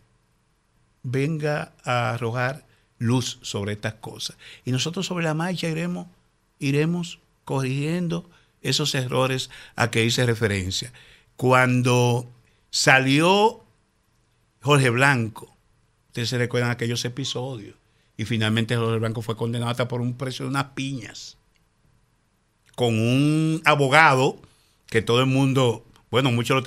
venga 1.03 1.71
a 1.85 2.09
arrojar 2.09 2.65
luz 2.97 3.39
sobre 3.41 3.71
estas 3.71 3.93
cosas. 3.93 4.35
Y 4.65 4.73
nosotros 4.73 5.05
sobre 5.05 5.23
la 5.23 5.33
marcha 5.33 5.69
iremos, 5.69 6.07
iremos 6.59 7.19
corrigiendo 7.45 8.29
esos 8.61 8.93
errores 8.95 9.51
a 9.77 9.89
que 9.89 10.03
hice 10.03 10.25
referencia. 10.25 10.91
Cuando 11.37 12.29
salió 12.71 13.63
Jorge 14.61 14.89
Blanco, 14.89 15.55
ustedes 16.07 16.27
se 16.27 16.37
recuerdan 16.37 16.69
aquellos 16.69 17.05
episodios, 17.05 17.77
y 18.17 18.25
finalmente 18.25 18.75
Jorge 18.75 18.99
Blanco 18.99 19.21
fue 19.21 19.37
condenado 19.37 19.71
hasta 19.71 19.87
por 19.87 20.01
un 20.01 20.17
precio 20.17 20.43
de 20.43 20.49
unas 20.49 20.71
piñas, 20.73 21.37
con 22.75 22.99
un 22.99 23.61
abogado 23.63 24.41
que 24.87 25.01
todo 25.01 25.21
el 25.21 25.27
mundo, 25.27 25.85
bueno, 26.11 26.31
muchos 26.31 26.55
lo 26.55 26.63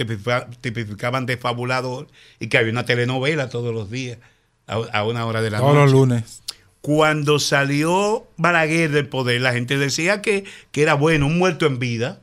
tipificaban 0.60 1.26
de 1.26 1.36
fabulador, 1.36 2.08
y 2.38 2.48
que 2.48 2.58
había 2.58 2.72
una 2.72 2.84
telenovela 2.84 3.48
todos 3.48 3.74
los 3.74 3.90
días, 3.90 4.18
a, 4.66 5.04
una 5.04 5.26
hora 5.26 5.42
de 5.42 5.50
la 5.50 5.58
noche. 5.58 5.72
Todos 5.72 5.82
los 5.84 5.92
lunes. 5.92 6.42
Cuando 6.80 7.38
salió 7.38 8.26
Balaguer 8.36 8.90
del 8.90 9.08
poder, 9.08 9.40
la 9.40 9.52
gente 9.52 9.78
decía 9.78 10.20
que, 10.20 10.44
que 10.72 10.82
era 10.82 10.94
bueno, 10.94 11.26
un 11.26 11.38
muerto 11.38 11.66
en 11.66 11.78
vida, 11.78 12.20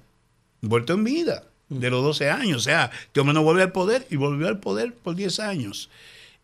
muerto 0.62 0.94
en 0.94 1.04
vida, 1.04 1.44
de 1.70 1.90
los 1.90 2.04
12 2.04 2.30
años. 2.30 2.58
O 2.58 2.64
sea, 2.64 2.92
que 3.14 3.20
hombre 3.20 3.34
no 3.34 3.44
vuelve 3.44 3.64
al 3.64 3.72
poder 3.72 4.06
y 4.10 4.18
volvió 4.18 4.48
al 4.48 4.60
poder 4.60 4.94
por 4.94 5.16
10 5.16 5.40
años. 5.40 5.90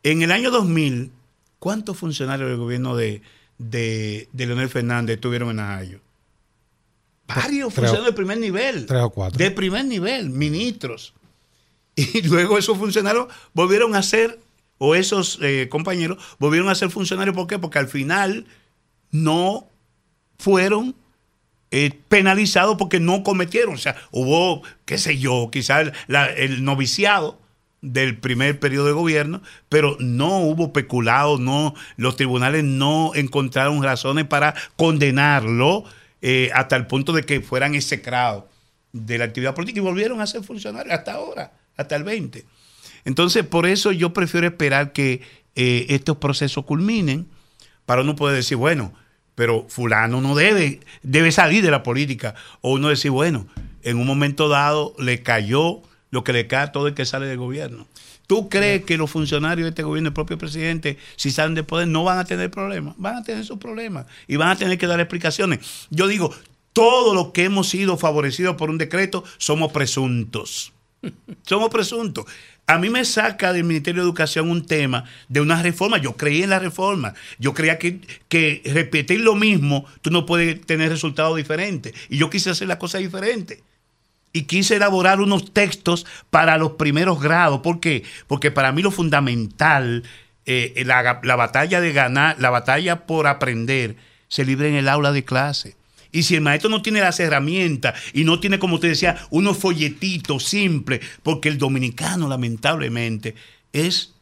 En 0.03 0.21
el 0.21 0.31
año 0.31 0.51
2000, 0.51 1.11
¿cuántos 1.59 1.97
funcionarios 1.97 2.49
del 2.49 2.57
gobierno 2.57 2.95
de, 2.95 3.21
de, 3.57 4.27
Leonel 4.33 4.69
Fernández 4.69 5.15
estuvieron 5.15 5.49
en 5.49 5.59
Ajayo? 5.59 5.99
Varios 7.27 7.73
funcionarios 7.73 8.05
de 8.05 8.13
primer 8.13 8.37
nivel. 8.37 8.85
Tres 8.85 9.01
o 9.01 9.09
cuatro. 9.09 9.37
De 9.37 9.51
primer 9.51 9.85
nivel, 9.85 10.29
ministros. 10.29 11.13
Y 11.97 12.23
luego 12.23 12.57
esos 12.57 12.77
funcionarios 12.77 13.27
volvieron 13.53 13.95
a 13.95 14.03
ser 14.03 14.39
o 14.77 14.95
esos 14.95 15.39
eh, 15.41 15.69
compañeros 15.69 16.17
volvieron 16.39 16.67
a 16.69 16.75
ser 16.75 16.89
funcionarios. 16.89 17.35
¿Por 17.35 17.47
qué? 17.47 17.57
Porque 17.57 17.79
al 17.79 17.87
final 17.87 18.45
no 19.11 19.69
fueron 20.37 20.95
eh, 21.71 21.97
penalizados 22.09 22.75
porque 22.77 22.99
no 22.99 23.23
cometieron. 23.23 23.75
O 23.75 23.77
sea, 23.77 23.95
hubo, 24.11 24.61
qué 24.83 24.97
sé 24.97 25.17
yo, 25.17 25.49
quizás 25.51 25.91
el 26.35 26.63
noviciado 26.65 27.39
del 27.81 28.17
primer 28.17 28.59
periodo 28.59 28.87
de 28.87 28.93
gobierno, 28.93 29.41
pero 29.69 29.95
no 29.99 30.39
hubo 30.39 30.73
peculado, 30.73 31.37
no, 31.37 31.75
los 31.97 32.15
tribunales 32.15 32.63
no 32.63 33.11
encontraron 33.13 33.83
razones 33.83 34.25
para 34.25 34.55
condenarlo 34.75 35.83
eh, 36.27 36.49
hasta 36.55 36.75
el 36.75 36.87
punto 36.87 37.13
de 37.13 37.21
que 37.21 37.39
fueran 37.41 37.75
execrados 37.75 38.45
de 38.91 39.19
la 39.19 39.25
actividad 39.25 39.53
política 39.53 39.77
y 39.77 39.83
volvieron 39.83 40.21
a 40.21 40.25
ser 40.25 40.41
funcionarios 40.41 40.91
hasta 40.91 41.13
ahora, 41.13 41.53
hasta 41.77 41.95
el 41.95 42.03
20. 42.03 42.43
Entonces, 43.03 43.45
por 43.45 43.67
eso 43.67 43.91
yo 43.91 44.11
prefiero 44.11 44.47
esperar 44.47 44.91
que 44.91 45.21
eh, 45.53 45.85
estos 45.89 46.17
procesos 46.17 46.65
culminen 46.65 47.27
para 47.85 48.01
uno 48.01 48.15
poder 48.15 48.35
decir, 48.35 48.57
bueno, 48.57 48.91
pero 49.35 49.67
fulano 49.69 50.19
no 50.19 50.33
debe, 50.33 50.79
debe 51.03 51.31
salir 51.31 51.63
de 51.63 51.69
la 51.69 51.83
política. 51.83 52.33
O 52.61 52.73
uno 52.73 52.89
decir, 52.89 53.11
bueno, 53.11 53.45
en 53.83 53.97
un 53.97 54.07
momento 54.07 54.49
dado 54.49 54.95
le 54.97 55.21
cayó 55.21 55.83
lo 56.09 56.23
que 56.23 56.33
le 56.33 56.47
cae 56.47 56.63
a 56.63 56.71
todo 56.71 56.87
el 56.87 56.95
que 56.95 57.05
sale 57.05 57.27
del 57.27 57.37
gobierno. 57.37 57.85
¿Tú 58.27 58.49
crees 58.49 58.83
que 58.83 58.97
los 58.97 59.11
funcionarios 59.11 59.65
de 59.65 59.69
este 59.69 59.83
gobierno, 59.83 60.09
el 60.09 60.13
propio 60.13 60.37
presidente, 60.37 60.97
si 61.15 61.31
salen 61.31 61.55
de 61.55 61.63
poder, 61.63 61.87
no 61.87 62.03
van 62.03 62.19
a 62.19 62.25
tener 62.25 62.49
problemas? 62.49 62.95
Van 62.97 63.17
a 63.17 63.23
tener 63.23 63.45
sus 63.45 63.57
problemas 63.57 64.05
y 64.27 64.35
van 64.35 64.49
a 64.49 64.55
tener 64.55 64.77
que 64.77 64.87
dar 64.87 64.99
explicaciones. 64.99 65.87
Yo 65.89 66.07
digo, 66.07 66.33
todos 66.73 67.15
los 67.15 67.31
que 67.31 67.43
hemos 67.45 67.69
sido 67.69 67.97
favorecidos 67.97 68.55
por 68.55 68.69
un 68.69 68.77
decreto 68.77 69.23
somos 69.37 69.71
presuntos. 69.71 70.73
somos 71.43 71.69
presuntos. 71.69 72.25
A 72.67 72.79
mí 72.79 72.89
me 72.89 73.05
saca 73.05 73.53
del 73.53 73.63
Ministerio 73.63 74.01
de 74.01 74.07
Educación 74.07 74.49
un 74.49 74.65
tema 74.65 75.05
de 75.29 75.41
una 75.41 75.61
reforma. 75.61 75.99
Yo 75.99 76.17
creí 76.17 76.41
en 76.41 76.49
la 76.49 76.57
reforma. 76.57 77.13
Yo 77.37 77.53
creía 77.53 77.77
que, 77.77 77.99
que 78.27 78.63
repetir 78.65 79.19
lo 79.19 79.35
mismo, 79.35 79.85
tú 80.01 80.09
no 80.09 80.25
puedes 80.25 80.59
tener 80.65 80.89
resultados 80.89 81.37
diferentes. 81.37 81.93
Y 82.09 82.17
yo 82.17 82.31
quise 82.31 82.49
hacer 82.49 82.67
las 82.67 82.77
cosas 82.77 83.01
diferentes. 83.01 83.59
Y 84.35 84.43
quise 84.43 84.75
elaborar 84.75 85.21
unos 85.21 85.53
textos 85.53 86.05
para 86.29 86.57
los 86.57 86.73
primeros 86.73 87.21
grados. 87.21 87.61
¿Por 87.61 87.79
qué? 87.79 88.03
Porque 88.27 88.51
para 88.51 88.73
mí 88.73 88.81
lo 88.81 88.91
fundamental, 88.91 90.03
eh, 90.45 90.83
la, 90.85 91.21
la 91.23 91.35
batalla 91.37 91.79
de 91.79 91.93
ganar, 91.93 92.35
la 92.37 92.49
batalla 92.49 93.05
por 93.05 93.27
aprender, 93.27 93.95
se 94.27 94.43
libra 94.43 94.67
en 94.67 94.75
el 94.75 94.89
aula 94.89 95.13
de 95.13 95.23
clase. 95.23 95.77
Y 96.11 96.23
si 96.23 96.35
el 96.35 96.41
maestro 96.41 96.69
no 96.69 96.81
tiene 96.81 96.99
las 96.99 97.17
herramientas 97.21 97.97
y 98.11 98.25
no 98.25 98.41
tiene, 98.41 98.59
como 98.59 98.75
usted 98.75 98.89
decía, 98.89 99.17
unos 99.29 99.57
folletitos 99.57 100.43
simples, 100.43 100.99
porque 101.23 101.47
el 101.47 101.57
dominicano 101.57 102.27
lamentablemente 102.27 103.35
es, 103.71 104.15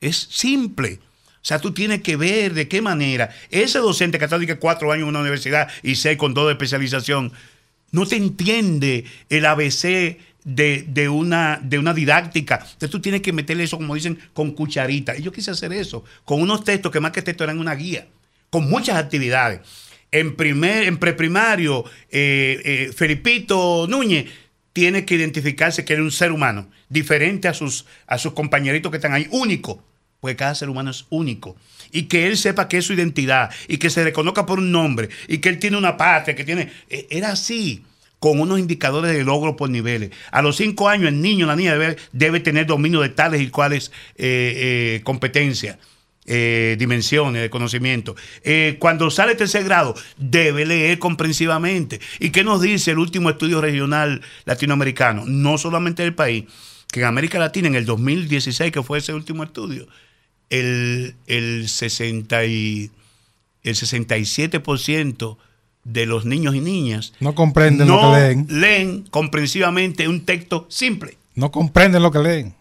es 0.00 0.16
simple. 0.30 1.00
O 1.34 1.44
sea, 1.48 1.58
tú 1.58 1.72
tienes 1.72 2.02
que 2.02 2.14
ver 2.14 2.54
de 2.54 2.68
qué 2.68 2.80
manera 2.80 3.30
ese 3.50 3.80
docente 3.80 4.20
que 4.20 4.24
está 4.26 4.38
cuatro 4.60 4.92
años 4.92 5.02
en 5.02 5.08
una 5.08 5.20
universidad 5.20 5.68
y 5.82 5.96
seis 5.96 6.16
con 6.16 6.32
dos 6.32 6.46
de 6.46 6.52
especialización, 6.52 7.32
no 7.90 8.06
te 8.06 8.16
entiende 8.16 9.04
el 9.28 9.46
ABC 9.46 10.18
de, 10.44 11.08
una, 11.10 11.60
de 11.62 11.78
una 11.78 11.92
didáctica. 11.94 12.56
Entonces 12.56 12.90
tú 12.90 13.00
tienes 13.00 13.22
que 13.22 13.32
meterle 13.32 13.64
eso, 13.64 13.76
como 13.76 13.94
dicen, 13.94 14.18
con 14.32 14.52
cucharita. 14.52 15.16
Y 15.16 15.22
yo 15.22 15.32
quise 15.32 15.50
hacer 15.50 15.72
eso, 15.72 16.04
con 16.24 16.40
unos 16.40 16.64
textos 16.64 16.90
que 16.92 17.00
más 17.00 17.12
que 17.12 17.22
textos 17.22 17.44
eran 17.44 17.58
una 17.58 17.74
guía, 17.74 18.06
con 18.50 18.68
muchas 18.68 18.96
actividades 18.96 19.60
en, 20.10 20.36
primer, 20.36 20.84
en 20.84 20.98
preprimario, 20.98 21.84
eh, 22.10 22.60
eh, 22.64 22.92
Felipito 22.94 23.86
Núñez 23.88 24.26
tiene 24.72 25.04
que 25.04 25.16
identificarse 25.16 25.84
que 25.84 25.94
es 25.94 26.00
un 26.00 26.12
ser 26.12 26.32
humano, 26.32 26.70
diferente 26.88 27.48
a 27.48 27.54
sus, 27.54 27.84
a 28.06 28.18
sus 28.18 28.32
compañeritos 28.32 28.90
que 28.90 28.98
están 28.98 29.12
ahí, 29.12 29.26
único, 29.30 29.82
porque 30.20 30.36
cada 30.36 30.54
ser 30.54 30.68
humano 30.68 30.90
es 30.90 31.06
único. 31.10 31.56
Y 31.92 32.04
que 32.04 32.26
él 32.26 32.36
sepa 32.36 32.68
que 32.68 32.78
es 32.78 32.84
su 32.84 32.92
identidad, 32.92 33.50
y 33.68 33.78
que 33.78 33.90
se 33.90 34.04
reconozca 34.04 34.46
por 34.46 34.58
un 34.58 34.72
nombre, 34.72 35.08
y 35.26 35.38
que 35.38 35.48
él 35.48 35.58
tiene 35.58 35.76
una 35.76 35.96
patria, 35.96 36.34
que 36.34 36.44
tiene... 36.44 36.70
E, 36.88 37.06
era 37.10 37.32
así 37.32 37.82
con 38.18 38.40
unos 38.40 38.58
indicadores 38.58 39.12
de 39.12 39.24
logro 39.24 39.56
por 39.56 39.70
niveles. 39.70 40.10
A 40.32 40.42
los 40.42 40.56
cinco 40.56 40.88
años 40.88 41.08
el 41.08 41.20
niño, 41.20 41.46
la 41.46 41.56
niña 41.56 41.76
debe, 41.76 41.96
debe 42.12 42.40
tener 42.40 42.66
dominio 42.66 43.00
de 43.00 43.10
tales 43.10 43.40
y 43.40 43.48
cuales 43.48 43.92
eh, 44.16 45.00
competencias. 45.04 45.78
Eh, 46.30 46.76
dimensiones 46.78 47.40
de 47.40 47.48
conocimiento. 47.48 48.14
Eh, 48.44 48.76
cuando 48.78 49.10
sale 49.10 49.34
tercer 49.34 49.64
grado, 49.64 49.94
debe 50.18 50.66
leer 50.66 50.98
comprensivamente. 50.98 52.00
¿Y 52.20 52.28
qué 52.28 52.44
nos 52.44 52.60
dice 52.60 52.90
el 52.90 52.98
último 52.98 53.30
estudio 53.30 53.62
regional 53.62 54.20
latinoamericano? 54.44 55.24
No 55.26 55.56
solamente 55.56 56.02
del 56.02 56.14
país, 56.14 56.44
que 56.92 57.00
en 57.00 57.06
América 57.06 57.38
Latina, 57.38 57.68
en 57.68 57.76
el 57.76 57.86
2016, 57.86 58.70
que 58.70 58.82
fue 58.82 58.98
ese 58.98 59.14
último 59.14 59.42
estudio, 59.42 59.88
el, 60.50 61.14
el, 61.26 61.68
60 61.68 62.44
y, 62.46 62.90
el 63.62 63.74
67% 63.74 65.36
de 65.84 66.06
los 66.06 66.24
niños 66.24 66.54
y 66.54 66.60
niñas 66.60 67.14
no 67.20 67.34
comprenden 67.34 67.88
lo 67.88 68.00
que 68.00 68.18
leen. 68.18 68.46
Leen 68.48 69.02
comprensivamente 69.10 70.08
un 70.08 70.24
texto 70.24 70.66
simple. 70.68 71.16
No 71.34 71.50
comprenden 71.50 72.02
lo 72.02 72.10
que 72.10 72.18
leen. 72.18 72.54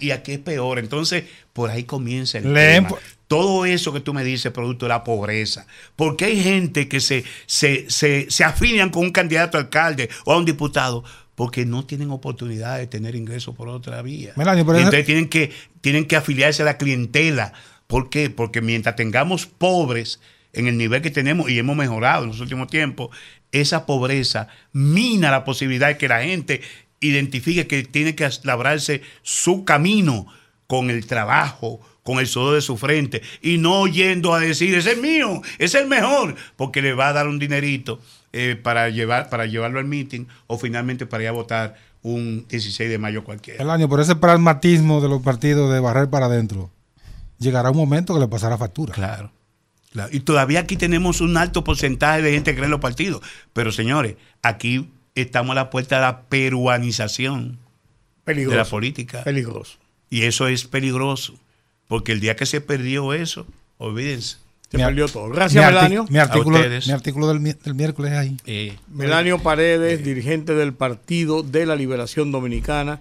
Y 0.00 0.10
aquí, 0.10 0.32
es 0.32 0.38
peor. 0.38 0.78
Entonces, 0.78 1.24
por 1.52 1.70
ahí 1.70 1.84
comienza 1.84 2.38
el 2.38 2.54
tema. 2.54 2.90
Todo 3.28 3.64
eso 3.64 3.92
que 3.92 4.00
tú 4.00 4.12
me 4.12 4.24
dices, 4.24 4.52
producto 4.52 4.84
de 4.86 4.90
la 4.90 5.04
pobreza. 5.04 5.66
Porque 5.96 6.26
hay 6.26 6.42
gente 6.42 6.88
que 6.88 7.00
se, 7.00 7.24
se, 7.46 7.88
se, 7.88 8.26
se 8.30 8.44
afilian 8.44 8.90
con 8.90 9.04
un 9.04 9.10
candidato 9.10 9.56
a 9.56 9.62
alcalde 9.62 10.10
o 10.24 10.32
a 10.32 10.38
un 10.38 10.44
diputado 10.44 11.02
porque 11.34 11.64
no 11.64 11.84
tienen 11.84 12.10
oportunidad 12.10 12.78
de 12.78 12.86
tener 12.86 13.14
ingresos 13.14 13.54
por 13.54 13.68
otra 13.68 14.02
vía. 14.02 14.32
entonces 14.84 15.06
tienen 15.06 15.28
que, 15.28 15.52
tienen 15.80 16.06
que 16.06 16.16
afiliarse 16.16 16.62
a 16.62 16.66
la 16.66 16.76
clientela. 16.76 17.52
¿Por 17.86 18.10
qué? 18.10 18.30
Porque 18.30 18.60
mientras 18.60 18.96
tengamos 18.96 19.46
pobres 19.46 20.20
en 20.52 20.66
el 20.66 20.76
nivel 20.76 21.02
que 21.02 21.10
tenemos 21.10 21.50
y 21.50 21.58
hemos 21.58 21.76
mejorado 21.76 22.24
en 22.24 22.30
los 22.30 22.40
últimos 22.40 22.68
tiempos, 22.68 23.10
esa 23.50 23.86
pobreza 23.86 24.48
mina 24.72 25.30
la 25.30 25.44
posibilidad 25.44 25.88
de 25.88 25.98
que 25.98 26.08
la 26.08 26.22
gente 26.22 26.60
identifique 27.00 27.66
que 27.66 27.82
tiene 27.82 28.14
que 28.14 28.28
labrarse 28.44 29.02
su 29.22 29.64
camino 29.64 30.26
con 30.66 30.90
el 30.90 31.06
trabajo, 31.06 31.80
con 32.02 32.18
el 32.18 32.26
sudor 32.26 32.54
de 32.54 32.62
su 32.62 32.76
frente 32.76 33.22
y 33.42 33.58
no 33.58 33.86
yendo 33.86 34.34
a 34.34 34.40
decir, 34.40 34.74
ese 34.74 34.92
es 34.92 34.98
mío, 34.98 35.42
es 35.58 35.74
el 35.74 35.86
mejor, 35.86 36.36
porque 36.56 36.82
le 36.82 36.94
va 36.94 37.08
a 37.08 37.12
dar 37.12 37.28
un 37.28 37.38
dinerito 37.38 38.00
eh, 38.32 38.56
para, 38.56 38.88
llevar, 38.88 39.28
para 39.28 39.46
llevarlo 39.46 39.78
al 39.78 39.86
meeting 39.86 40.26
o 40.46 40.58
finalmente 40.58 41.06
para 41.06 41.22
ir 41.24 41.28
a 41.28 41.32
votar 41.32 41.74
un 42.02 42.46
16 42.48 42.90
de 42.90 42.98
mayo 42.98 43.24
cualquiera. 43.24 43.62
El 43.62 43.70
año, 43.70 43.88
por 43.88 44.00
ese 44.00 44.16
pragmatismo 44.16 45.00
de 45.00 45.08
los 45.08 45.22
partidos 45.22 45.72
de 45.72 45.80
barrer 45.80 46.08
para 46.08 46.26
adentro, 46.26 46.70
llegará 47.38 47.70
un 47.70 47.76
momento 47.76 48.14
que 48.14 48.20
le 48.20 48.28
pasará 48.28 48.58
factura. 48.58 48.92
Claro. 48.92 49.30
claro. 49.92 50.10
Y 50.12 50.20
todavía 50.20 50.60
aquí 50.60 50.76
tenemos 50.76 51.20
un 51.20 51.36
alto 51.36 51.62
porcentaje 51.62 52.22
de 52.22 52.32
gente 52.32 52.52
que 52.52 52.56
cree 52.56 52.64
en 52.66 52.70
los 52.70 52.80
partidos. 52.80 53.22
Pero 53.52 53.70
señores, 53.70 54.16
aquí 54.42 54.90
estamos 55.14 55.52
a 55.52 55.54
la 55.54 55.70
puerta 55.70 55.96
de 55.96 56.02
la 56.02 56.22
peruanización 56.22 57.58
de 58.26 58.46
la 58.46 58.64
política. 58.64 59.22
Peligroso. 59.24 59.78
Y 60.10 60.22
eso 60.22 60.46
es 60.46 60.64
peligroso, 60.64 61.34
porque 61.88 62.12
el 62.12 62.20
día 62.20 62.36
que 62.36 62.46
se 62.46 62.60
perdió 62.60 63.12
eso, 63.12 63.46
olvídense. 63.78 64.36
Se 64.72 64.78
perdió 64.78 65.06
todo. 65.06 65.28
Gracias, 65.28 65.64
Melanio. 65.64 66.06
Mi 66.08 66.18
artículo, 66.18 66.58
mi 66.58 66.92
artículo 66.92 67.28
del, 67.28 67.40
miércoles 67.74 68.12
ahí. 68.12 68.36
Eh, 68.46 68.76
Melanio 68.92 69.38
Paredes, 69.38 70.02
dirigente 70.02 70.54
del 70.54 70.72
Partido 70.74 71.42
de 71.42 71.66
la 71.66 71.76
Liberación 71.76 72.32
Dominicana, 72.32 73.00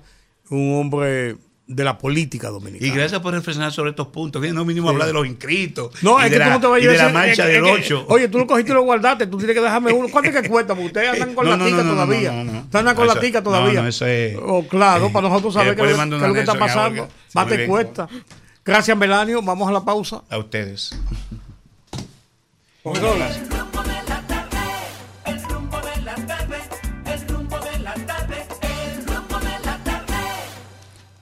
un 0.49 0.75
hombre 0.79 1.37
de 1.67 1.83
la 1.85 1.97
política 1.97 2.49
dominicana. 2.49 2.91
Y 2.91 2.93
gracias 2.93 3.21
por 3.21 3.33
reflexionar 3.33 3.71
sobre 3.71 3.91
estos 3.91 4.07
puntos. 4.07 4.41
Bien, 4.41 4.53
no 4.53 4.65
mínimo 4.65 4.89
hablar 4.89 5.07
de 5.07 5.13
los 5.13 5.25
inscritos. 5.25 5.91
No, 6.03 6.19
es 6.19 6.25
de 6.25 6.31
que 6.31 6.39
la, 6.39 6.45
tú 6.45 6.51
no 6.51 6.59
te 6.59 6.67
vayas 6.67 6.91
de 6.91 6.99
a 6.99 7.03
la 7.03 7.07
decir- 7.07 7.13
marcha 7.13 7.31
es 7.31 7.37
que- 7.37 7.53
del 7.53 7.65
es 7.65 7.87
que- 7.87 7.93
8. 7.93 8.05
Oye, 8.09 8.27
tú 8.27 8.37
lo 8.39 8.47
cogiste 8.47 8.71
y 8.71 8.75
lo 8.75 8.81
guardaste, 8.81 9.27
tú 9.27 9.37
tienes 9.37 9.55
que 9.55 9.61
dejarme 9.61 9.93
uno. 9.93 10.09
¿Cuánto 10.11 10.29
es 10.31 10.41
que 10.41 10.49
cuesta? 10.49 10.73
Porque 10.73 10.87
ustedes 10.87 11.09
andan 11.13 11.33
con 11.35 11.45
No, 11.45 11.51
la 11.51 11.57
no, 11.57 11.65
tica 11.65 11.83
no, 11.83 11.91
todavía. 11.93 12.31
no, 12.33 12.43
no, 12.43 12.51
no. 12.51 12.59
Ustedes 12.59 12.75
andan 12.75 12.95
con 12.97 13.07
la 13.07 13.13
Eso- 13.13 13.21
tica 13.21 13.39
no, 13.39 13.43
todavía. 13.45 13.81
no, 13.81 13.87
eso 13.87 14.05
es- 14.05 14.37
Oh, 14.43 14.67
claro, 14.67 15.09
para 15.13 15.29
nosotros 15.29 15.53
saber 15.53 15.75
qué 15.77 15.83
es 15.91 15.97
lo 15.97 16.33
que 16.33 16.39
está 16.41 16.59
pasando. 16.59 17.05
Sí, 17.05 17.31
Más 17.35 17.47
te 17.47 17.65
cuesta. 17.65 18.09
Gracias, 18.65 18.97
Melanio. 18.97 19.41
Vamos 19.41 19.69
a 19.69 19.71
la 19.71 19.85
pausa. 19.85 20.23
A 20.29 20.37
ustedes. 20.37 20.91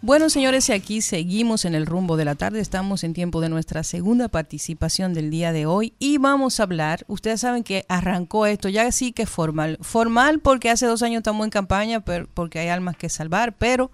Bueno, 0.02 0.30
señores, 0.30 0.69
y 0.69 0.72
aquí 0.72 1.02
seguimos 1.02 1.65
en 1.65 1.76
el 1.76 1.86
rumbo 1.86 2.15
de 2.15 2.23
la 2.23 2.36
tarde. 2.36 2.61
Estamos 2.61 3.03
en 3.03 3.14
tiempo 3.14 3.41
de 3.41 3.49
nuestra 3.49 3.84
segunda 3.84 4.30
participación 4.30 5.14
del 5.14 5.30
día 5.30 5.52
de 5.52 5.65
hoy 5.65 5.94
y 5.99 6.18
vamos 6.18 6.60
a 6.60 6.64
hablar. 6.64 7.03
Ustedes 7.07 7.41
saben 7.41 7.65
que 7.65 7.86
arrancó 7.90 8.45
esto 8.45 8.69
ya 8.69 8.90
sí 8.94 9.11
que 9.11 9.26
formal. 9.26 9.77
Formal 9.81 10.40
porque 10.40 10.69
hace 10.69 10.86
dos 10.86 11.03
años 11.03 11.18
estamos 11.18 11.44
en 11.44 11.52
campaña, 11.52 11.99
pero 11.99 12.30
porque 12.34 12.60
hay 12.60 12.69
almas 12.69 12.95
que 12.95 13.10
salvar, 13.10 13.57
pero 13.57 13.91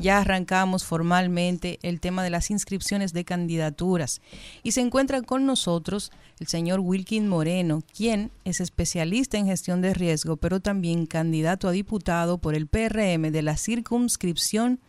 ya 0.00 0.18
arrancamos 0.18 0.84
formalmente 0.84 1.78
el 1.82 2.00
tema 2.00 2.24
de 2.24 2.30
las 2.30 2.50
inscripciones 2.50 3.12
de 3.12 3.24
candidaturas. 3.24 4.20
Y 4.62 4.72
se 4.72 4.80
encuentra 4.80 5.22
con 5.22 5.46
nosotros 5.46 6.10
el 6.40 6.48
señor 6.48 6.80
Wilkin 6.80 7.28
Moreno, 7.28 7.82
quien 7.96 8.30
es 8.44 8.60
especialista 8.60 9.38
en 9.38 9.46
gestión 9.46 9.80
de 9.82 9.94
riesgo, 9.94 10.36
pero 10.36 10.58
también 10.60 11.06
candidato 11.06 11.68
a 11.68 11.72
diputado 11.72 12.38
por 12.38 12.54
el 12.54 12.66
PRM 12.66 13.30
de 13.30 13.42
la 13.42 13.56
circunscripción 13.56 14.80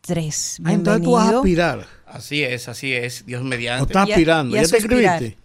3. 0.00 0.60
Ah, 0.64 0.72
entonces 0.72 1.02
tú 1.02 1.12
vas 1.12 1.32
a 1.32 1.36
aspirar. 1.38 1.86
Así 2.06 2.42
es, 2.42 2.68
así 2.68 2.92
es, 2.92 3.24
Dios 3.26 3.40
¿O 3.42 3.44
mediante. 3.44 3.84
estás 3.92 4.08
Y 4.08 4.12
a- 4.12 4.14
aspirando? 4.14 4.54
y 4.56 4.58
a 4.58 4.62
¿Ya 4.62 4.68
te 4.68 4.80
suspirar. 4.80 5.14
escribiste? 5.22 5.44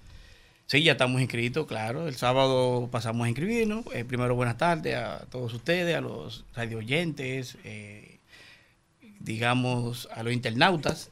Sí, 0.65 0.83
ya 0.83 0.91
estamos 0.91 1.19
inscritos, 1.19 1.65
claro. 1.65 2.07
El 2.07 2.15
sábado 2.15 2.89
pasamos 2.91 3.25
a 3.25 3.29
inscribirnos. 3.29 3.85
Eh, 3.93 4.05
primero, 4.05 4.35
buenas 4.35 4.57
tardes 4.57 4.95
a 4.97 5.25
todos 5.31 5.51
ustedes, 5.53 5.95
a 5.95 6.01
los 6.01 6.45
radio 6.53 6.77
oyentes, 6.77 7.57
eh, 7.63 8.08
digamos, 9.19 10.07
a 10.13 10.23
los 10.23 10.33
internautas 10.33 11.09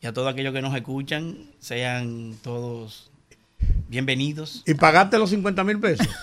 y 0.00 0.06
a 0.06 0.12
todos 0.12 0.32
aquellos 0.32 0.52
que 0.52 0.62
nos 0.62 0.74
escuchan. 0.74 1.36
Sean 1.60 2.36
todos 2.42 3.10
bienvenidos. 3.88 4.62
¿Y 4.66 4.74
pagaste 4.74 5.18
los 5.18 5.30
50 5.30 5.64
mil 5.64 5.78
pesos? 5.80 6.06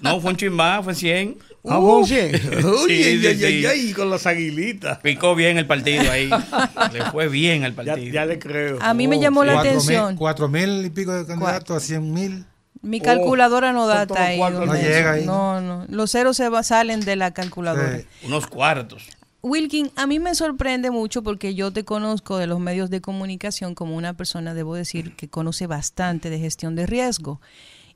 No, 0.00 0.20
fue 0.20 0.32
un 0.32 0.36
chin 0.36 0.52
más, 0.52 0.82
fue 0.84 0.96
100. 0.96 1.38
¿A 1.68 1.76
vos 1.78 2.08
100? 2.08 2.34
Oye, 2.64 3.12
Sí, 3.14 3.20
sí, 3.20 3.26
ay, 3.28 3.44
ay, 3.44 3.60
sí. 3.60 3.66
ay, 3.66 3.92
con 3.92 4.10
las 4.10 4.26
aguilitas. 4.26 4.98
Picó 4.98 5.36
bien 5.36 5.58
el 5.58 5.66
partido 5.66 6.10
ahí. 6.10 6.28
Le 6.92 7.04
fue 7.12 7.28
bien 7.28 7.62
al 7.62 7.72
partido. 7.72 7.98
ya 8.12 8.26
le 8.26 8.40
creo. 8.40 8.78
A 8.82 8.94
mí 8.94 9.06
me 9.06 9.16
Oh, 9.18 9.20
llamó 9.20 9.44
la 9.44 9.52
Cuatro 9.54 9.70
atención. 9.70 10.08
mil, 10.08 10.16
cuatro 10.18 10.48
mil 10.48 10.84
y 10.84 10.90
pico 10.90 11.12
de 11.12 11.24
candidatos 11.24 11.76
a 11.76 11.80
cien 11.80 12.12
mil. 12.12 12.44
Mi 12.80 13.00
calculadora 13.00 13.72
no 13.72 13.86
son 13.86 13.94
data 13.96 14.24
ahí. 14.24 14.40
No 14.40 14.74
llega 14.74 15.12
ahí. 15.12 15.24
No, 15.24 15.60
no. 15.60 15.86
Los 15.88 16.10
ceros 16.10 16.36
se 16.36 16.48
va- 16.48 16.64
salen 16.64 16.98
de 17.00 17.14
la 17.14 17.32
calculadora. 17.32 18.00
Unos 18.24 18.48
cuartos. 18.48 19.04
Wilkin, 19.44 19.90
a 19.96 20.06
mí 20.06 20.20
me 20.20 20.36
sorprende 20.36 20.92
mucho 20.92 21.24
porque 21.24 21.56
yo 21.56 21.72
te 21.72 21.84
conozco 21.84 22.38
de 22.38 22.46
los 22.46 22.60
medios 22.60 22.90
de 22.90 23.00
comunicación 23.00 23.74
como 23.74 23.96
una 23.96 24.16
persona, 24.16 24.54
debo 24.54 24.76
decir, 24.76 25.16
que 25.16 25.28
conoce 25.28 25.66
bastante 25.66 26.30
de 26.30 26.38
gestión 26.38 26.76
de 26.76 26.86
riesgo. 26.86 27.40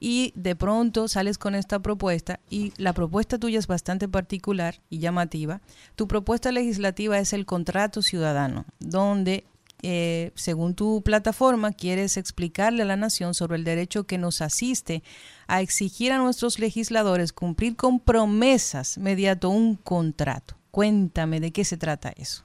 Y 0.00 0.32
de 0.34 0.56
pronto 0.56 1.06
sales 1.06 1.38
con 1.38 1.54
esta 1.54 1.78
propuesta 1.78 2.40
y 2.50 2.72
la 2.78 2.92
propuesta 2.94 3.38
tuya 3.38 3.60
es 3.60 3.68
bastante 3.68 4.08
particular 4.08 4.80
y 4.90 4.98
llamativa. 4.98 5.60
Tu 5.94 6.08
propuesta 6.08 6.50
legislativa 6.50 7.16
es 7.20 7.32
el 7.32 7.46
contrato 7.46 8.02
ciudadano, 8.02 8.66
donde, 8.80 9.44
eh, 9.82 10.32
según 10.34 10.74
tu 10.74 11.00
plataforma, 11.02 11.70
quieres 11.70 12.16
explicarle 12.16 12.82
a 12.82 12.86
la 12.86 12.96
nación 12.96 13.34
sobre 13.34 13.56
el 13.56 13.62
derecho 13.62 14.02
que 14.02 14.18
nos 14.18 14.40
asiste 14.42 15.04
a 15.46 15.60
exigir 15.60 16.10
a 16.10 16.18
nuestros 16.18 16.58
legisladores 16.58 17.32
cumplir 17.32 17.76
con 17.76 18.00
promesas 18.00 18.98
mediante 18.98 19.46
un 19.46 19.76
contrato. 19.76 20.55
Cuéntame 20.76 21.40
de 21.40 21.52
qué 21.52 21.64
se 21.64 21.78
trata 21.78 22.12
eso. 22.18 22.44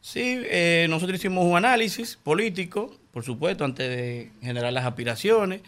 Sí, 0.00 0.40
eh, 0.46 0.86
nosotros 0.88 1.18
hicimos 1.18 1.44
un 1.44 1.58
análisis 1.58 2.16
político, 2.16 2.96
por 3.12 3.22
supuesto, 3.22 3.66
antes 3.66 3.86
de 3.90 4.30
generar 4.40 4.72
las 4.72 4.86
aspiraciones 4.86 5.60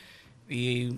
y 0.48 0.88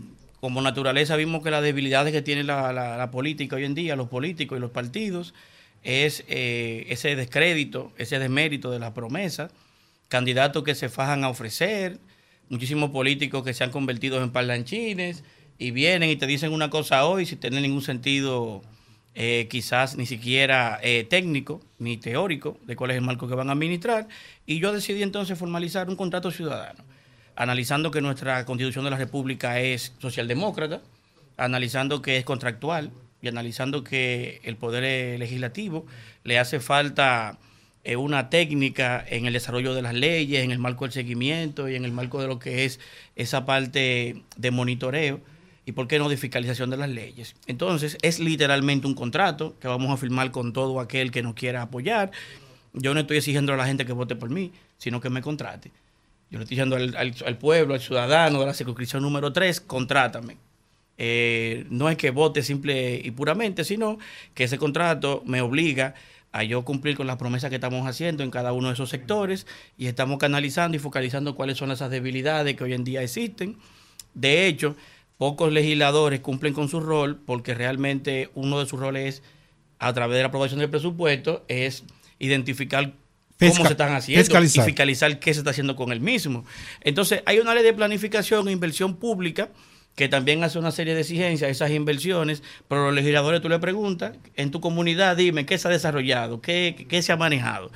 como 0.41 0.63
naturaleza 0.63 1.17
vimos 1.17 1.43
que 1.43 1.51
las 1.51 1.65
debilidades 1.65 2.13
que 2.13 2.23
tiene 2.23 2.45
la, 2.45 2.73
la- 2.73 2.97
la 2.97 3.11
política 3.11 3.57
hoy 3.57 3.65
en 3.65 3.75
día, 3.75 3.97
los 3.97 4.09
políticos 4.09 4.57
y 4.57 4.61
los 4.61 4.71
partidos, 4.71 5.35
es 5.83 6.23
eh, 6.29 6.87
ese 6.91 7.17
descrédito, 7.17 7.91
ese 7.99 8.21
desmérito 8.21 8.71
de 8.71 8.79
las 8.79 8.93
promesas, 8.93 9.51
candidatos 10.07 10.63
que 10.63 10.77
se 10.77 10.89
fajan 10.89 11.25
a 11.25 11.29
ofrecer, 11.29 11.99
muchísimos 12.49 12.91
políticos 12.91 13.43
que 13.43 13.53
se 13.53 13.65
han 13.65 13.73
convertido 13.73 14.23
en 14.23 14.31
parlanchines 14.31 15.25
y 15.59 15.73
vienen 15.73 16.09
y 16.09 16.15
te 16.15 16.29
dicen 16.29 16.53
una 16.53 16.71
cosa 16.71 17.05
hoy 17.05 17.27
sin 17.27 17.41
tener 17.41 17.63
ningún 17.63 17.83
sentido 17.83 18.63
eh, 19.15 19.49
quizás 19.51 19.97
ni 19.97 20.07
siquiera 20.07 20.79
eh, 20.83 21.05
técnico 21.09 21.61
ni 21.79 21.97
teórico 21.97 22.59
de 22.65 22.77
cuál 22.77 22.93
es 22.93 22.97
el 22.97 23.03
marco 23.03 23.29
que 23.29 23.35
van 23.35 23.49
a 23.49 23.53
administrar. 23.53 24.09
Y 24.47 24.61
yo 24.61 24.73
decidí 24.73 25.03
entonces 25.03 25.39
formalizar 25.39 25.89
un 25.89 25.97
contrato 25.97 26.31
ciudadano, 26.31 26.85
analizando 27.37 27.91
que 27.91 28.01
nuestra 28.01 28.45
constitución 28.45 28.85
de 28.85 28.91
la 28.91 28.97
República 28.97 29.61
es 29.61 29.95
socialdemócrata, 29.99 30.81
analizando 31.37 32.03
que 32.03 32.17
es 32.17 32.25
contractual 32.25 32.91
y 33.23 33.29
analizando 33.29 33.85
que 33.85 34.41
el 34.45 34.57
poder 34.57 35.19
legislativo 35.19 35.87
le 36.25 36.39
hace 36.39 36.61
falta 36.61 37.39
eh, 37.83 37.97
una 37.97 38.29
técnica 38.29 39.05
en 39.09 39.27
el 39.27 39.33
desarrollo 39.33 39.75
de 39.75 39.83
las 39.83 39.95
leyes, 39.95 40.45
en 40.45 40.51
el 40.51 40.59
marco 40.59 40.85
del 40.85 40.93
seguimiento 40.93 41.69
y 41.69 41.77
en 41.77 41.85
el 41.85 41.93
marco 41.93 42.21
de 42.21 42.29
lo 42.29 42.39
que 42.39 42.65
es 42.67 42.79
esa 43.17 43.47
parte 43.47 44.23
de 44.37 44.51
monitoreo 44.51 45.21
y 45.71 45.73
por 45.73 45.87
qué 45.87 46.01
no 46.01 46.09
de 46.09 46.17
fiscalización 46.17 46.69
de 46.71 46.77
las 46.77 46.89
leyes. 46.91 47.37
Entonces, 47.47 47.97
es 48.03 48.19
literalmente 48.19 48.89
un 48.89 48.95
contrato 48.95 49.55
que 49.61 49.69
vamos 49.69 49.89
a 49.93 49.97
firmar 49.97 50.33
con 50.33 50.53
todo 50.53 50.81
aquel 50.81 51.13
que 51.13 51.23
nos 51.23 51.35
quiera 51.35 51.63
apoyar. 51.63 52.11
Yo 52.73 52.93
no 52.93 52.99
estoy 53.01 53.19
exigiendo 53.19 53.53
a 53.53 53.57
la 53.57 53.67
gente 53.67 53.87
que 53.87 53.93
vote 53.93 54.17
por 54.17 54.31
mí, 54.31 54.51
sino 54.79 55.01
que 55.01 55.11
me 55.11 55.23
contrate. 55.23 55.71
Yo 56.29 56.39
le 56.39 56.45
estoy 56.45 56.57
diciendo 56.57 56.75
al, 56.75 56.97
al- 56.97 57.39
pueblo, 57.39 57.75
al 57.75 57.81
ciudadano 57.81 58.41
de 58.41 58.47
la 58.47 58.55
circunscripción 58.55 59.03
número 59.03 59.33
3, 59.33 59.61
contrátame. 59.61 60.37
Eh, 60.99 61.67
no 61.71 61.89
es 61.89 61.97
que 61.97 62.11
vote 62.11 62.43
simple 62.43 63.01
y 63.03 63.11
puramente, 63.13 63.63
sino 63.65 63.99
que 64.35 64.45
ese 64.45 64.59
contrato 64.59 65.23
me 65.25 65.41
obliga 65.41 65.95
a 66.33 66.43
yo 66.43 66.65
cumplir 66.65 66.97
con 66.97 67.07
las 67.07 67.17
promesas 67.17 67.49
que 67.51 67.57
estamos 67.57 67.87
haciendo 67.87 68.23
en 68.25 68.31
cada 68.31 68.53
uno 68.53 68.69
de 68.69 68.75
esos 68.75 68.91
sectores 68.91 69.47
y 69.79 69.87
estamos 69.87 70.19
canalizando 70.19 70.77
y 70.77 70.81
focalizando 70.81 71.35
cuáles 71.37 71.59
son 71.59 71.71
esas 71.71 71.91
debilidades 71.91 72.57
que 72.57 72.65
hoy 72.65 72.73
en 72.75 72.85
día 72.85 73.03
existen. 73.03 73.57
De 74.15 74.47
hecho, 74.47 74.77
pocos 75.21 75.53
legisladores 75.53 76.21
cumplen 76.21 76.55
con 76.55 76.71
su 76.71 76.81
rol 76.81 77.21
porque 77.27 77.53
realmente 77.53 78.31
uno 78.35 78.59
de 78.59 78.65
sus 78.65 78.81
roles 78.81 79.17
es, 79.17 79.23
a 79.79 79.93
través 79.93 80.17
de 80.17 80.23
la 80.23 80.29
aprobación 80.29 80.61
del 80.61 80.71
presupuesto, 80.71 81.45
es 81.47 81.85
identificar 82.19 82.95
cómo 83.39 83.53
Fisca- 83.53 83.67
se 83.67 83.73
están 83.73 83.93
haciendo 83.95 84.25
fiscalizar. 84.25 84.65
y 84.65 84.71
fiscalizar 84.71 85.19
qué 85.21 85.35
se 85.35 85.41
está 85.41 85.51
haciendo 85.51 85.77
con 85.77 85.93
el 85.93 86.01
mismo. 86.01 86.47
Entonces, 86.81 87.23
hay 87.27 87.39
una 87.39 87.55
ley 87.55 87.63
de 87.63 87.75
planificación 87.75 88.49
e 88.49 88.53
inversión 88.53 88.97
pública 88.97 89.51
que 89.95 90.09
también 90.09 90.43
hace 90.43 90.59
una 90.59 90.71
serie 90.71 90.95
de 90.95 91.03
exigencias 91.03 91.49
a 91.49 91.51
esas 91.51 91.71
inversiones, 91.71 92.43
pero 92.67 92.87
los 92.87 92.95
legisladores 92.95 93.43
tú 93.43 93.51
le 93.51 93.59
preguntas, 93.59 94.17
en 94.37 94.51
tu 94.51 94.63
comunidad 94.63 95.19
dime 95.19 95.45
qué 95.45 95.59
se 95.59 95.69
ha 95.69 95.71
desarrollado, 95.71 96.41
qué, 96.41 96.87
qué 96.89 97.03
se 97.03 97.13
ha 97.13 97.19
manejado. 97.19 97.71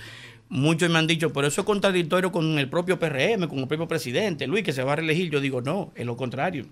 Muchos 0.49 0.89
me 0.89 0.99
han 0.99 1.07
dicho, 1.07 1.31
pero 1.35 1.49
eso 1.49 1.61
es 1.61 1.67
contradictorio 1.67 2.33
con 2.33 2.59
el 2.59 2.71
propio 2.71 2.99
PRM, 2.99 3.49
con 3.49 3.59
el 3.59 3.69
propio 3.69 3.87
presidente, 3.87 4.47
Luis, 4.47 4.65
que 4.65 4.73
se 4.73 4.83
va 4.83 4.95
a 4.95 4.97
reelegir. 4.97 5.29
Yo 5.31 5.41
digo, 5.43 5.61
no, 5.61 5.93
es 5.95 6.07
lo 6.07 6.17
contrario. 6.17 6.65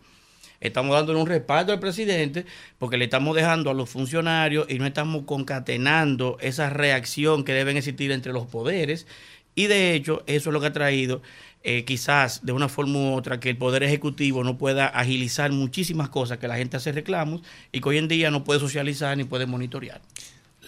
Estamos 0.63 0.95
dándole 0.95 1.19
un 1.19 1.27
respaldo 1.27 1.73
al 1.73 1.81
presidente 1.81 2.47
porque 2.79 2.97
le 2.97 3.05
estamos 3.05 3.35
dejando 3.35 3.71
a 3.71 3.75
los 3.75 3.91
funcionarios 3.91 4.67
y 4.69 4.79
no 4.79 4.87
estamos 4.87 5.25
concatenando 5.25 6.39
esa 6.41 6.71
reacción 6.71 7.45
que 7.45 7.53
deben 7.53 7.77
existir 7.77 8.13
entre 8.13 8.33
los 8.33 8.47
poderes. 8.47 9.07
Y 9.55 9.67
de 9.67 9.95
hecho, 9.95 10.23
eso 10.27 10.51
es 10.51 10.55
lo 10.55 10.61
que 10.61 10.69
ha 10.69 10.73
traído, 10.73 11.21
eh, 11.65 11.85
quizás 11.85 12.45
de 12.45 12.53
una 12.53 12.69
forma 12.69 12.99
u 12.99 13.15
otra, 13.15 13.41
que 13.41 13.51
el 13.51 13.57
Poder 13.57 13.83
Ejecutivo 13.83 14.45
no 14.45 14.57
pueda 14.57 14.87
agilizar 14.87 15.51
muchísimas 15.53 16.09
cosas 16.09 16.39
que 16.39 16.49
la 16.49 16.57
gente 16.57 16.77
hace 16.77 16.93
reclamos 16.93 17.43
y 17.73 17.81
que 17.81 17.89
hoy 17.89 17.99
en 17.99 18.09
día 18.09 18.31
no 18.31 18.45
puede 18.45 18.61
socializar 18.61 19.17
ni 19.17 19.25
puede 19.25 19.47
monitorear. 19.47 20.01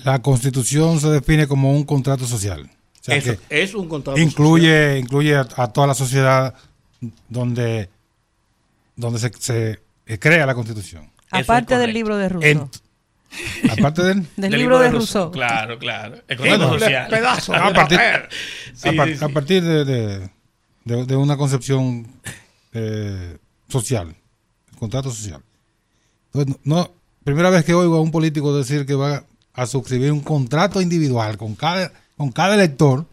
La 0.03 0.21
constitución 0.21 1.01
se 1.01 1.09
define 1.09 1.47
como 1.47 1.73
un 1.73 1.85
contrato 1.85 2.27
social. 2.27 2.69
O 3.01 3.05
sea 3.05 3.16
Eso. 3.16 3.37
que 3.49 3.62
Es 3.62 3.75
un 3.75 3.89
contrato. 3.89 4.19
incluye, 4.19 4.99
incluye 4.99 5.37
a, 5.37 5.47
a 5.57 5.73
toda 5.73 5.87
la 5.87 5.95
sociedad 5.95 6.55
donde, 7.29 7.89
donde 8.97 9.19
se, 9.19 9.31
se, 9.39 9.84
eh, 10.07 10.19
crea 10.19 10.47
la 10.47 10.55
constitución. 10.55 11.11
es 11.33 11.43
Aparte 11.49 11.77
del 11.79 11.93
libro 11.93 12.17
de 12.17 12.29
Rousseau. 12.29 12.71
En- 13.63 13.71
aparte 13.71 14.03
del... 14.05 14.27
del, 14.37 14.53
libro, 14.53 14.79
de 14.79 14.91
Rousseau. 14.91 15.31
Claro, 15.31 15.79
claro. 15.79 16.17
El 16.29 16.37
contrato 16.37 16.69
social. 16.79 17.09
pedazo 17.11 17.53
de 17.53 17.59
A 17.63 17.73
partir, 17.73 17.99
Sí, 18.75 18.89
a 18.89 18.93
par- 18.97 19.09
sí, 19.09 19.17
sí. 19.17 19.25
a 19.25 19.29
partir 19.29 19.63
de, 19.65 19.85
de- 19.85 20.31
de- 20.85 21.07
de 21.07 21.17
una 21.17 21.37
concepción 21.37 22.07
eh, 22.73 23.39
social, 23.69 24.15
contrato 24.79 25.11
social. 25.11 25.41
Entonces, 26.33 26.57
no, 26.65 26.91
primera 27.25 27.51
vez 27.51 27.65
que 27.65 27.75
oigo 27.75 27.97
a 27.97 28.01
un 28.01 28.11
político 28.11 28.57
decir 28.57 28.85
que 28.87 28.95
va 28.95 29.25
a 29.55 29.67
suscribir 29.67 30.13
un 30.13 30.21
contrato 30.21 30.81
individual 30.81 31.37
con 31.39 31.55
cada, 31.55 31.93
con 32.17 32.31
cada 32.33 32.55
elector 32.55 33.07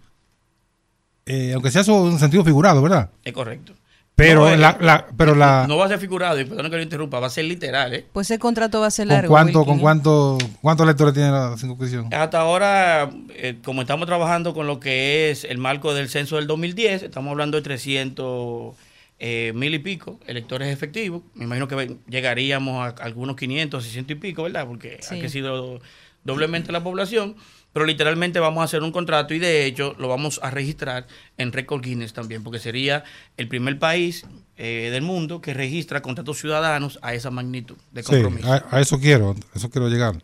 eh, 1.28 1.52
aunque 1.54 1.70
sea 1.72 1.82
eso 1.82 2.10
en 2.10 2.18
sentido 2.20 2.44
figurado, 2.44 2.82
¿verdad? 2.82 3.10
Es 3.24 3.32
correcto. 3.34 3.74
Pero 4.22 4.50
No, 4.50 4.56
la, 4.56 4.70
eh, 4.72 4.78
la- 4.82 5.08
pero 5.18 5.36
la 5.36 5.66
No 5.68 5.78
va 5.78 5.86
a 5.86 5.88
ser 5.90 6.00
figurado, 6.00 6.40
y 6.40 6.46
perdón 6.46 6.70
que 6.70 6.78
lo 6.78 6.84
interrumpa, 6.84 7.20
va 7.20 7.28
a 7.28 7.30
ser 7.30 7.46
literal, 7.46 7.94
¿eh? 7.94 8.06
Pues 8.14 8.30
ese 8.30 8.40
contrato 8.40 8.80
va 8.80 8.88
a 8.88 8.92
ser 8.92 9.08
¿con 9.08 9.16
largo. 9.16 9.30
cuánto, 9.30 9.60
Wilkin, 9.60 9.74
con 9.74 9.80
cuánto, 9.82 10.38
cuántos 10.62 10.86
lectores 10.88 11.14
tiene 11.14 11.32
la 11.32 11.56
circunscripción? 11.58 12.14
Hasta 12.14 12.40
ahora, 12.40 13.10
eh, 13.36 13.58
como 13.64 13.82
estamos 13.82 14.06
trabajando 14.08 14.54
con 14.54 14.68
lo 14.68 14.80
que 14.80 15.32
es 15.32 15.44
el 15.44 15.58
marco 15.58 15.94
del 15.94 16.10
censo 16.10 16.36
del 16.38 16.48
2010, 16.48 17.04
estamos 17.04 17.32
hablando 17.32 17.58
de 17.58 17.64
300 17.64 18.76
eh, 19.24 19.52
mil 19.56 19.74
y 19.74 19.80
pico 19.80 20.20
electores 20.26 20.70
efectivos. 20.74 21.22
Me 21.36 21.46
imagino 21.46 21.68
que 21.68 21.98
llegaríamos 22.10 22.84
a 22.84 23.04
algunos 23.04 23.36
500, 23.36 23.84
600 23.84 24.18
y 24.18 24.20
pico, 24.20 24.44
¿verdad? 24.44 24.66
Porque 24.66 24.98
Sí. 25.02 25.16
ha 25.16 25.20
crecido 25.20 25.80
doblemente 26.24 26.72
la 26.72 26.82
población. 26.84 27.36
Pero 27.74 27.86
literalmente 27.86 28.40
vamos 28.40 28.62
a 28.62 28.66
hacer 28.66 28.84
un 28.84 28.92
contrato 28.92 29.34
y 29.34 29.40
de 29.40 29.66
hecho 29.66 29.96
lo 29.98 30.08
vamos 30.10 30.40
a 30.44 30.52
registrar 30.52 31.08
en 31.38 31.52
Record 31.54 31.82
Guinness 31.82 32.12
también, 32.14 32.44
porque 32.44 32.60
sería 32.60 33.04
el 33.38 33.48
primer 33.48 33.80
país 33.80 34.26
eh, 34.58 34.90
del 34.92 35.04
mundo 35.04 35.40
que 35.42 35.54
registra 35.54 36.02
contratos 36.02 36.38
ciudadanos 36.40 37.00
a 37.02 37.14
esa 37.14 37.32
magnitud 37.32 37.78
de 37.92 38.04
Sí, 38.04 38.12
compromiso. 38.12 38.52
a, 38.52 38.66
a 38.72 38.82
eso 38.82 39.00
quiero, 39.00 39.36
a 39.54 39.58
eso 39.58 39.70
quiero 39.70 39.88
llegar. 39.88 40.22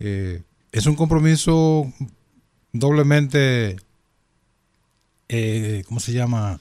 Eh, 0.00 0.42
es 0.70 0.84
un 0.86 0.96
compromiso 0.96 1.90
doblemente, 2.72 3.76
eh, 5.28 5.82
¿cómo 5.88 6.00
se 6.00 6.12
llama? 6.12 6.60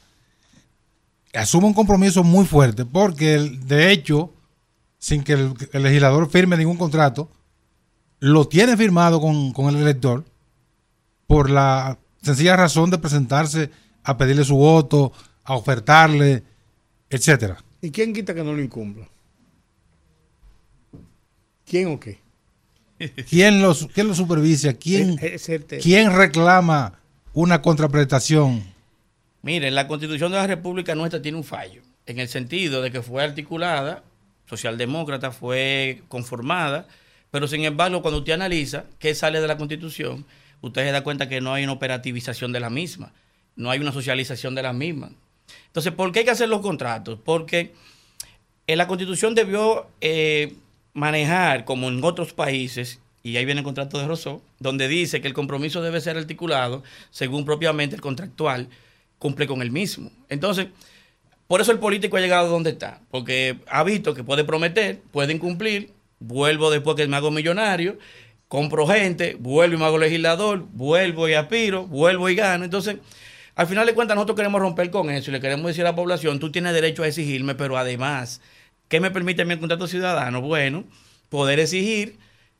Asume 1.33 1.67
un 1.67 1.73
compromiso 1.73 2.23
muy 2.23 2.45
fuerte 2.45 2.85
porque, 2.85 3.33
el- 3.33 3.67
de 3.67 3.91
hecho, 3.91 4.31
sin 4.97 5.23
que 5.23 5.33
el, 5.33 5.53
el 5.73 5.83
legislador 5.83 6.29
firme 6.29 6.55
ningún 6.55 6.77
contrato, 6.77 7.29
lo 8.19 8.47
tiene 8.47 8.77
firmado 8.77 9.19
con, 9.21 9.51
con 9.53 9.73
el 9.73 9.81
elector 9.81 10.25
por 11.27 11.49
la 11.49 11.97
sencilla 12.21 12.55
razón 12.55 12.89
de 12.89 12.97
presentarse 12.97 13.69
a 14.03 14.17
pedirle 14.17 14.43
su 14.43 14.55
voto, 14.55 15.11
a 15.43 15.55
ofertarle, 15.55 16.43
etcétera. 17.09 17.57
¿Y 17.81 17.91
quién 17.91 18.13
quita 18.13 18.33
que 18.33 18.43
no 18.43 18.53
lo 18.53 18.61
incumpla? 18.61 19.07
¿Quién 21.65 21.87
o 21.87 21.99
qué? 21.99 22.19
¿Quién 23.29 23.61
lo, 23.61 23.75
quién 23.93 24.07
lo 24.07 24.15
supervisa? 24.15 24.73
¿Quién, 24.73 25.19
es. 25.21 25.49
¿Quién 25.81 26.15
reclama 26.15 26.99
una 27.33 27.61
contraprestación? 27.61 28.63
Miren, 29.41 29.75
la 29.75 29.87
constitución 29.87 30.31
de 30.31 30.37
la 30.37 30.47
República 30.47 30.95
nuestra 30.95 31.21
tiene 31.21 31.37
un 31.37 31.43
fallo, 31.43 31.81
en 32.05 32.19
el 32.19 32.27
sentido 32.27 32.81
de 32.81 32.91
que 32.91 33.01
fue 33.01 33.23
articulada, 33.23 34.03
socialdemócrata, 34.47 35.31
fue 35.31 36.01
conformada, 36.07 36.87
pero 37.36 37.49
sin 37.49 37.66
embargo, 37.66 38.02
cuando 38.02 38.20
usted 38.20 38.32
analiza 38.32 38.86
qué 38.98 39.14
sale 39.14 39.41
de 39.41 39.48
la 39.49 39.57
constitución, 39.57 40.26
usted 40.62 40.86
se 40.86 40.91
da 40.94 41.03
cuenta 41.03 41.28
que 41.28 41.41
no 41.41 41.53
hay 41.53 41.66
una 41.66 41.74
operativización 41.74 42.53
de 42.53 42.62
la 42.62 42.70
misma, 42.70 43.12
no 43.57 43.72
hay 43.72 43.80
una 43.80 43.91
socialización 43.91 44.56
de 44.56 44.64
la 44.64 44.72
misma. 44.72 45.12
Entonces, 45.68 45.91
¿por 45.91 46.14
qué 46.14 46.20
hay 46.20 46.26
que 46.26 46.32
hacer 46.32 46.48
los 46.48 46.62
contratos? 46.62 47.20
Porque 47.26 47.74
en 48.68 48.78
la 48.78 48.88
constitución 48.88 49.36
debió 49.36 49.86
eh, 49.99 50.56
manejar, 50.94 51.66
como 51.66 51.90
en 51.90 52.02
otros 52.06 52.32
países, 52.32 53.02
y 53.22 53.36
ahí 53.36 53.44
viene 53.44 53.60
el 53.60 53.66
contrato 53.66 53.99
de 53.99 54.07
Rousseau, 54.07 54.41
donde 54.60 54.88
dice 54.88 55.20
que 55.20 55.28
el 55.28 55.34
compromiso 55.34 55.82
debe 55.82 55.99
ser 55.99 56.16
articulado 56.16 56.84
según 57.10 57.44
propiamente 57.44 57.98
el 57.98 58.02
contractual 58.02 58.70
cumple 59.20 59.45
con 59.45 59.62
el 59.62 59.72
mismo. 59.72 60.10
Entonces, 60.30 60.68
por 61.48 61.60
eso 61.60 61.74
el 61.74 61.80
político 61.80 62.16
ha 62.16 62.22
llegado 62.22 62.48
donde 62.48 62.70
está, 62.70 63.02
porque 63.12 63.60
ha 63.68 63.84
visto 63.84 64.14
que 64.14 64.24
puede 64.24 64.45
prometer, 64.45 65.02
puede 65.12 65.34
incumplir, 65.34 65.91
vuelvo 66.19 66.71
después 66.71 66.95
que 66.95 67.07
me 67.07 67.17
hago 67.17 67.31
millonario, 67.31 67.97
compro 68.47 68.87
gente, 68.87 69.35
vuelvo 69.39 69.75
y 69.75 69.79
me 69.79 69.85
hago 69.85 69.97
legislador, 69.97 70.65
vuelvo 70.71 71.27
y 71.29 71.33
aspiro, 71.33 71.87
vuelvo 71.87 72.29
y 72.29 72.35
gano. 72.35 72.63
Entonces, 72.65 72.97
al 73.55 73.67
final 73.67 73.85
de 73.85 73.93
cuentas, 73.93 74.15
nosotros 74.15 74.35
queremos 74.35 74.61
romper 74.61 74.89
con 74.91 75.09
eso 75.09 75.31
y 75.31 75.33
le 75.33 75.39
queremos 75.41 75.65
decir 75.67 75.81
a 75.85 75.89
la 75.91 75.95
población, 75.95 76.39
tú 76.39 76.51
tienes 76.51 76.73
derecho 76.73 77.03
a 77.03 77.07
exigirme, 77.07 77.55
pero 77.55 77.77
además, 77.77 78.41
¿qué 78.89 78.99
me 78.99 79.11
permite 79.11 79.41
el 79.43 79.59
contrato 79.59 79.87
ciudadano? 79.87 80.41
Bueno, 80.41 80.83
poder 81.29 81.59
exigir 81.59 82.17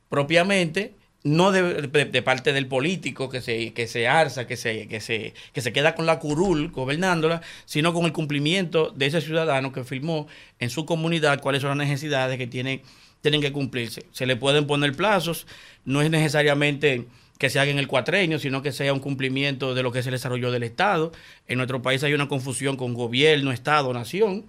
propiamente, 0.08 0.94
no 1.24 1.50
de, 1.52 1.82
de- 1.88 2.04
de 2.04 2.22
parte 2.22 2.52
del 2.52 2.66
político 2.68 3.28
que 3.28 3.40
se, 3.40 3.72
que 3.72 3.86
se 3.88 4.06
arza, 4.08 4.46
que 4.46 4.56
se, 4.56 4.86
que, 4.88 5.00
se, 5.00 5.34
que 5.52 5.60
se 5.60 5.72
queda 5.72 5.94
con 5.94 6.06
la 6.06 6.18
curul 6.20 6.70
gobernándola, 6.70 7.42
sino 7.64 7.92
con 7.92 8.04
el 8.06 8.12
cumplimiento 8.12 8.90
de 8.90 9.06
ese 9.06 9.20
ciudadano 9.20 9.72
que 9.72 9.82
firmó 9.84 10.28
en 10.60 10.70
su 10.70 10.86
comunidad 10.86 11.40
cuáles 11.40 11.62
son 11.62 11.76
las 11.76 11.88
necesidades 11.88 12.38
que 12.38 12.46
tiene, 12.46 12.82
tienen 13.30 13.40
que 13.40 13.52
cumplirse. 13.52 14.04
Se 14.12 14.24
le 14.26 14.36
pueden 14.36 14.66
poner 14.66 14.94
plazos, 14.94 15.46
no 15.84 16.00
es 16.02 16.10
necesariamente 16.10 17.06
que 17.38 17.50
se 17.50 17.58
haga 17.58 17.70
en 17.70 17.78
el 17.78 17.86
cuatrenio, 17.88 18.38
sino 18.38 18.62
que 18.62 18.72
sea 18.72 18.92
un 18.92 19.00
cumplimiento 19.00 19.74
de 19.74 19.82
lo 19.82 19.90
que 19.92 19.98
es 19.98 20.06
el 20.06 20.12
desarrollo 20.12 20.50
del 20.52 20.62
Estado. 20.62 21.12
En 21.48 21.58
nuestro 21.58 21.82
país 21.82 22.02
hay 22.04 22.14
una 22.14 22.28
confusión 22.28 22.76
con 22.76 22.94
gobierno, 22.94 23.52
Estado, 23.52 23.92
nación. 23.92 24.44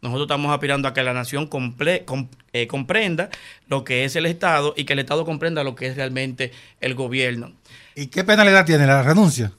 Nosotros 0.00 0.26
estamos 0.26 0.52
aspirando 0.52 0.88
a 0.88 0.94
que 0.94 1.02
la 1.02 1.12
nación 1.14 1.48
comple- 1.50 2.04
com- 2.04 2.28
eh, 2.52 2.66
comprenda 2.66 3.28
lo 3.68 3.84
que 3.84 4.04
es 4.04 4.16
el 4.16 4.26
Estado 4.26 4.72
y 4.76 4.84
que 4.84 4.94
el 4.94 4.98
Estado 5.00 5.24
comprenda 5.24 5.62
lo 5.64 5.74
que 5.74 5.86
es 5.88 5.96
realmente 5.96 6.52
el 6.80 6.94
gobierno. 6.94 7.52
¿Y 7.94 8.06
qué 8.06 8.24
penalidad 8.24 8.64
tiene 8.64 8.86
la 8.86 9.02
renuncia? 9.02 9.52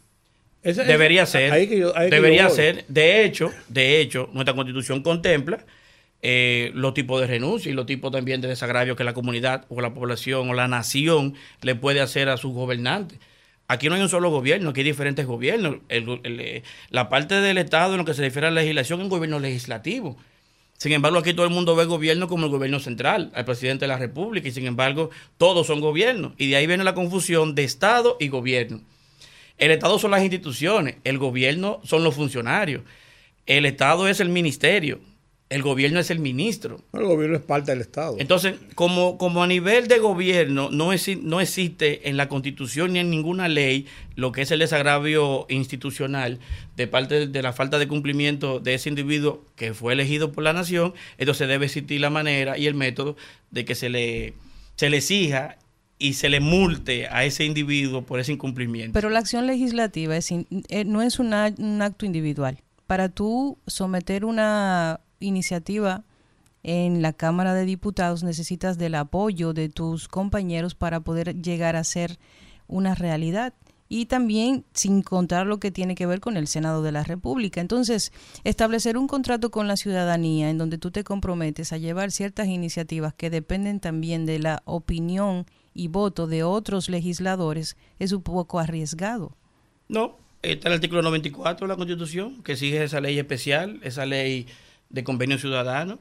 Ese- 0.63 0.83
Debería 0.85 1.25
ser, 1.25 1.51
ahí 1.51 1.67
que 1.67 1.77
yo- 1.79 1.95
ahí 1.97 2.09
que 2.09 2.15
debería 2.15 2.49
ser. 2.49 2.85
De 2.87 3.23
hecho, 3.25 3.51
de 3.67 3.99
hecho, 4.01 4.29
nuestra 4.33 4.55
constitución 4.55 5.03
contempla 5.03 5.59
eh, 6.25 6.71
los 6.73 6.93
tipos 6.93 7.19
de 7.21 7.27
renuncia 7.27 7.69
y 7.69 7.75
los 7.75 7.85
tipos 7.85 8.11
también 8.11 8.39
de 8.41 8.47
desagravio 8.47 8.95
que 8.95 9.03
la 9.03 9.13
comunidad 9.13 9.65
o 9.69 9.81
la 9.81 9.93
población 9.93 10.49
o 10.49 10.53
la 10.53 10.69
nación 10.69 11.35
le 11.61 11.75
puede 11.75 11.99
hacer 11.99 12.29
a 12.29 12.37
sus 12.37 12.53
gobernantes. 12.53 13.19
Aquí 13.67 13.89
no 13.89 13.95
hay 13.95 14.01
un 14.01 14.09
solo 14.09 14.29
gobierno, 14.29 14.69
aquí 14.69 14.79
hay 14.79 14.85
diferentes 14.85 15.25
gobiernos. 15.25 15.77
El- 15.89 16.21
eh, 16.23 16.63
la 16.89 17.09
parte 17.09 17.35
del 17.35 17.57
Estado 17.57 17.93
en 17.93 17.99
lo 17.99 18.05
que 18.05 18.13
se 18.13 18.21
refiere 18.21 18.47
a 18.47 18.51
la 18.51 18.61
legislación 18.61 18.99
es 18.99 19.03
un 19.03 19.09
gobierno 19.09 19.39
legislativo. 19.39 20.17
Sin 20.77 20.91
embargo, 20.93 21.17
aquí 21.17 21.33
todo 21.33 21.45
el 21.45 21.51
mundo 21.53 21.75
ve 21.75 21.85
gobierno 21.85 22.27
como 22.27 22.45
el 22.45 22.51
gobierno 22.51 22.79
central, 22.79 23.31
al 23.35 23.45
presidente 23.45 23.83
de 23.83 23.87
la 23.89 23.97
República, 23.97 24.47
y 24.47 24.51
sin 24.51 24.65
embargo, 24.65 25.09
todos 25.37 25.67
son 25.67 25.81
gobiernos. 25.81 26.33
Y 26.37 26.49
de 26.49 26.55
ahí 26.55 26.67
viene 26.67 26.83
la 26.83 26.93
confusión 26.93 27.53
de 27.55 27.63
Estado 27.63 28.17
y 28.19 28.27
gobierno. 28.29 28.81
El 29.57 29.71
Estado 29.71 29.99
son 29.99 30.11
las 30.11 30.23
instituciones, 30.23 30.95
el 31.03 31.17
gobierno 31.17 31.79
son 31.83 32.03
los 32.03 32.15
funcionarios, 32.15 32.81
el 33.45 33.65
Estado 33.65 34.07
es 34.07 34.19
el 34.19 34.29
ministerio, 34.29 34.99
el 35.53 35.61
gobierno 35.61 35.99
es 35.99 36.09
el 36.11 36.19
ministro. 36.19 36.81
El 36.93 37.03
gobierno 37.05 37.37
es 37.37 37.43
parte 37.43 37.71
del 37.71 37.81
Estado. 37.81 38.15
Entonces, 38.19 38.55
como, 38.75 39.17
como 39.17 39.43
a 39.43 39.47
nivel 39.47 39.87
de 39.87 39.99
gobierno 39.99 40.69
no, 40.71 40.93
exi- 40.93 41.21
no 41.21 41.39
existe 41.41 42.09
en 42.09 42.17
la 42.17 42.27
constitución 42.27 42.93
ni 42.93 42.99
en 42.99 43.09
ninguna 43.09 43.47
ley 43.47 43.85
lo 44.15 44.31
que 44.31 44.41
es 44.41 44.51
el 44.51 44.59
desagravio 44.59 45.45
institucional 45.49 46.39
de 46.75 46.87
parte 46.87 47.27
de 47.27 47.41
la 47.41 47.53
falta 47.53 47.79
de 47.79 47.87
cumplimiento 47.87 48.59
de 48.59 48.73
ese 48.73 48.89
individuo 48.89 49.43
que 49.55 49.73
fue 49.73 49.93
elegido 49.93 50.31
por 50.31 50.43
la 50.43 50.53
nación, 50.53 50.93
entonces 51.17 51.47
debe 51.47 51.65
existir 51.65 51.99
la 52.01 52.09
manera 52.09 52.57
y 52.57 52.67
el 52.67 52.73
método 52.75 53.15
de 53.51 53.65
que 53.65 53.75
se 53.75 53.89
le, 53.89 54.33
se 54.75 54.89
le 54.89 54.97
exija 54.97 55.57
y 55.99 56.13
se 56.13 56.27
le 56.29 56.39
multe 56.39 57.07
a 57.07 57.23
ese 57.23 57.45
individuo 57.45 58.01
por 58.03 58.19
ese 58.19 58.31
incumplimiento. 58.33 58.93
Pero 58.93 59.09
la 59.09 59.19
acción 59.19 59.47
legislativa 59.47 60.17
es 60.17 60.31
in- 60.31 60.47
eh, 60.69 60.83
no 60.85 61.01
es 61.01 61.19
una- 61.19 61.53
un 61.57 61.81
acto 61.81 62.05
individual. 62.05 62.59
Para 62.87 63.07
tú 63.09 63.57
someter 63.67 64.25
una 64.25 64.99
iniciativa 65.23 66.03
en 66.63 67.01
la 67.01 67.11
Cámara 67.11 67.53
de 67.53 67.65
Diputados 67.65 68.23
necesitas 68.23 68.77
del 68.77 68.95
apoyo 68.95 69.53
de 69.53 69.69
tus 69.69 70.07
compañeros 70.07 70.75
para 70.75 71.01
poder 71.01 71.41
llegar 71.41 71.75
a 71.75 71.83
ser 71.83 72.19
una 72.67 72.95
realidad. 72.95 73.53
Y 73.89 74.05
también 74.05 74.65
sin 74.73 75.03
contar 75.03 75.45
lo 75.45 75.59
que 75.59 75.69
tiene 75.69 75.93
que 75.93 76.05
ver 76.05 76.19
con 76.19 76.37
el 76.37 76.47
Senado 76.47 76.81
de 76.81 76.93
la 76.93 77.03
República. 77.03 77.61
Entonces, 77.61 78.11
establecer 78.43 78.97
un 78.97 79.07
contrato 79.07 79.51
con 79.51 79.67
la 79.67 79.77
ciudadanía 79.77 80.49
en 80.49 80.57
donde 80.57 80.77
tú 80.77 80.89
te 80.89 81.03
comprometes 81.03 81.73
a 81.73 81.77
llevar 81.77 82.11
ciertas 82.11 82.47
iniciativas 82.47 83.13
que 83.13 83.29
dependen 83.29 83.79
también 83.79 84.25
de 84.25 84.39
la 84.39 84.63
opinión 84.65 85.45
y 85.73 85.89
voto 85.89 86.27
de 86.27 86.43
otros 86.43 86.89
legisladores 86.89 87.77
es 87.99 88.13
un 88.13 88.23
poco 88.23 88.59
arriesgado. 88.59 89.35
No, 89.89 90.17
está 90.41 90.69
el 90.69 90.75
artículo 90.75 91.01
94 91.01 91.67
de 91.67 91.73
la 91.73 91.77
Constitución, 91.77 92.41
que 92.41 92.55
sigue 92.55 92.83
esa 92.83 93.01
ley 93.01 93.19
especial, 93.19 93.79
esa 93.83 94.05
ley 94.05 94.47
de 94.93 95.03
convenio 95.03 95.37
ciudadano, 95.37 95.99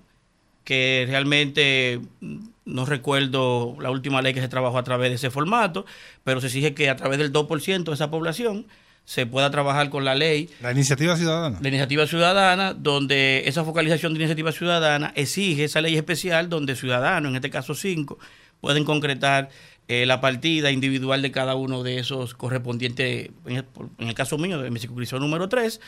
que 0.64 1.04
realmente 1.08 2.00
mm, 2.20 2.36
no 2.66 2.84
recuerdo 2.86 3.76
la 3.80 3.90
última 3.90 4.22
ley 4.22 4.32
que 4.34 4.40
se 4.40 4.48
trabajó 4.48 4.78
a 4.78 4.84
través 4.84 5.10
de 5.10 5.16
ese 5.16 5.30
formato, 5.30 5.84
pero 6.22 6.40
se 6.40 6.46
exige 6.46 6.74
que 6.74 6.88
a 6.88 6.94
través 6.96 7.18
del 7.18 7.32
2% 7.32 7.82
de 7.84 7.94
esa 7.94 8.10
población 8.10 8.66
se 9.04 9.26
pueda 9.26 9.50
trabajar 9.50 9.90
con 9.90 10.04
la 10.04 10.14
ley. 10.14 10.48
La 10.60 10.70
iniciativa 10.70 11.16
ciudadana. 11.16 11.58
la 11.60 11.68
iniciativa 11.68 12.06
ciudadana, 12.06 12.72
donde 12.74 13.42
esa 13.46 13.64
focalización 13.64 14.12
de 14.14 14.20
iniciativa 14.20 14.52
ciudadana 14.52 15.12
exige 15.16 15.64
esa 15.64 15.80
ley 15.80 15.96
especial 15.96 16.48
donde 16.48 16.76
ciudadanos, 16.76 17.30
en 17.30 17.34
este 17.34 17.50
caso 17.50 17.74
cinco, 17.74 18.18
pueden 18.60 18.84
concretar 18.84 19.48
eh, 19.88 20.06
la 20.06 20.20
partida 20.20 20.70
individual 20.70 21.20
de 21.22 21.32
cada 21.32 21.56
uno 21.56 21.82
de 21.82 21.98
esos 21.98 22.34
correspondientes, 22.34 23.30
en 23.46 23.56
el, 23.56 23.64
por- 23.64 23.88
en 23.98 24.06
el 24.06 24.14
caso 24.14 24.38
mío, 24.38 24.62
de 24.62 24.70
mi 24.70 24.78
circunscripción 24.78 25.20
número 25.20 25.48
3, 25.48 25.80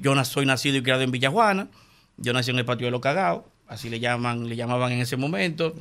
yo 0.00 0.14
na- 0.14 0.24
soy 0.24 0.46
nacido 0.46 0.76
y 0.76 0.82
criado 0.82 1.02
en 1.02 1.10
Villajuana, 1.10 1.66
yo 2.16 2.32
nací 2.32 2.50
en 2.50 2.58
el 2.58 2.64
patio 2.64 2.86
de 2.86 2.90
los 2.90 3.00
cagados, 3.00 3.42
así 3.66 3.88
le 3.88 3.98
llaman, 4.00 4.48
le 4.48 4.56
llamaban 4.56 4.92
en 4.92 5.00
ese 5.00 5.16
momento, 5.16 5.74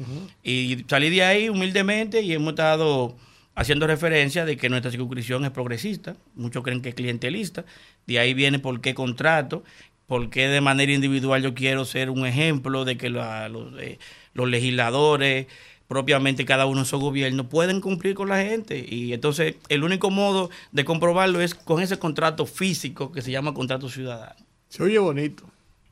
y 0.43 0.85
salí 0.87 1.09
de 1.09 1.23
ahí 1.23 1.49
humildemente 1.49 2.21
y 2.21 2.33
hemos 2.33 2.49
estado 2.53 3.15
haciendo 3.55 3.85
referencia 3.87 4.45
de 4.45 4.57
que 4.57 4.69
nuestra 4.69 4.89
circunscripción 4.89 5.45
es 5.45 5.51
progresista, 5.51 6.15
muchos 6.35 6.63
creen 6.63 6.81
que 6.81 6.89
es 6.89 6.95
clientelista, 6.95 7.65
de 8.07 8.19
ahí 8.19 8.33
viene 8.33 8.57
por 8.59 8.81
qué 8.81 8.93
contrato, 8.93 9.63
por 10.07 10.29
qué 10.29 10.47
de 10.47 10.59
manera 10.61 10.91
individual 10.91 11.41
yo 11.43 11.53
quiero 11.53 11.85
ser 11.85 12.09
un 12.09 12.25
ejemplo 12.25 12.83
de 12.85 12.97
que 12.97 13.09
la- 13.09 13.47
los, 13.49 13.79
eh, 13.79 13.99
los 14.33 14.49
legisladores, 14.49 15.47
propiamente 15.87 16.45
cada 16.45 16.65
uno 16.65 16.81
de 16.81 16.85
esos 16.87 16.99
gobiernos, 16.99 17.45
pueden 17.47 17.79
cumplir 17.79 18.15
con 18.15 18.27
la 18.29 18.41
gente. 18.41 18.83
Y 18.87 19.13
entonces 19.13 19.55
el 19.69 19.83
único 19.83 20.09
modo 20.09 20.49
de 20.71 20.85
comprobarlo 20.85 21.39
es 21.41 21.53
con 21.53 21.81
ese 21.81 21.99
contrato 21.99 22.45
físico 22.45 23.11
que 23.11 23.21
se 23.21 23.31
llama 23.31 23.53
contrato 23.53 23.89
ciudadano. 23.89 24.35
Se 24.69 24.81
oye 24.83 24.97
bonito. 24.97 25.43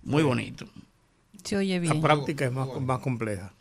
Muy 0.03 0.23
bonito. 0.23 0.65
Se 1.43 1.57
oye 1.57 1.75
La 1.75 1.79
bien. 1.79 2.01
práctica 2.01 2.45
es 2.45 2.51
más, 2.51 2.67
más 2.81 2.99
compleja. 2.99 3.53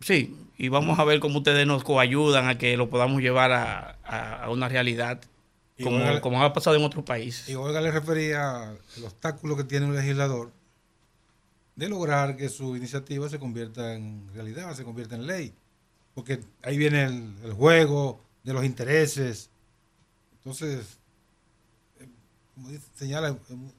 Sí, 0.00 0.36
y 0.56 0.68
vamos 0.68 0.98
a 0.98 1.04
ver 1.04 1.20
cómo 1.20 1.38
ustedes 1.38 1.66
nos 1.66 1.84
coayudan 1.84 2.48
a 2.48 2.58
que 2.58 2.76
lo 2.76 2.88
podamos 2.90 3.20
llevar 3.22 3.52
a, 3.52 3.98
a- 4.04 4.44
a 4.44 4.50
una 4.50 4.68
realidad 4.68 5.20
como, 5.82 6.20
como 6.20 6.42
ha 6.42 6.52
pasado 6.52 6.76
en 6.76 6.84
otros 6.84 7.04
países. 7.04 7.48
Y 7.48 7.54
Olga 7.54 7.80
le 7.80 7.90
refería 7.90 8.70
al 8.70 8.78
obstáculo 9.04 9.56
que 9.56 9.64
tiene 9.64 9.86
un 9.86 9.94
legislador 9.96 10.52
de 11.76 11.88
lograr 11.88 12.36
que 12.36 12.48
su 12.50 12.76
iniciativa 12.76 13.28
se 13.28 13.38
convierta 13.38 13.94
en 13.94 14.28
realidad, 14.34 14.74
se 14.74 14.84
convierta 14.84 15.14
en 15.16 15.26
ley. 15.26 15.54
Porque 16.14 16.40
ahí 16.62 16.76
viene 16.76 17.04
el, 17.04 17.34
el 17.44 17.52
juego 17.52 18.22
de 18.42 18.52
los 18.52 18.64
intereses. 18.64 19.48
Entonces, 20.38 20.98
eh, 22.00 22.08
como 22.54 22.68
dice- 22.68 22.86
señala, 22.94 23.36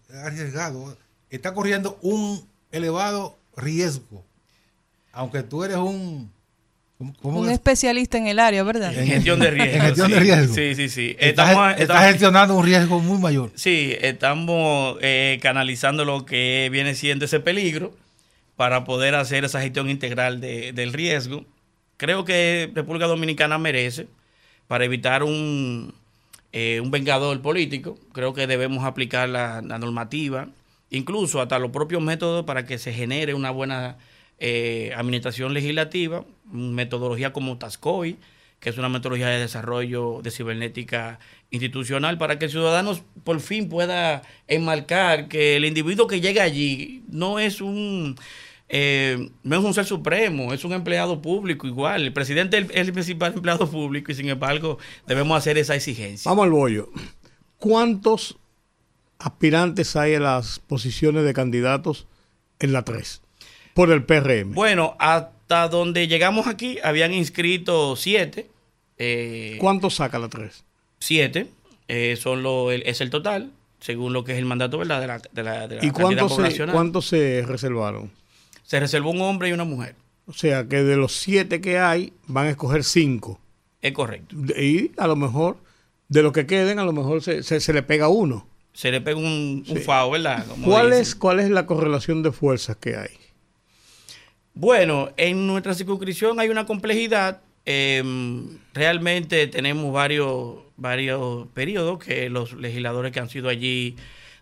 es 0.10 0.16
arriesgado. 0.16 0.98
Está 1.32 1.54
corriendo 1.56 1.98
un 2.04 2.46
elevado 2.72 3.38
riesgo. 3.58 4.24
Aunque 5.12 5.42
tú 5.44 5.64
eres 5.64 5.78
un... 5.78 6.32
¿cómo- 6.98 7.14
cómo 7.22 7.40
Un 7.40 7.48
es? 7.48 7.54
especialista 7.54 8.18
en 8.18 8.28
el 8.28 8.38
área, 8.40 8.64
¿verdad? 8.64 8.94
En 8.96 9.08
gestión 9.08 9.40
de 9.40 9.50
riesgo. 9.52 9.74
En 9.76 9.82
gestión 9.82 10.08
sí. 10.08 10.14
de 10.14 10.20
riesgo. 10.20 10.54
Sí, 10.56 10.76
sí, 10.76 10.90
sí. 10.90 11.16
Estás, 11.20 11.50
Estamos, 11.50 11.72
estás 11.72 11.82
estamos- 11.82 12.04
gestionando 12.06 12.56
un 12.56 12.66
riesgo 12.66 13.00
muy 13.00 13.18
mayor. 13.18 13.52
sí, 13.56 13.96
estamos 14.02 14.98
eh, 15.02 15.40
canalizando 15.42 16.06
lo 16.06 16.26
que 16.26 16.70
viene 16.72 16.94
siendo 16.96 17.26
ese 17.26 17.40
peligro 17.40 17.94
para 18.56 18.84
poder 18.84 19.16
hacer 19.16 19.44
esa 19.44 19.60
gestión 19.62 19.90
integral 19.90 20.40
de- 20.42 20.72
del 20.74 20.94
riesgo. 20.94 21.46
Creo 21.98 22.26
que 22.26 22.70
República 22.76 23.08
Dominicana 23.08 23.58
merece, 23.58 24.08
para 24.68 24.86
evitar 24.86 25.24
un, 25.24 25.94
eh, 26.54 26.80
un 26.82 26.90
vengador 26.92 27.42
político, 27.42 27.98
creo 28.14 28.34
que 28.34 28.48
debemos 28.48 28.86
aplicar 28.86 29.28
la, 29.30 29.62
la 29.62 29.78
normativa, 29.80 30.48
incluso 30.92 31.42
hasta 31.42 31.58
los 31.58 31.72
propios 31.72 32.02
métodos 32.04 32.46
para 32.46 32.66
que 32.66 32.78
se 32.78 32.94
genere 32.94 33.34
una 33.34 33.50
buena 33.50 33.98
eh, 34.38 34.94
administración 34.96 35.54
legislativa, 35.54 36.24
metodología 36.52 37.34
como 37.34 37.58
TASCOI, 37.58 38.18
que 38.60 38.70
es 38.70 38.78
una 38.78 38.90
metodología 38.90 39.28
de 39.30 39.40
desarrollo 39.40 40.20
de 40.22 40.30
cibernética 40.30 41.18
institucional, 41.50 42.20
para 42.20 42.38
que 42.38 42.46
el 42.46 42.52
ciudadano 42.52 42.96
por 43.24 43.40
fin 43.40 43.68
pueda 43.70 44.22
enmarcar 44.48 45.28
que 45.28 45.56
el 45.58 45.66
individuo 45.66 46.06
que 46.06 46.22
llega 46.22 46.44
allí 46.44 47.02
no 47.10 47.40
es 47.40 47.60
un 47.62 48.16
eh, 48.70 49.30
no 49.44 49.58
es 49.58 49.64
un 49.66 49.74
ser 49.74 49.86
supremo, 49.86 50.54
es 50.54 50.64
un 50.64 50.72
empleado 50.74 51.22
público 51.22 51.68
igual. 51.68 52.04
El 52.04 52.14
presidente 52.14 52.58
es 52.58 52.70
el- 52.88 52.94
principal 52.94 53.34
empleado 53.34 53.70
público 53.70 54.12
y 54.12 54.16
sin 54.16 54.30
embargo 54.30 54.78
debemos 55.08 55.38
hacer 55.38 55.58
esa 55.58 55.76
exigencia. 55.76 56.30
Vamos 56.30 56.46
al 56.46 56.52
bollo. 56.52 56.90
¿Cuántos 57.58 58.38
aspirantes 59.26 59.96
hay 59.96 60.16
a 60.16 60.20
las 60.20 60.60
posiciones 60.60 61.24
de 61.24 61.34
candidatos 61.34 62.08
en 62.60 62.74
la 62.74 62.84
3? 62.84 63.22
Por 63.74 63.92
el 63.92 64.04
PRM. 64.04 64.54
Bueno, 64.54 64.96
hasta 65.00 65.68
donde 65.68 66.08
llegamos 66.08 66.48
aquí 66.48 66.78
habían 66.84 67.14
inscrito 67.14 67.96
siete. 67.96 68.50
eh, 68.98 69.58
¿Cuántos 69.60 69.96
saca 69.96 70.20
la 70.20 70.28
3? 70.30 70.64
siete 71.00 71.48
eh, 71.88 72.16
son 72.16 72.44
lo, 72.44 72.72
el- 72.72 72.84
es 72.86 73.02
el 73.02 73.10
total, 73.10 73.52
según 73.80 74.14
lo 74.14 74.24
que 74.24 74.34
es 74.34 74.38
el 74.38 74.46
mandato 74.46 74.78
¿verdad? 74.78 75.02
de 75.02 75.08
la, 75.08 75.20
de 75.32 75.44
la, 75.44 75.68
de 75.68 75.76
la 75.78 75.86
¿Y 75.86 75.90
cuántos 75.92 76.36
se, 76.36 76.66
cuántos 76.68 77.08
se 77.08 77.44
reservaron? 77.48 78.12
Se 78.64 78.80
reservó 78.80 79.10
un 79.12 79.22
hombre 79.22 79.50
y 79.50 79.52
una 79.54 79.64
mujer. 79.64 79.96
O 80.28 80.34
sea 80.34 80.66
que 80.68 80.84
de 80.84 80.96
los 80.96 81.14
siete 81.14 81.60
que 81.60 81.80
hay, 81.80 82.14
van 82.28 82.46
a 82.48 82.50
escoger 82.52 82.84
cinco. 82.84 83.40
Es 83.82 83.92
correcto. 83.94 84.36
Y 84.58 84.92
a 84.98 85.08
lo 85.08 85.16
mejor, 85.16 85.58
de 86.08 86.22
los 86.22 86.32
que 86.32 86.46
queden, 86.46 86.78
a 86.80 86.84
lo 86.86 86.94
mejor 86.94 87.24
se, 87.24 87.42
se- 87.44 87.60
se 87.60 87.74
le 87.74 87.82
pega 87.84 88.08
uno. 88.08 88.48
Se 88.74 88.92
le 88.92 89.02
pega 89.02 89.18
un, 89.20 89.64
un 89.68 89.78
Sí. 89.78 89.84
fao, 89.84 90.12
¿verdad? 90.12 90.46
Como 90.48 90.66
¿Cuál 90.68 90.94
es, 90.94 91.14
¿Cuál 91.16 91.40
es 91.40 91.50
la 91.50 91.66
correlación 91.66 92.24
de 92.24 92.32
fuerzas 92.32 92.78
que 92.78 92.96
hay? 92.96 93.10
Bueno, 94.54 95.10
en 95.18 95.48
nuestra 95.48 95.74
circunscripción 95.74 96.40
hay 96.40 96.50
una 96.50 96.66
complejidad. 96.66 97.42
eh, 97.66 98.02
realmente 98.74 99.46
tenemos 99.48 99.94
varios, 99.94 100.56
varios 100.78 101.48
periodos 101.54 102.00
que 102.04 102.28
los 102.30 102.54
legisladores 102.54 103.12
que 103.12 103.20
han 103.20 103.30
sido 103.30 103.50
allí 103.50 103.96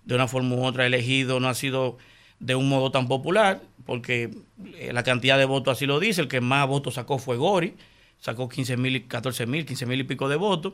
de 0.05 0.15
una 0.15 0.27
forma 0.29 0.55
u 0.55 0.63
otra 0.63 0.85
elegidos 0.85 1.41
no 1.41 1.49
ha 1.49 1.53
sido 1.53 1.97
de 2.39 2.55
un 2.55 2.69
modo 2.69 2.91
tan 2.91 3.09
popular, 3.09 3.61
porque 3.85 4.29
eh, 4.75 4.91
la 4.93 5.03
cantidad 5.03 5.37
de 5.37 5.43
votos 5.45 5.75
así 5.77 5.85
lo 5.85 5.99
dice. 5.99 6.21
El 6.21 6.27
que 6.29 6.39
más 6.39 6.65
votos 6.67 6.93
sacó 6.93 7.19
fue 7.19 7.35
Gori, 7.35 7.73
sacó 8.19 8.47
15 8.47 8.77
mil, 8.77 9.05
14 9.07 9.45
mil, 9.45 9.65
15 9.65 9.85
mil 9.85 9.99
y 9.99 10.03
pico 10.05 10.29
de 10.29 10.37
votos. 10.37 10.73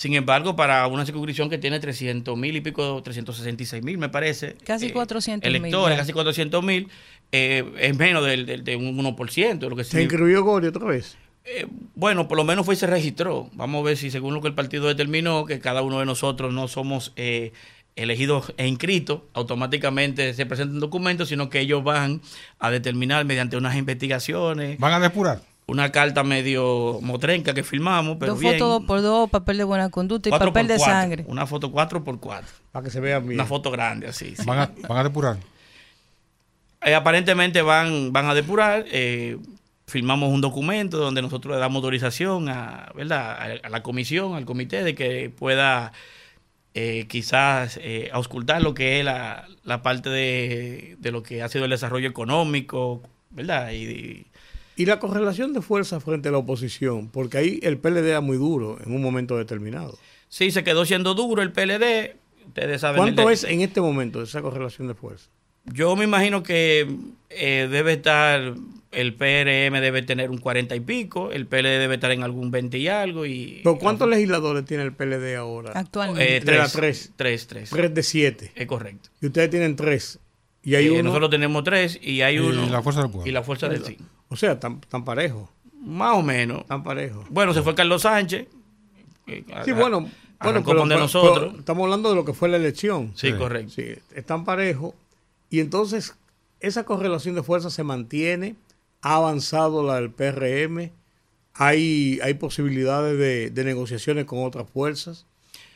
Sin 0.00 0.14
embargo, 0.14 0.56
para 0.56 0.86
una 0.86 1.04
circunscripción 1.04 1.50
que 1.50 1.58
tiene 1.58 1.78
300 1.78 2.34
mil 2.34 2.56
y 2.56 2.62
pico, 2.62 3.02
366 3.02 3.82
mil, 3.84 3.98
me 3.98 4.08
parece. 4.08 4.56
Casi 4.64 4.86
eh, 4.86 4.94
400.000 4.94 5.40
Electores, 5.44 5.94
ya. 5.94 6.00
casi 6.00 6.14
400 6.14 6.64
mil. 6.64 6.88
eh, 7.32 7.70
es 7.78 7.98
menos 7.98 8.24
del, 8.24 8.46
del- 8.46 8.64
de 8.64 8.76
un 8.76 8.96
1%, 8.96 9.58
de 9.58 9.68
lo 9.68 9.76
que 9.76 9.84
¿Se 9.84 10.00
inscribió 10.02 10.42
Gori 10.42 10.68
otra 10.68 10.86
vez? 10.86 11.18
Eh, 11.44 11.66
bueno, 11.94 12.28
por 12.28 12.38
lo 12.38 12.44
menos 12.44 12.64
fue 12.64 12.76
y 12.76 12.78
se 12.78 12.86
registró. 12.86 13.50
Vamos 13.52 13.82
a 13.82 13.84
ver 13.88 13.98
si 13.98 14.10
según 14.10 14.32
lo 14.32 14.40
que 14.40 14.48
el 14.48 14.54
partido 14.54 14.88
determinó, 14.88 15.44
que 15.44 15.58
cada 15.60 15.82
uno 15.82 15.98
de 16.00 16.06
nosotros 16.06 16.50
no 16.50 16.66
somos 16.66 17.12
eh, 17.16 17.52
elegidos 17.94 18.54
e 18.56 18.66
inscritos, 18.68 19.20
automáticamente 19.34 20.32
se 20.32 20.46
presentan 20.46 20.80
documentos, 20.80 21.28
sino 21.28 21.50
que 21.50 21.60
ellos 21.60 21.84
van 21.84 22.22
a 22.58 22.70
determinar 22.70 23.26
mediante 23.26 23.58
unas 23.58 23.76
investigaciones, 23.76 24.78
Van 24.78 24.94
a 24.94 25.00
depurar. 25.00 25.42
Una 25.70 25.90
carta 25.92 26.22
medio 26.24 26.98
motrenca 27.02 27.54
que 27.54 27.62
firmamos, 27.62 28.16
pero 28.18 28.32
dos 28.32 28.40
bien. 28.40 28.54
fotos 28.54 28.68
dos 28.68 28.84
por 28.86 29.02
dos, 29.02 29.30
papel 29.30 29.58
de 29.58 29.64
buena 29.64 29.88
conducta 29.90 30.28
y 30.28 30.30
Cuatro 30.30 30.48
papel 30.52 30.66
de 30.68 30.76
cuatro. 30.76 30.94
sangre. 30.94 31.24
Una 31.28 31.46
foto 31.46 31.70
4 31.72 32.04
por 32.04 32.20
4 32.20 32.48
Para 32.72 32.84
que 32.84 32.90
se 32.90 33.00
vea 33.00 33.18
bien. 33.20 33.34
Una 33.34 33.46
foto 33.46 33.70
grande, 33.70 34.06
así. 34.08 34.34
sí. 34.36 34.42
Van 34.46 34.58
a, 34.58 34.70
van 34.88 34.98
a 34.98 35.04
depurar. 35.04 35.36
Eh, 36.82 36.94
aparentemente 36.94 37.62
van, 37.62 38.12
van 38.12 38.26
a 38.26 38.34
depurar. 38.34 38.84
eh, 38.90 39.38
firmamos 39.86 40.32
un 40.32 40.40
documento 40.40 40.98
donde 40.98 41.20
nosotros 41.20 41.52
le 41.54 41.60
damos 41.60 41.76
autorización 41.82 42.48
a, 42.48 42.92
¿verdad? 42.94 43.32
a, 43.32 43.66
a 43.66 43.68
la 43.70 43.82
comisión, 43.82 44.34
al 44.36 44.44
comité, 44.44 44.84
de 44.84 44.94
que 44.94 45.30
pueda 45.30 45.92
eh, 46.74 47.06
quizás 47.08 47.76
eh, 47.82 48.08
auscultar 48.12 48.62
lo 48.62 48.72
que 48.72 49.00
es 49.00 49.04
la, 49.04 49.48
la 49.64 49.82
parte 49.82 50.08
de, 50.08 50.96
de 51.00 51.10
lo 51.10 51.24
que 51.24 51.42
ha 51.42 51.48
sido 51.48 51.64
el 51.64 51.72
desarrollo 51.72 52.08
económico, 52.08 53.02
¿verdad? 53.30 53.72
Y, 53.72 54.28
y- 54.76 54.82
Y 54.82 54.86
la 54.86 54.98
correlación 54.98 55.52
de 55.52 55.60
fuerzas 55.62 56.02
frente 56.02 56.28
a 56.28 56.32
la 56.32 56.38
oposición, 56.38 57.08
porque 57.08 57.38
ahí 57.38 57.60
el 57.62 57.78
PLD 57.78 58.08
era 58.08 58.20
muy 58.20 58.36
duro 58.36 58.78
en 58.84 58.94
un 58.94 59.02
momento 59.02 59.36
determinado. 59.36 59.98
sí, 60.28 60.50
se 60.50 60.62
quedó 60.64 60.84
siendo 60.84 61.14
duro 61.14 61.42
el 61.42 61.52
PLD. 61.52 62.16
Ustedes 62.46 62.80
saben. 62.80 62.96
el 63.02 63.14
¿Cuánto 63.14 63.30
es 63.30 63.44
en 63.44 63.60
este 63.60 63.80
momento 63.80 64.22
esa 64.22 64.40
correlación 64.42 64.88
de 64.88 64.94
fuerzas? 64.94 65.28
Yo 65.66 65.94
me 65.96 66.04
imagino 66.04 66.42
que 66.42 66.88
eh, 67.28 67.68
debe 67.70 67.92
estar, 67.94 68.54
el 68.92 69.14
PRM 69.14 69.80
debe 69.80 70.02
tener 70.02 70.30
un 70.30 70.38
40 70.38 70.74
y 70.74 70.80
pico, 70.80 71.30
el 71.32 71.46
PLD 71.46 71.78
debe 71.78 71.94
estar 71.96 72.10
en 72.12 72.22
algún 72.22 72.50
20 72.50 72.78
y 72.78 72.88
algo. 72.88 73.26
y 73.26 73.60
¿Pero 73.62 73.78
cuántos 73.78 74.08
legisladores 74.08 74.64
tiene 74.64 74.84
el 74.84 74.92
PLD 74.94 75.36
ahora? 75.36 75.72
Actualmente. 75.74 76.36
Eh, 76.36 76.40
tres, 76.40 76.72
tres. 76.72 77.12
tres, 77.14 77.46
tres. 77.46 77.70
Tres 77.70 77.94
de 77.94 78.02
siete. 78.02 78.52
Es 78.54 78.66
correcto. 78.66 79.10
Y 79.20 79.26
ustedes 79.26 79.50
tienen 79.50 79.76
tres. 79.76 80.18
Y 80.62 80.74
hay 80.76 80.86
Eh, 80.86 80.90
uno. 80.92 81.02
Nosotros 81.04 81.30
tenemos 81.30 81.62
tres 81.62 81.98
y 82.02 82.22
hay 82.22 82.36
Y 82.36 82.38
uno. 82.38 82.66
la 82.68 82.82
fuerza 82.82 83.02
del 83.02 83.10
pueblo. 83.10 83.28
Y 83.28 83.32
la 83.32 83.42
fuerza 83.42 83.68
del 83.68 83.84
sí. 83.84 83.98
O 84.30 84.36
sea, 84.36 84.58
tan, 84.58 84.80
tan 84.80 85.04
parejo. 85.04 85.50
Más 85.82 86.16
o 86.16 86.22
menos. 86.22 86.66
Tan 86.66 86.82
parejo. 86.82 87.24
Bueno, 87.28 87.52
se 87.52 87.60
fue 87.62 87.74
Carlos 87.74 88.02
Sánchez. 88.02 88.46
eh, 89.26 89.44
Sí, 89.64 89.72
bueno. 89.72 90.08
Bueno, 90.42 90.62
pero, 90.64 90.86
de 90.86 90.96
nosotros. 90.96 91.38
pero 91.50 91.58
estamos 91.60 91.84
hablando 91.84 92.08
de 92.08 92.14
lo 92.14 92.24
que 92.24 92.32
fue 92.32 92.48
la 92.48 92.56
elección. 92.56 93.12
sí, 93.14 93.32
correcto. 93.34 93.72
Sí, 93.76 93.84
están 94.14 94.44
parejos. 94.46 94.94
Y 95.50 95.60
entonces, 95.60 96.14
esa 96.60 96.84
correlación 96.84 97.34
de 97.34 97.42
fuerzas 97.42 97.74
se 97.74 97.82
mantiene. 97.82 98.56
Ha 99.02 99.16
avanzado 99.16 99.82
la 99.84 99.96
del 100.00 100.10
PRM. 100.10 100.90
Hay, 101.54 102.20
hay 102.22 102.34
posibilidades 102.34 103.18
de, 103.18 103.50
de 103.50 103.64
negociaciones 103.64 104.24
con 104.24 104.44
otras 104.44 104.68
fuerzas. 104.70 105.26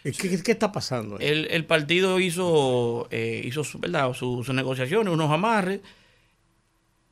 Eh, 0.05 0.12
¿Qué, 0.12 0.31
qué- 0.31 0.43
qué 0.43 0.52
está 0.52 0.72
pasando? 0.72 1.18
El, 1.18 1.47
el 1.51 1.64
partido 1.66 2.20
hizo, 2.20 3.06
eh, 3.10 3.43
hizo 3.44 3.64
su, 3.64 3.78
¿verdad? 3.78 4.12
Su- 4.14 4.43
sus 4.44 4.55
negociaciones, 4.55 5.12
unos 5.12 5.31
amarres. 5.31 5.81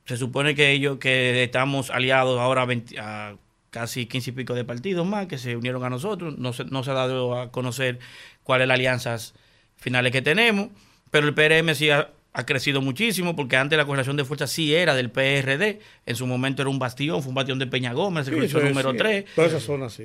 Se 0.04 0.16
supone 0.16 0.54
que 0.54 0.70
ellos, 0.72 0.98
que 0.98 1.42
estamos 1.44 1.90
aliados 1.90 2.38
ahora 2.40 2.62
a, 2.62 2.66
20 2.66 2.98
a 2.98 3.36
casi 3.70 4.06
15 4.06 4.30
y 4.30 4.32
pico 4.32 4.54
de 4.54 4.64
partidos 4.64 5.06
más 5.06 5.26
que 5.26 5.38
se 5.38 5.56
unieron 5.56 5.82
a 5.84 5.90
nosotros. 5.90 6.36
No 6.38 6.52
se, 6.52 6.64
no 6.64 6.82
se 6.82 6.90
ha 6.90 6.94
dado 6.94 7.38
a 7.38 7.50
conocer 7.52 7.98
cuáles 8.42 8.66
las 8.68 8.74
alianzas 8.76 9.34
finales 9.76 10.12
que 10.12 10.20
tenemos, 10.22 10.68
pero 11.10 11.26
el 11.28 11.34
PRM 11.34 11.74
sí 11.74 11.90
ha, 11.90 12.10
ha 12.32 12.46
crecido 12.46 12.80
muchísimo 12.82 13.34
porque 13.36 13.56
antes 13.56 13.76
la 13.76 13.84
correlación 13.84 14.16
de 14.16 14.24
fuerzas 14.24 14.50
sí 14.50 14.74
era 14.74 14.94
del 14.94 15.10
PRD. 15.10 15.80
En 16.06 16.16
su 16.16 16.26
momento 16.26 16.62
era 16.62 16.68
un 16.70 16.78
bastión, 16.78 17.22
fue 17.22 17.30
un 17.30 17.34
bastión 17.36 17.58
de 17.58 17.66
Peña 17.66 17.92
Gómez, 17.92 18.26
es, 18.28 18.54
número 18.54 18.90
sí. 18.92 18.96
3. 18.98 19.24
Toda 19.34 19.46
esa 19.46 19.60
zona, 19.60 19.88
sí. 19.88 20.04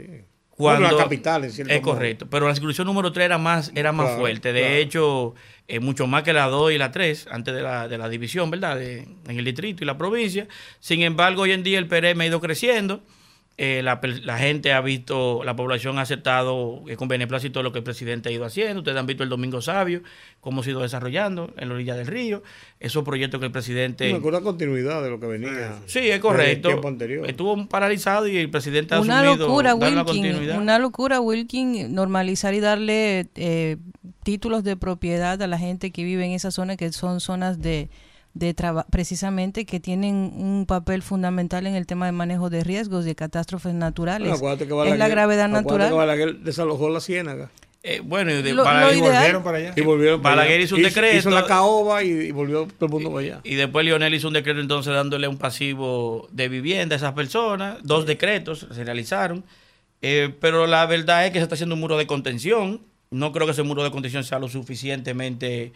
Cuando, 0.49 0.81
Bueno, 0.81 0.97
la 0.97 1.03
capital, 1.03 1.43
en 1.43 1.49
Es 1.51 1.67
modo. 1.67 1.81
correcto, 1.81 2.27
pero 2.29 2.47
la 2.47 2.53
circunscripción 2.55 2.87
número 2.87 3.11
3 3.11 3.25
era 3.25 3.37
más, 3.37 3.71
era 3.75 3.91
más 3.91 4.07
Claro, 4.07 4.19
fuerte. 4.21 4.53
De 4.53 4.61
claro. 4.61 4.75
hecho, 4.75 5.35
eh, 5.67 5.79
mucho 5.79 6.07
más 6.07 6.23
que 6.23 6.33
la 6.33 6.47
2 6.47 6.71
y 6.71 6.77
la 6.77 6.91
3, 6.91 7.27
antes 7.31 7.53
de 7.53 7.61
la, 7.61 7.87
de 7.87 7.97
la 7.97 8.07
división, 8.07 8.49
¿verdad? 8.49 8.81
En 8.81 9.19
el 9.25 9.43
distrito 9.43 9.83
y 9.83 9.87
la 9.87 9.97
provincia. 9.97 10.47
Sin 10.79 11.01
embargo, 11.01 11.41
hoy 11.41 11.51
en 11.51 11.63
día 11.63 11.77
el 11.79 11.87
PRM 11.87 12.21
ha 12.21 12.25
ido 12.25 12.39
creciendo. 12.39 13.03
Eh, 13.59 13.81
la, 13.81 13.99
la 14.23 14.37
gente 14.37 14.71
ha 14.71 14.81
visto, 14.81 15.41
la 15.43 15.55
población 15.55 15.97
ha 15.97 16.03
aceptado 16.03 16.83
eh, 16.87 16.95
con 16.95 17.07
beneplácito 17.07 17.63
lo 17.63 17.71
que 17.71 17.79
el 17.79 17.83
presidente 17.83 18.29
ha 18.29 18.31
ido 18.31 18.45
haciendo. 18.45 18.81
Ustedes 18.81 18.95
han 18.99 19.07
visto 19.07 19.23
el 19.23 19.29
Domingo 19.29 19.63
Sabio, 19.63 20.03
cómo 20.41 20.61
se 20.61 20.69
ha 20.69 20.71
ido 20.73 20.81
desarrollando 20.81 21.51
en 21.57 21.69
la 21.69 21.73
orilla 21.73 21.95
del 21.95 22.05
río. 22.05 22.43
Esos 22.79 23.03
proyectos 23.03 23.39
que 23.39 23.47
el 23.47 23.51
presidente... 23.51 24.13
Una, 24.13 24.23
una 24.23 24.41
continuidad 24.41 25.01
de 25.01 25.09
lo 25.09 25.19
que 25.19 25.25
venía. 25.25 25.79
Sí, 25.87 26.01
es 26.07 26.19
correcto. 26.19 26.69
Estuvo 27.25 27.67
paralizado 27.67 28.27
y 28.27 28.37
el 28.37 28.51
presidente 28.51 28.93
ha 28.93 28.99
Una 29.01 29.21
asumido 29.21 29.47
locura, 29.47 29.73
una 29.73 29.85
Wilkin. 29.87 30.03
continuidad. 30.05 30.61
Una 30.61 30.77
locura, 30.77 31.19
Wilkin, 31.19 31.95
normalizar 31.95 32.53
y 32.53 32.59
darle 32.59 33.27
eh, 33.33 33.77
títulos 34.23 34.63
de 34.63 34.77
propiedad 34.77 35.41
a 35.41 35.47
la 35.47 35.57
gente 35.57 35.89
que 35.89 36.03
vive 36.03 36.25
en 36.25 36.33
esa 36.33 36.51
zona, 36.51 36.77
que 36.77 36.91
son 36.91 37.19
zonas 37.21 37.59
de, 37.59 37.89
de 38.39 38.53
traba- 38.53 38.85
precisamente 38.89 39.65
que 39.65 39.79
tienen 39.79 40.15
un 40.35 40.65
papel 40.67 41.01
fundamental 41.01 41.65
en 41.67 41.75
el 41.75 41.85
tema 41.85 42.05
de 42.05 42.11
manejo 42.11 42.49
de 42.49 42.63
riesgos, 42.63 43.05
de 43.05 43.15
catástrofes 43.15 43.73
naturales. 43.73 44.27
Bueno, 44.29 44.35
acuérdate 44.37 44.67
que 44.67 44.73
es 44.73 44.97
la 44.99 45.05
Balaguer- 45.07 45.09
gravedad 45.11 45.45
acuérdate 45.45 45.63
natural. 45.65 45.89
que 45.89 45.95
Balaguer 45.95 46.35
desalojó 46.39 46.89
la 46.89 46.99
ciénaga. 46.99 47.49
Eh, 47.83 48.01
bueno, 48.03 48.31
y 48.31 48.41
de- 48.41 48.53
Lo- 48.53 48.63
para- 48.65 48.81
lo 48.87 48.93
Y 48.93 48.97
ideal- 48.97 49.13
volvieron 49.13 49.43
para 49.43 49.57
allá. 49.59 49.73
Y 49.75 49.81
volvieron 49.81 50.21
para 50.21 50.35
Balaguer 50.35 50.55
allá. 50.57 50.65
hizo 50.65 50.75
un 50.75 50.83
decreto. 50.83 51.17
Hizo 51.17 51.29
la 51.29 51.45
caoba 51.45 52.03
y, 52.03 52.09
y 52.09 52.31
volvió 52.31 52.67
todo 52.77 52.87
el 52.87 52.91
mundo 52.91 53.09
para 53.13 53.25
allá. 53.25 53.39
Y 53.43 53.55
después 53.55 53.85
Lionel 53.85 54.13
hizo 54.13 54.27
un 54.27 54.33
decreto 54.33 54.59
entonces 54.59 54.93
dándole 54.93 55.27
un 55.29 55.37
pasivo 55.37 56.27
de 56.31 56.49
vivienda 56.49 56.95
a 56.95 56.97
esas 56.97 57.13
personas. 57.13 57.77
Dos 57.83 58.05
decretos 58.05 58.67
se 58.71 58.83
realizaron. 58.83 59.45
Eh, 60.01 60.33
pero 60.41 60.67
la 60.67 60.85
verdad 60.85 61.25
es 61.25 61.31
que 61.31 61.39
se 61.39 61.43
está 61.43 61.55
haciendo 61.55 61.75
un 61.75 61.81
muro 61.81 61.97
de 61.97 62.07
contención. 62.07 62.81
No 63.09 63.31
creo 63.31 63.45
que 63.45 63.53
ese 63.53 63.63
muro 63.63 63.83
de 63.83 63.91
contención 63.91 64.23
sea 64.25 64.39
lo 64.39 64.49
suficientemente 64.49 65.71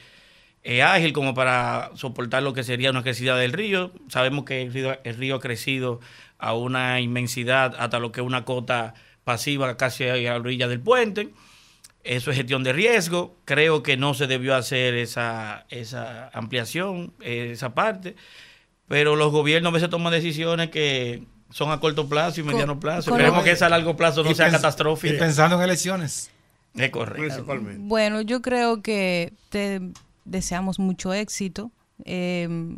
eh, 0.64 0.84
ágil 0.84 1.14
como 1.14 1.34
para 1.34 1.92
soportar 1.96 2.44
lo 2.44 2.54
que 2.54 2.64
sería 2.64 2.92
una 2.92 3.04
crecida 3.04 3.36
del 3.36 3.54
río. 3.54 3.92
Sabemos 4.10 4.46
que 4.46 4.62
el 4.62 4.72
río, 4.74 4.98
el 5.04 5.16
río 5.16 5.36
ha 5.36 5.40
crecido 5.40 6.00
a 6.38 6.54
una 6.54 7.00
inmensidad 7.00 7.76
hasta 7.80 8.00
lo 8.00 8.12
que 8.12 8.22
es 8.22 8.26
una 8.28 8.46
cota 8.46 8.94
pasiva 9.24 9.76
casi 9.78 10.06
a 10.08 10.16
la 10.16 10.36
orilla 10.38 10.68
del 10.68 10.80
puente. 10.80 11.30
Eso 12.04 12.32
es 12.32 12.38
gestión 12.38 12.64
de 12.64 12.74
riesgo. 12.74 13.36
Creo 13.46 13.84
que 13.84 13.96
no 13.96 14.14
se 14.16 14.26
debió 14.28 14.56
hacer 14.56 14.96
esa, 14.96 15.66
esa 15.70 16.30
ampliación, 16.34 17.14
esa 17.22 17.74
parte. 17.76 18.16
Pero 18.88 19.16
los 19.16 19.32
gobiernos 19.32 19.72
a 19.72 19.74
veces 19.76 19.90
toman 19.90 20.12
decisiones 20.12 20.70
que 20.72 21.24
son 21.52 21.72
a 21.72 21.80
corto 21.80 22.10
plazo 22.10 22.42
y 22.42 22.44
mediano 22.44 22.80
plazo. 22.80 23.12
con 23.12 23.20
Esperemos 23.20 23.44
que 23.44 23.52
esa 23.52 23.68
a 23.68 23.70
largo 23.70 23.96
plazo 23.96 24.24
no 24.24 24.32
Y 24.32 24.36
sea 24.36 24.48
pens- 24.48 24.50
Y 24.50 24.54
catastrófica. 24.54 25.20
pensando 25.20 25.56
en 25.58 25.62
elecciones. 25.62 26.32
Es 26.76 26.90
correcto. 26.90 27.22
Principalmente. 27.22 27.82
Bueno, 27.84 28.22
yo 28.22 28.42
creo 28.42 28.82
que 28.82 29.34
te 29.50 29.82
deseamos 30.32 30.80
mucho 30.80 31.14
éxito. 31.14 31.72
Eh, 32.06 32.78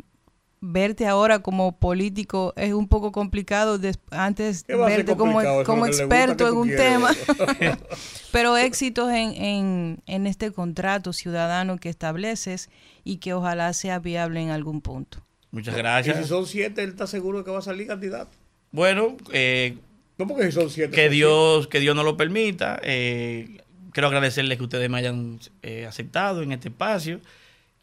verte 0.66 1.06
ahora 1.06 1.40
como 1.40 1.76
político 1.78 2.54
es 2.56 2.72
un 2.72 2.88
poco 2.88 3.12
complicado. 3.12 3.78
antes 4.10 4.64
¿Qué 4.64 4.74
va 4.74 4.86
a 4.86 4.88
ser 4.88 4.98
verte 5.04 5.16
como, 5.16 5.40
como 5.64 5.84
que 5.84 5.90
experto 5.90 6.44
que 6.44 6.50
en 6.50 6.56
un 6.56 6.68
quieres. 6.68 6.86
tema. 7.26 7.78
Pero 8.32 8.56
éxitos 8.56 9.10
en, 9.10 9.32
en, 9.34 10.02
en 10.06 10.26
este 10.26 10.52
contrato 10.52 11.12
ciudadano 11.12 11.76
que 11.78 11.88
estableces 11.88 12.70
y 13.04 13.18
que 13.18 13.34
ojalá 13.34 13.72
sea 13.74 13.98
viable 13.98 14.40
en 14.40 14.50
algún 14.50 14.80
punto. 14.80 15.18
Muchas 15.50 15.74
Y 15.74 15.76
si 15.76 15.82
gracias. 15.82 16.26
son 16.26 16.46
siete, 16.46 16.82
él 16.82 16.90
está 16.90 17.06
seguro 17.06 17.38
de 17.38 17.44
que 17.44 17.50
va 17.50 17.58
a 17.58 17.62
salir 17.62 17.86
candidato. 17.86 18.30
Bueno, 18.72 19.16
eh, 19.32 19.76
No 20.18 20.26
porque 20.26 20.46
si 20.46 20.52
son 20.52 20.68
siete. 20.70 20.90
que 20.96 21.04
son 21.04 21.12
Dios 21.12 21.66
que 21.68 21.78
Dios 21.80 21.94
nos 21.94 22.04
lo 22.04 22.16
permita. 22.16 22.80
Eh, 22.82 23.58
quiero 23.92 24.08
agradecerles 24.08 24.56
que 24.58 24.64
ustedes 24.64 24.88
me 24.90 24.98
hayan 24.98 25.38
eh, 25.62 25.86
aceptado 25.86 26.42
en 26.42 26.52
este 26.52 26.68
espacio. 26.70 27.20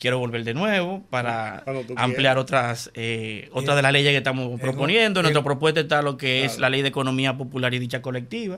Quiero 0.02 0.18
volver 0.18 0.44
de 0.44 0.56
nuevo 0.56 1.04
para 1.12 1.64
ampliar 1.96 2.40
otras 2.40 2.90
eh, 2.96 3.50
otras 3.54 3.76
de 3.76 3.84
las 3.84 3.94
leyes 3.94 4.10
que 4.10 4.18
estamos 4.18 4.60
proponiendo. 4.60 5.20
En 5.20 5.26
nuestra 5.26 5.44
propuesta 5.44 5.80
está 5.80 6.02
lo 6.02 6.18
que 6.18 6.44
es 6.44 6.58
la 6.58 6.72
ley 6.72 6.82
de 6.82 6.88
economía 6.88 7.38
popular 7.38 7.72
y 7.76 7.78
dicha 7.78 8.02
colectiva 8.02 8.58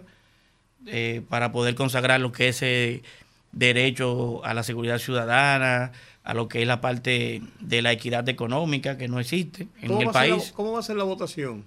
eh, 0.87 1.21
para 1.27 1.51
poder 1.51 1.75
consagrar 1.75 2.21
lo 2.21 2.31
que 2.31 2.47
es 2.47 2.61
eh, 2.63 3.03
derecho 3.51 4.43
a 4.45 4.53
la 4.53 4.63
seguridad 4.63 4.99
ciudadana, 4.99 5.91
a 6.23 6.33
lo 6.33 6.47
que 6.47 6.61
es 6.61 6.67
la 6.67 6.79
parte 6.79 7.41
de 7.59 7.81
la 7.81 7.91
equidad 7.91 8.27
económica 8.29 8.97
que 8.97 9.09
no 9.09 9.19
existe 9.19 9.67
en 9.81 9.89
¿Cómo 9.89 9.99
el 9.99 10.05
la- 10.07 10.11
país. 10.13 10.53
¿Cómo 10.55 10.71
va 10.71 10.79
a 10.79 10.83
ser 10.83 10.95
la 10.95 11.03
votación? 11.03 11.65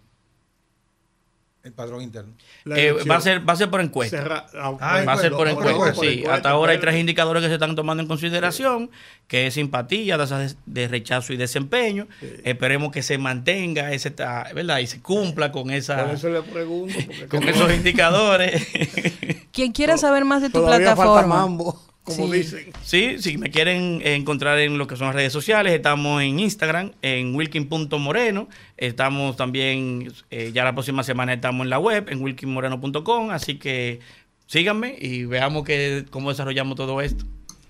El 1.66 1.72
padrón 1.72 2.00
interno. 2.00 2.32
Eh, 2.76 2.94
va 3.10 3.16
a 3.16 3.20
ser 3.20 3.46
va 3.48 3.54
a 3.54 3.56
ser 3.56 3.68
por 3.68 3.80
encuesta. 3.80 4.18
Cerra- 4.18 4.46
ah, 4.54 4.76
Ah, 4.80 5.02
Va 5.04 5.14
a 5.14 5.18
ser 5.18 5.32
por 5.32 5.48
Encuesta, 5.48 5.94
sí. 5.94 6.06
encuesta, 6.06 6.34
Hasta 6.34 6.50
ahora 6.50 6.70
hay 6.70 6.78
tres 6.78 6.94
indicadores 6.94 7.42
que 7.42 7.48
se 7.48 7.54
están 7.54 7.74
tomando 7.74 8.02
en 8.04 8.08
consideración, 8.08 8.88
que 9.26 9.48
es 9.48 9.54
simpatía, 9.54 10.16
tasas 10.16 10.56
de 10.64 10.86
rechazo 10.86 11.32
y 11.32 11.36
desempeño. 11.36 12.06
Esperemos 12.44 12.92
que 12.92 13.02
se 13.02 13.18
mantenga 13.18 13.92
ese, 13.92 14.10
¿verdad? 14.54 14.78
Y 14.78 14.86
se 14.86 15.00
cumpla 15.02 15.50
con 15.50 15.70
esa 15.72 16.04
Por 16.04 16.14
eso 16.14 16.28
le 16.28 16.42
pregunto. 16.42 16.94
porque 17.04 17.26
con 17.26 17.48
esos 17.48 17.72
indicadores. 17.74 18.64
Quien 19.52 19.72
quiera 19.72 19.98
saber 19.98 20.24
más 20.24 20.42
de 20.42 20.50
tu 20.50 20.62
falta 20.62 20.76
plataforma. 20.76 21.34
mambo, 21.36 21.82
como 22.06 22.26
Sí. 22.28 22.32
dicen. 22.38 22.66
sí, 22.84 23.16
si 23.18 23.36
me 23.36 23.50
quieren 23.50 24.00
encontrar 24.04 24.58
en 24.60 24.78
lo 24.78 24.86
que 24.86 24.96
son 24.96 25.08
las 25.08 25.16
redes 25.16 25.32
sociales, 25.32 25.72
estamos 25.74 26.22
en 26.22 26.38
Instagram, 26.38 26.92
en 27.02 27.34
wilkin.moreno. 27.34 28.48
Estamos 28.76 29.36
también, 29.36 30.12
eh, 30.30 30.52
ya 30.54 30.64
la 30.64 30.72
próxima 30.72 31.02
semana 31.02 31.34
estamos 31.34 31.64
en 31.64 31.70
la 31.70 31.78
web, 31.80 32.06
en 32.08 32.22
wilkinmoreno.com. 32.22 33.30
Así 33.30 33.56
que 33.58 33.98
síganme 34.46 34.96
y 34.98 35.24
veamos 35.24 35.64
que, 35.64 36.04
cómo 36.10 36.30
desarrollamos 36.30 36.76
todo 36.76 37.00
esto. 37.00 37.24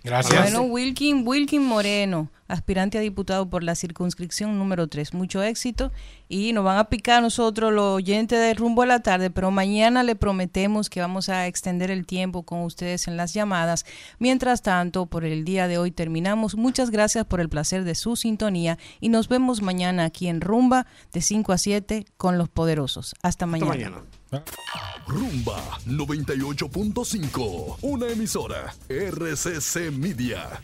Gracias. 0.04 0.40
Bueno, 0.40 0.60
Wilkin, 0.62 1.26
Wilkin 1.26 1.64
Moreno, 1.64 2.30
aspirante 2.48 2.98
a 2.98 3.00
diputado 3.00 3.48
por 3.48 3.62
la 3.62 3.74
circunscripción 3.74 4.58
número 4.58 4.88
3. 4.88 5.14
Mucho 5.14 5.42
éxito 5.42 5.92
y 6.28 6.52
nos 6.52 6.64
van 6.64 6.78
a 6.78 6.88
picar 6.88 7.22
nosotros 7.22 7.72
los 7.72 7.84
oyentes 7.84 8.38
de 8.38 8.54
rumbo 8.54 8.82
a 8.82 8.86
la 8.86 9.00
tarde, 9.00 9.30
pero 9.30 9.50
mañana 9.50 10.02
le 10.02 10.16
prometemos 10.16 10.90
que 10.90 11.00
vamos 11.00 11.28
a 11.28 11.46
extender 11.46 11.90
el 11.90 12.04
tiempo 12.06 12.42
con 12.42 12.62
ustedes 12.62 13.06
en 13.08 13.16
las 13.16 13.32
llamadas. 13.32 13.86
Mientras 14.18 14.62
tanto, 14.62 15.06
por 15.06 15.24
el 15.24 15.44
día 15.44 15.68
de 15.68 15.78
hoy 15.78 15.90
terminamos. 15.92 16.56
Muchas 16.56 16.90
gracias 16.90 17.24
por 17.26 17.40
el 17.40 17.48
placer 17.48 17.84
de 17.84 17.94
su 17.94 18.16
sintonía 18.16 18.78
y 19.00 19.08
nos 19.08 19.28
vemos 19.28 19.62
mañana 19.62 20.04
aquí 20.04 20.26
en 20.28 20.40
Rumba 20.40 20.86
de 21.12 21.20
5 21.22 21.52
a 21.52 21.58
7 21.58 22.06
con 22.16 22.38
los 22.38 22.48
poderosos. 22.48 23.14
Hasta 23.22 23.36
Hasta 23.36 23.46
mañana. 23.46 23.68
mañana. 23.70 24.02
Rumba 25.06 25.78
98.5, 25.86 27.76
una 27.82 28.08
emisora 28.08 28.74
RCC 28.88 29.92
Media. 29.92 30.60